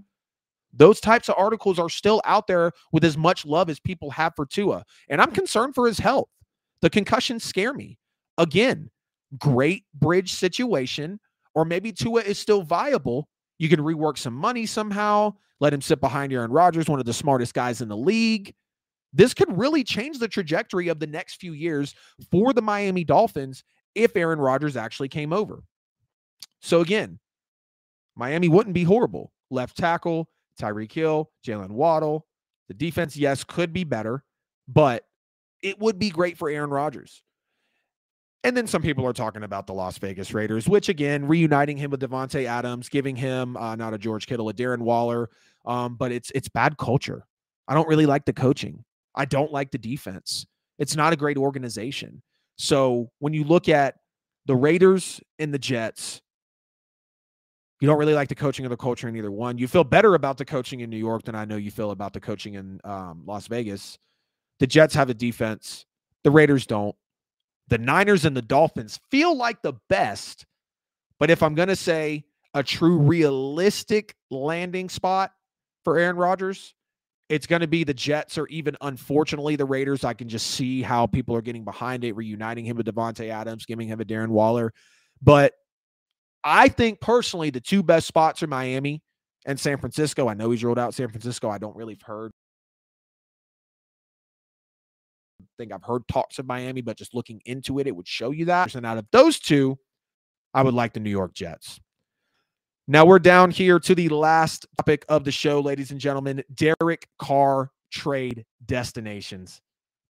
Those 0.73 1.01
types 1.01 1.29
of 1.29 1.35
articles 1.37 1.79
are 1.79 1.89
still 1.89 2.23
out 2.25 2.47
there 2.47 2.73
with 2.93 3.05
as 3.05 3.17
much 3.17 3.45
love 3.45 3.69
as 3.69 3.81
people 3.81 4.11
have 4.11 4.35
for 4.37 4.47
Tua. 4.47 4.85
And 5.09 5.21
I'm 5.21 5.33
concerned 5.33 5.75
for 5.75 5.87
his 5.87 5.99
health. 5.99 6.29
The 6.81 6.91
concussions 6.91 7.45
scare 7.45 7.75
me. 7.75 7.99
Again, 8.39 8.91
great 9.39 9.85
bridge 9.95 10.33
situation, 10.33 11.21
or 11.55 11.65
maybe 11.65 11.93
Tua 11.93 12.23
is 12.23 12.39
still 12.39 12.63
viable. 12.63 13.29
You 13.59 13.69
can 13.69 13.81
rework 13.81 14.17
some 14.17 14.35
money 14.35 14.65
somehow, 14.65 15.35
let 15.59 15.75
him 15.75 15.83
sit 15.83 16.01
behind 16.01 16.33
Aaron 16.33 16.51
Rodgers, 16.51 16.89
one 16.89 17.01
of 17.01 17.07
the 17.07 17.13
smartest 17.13 17.53
guys 17.53 17.81
in 17.81 17.89
the 17.89 17.97
league. 17.97 18.55
This 19.13 19.35
could 19.35 19.59
really 19.59 19.85
change 19.85 20.19
the 20.19 20.29
trajectory 20.29 20.89
of 20.89 21.01
the 21.01 21.07
next 21.07 21.35
few 21.35 21.53
years 21.53 21.95
for 22.31 22.53
the 22.53 22.63
Miami 22.63 23.05
Dolphins 23.05 23.65
if 23.95 24.17
Aaron 24.17 24.39
Rodgers 24.39 24.77
actually 24.77 25.09
came 25.09 25.33
over. 25.33 25.63
So 26.61 26.81
again, 26.81 27.19
Miami 28.15 28.49
wouldn't 28.49 28.75
be 28.75 28.85
horrible. 28.85 29.33
Left 29.51 29.77
tackle, 29.77 30.29
Tyreek 30.61 30.93
Hill, 30.93 31.31
Jaylen 31.47 31.71
Waddle. 31.71 32.27
The 32.69 32.75
defense, 32.75 33.17
yes, 33.17 33.43
could 33.45 33.73
be 33.73 33.85
better, 33.85 34.23
but 34.69 35.05
it 35.63 35.79
would 35.81 35.99
be 35.99 36.11
great 36.11 36.39
for 36.39 36.49
Aaron 36.49 36.71
Rodgers. 36.71 37.23
And 38.43 38.57
then 38.57 38.67
some 38.67 38.81
people 38.81 39.07
are 39.07 39.13
talking 39.13 39.43
about 39.43 39.67
the 39.67 39.75
Las 39.75 39.99
Vegas 39.99 40.33
Raiders, 40.33 40.67
which 40.67 40.89
again, 40.89 41.27
reuniting 41.27 41.77
him 41.77 41.91
with 41.91 42.01
Davante 42.01 42.47
Adams, 42.47 42.89
giving 42.89 43.15
him 43.15 43.57
uh, 43.57 43.77
not 43.77 43.93
a 43.93 43.99
George 43.99 44.27
Kittle, 44.27 44.49
a 44.49 44.55
Darren 44.55 44.79
Waller, 44.79 45.29
um, 45.67 45.97
but 45.97 46.11
it's 46.11 46.31
it's 46.35 46.49
bad 46.49 46.79
culture. 46.79 47.27
I 47.69 47.75
don't 47.75 47.89
really 47.89 48.07
like 48.07 48.25
the 48.25 48.33
coaching. 48.33 48.85
I 49.15 49.27
don't 49.27 49.53
like 49.53 49.71
the 49.71 49.79
defense. 49.79 50.47
It's 50.79 50.97
not 50.97 51.13
a 51.13 51.17
great 51.17 51.37
organization. 51.37 52.23
So 52.57 53.11
when 53.19 53.35
you 53.35 53.45
look 53.45 53.69
at 53.69 53.97
the 54.47 54.57
Raiders 54.57 55.21
and 55.39 55.53
the 55.53 55.59
Jets, 55.59 56.23
you 57.81 57.89
don't 57.89 57.99
really 57.99 58.15
like 58.15 58.29
the 58.29 58.35
coaching 58.35 58.67
or 58.67 58.69
the 58.69 58.77
culture 58.77 59.09
in 59.09 59.17
either 59.17 59.31
one. 59.31 59.57
You 59.59 59.67
feel 59.67 59.85
better 59.85 60.15
about 60.15 60.37
the 60.37 60.45
coaching 60.45 60.81
in 60.81 60.91
New 60.91 60.99
York 60.99 61.25
than 61.25 61.35
I 61.35 61.47
know 61.47 61.57
you 61.57 61.71
feel 61.71 61.91
about 61.91 62.13
the 62.13 62.21
coaching 62.21 62.55
in 62.55 62.81
um, 62.85 63.23
Las 63.27 63.47
Vegas. 63.47 63.99
The 64.59 64.67
Jets 64.67 64.95
have 64.95 65.09
a 65.09 65.15
defense, 65.15 65.87
the 66.23 66.31
Raiders 66.31 66.67
don't. 66.67 66.95
The 67.69 67.79
Niners 67.79 68.25
and 68.25 68.37
the 68.37 68.43
Dolphins 68.43 69.01
feel 69.11 69.35
like 69.37 69.63
the 69.63 69.75
best. 69.89 70.45
But 71.19 71.31
if 71.31 71.43
I'm 71.43 71.55
going 71.55 71.69
to 71.69 71.77
say 71.77 72.25
a 72.53 72.63
true 72.63 72.99
realistic 72.99 74.15
landing 74.31 74.89
spot 74.89 75.33
for 75.85 75.97
Aaron 75.97 76.17
Rodgers, 76.17 76.75
it's 77.31 77.47
going 77.47 77.61
to 77.61 77.69
be 77.69 77.85
the 77.85 77.95
Jets 77.95 78.37
or 78.37 78.49
even 78.49 78.77
unfortunately 78.81 79.55
the 79.55 79.65
Raiders. 79.65 80.05
I 80.05 80.15
can 80.15 80.29
just 80.29 80.49
see 80.49 80.83
how 80.83 81.07
people 81.07 81.37
are 81.37 81.43
getting 81.43 81.65
behind 81.65 82.05
it, 82.05 82.17
reuniting 82.17 82.65
him 82.65 82.77
with 82.77 82.87
Davante 82.87 83.31
Adams, 83.31 83.65
giving 83.65 83.87
him 83.87 84.01
a 84.01 84.05
Darren 84.05 84.29
Waller. 84.29 84.75
But 85.23 85.55
I 86.45 86.69
think 86.69 87.01
personally 87.01 87.51
the 87.51 87.61
two 87.61 87.83
best 87.83 88.07
spots 88.07 88.43
are 88.43 88.47
Miami 88.47 89.03
and 89.47 89.59
San 89.59 89.79
Francisco. 89.79 90.29
I 90.29 90.35
know 90.35 90.51
he's 90.51 90.65
rolled 90.65 90.79
out 90.79 90.95
San 90.95 91.09
Francisco. 91.09 91.49
I 91.51 91.59
don't 91.59 91.77
really 91.77 91.99
heard 92.05 92.33
I 95.41 95.45
think 95.59 95.73
I've 95.73 95.85
heard 95.85 96.07
talks 96.09 96.39
of 96.39 96.47
Miami, 96.47 96.81
but 96.81 96.97
just 96.97 97.15
looking 97.15 97.41
into 97.45 97.79
it, 97.79 97.87
it 97.87 97.95
would 97.95 98.09
show 98.09 98.31
you 98.31 98.47
that. 98.47 98.75
And 98.75 98.87
out 98.87 98.99
of 98.99 99.07
those 99.13 99.39
two, 99.39 99.79
I 100.55 100.63
would 100.63 100.75
like 100.75 100.95
the 100.95 101.01
New 101.01 101.11
York 101.11 101.35
Jets. 101.35 101.81
Now 102.89 103.05
we're 103.05 103.19
down 103.19 103.51
here 103.51 103.79
to 103.79 103.95
the 103.95 104.09
last 104.09 104.67
topic 104.79 105.05
of 105.09 105.25
the 105.25 105.31
show, 105.31 105.61
ladies 105.61 105.91
and 105.91 106.01
gentlemen. 106.01 106.43
Derek 106.55 107.09
Carr 107.19 107.71
trade 107.93 108.45
destinations. 108.67 109.61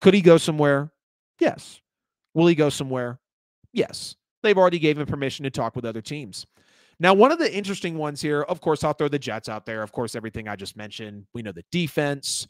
Could 0.01 0.15
he 0.15 0.23
go 0.23 0.39
somewhere? 0.39 0.93
Yes. 1.41 1.81
Will 2.35 2.47
he 2.47 2.55
go 2.55 2.71
somewhere? 2.71 3.21
Yes. 3.73 4.15
They've 4.43 4.59
already 4.59 4.79
gave 4.79 4.99
him 4.99 5.07
permission 5.07 5.45
to 5.45 5.51
talk 5.51 5.77
with 5.77 5.85
other 5.85 6.03
teams. 6.03 6.47
Now, 6.99 7.15
one 7.15 7.33
of 7.33 7.39
the 7.39 7.53
interesting 7.53 7.97
ones 7.97 8.21
here, 8.21 8.43
of 8.43 8.61
course, 8.61 8.85
I'll 8.85 8.93
throw 8.93 9.09
the 9.09 9.19
Jets 9.19 9.49
out 9.49 9.65
there. 9.65 9.83
Of 9.83 9.91
course, 9.91 10.15
everything 10.15 10.49
I 10.49 10.57
just 10.57 10.77
mentioned. 10.77 11.27
We 11.33 11.43
know 11.43 11.53
the 11.53 11.65
defense. 11.73 12.47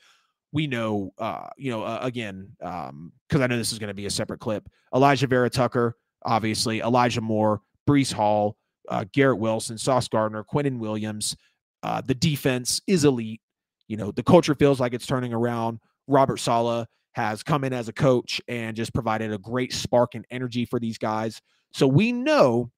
We 0.53 0.66
know, 0.66 1.12
uh, 1.18 1.49
you 1.57 1.70
know, 1.70 1.84
uh, 1.84 2.01
again, 2.03 2.51
because 2.59 2.88
um, 2.91 3.12
I 3.32 3.47
know 3.47 3.57
this 3.57 3.72
is 3.72 3.78
going 3.78 3.88
to 3.88 3.95
be 3.95 4.07
a 4.07 4.11
separate 4.11 4.41
clip. 4.41 4.68
Elijah 4.93 5.28
Vera 5.28 5.49
Tucker, 5.49 5.97
obviously, 6.24 6.80
Elijah 6.80 7.20
Moore, 7.20 7.62
Breece 7.88 8.12
Hall, 8.12 8.57
uh, 8.88 9.05
Garrett 9.12 9.38
Wilson, 9.38 9.78
Sauce 9.78 10.09
Gardner, 10.09 10.45
Quinnen 10.45 10.78
Williams. 10.78 11.36
Uh, 11.84 12.01
the 12.01 12.14
defense 12.14 12.80
is 12.88 13.05
elite. 13.05 13.41
You 13.86 13.97
know, 13.97 14.11
the 14.11 14.24
culture 14.24 14.57
feels 14.57 14.80
like 14.80 14.95
it's 14.95 15.07
turning 15.07 15.32
around. 15.32 15.78
Robert 16.09 16.38
Saleh 16.38 16.86
has 17.12 17.42
come 17.42 17.64
in 17.64 17.72
as 17.72 17.88
a 17.88 17.92
coach 17.92 18.40
and 18.48 18.76
just 18.76 18.94
provided 18.94 19.32
a 19.32 19.38
great 19.38 19.72
spark 19.72 20.14
and 20.14 20.24
energy 20.30 20.64
for 20.64 20.78
these 20.78 20.98
guys. 20.98 21.40
So 21.72 21.86
we 21.86 22.12
know 22.12 22.70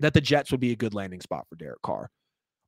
that 0.00 0.14
the 0.14 0.20
Jets 0.20 0.50
would 0.50 0.60
be 0.60 0.72
a 0.72 0.76
good 0.76 0.94
landing 0.94 1.20
spot 1.20 1.46
for 1.48 1.56
Derek 1.56 1.82
Carr. 1.82 2.10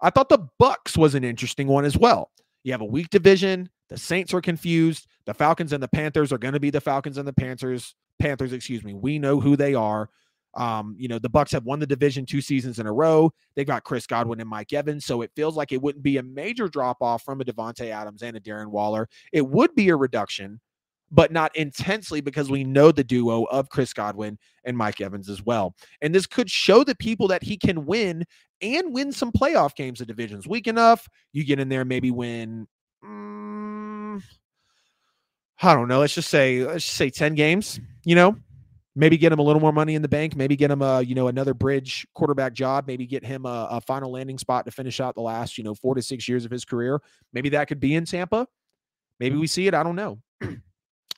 I 0.01 0.11
thought 0.11 0.28
the 0.28 0.49
Bucs 0.61 0.97
was 0.97 1.14
an 1.14 1.24
interesting 1.24 1.66
one 1.66 1.84
as 1.84 1.97
well. 1.97 2.30
You 2.64 2.72
have 2.72 2.80
a 2.80 2.86
weak 2.86 3.11
division. 3.11 3.68
The 3.89 3.99
Saints 3.99 4.32
are 4.34 4.41
confused. 4.41 5.07
The 5.26 5.34
Falcons 5.34 5.72
and 5.72 5.82
the 5.82 5.89
Panthers 5.89 6.32
are 6.32 6.39
going 6.39 6.55
to 6.55 6.61
be 6.61 6.70
the 6.70 6.80
Falcons 6.80 7.18
and 7.18 7.26
the 7.26 7.32
Panthers. 7.32 7.95
Panthers, 8.18 8.53
excuse 8.53 8.84
me. 8.84 8.95
We 8.95 9.18
know 9.18 9.41
who 9.41 9.57
they 9.57 9.74
are. 9.74 10.11
Um, 10.55 10.97
you 10.99 11.09
know, 11.09 11.18
the 11.18 11.30
Bucs 11.30 11.53
have 11.53 11.64
won 11.64 11.78
the 11.78 11.86
division 11.86 12.26
two 12.26 12.41
seasons 12.41 12.78
in 12.78 12.86
a 12.86 12.93
row. 12.93 13.30
They've 13.55 13.66
got 13.66 13.84
Chris 13.84 14.07
Godwin 14.07 14.41
and 14.41 14.49
Mike 14.49 14.72
Evans, 14.72 15.05
so 15.05 15.22
it 15.22 15.30
feels 15.36 15.57
like 15.57 15.72
it 15.72 15.80
wouldn't 15.80 16.03
be 16.03 16.16
a 16.16 16.23
major 16.23 16.69
drop 16.69 16.98
off 17.01 17.23
from 17.23 17.40
a 17.40 17.44
Davante 17.44 17.90
Adams 17.90 18.23
and 18.23 18.36
a 18.36 18.40
Darren 18.40 18.69
Waller. 18.69 19.09
It 19.32 19.47
would 19.47 19.74
be 19.74 19.90
a 19.90 19.97
reduction, 19.97 20.60
but 21.10 21.32
not 21.32 21.55
intensely 21.56 22.20
because 22.20 22.51
we 22.51 22.64
know 22.64 22.93
the 22.93 23.05
duo 23.05 23.44
of 23.44 23.68
Chris 23.70 23.93
Godwin 23.93 24.39
and 24.64 24.76
Mike 24.76 25.01
Evans 25.01 25.28
as 25.28 25.43
well. 25.43 25.74
And 26.02 26.14
this 26.14 26.26
could 26.26 26.51
show 26.51 26.85
the 26.85 26.94
people 26.94 27.28
that 27.28 27.43
he 27.43 27.56
can 27.56 27.86
win 27.86 28.24
and 28.60 28.93
win 28.93 29.12
some 29.12 29.32
playoff 29.32 29.74
games. 29.74 30.01
The 30.01 30.06
division's 30.06 30.47
weak 30.47 30.66
enough. 30.66 31.09
You 31.32 31.44
get 31.44 31.60
in 31.60 31.68
there, 31.68 31.85
maybe 31.85 32.10
win. 32.10 32.66
Mm, 33.05 34.22
I 35.62 35.74
don't 35.74 35.89
know. 35.89 36.01
Let's 36.01 36.14
just 36.14 36.30
say 36.30 36.64
let's 36.64 36.85
just 36.85 36.97
say 36.97 37.10
ten 37.10 37.35
games. 37.35 37.80
You 38.05 38.14
know, 38.14 38.36
maybe 38.98 39.16
get 39.16 39.32
him 39.32 39.39
a 39.39 39.43
little 39.43 39.60
more 39.60 39.72
money 39.72 39.94
in 39.94 40.02
the 40.02 40.09
bank, 40.09 40.35
maybe 40.35 40.56
get 40.56 40.70
him 40.70 40.82
a, 40.82 41.01
you 41.02 41.14
know, 41.14 41.28
another 41.28 41.55
bridge 41.55 42.06
quarterback 42.14 42.52
job, 42.52 42.86
maybe 42.89 43.06
get 43.06 43.24
him 43.24 43.47
a, 43.47 43.68
a, 43.70 43.80
final 43.80 44.10
landing 44.10 44.39
spot 44.39 44.64
to 44.64 44.72
finish 44.72 44.98
out 44.98 45.14
the 45.14 45.20
last, 45.20 45.56
you 45.56 45.62
know, 45.62 45.72
four 45.72 45.94
to 45.94 46.02
six 46.02 46.28
years 46.28 46.44
of 46.44 46.51
his 46.51 46.64
career. 46.64 47.01
Maybe 47.32 47.48
that 47.51 47.68
could 47.68 47.78
be 47.78 47.94
in 47.94 48.05
Tampa. 48.05 48.48
Maybe 49.20 49.36
we 49.36 49.47
see 49.47 49.68
it. 49.68 49.74
I 49.74 49.85
don't 49.85 49.94
know. 49.97 50.18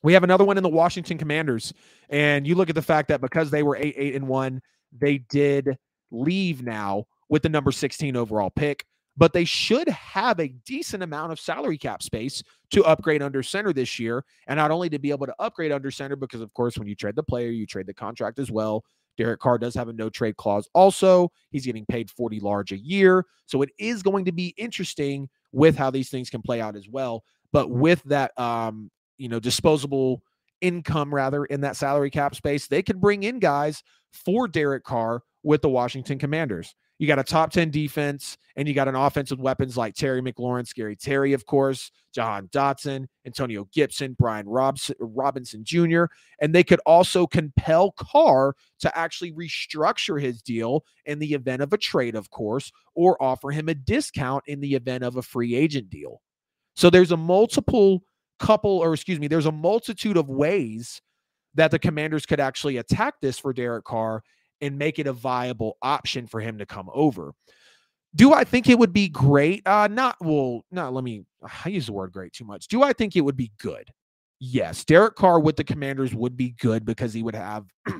we 0.02 0.12
have 0.14 0.24
another 0.24 0.44
one 0.44 0.56
in 0.56 0.62
the 0.62 0.68
Washington 0.68 1.18
Commanders. 1.18 1.72
And 2.08 2.46
you 2.46 2.54
look 2.54 2.68
at 2.68 2.74
the 2.74 2.82
fact 2.82 3.08
that 3.08 3.20
because 3.20 3.50
they 3.50 3.62
were 3.62 3.76
eight, 3.76 3.94
eight, 3.96 4.14
and 4.14 4.28
one, 4.28 4.60
they 4.92 5.18
did 5.18 5.76
leave 6.10 6.62
now 6.62 7.04
with 7.28 7.42
the 7.42 7.48
number 7.48 7.70
16 7.70 8.16
overall 8.16 8.50
pick. 8.50 8.84
but 9.16 9.32
they 9.34 9.44
should 9.44 9.88
have 9.88 10.40
a 10.40 10.48
decent 10.64 11.02
amount 11.02 11.30
of 11.30 11.38
salary 11.38 11.76
cap 11.76 12.02
space 12.02 12.42
to 12.70 12.82
upgrade 12.84 13.22
under 13.22 13.42
center 13.42 13.72
this 13.72 13.98
year. 13.98 14.24
And 14.46 14.56
not 14.56 14.70
only 14.70 14.88
to 14.88 14.98
be 14.98 15.10
able 15.10 15.26
to 15.26 15.34
upgrade 15.38 15.72
under 15.72 15.90
center, 15.90 16.16
because 16.16 16.40
of 16.40 16.52
course, 16.54 16.78
when 16.78 16.88
you 16.88 16.94
trade 16.94 17.16
the 17.16 17.22
player, 17.22 17.50
you 17.50 17.66
trade 17.66 17.86
the 17.86 17.94
contract 17.94 18.38
as 18.38 18.50
well. 18.50 18.82
Derek 19.18 19.40
Carr 19.40 19.58
does 19.58 19.74
have 19.74 19.88
a 19.88 19.92
no 19.92 20.08
trade 20.08 20.36
clause 20.38 20.68
also. 20.72 21.30
He's 21.50 21.66
getting 21.66 21.84
paid 21.84 22.10
40 22.10 22.40
large 22.40 22.72
a 22.72 22.78
year. 22.78 23.26
So 23.44 23.60
it 23.60 23.68
is 23.78 24.02
going 24.02 24.24
to 24.24 24.32
be 24.32 24.54
interesting 24.56 25.28
with 25.52 25.76
how 25.76 25.90
these 25.90 26.08
things 26.08 26.30
can 26.30 26.40
play 26.40 26.60
out 26.60 26.76
as 26.76 26.88
well. 26.88 27.22
But 27.52 27.70
with 27.70 28.02
that 28.04 28.32
um, 28.38 28.90
you 29.20 29.28
know, 29.28 29.38
disposable 29.38 30.22
income 30.62 31.14
rather 31.14 31.44
in 31.44 31.60
that 31.60 31.76
salary 31.76 32.10
cap 32.10 32.34
space, 32.34 32.66
they 32.66 32.82
could 32.82 33.00
bring 33.00 33.22
in 33.22 33.38
guys 33.38 33.82
for 34.12 34.48
Derek 34.48 34.82
Carr 34.82 35.22
with 35.42 35.60
the 35.60 35.68
Washington 35.68 36.18
Commanders. 36.18 36.74
You 36.98 37.06
got 37.06 37.18
a 37.18 37.24
top 37.24 37.50
10 37.50 37.70
defense 37.70 38.38
and 38.56 38.66
you 38.66 38.74
got 38.74 38.88
an 38.88 38.94
offense 38.94 39.30
with 39.30 39.40
weapons 39.40 39.76
like 39.76 39.94
Terry 39.94 40.22
McLaurin, 40.22 40.66
Scary 40.66 40.96
Terry, 40.96 41.34
of 41.34 41.44
course, 41.46 41.90
Jahan 42.14 42.48
Dotson, 42.48 43.06
Antonio 43.26 43.68
Gibson, 43.72 44.16
Brian 44.18 44.46
Robinson 44.46 45.64
Jr. 45.64 46.04
And 46.40 46.54
they 46.54 46.64
could 46.64 46.80
also 46.86 47.26
compel 47.26 47.92
Carr 47.92 48.54
to 48.80 48.98
actually 48.98 49.32
restructure 49.32 50.20
his 50.20 50.40
deal 50.40 50.84
in 51.04 51.18
the 51.18 51.34
event 51.34 51.62
of 51.62 51.72
a 51.74 51.78
trade, 51.78 52.14
of 52.14 52.30
course, 52.30 52.72
or 52.94 53.22
offer 53.22 53.50
him 53.50 53.68
a 53.68 53.74
discount 53.74 54.44
in 54.46 54.60
the 54.60 54.74
event 54.74 55.04
of 55.04 55.16
a 55.16 55.22
free 55.22 55.54
agent 55.54 55.90
deal. 55.90 56.20
So 56.74 56.88
there's 56.88 57.12
a 57.12 57.16
multiple 57.16 58.02
couple, 58.40 58.78
or 58.78 58.92
excuse 58.92 59.20
me, 59.20 59.28
there's 59.28 59.46
a 59.46 59.52
multitude 59.52 60.16
of 60.16 60.28
ways 60.28 61.00
that 61.54 61.70
the 61.70 61.78
commanders 61.78 62.26
could 62.26 62.40
actually 62.40 62.76
attack 62.76 63.14
this 63.20 63.38
for 63.38 63.52
Derek 63.52 63.84
Carr 63.84 64.22
and 64.60 64.78
make 64.78 64.98
it 64.98 65.06
a 65.06 65.12
viable 65.12 65.76
option 65.82 66.26
for 66.26 66.40
him 66.40 66.58
to 66.58 66.66
come 66.66 66.90
over. 66.92 67.32
Do 68.14 68.32
I 68.32 68.44
think 68.44 68.68
it 68.68 68.78
would 68.78 68.92
be 68.92 69.08
great? 69.08 69.66
Uh, 69.66 69.88
not 69.88 70.16
well, 70.20 70.64
not 70.70 70.92
let 70.92 71.04
me 71.04 71.24
I 71.64 71.68
use 71.68 71.86
the 71.86 71.92
word 71.92 72.12
great 72.12 72.32
too 72.32 72.44
much. 72.44 72.68
Do 72.68 72.82
I 72.82 72.92
think 72.92 73.14
it 73.14 73.20
would 73.20 73.36
be 73.36 73.52
good? 73.58 73.88
Yes, 74.40 74.84
Derek 74.84 75.16
Carr 75.16 75.38
with 75.38 75.56
the 75.56 75.64
commanders 75.64 76.14
would 76.14 76.36
be 76.36 76.50
good 76.60 76.84
because 76.84 77.12
he 77.12 77.22
would 77.22 77.34
have 77.34 77.66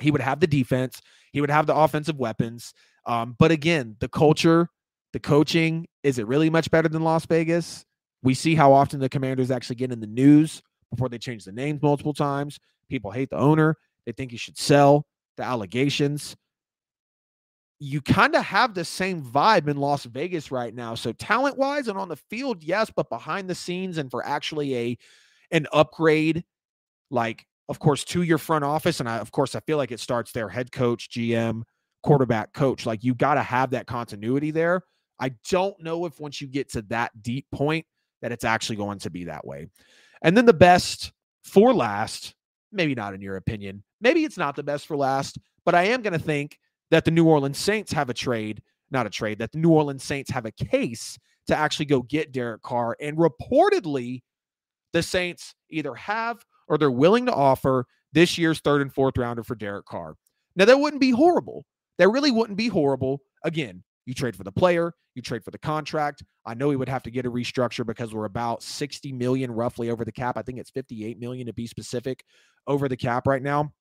he 0.00 0.10
would 0.10 0.20
have 0.20 0.40
the 0.40 0.46
defense, 0.46 1.02
he 1.32 1.40
would 1.40 1.50
have 1.50 1.66
the 1.66 1.74
offensive 1.74 2.16
weapons. 2.16 2.72
Um, 3.04 3.36
but 3.38 3.50
again, 3.50 3.96
the 4.00 4.08
culture, 4.08 4.68
the 5.12 5.20
coaching, 5.20 5.86
is 6.02 6.18
it 6.18 6.26
really 6.26 6.50
much 6.50 6.70
better 6.70 6.88
than 6.88 7.02
Las 7.02 7.26
Vegas? 7.26 7.84
We 8.26 8.34
see 8.34 8.56
how 8.56 8.72
often 8.72 8.98
the 8.98 9.08
commanders 9.08 9.52
actually 9.52 9.76
get 9.76 9.92
in 9.92 10.00
the 10.00 10.06
news 10.08 10.60
before 10.90 11.08
they 11.08 11.16
change 11.16 11.44
the 11.44 11.52
names 11.52 11.80
multiple 11.80 12.12
times. 12.12 12.58
People 12.90 13.12
hate 13.12 13.30
the 13.30 13.36
owner. 13.36 13.76
They 14.04 14.10
think 14.10 14.32
he 14.32 14.36
should 14.36 14.58
sell 14.58 15.06
the 15.36 15.44
allegations. 15.44 16.34
You 17.78 18.00
kind 18.00 18.34
of 18.34 18.42
have 18.42 18.74
the 18.74 18.84
same 18.84 19.22
vibe 19.22 19.68
in 19.68 19.76
Las 19.76 20.06
Vegas 20.06 20.50
right 20.50 20.74
now. 20.74 20.96
So 20.96 21.12
talent 21.12 21.56
wise 21.56 21.86
and 21.86 21.96
on 21.96 22.08
the 22.08 22.16
field, 22.16 22.64
yes, 22.64 22.90
but 22.90 23.08
behind 23.10 23.48
the 23.48 23.54
scenes 23.54 23.96
and 23.96 24.10
for 24.10 24.26
actually 24.26 24.76
a 24.76 24.98
an 25.52 25.68
upgrade, 25.72 26.42
like 27.12 27.46
of 27.68 27.78
course 27.78 28.02
to 28.06 28.22
your 28.22 28.38
front 28.38 28.64
office, 28.64 28.98
and 28.98 29.08
I, 29.08 29.18
of 29.18 29.30
course 29.30 29.54
I 29.54 29.60
feel 29.60 29.76
like 29.76 29.92
it 29.92 30.00
starts 30.00 30.32
there, 30.32 30.48
head 30.48 30.72
coach, 30.72 31.10
GM, 31.10 31.62
quarterback, 32.02 32.52
coach. 32.54 32.86
Like 32.86 33.04
you 33.04 33.14
got 33.14 33.34
to 33.34 33.42
have 33.44 33.70
that 33.70 33.86
continuity 33.86 34.50
there. 34.50 34.82
I 35.20 35.30
don't 35.48 35.80
know 35.80 36.06
if 36.06 36.18
once 36.18 36.40
you 36.40 36.48
get 36.48 36.72
to 36.72 36.82
that 36.82 37.22
deep 37.22 37.46
point 37.52 37.86
that 38.22 38.32
it's 38.32 38.44
actually 38.44 38.76
going 38.76 38.98
to 39.00 39.10
be 39.10 39.24
that 39.24 39.46
way. 39.46 39.68
And 40.22 40.36
then 40.36 40.46
the 40.46 40.52
best 40.52 41.12
for 41.44 41.74
last, 41.74 42.34
maybe 42.72 42.94
not 42.94 43.14
in 43.14 43.20
your 43.20 43.36
opinion, 43.36 43.82
maybe 44.00 44.24
it's 44.24 44.38
not 44.38 44.56
the 44.56 44.62
best 44.62 44.86
for 44.86 44.96
last, 44.96 45.38
but 45.64 45.74
I 45.74 45.84
am 45.84 46.02
going 46.02 46.12
to 46.12 46.18
think 46.18 46.58
that 46.90 47.04
the 47.04 47.10
New 47.10 47.26
Orleans 47.26 47.58
Saints 47.58 47.92
have 47.92 48.10
a 48.10 48.14
trade, 48.14 48.62
not 48.90 49.06
a 49.06 49.10
trade, 49.10 49.38
that 49.38 49.52
the 49.52 49.58
New 49.58 49.70
Orleans 49.70 50.04
Saints 50.04 50.30
have 50.30 50.46
a 50.46 50.52
case 50.52 51.18
to 51.46 51.56
actually 51.56 51.86
go 51.86 52.02
get 52.02 52.32
Derek 52.32 52.62
Carr. 52.62 52.96
And 53.00 53.16
reportedly, 53.16 54.22
the 54.92 55.02
Saints 55.02 55.54
either 55.70 55.94
have 55.94 56.44
or 56.68 56.78
they're 56.78 56.90
willing 56.90 57.26
to 57.26 57.34
offer 57.34 57.86
this 58.12 58.38
year's 58.38 58.60
third 58.60 58.82
and 58.82 58.92
fourth 58.92 59.18
rounder 59.18 59.44
for 59.44 59.54
Derek 59.54 59.86
Carr. 59.86 60.16
Now, 60.56 60.64
that 60.64 60.78
wouldn't 60.78 61.00
be 61.00 61.10
horrible. 61.10 61.64
That 61.98 62.08
really 62.08 62.30
wouldn't 62.30 62.56
be 62.56 62.68
horrible. 62.68 63.20
Again, 63.44 63.82
you 64.06 64.14
trade 64.14 64.36
for 64.36 64.44
the 64.44 64.52
player, 64.52 64.92
you 65.14 65.22
trade 65.22 65.44
for 65.44 65.50
the 65.50 65.58
contract. 65.58 66.22
I 66.46 66.54
know 66.54 66.70
he 66.70 66.76
would 66.76 66.88
have 66.88 67.02
to 67.02 67.10
get 67.10 67.26
a 67.26 67.30
restructure 67.30 67.84
because 67.84 68.14
we're 68.14 68.24
about 68.24 68.62
60 68.62 69.12
million 69.12 69.50
roughly 69.50 69.90
over 69.90 70.04
the 70.04 70.12
cap. 70.12 70.38
I 70.38 70.42
think 70.42 70.58
it's 70.58 70.70
58 70.70 71.18
million 71.18 71.46
to 71.48 71.52
be 71.52 71.66
specific 71.66 72.24
over 72.66 72.88
the 72.88 72.96
cap 72.96 73.26
right 73.26 73.42
now. 73.42 73.72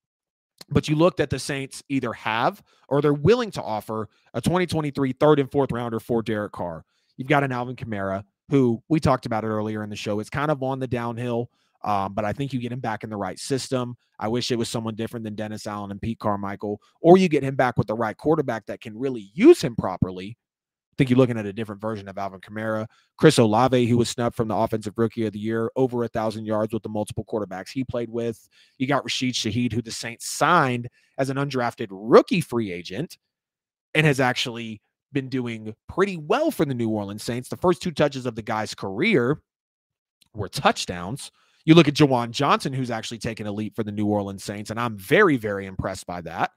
But 0.70 0.90
you 0.90 0.96
looked 0.96 1.20
at 1.20 1.30
the 1.30 1.40
Saints 1.40 1.84
either 1.90 2.14
have 2.14 2.62
or 2.90 3.02
they're 3.02 3.14
willing 3.14 3.52
to 3.52 3.62
offer 3.62 4.10
a 4.34 4.42
2023 4.42 5.14
third 5.14 5.40
and 5.40 5.52
fourth 5.52 5.72
rounder 5.72 6.00
for 6.00 6.22
Derek 6.22 6.54
Carr. 6.54 6.84
You've 7.18 7.28
got 7.28 7.44
an 7.44 7.52
Alvin 7.52 7.76
Kamara 7.76 8.24
who 8.50 8.82
we 8.90 9.00
talked 9.00 9.26
about 9.26 9.44
it 9.44 9.48
earlier 9.48 9.84
in 9.84 9.90
the 9.90 9.96
show. 9.96 10.20
It's 10.20 10.30
kind 10.30 10.52
of 10.52 10.64
on 10.64 10.80
the 10.80 10.88
downhill. 10.88 11.50
Um, 11.86 12.14
but 12.14 12.26
I 12.26 12.34
think 12.34 12.52
you 12.52 12.60
get 12.60 12.72
him 12.72 12.80
back 12.80 13.04
in 13.04 13.12
the 13.12 13.16
right 13.16 13.38
system. 13.38 13.96
I 14.20 14.28
wish 14.28 14.50
it 14.50 14.58
was 14.58 14.70
someone 14.70 14.96
different 14.96 15.24
than 15.24 15.36
Dennis 15.36 15.68
Allen 15.68 15.92
and 15.92 16.02
Pete 16.02 16.20
Carmichael, 16.20 16.82
or 17.00 17.18
you 17.18 17.30
get 17.30 17.44
him 17.44 17.56
back 17.56 17.78
with 17.78 17.86
the 17.86 17.94
right 17.94 18.18
quarterback 18.18 18.66
that 18.66 18.82
can 18.82 18.98
really 18.98 19.30
use 19.36 19.62
him 19.62 19.76
properly. 19.76 20.36
I 20.36 20.96
think 20.98 21.10
you're 21.10 21.20
looking 21.20 21.38
at 21.38 21.46
a 21.46 21.54
different 21.54 21.82
version 21.82 22.08
of 22.08 22.18
Alvin 22.18 22.40
Kamara. 22.40 22.88
Chris 23.18 23.38
Olave, 23.38 23.86
who 23.86 23.98
was 23.98 24.10
snubbed 24.10 24.36
from 24.36 24.48
the 24.48 24.56
Offensive 24.56 24.98
Rookie 24.98 25.28
of 25.28 25.34
the 25.34 25.40
Year, 25.40 25.70
over 25.76 26.04
a 26.04 26.08
thousand 26.08 26.46
yards 26.46 26.74
with 26.74 26.84
the 26.84 26.90
multiple 26.90 27.26
quarterbacks 27.26 27.70
he 27.72 27.84
played 27.84 28.10
with. 28.10 28.48
You 28.78 28.88
got 28.88 29.04
Rashid 29.04 29.36
Shaheed, 29.36 29.74
who 29.74 29.82
the 29.82 29.92
Saints 29.92 30.28
signed 30.28 30.88
as 31.18 31.30
an 31.30 31.38
undrafted 31.38 31.88
rookie 31.92 32.42
free 32.42 32.72
agent 32.72 33.18
and 33.94 34.08
has 34.08 34.20
actually 34.20 34.82
been 35.12 35.30
doing 35.30 35.76
pretty 35.88 36.18
well 36.18 36.50
for 36.50 36.66
the 36.66 36.74
New 36.74 36.90
Orleans 36.90 37.24
Saints. 37.24 37.50
The 37.50 37.58
first 37.58 37.82
two 37.82 37.92
touches 37.92 38.26
of 38.26 38.36
the 38.36 38.42
guy's 38.42 38.74
career 38.74 39.42
were 40.34 40.50
touchdowns. 40.50 41.30
You 41.66 41.74
look 41.74 41.88
at 41.88 41.96
Juwan 41.96 42.32
Johnson, 42.32 42.74
who's 42.74 42.92
actually 42.92 43.18
taken 43.18 43.48
a 43.48 43.52
leap 43.52 43.76
for 43.76 43.84
the 43.84 43.92
New 43.92 44.06
Orleans 44.06 44.44
Saints, 44.44 44.70
and 44.70 44.80
I'm 44.80 44.98
very, 44.98 45.36
very 45.36 45.66
impressed 45.66 46.06
by 46.06 46.22
that. 46.22 46.52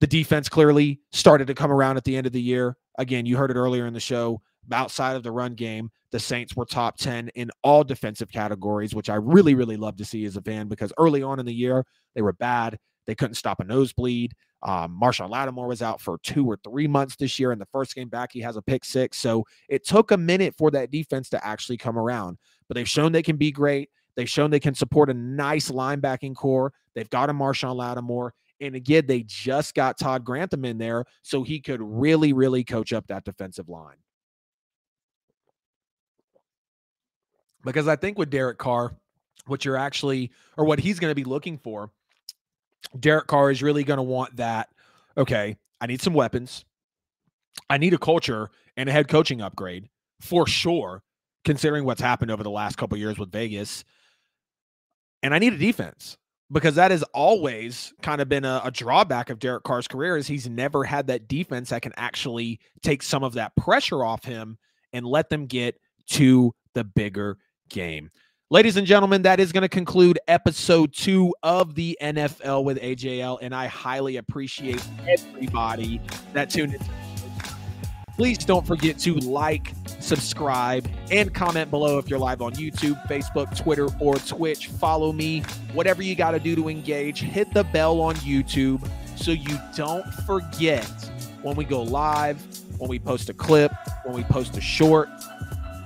The 0.00 0.08
defense 0.08 0.48
clearly 0.48 1.00
started 1.12 1.46
to 1.46 1.54
come 1.54 1.70
around 1.70 1.96
at 1.96 2.04
the 2.04 2.16
end 2.16 2.26
of 2.26 2.32
the 2.32 2.42
year. 2.42 2.76
Again, 2.98 3.26
you 3.26 3.36
heard 3.36 3.50
it 3.50 3.56
earlier 3.56 3.86
in 3.86 3.94
the 3.94 4.00
show. 4.00 4.42
Outside 4.72 5.14
of 5.14 5.22
the 5.22 5.30
run 5.30 5.54
game, 5.54 5.90
the 6.10 6.18
Saints 6.18 6.56
were 6.56 6.64
top 6.64 6.96
10 6.96 7.28
in 7.34 7.50
all 7.62 7.84
defensive 7.84 8.30
categories, 8.30 8.94
which 8.94 9.10
I 9.10 9.16
really, 9.16 9.54
really 9.54 9.76
love 9.76 9.96
to 9.96 10.04
see 10.04 10.24
as 10.24 10.36
a 10.36 10.42
fan 10.42 10.68
because 10.68 10.92
early 10.98 11.22
on 11.22 11.38
in 11.38 11.46
the 11.46 11.54
year, 11.54 11.84
they 12.14 12.22
were 12.22 12.32
bad. 12.32 12.78
They 13.06 13.14
couldn't 13.14 13.34
stop 13.34 13.60
a 13.60 13.64
nosebleed. 13.64 14.32
Um, 14.62 14.98
Marshon 15.00 15.28
Lattimore 15.28 15.68
was 15.68 15.82
out 15.82 16.00
for 16.00 16.18
two 16.22 16.46
or 16.46 16.58
three 16.64 16.86
months 16.86 17.16
this 17.16 17.38
year. 17.38 17.52
In 17.52 17.58
the 17.58 17.66
first 17.66 17.94
game 17.94 18.08
back, 18.08 18.32
he 18.32 18.40
has 18.40 18.56
a 18.56 18.62
pick 18.62 18.84
six. 18.84 19.18
So 19.18 19.44
it 19.68 19.86
took 19.86 20.10
a 20.10 20.16
minute 20.16 20.54
for 20.56 20.70
that 20.70 20.90
defense 20.90 21.28
to 21.30 21.46
actually 21.46 21.76
come 21.76 21.98
around. 21.98 22.38
But 22.66 22.76
they've 22.76 22.88
shown 22.88 23.12
they 23.12 23.22
can 23.22 23.36
be 23.36 23.52
great. 23.52 23.90
They've 24.16 24.28
shown 24.28 24.50
they 24.50 24.60
can 24.60 24.74
support 24.74 25.10
a 25.10 25.14
nice 25.14 25.70
linebacking 25.70 26.36
core. 26.36 26.72
They've 26.94 27.10
got 27.10 27.30
a 27.30 27.32
Marshon 27.32 27.74
Lattimore. 27.74 28.34
And 28.60 28.76
again, 28.76 29.06
they 29.06 29.24
just 29.24 29.74
got 29.74 29.98
Todd 29.98 30.24
Grantham 30.24 30.64
in 30.64 30.78
there 30.78 31.04
so 31.22 31.42
he 31.42 31.60
could 31.60 31.80
really, 31.82 32.32
really 32.32 32.64
coach 32.64 32.92
up 32.92 33.06
that 33.08 33.24
defensive 33.24 33.68
line. 33.68 33.96
Because 37.64 37.88
I 37.88 37.96
think 37.96 38.18
with 38.18 38.30
Derek 38.30 38.58
Carr, 38.58 38.94
what 39.46 39.64
you're 39.64 39.76
actually, 39.76 40.30
or 40.56 40.64
what 40.64 40.78
he's 40.78 41.00
going 41.00 41.10
to 41.10 41.14
be 41.14 41.24
looking 41.24 41.58
for, 41.58 41.90
Derek 42.98 43.26
Carr 43.26 43.50
is 43.50 43.62
really 43.62 43.84
going 43.84 43.96
to 43.96 44.02
want 44.02 44.36
that. 44.36 44.68
Okay, 45.16 45.56
I 45.80 45.86
need 45.86 46.00
some 46.00 46.14
weapons. 46.14 46.64
I 47.68 47.78
need 47.78 47.94
a 47.94 47.98
culture 47.98 48.50
and 48.76 48.88
a 48.88 48.92
head 48.92 49.08
coaching 49.08 49.40
upgrade 49.40 49.88
for 50.20 50.46
sure, 50.46 51.02
considering 51.44 51.84
what's 51.84 52.00
happened 52.00 52.30
over 52.30 52.42
the 52.42 52.50
last 52.50 52.76
couple 52.76 52.96
years 52.98 53.18
with 53.18 53.32
Vegas. 53.32 53.84
And 55.24 55.34
I 55.34 55.38
need 55.38 55.54
a 55.54 55.58
defense 55.58 56.18
because 56.52 56.74
that 56.74 56.90
has 56.90 57.02
always 57.14 57.94
kind 58.02 58.20
of 58.20 58.28
been 58.28 58.44
a, 58.44 58.60
a, 58.62 58.70
drawback 58.70 59.30
of 59.30 59.38
Derek 59.38 59.64
Carr's 59.64 59.88
career 59.88 60.18
is 60.18 60.26
he's 60.26 60.50
never 60.50 60.84
had 60.84 61.06
that 61.06 61.26
defense 61.26 61.70
that 61.70 61.80
can 61.80 61.94
actually 61.96 62.60
take 62.82 63.02
some 63.02 63.24
of 63.24 63.32
that 63.32 63.56
pressure 63.56 64.04
off 64.04 64.22
him 64.22 64.58
and 64.92 65.06
let 65.06 65.30
them 65.30 65.46
get 65.46 65.80
to 66.10 66.54
the 66.74 66.84
bigger 66.84 67.38
game. 67.70 68.10
Ladies 68.50 68.76
and 68.76 68.86
gentlemen, 68.86 69.22
that 69.22 69.40
is 69.40 69.50
going 69.50 69.62
to 69.62 69.68
conclude 69.68 70.18
episode 70.28 70.92
two 70.92 71.34
of 71.42 71.74
the 71.74 71.96
NFL 72.02 72.64
with 72.64 72.78
AJL, 72.78 73.38
and 73.40 73.54
I 73.54 73.66
highly 73.66 74.18
appreciate 74.18 74.86
everybody 75.08 76.02
that 76.34 76.50
tuned 76.50 76.74
in 76.74 76.80
Please 78.16 78.38
don't 78.44 78.66
forget 78.66 78.98
to 79.00 79.14
like, 79.14 79.72
subscribe, 80.04 80.88
and 81.10 81.32
comment 81.34 81.70
below 81.70 81.98
if 81.98 82.08
you're 82.08 82.18
live 82.18 82.42
on 82.42 82.52
YouTube, 82.54 83.00
Facebook, 83.08 83.56
Twitter, 83.56 83.88
or 84.00 84.16
Twitch. 84.16 84.68
Follow 84.68 85.12
me, 85.12 85.40
whatever 85.72 86.02
you 86.02 86.14
got 86.14 86.32
to 86.32 86.38
do 86.38 86.54
to 86.54 86.68
engage. 86.68 87.20
Hit 87.20 87.52
the 87.54 87.64
bell 87.64 88.00
on 88.00 88.14
YouTube 88.16 88.88
so 89.16 89.30
you 89.30 89.58
don't 89.74 90.06
forget 90.26 90.86
when 91.42 91.56
we 91.56 91.64
go 91.64 91.82
live, 91.82 92.40
when 92.78 92.88
we 92.88 92.98
post 92.98 93.28
a 93.28 93.34
clip, 93.34 93.72
when 94.04 94.14
we 94.14 94.22
post 94.24 94.56
a 94.56 94.60
short. 94.60 95.08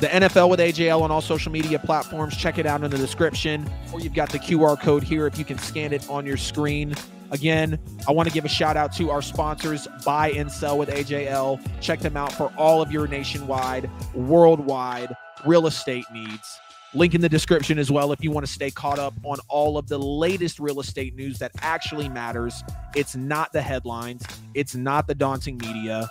The 0.01 0.07
NFL 0.07 0.49
with 0.49 0.61
AJL 0.61 1.03
on 1.03 1.11
all 1.11 1.21
social 1.21 1.51
media 1.51 1.79
platforms. 1.79 2.37
Check 2.37 2.59
it 2.59 2.67
out 2.67 2.85
in 2.85 2.91
the 2.91 2.97
description, 2.97 3.69
or 3.93 4.01
you've 4.01 4.15
got 4.15 4.31
the 4.31 4.39
QR 4.39 4.81
code 4.81 5.03
here 5.03 5.27
if 5.27 5.39
you 5.39 5.45
can 5.45 5.59
scan 5.59 5.93
it 5.93 6.09
on 6.09 6.25
your 6.25 6.37
screen. 6.37 6.95
Again, 7.31 7.79
I 8.09 8.13
want 8.13 8.29
to 8.29 8.35
give 8.35 8.45
a 8.45 8.49
shout 8.49 8.77
out 8.77 8.93
to 8.97 9.11
our 9.11 9.23
sponsors, 9.23 9.87
Buy 10.05 10.31
and 10.31 10.51
Sell 10.51 10.79
with 10.79 10.89
AJL. 10.89 11.61
Check 11.81 12.01
them 12.01 12.17
out 12.17 12.33
for 12.33 12.53
all 12.57 12.81
of 12.81 12.91
your 12.91 13.07
nationwide, 13.07 13.91
worldwide 14.15 15.15
real 15.45 15.67
estate 15.67 16.05
needs. 16.13 16.61
Link 16.95 17.15
in 17.15 17.21
the 17.21 17.29
description 17.29 17.79
as 17.79 17.91
well 17.91 18.13
if 18.13 18.25
you 18.25 18.31
want 18.31 18.47
to 18.47 18.53
stay 18.53 18.71
caught 18.71 18.99
up 18.99 19.13
on 19.23 19.37
all 19.49 19.77
of 19.77 19.89
the 19.89 19.99
latest 19.99 20.59
real 20.59 20.81
estate 20.81 21.15
news 21.15 21.39
that 21.39 21.53
actually 21.61 22.09
matters. 22.09 22.65
It's 22.97 23.15
not 23.15 23.53
the 23.53 23.61
headlines, 23.61 24.25
it's 24.55 24.75
not 24.75 25.07
the 25.07 25.15
daunting 25.15 25.59
media. 25.59 26.09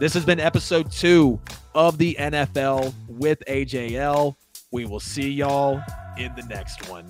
This 0.00 0.14
has 0.14 0.24
been 0.24 0.40
episode 0.40 0.90
two 0.90 1.40
of 1.74 1.98
the 1.98 2.16
NFL 2.18 2.94
with 3.08 3.42
AJL. 3.48 4.36
We 4.70 4.86
will 4.86 5.00
see 5.00 5.30
y'all 5.30 5.82
in 6.16 6.34
the 6.36 6.42
next 6.44 6.88
one. 6.88 7.04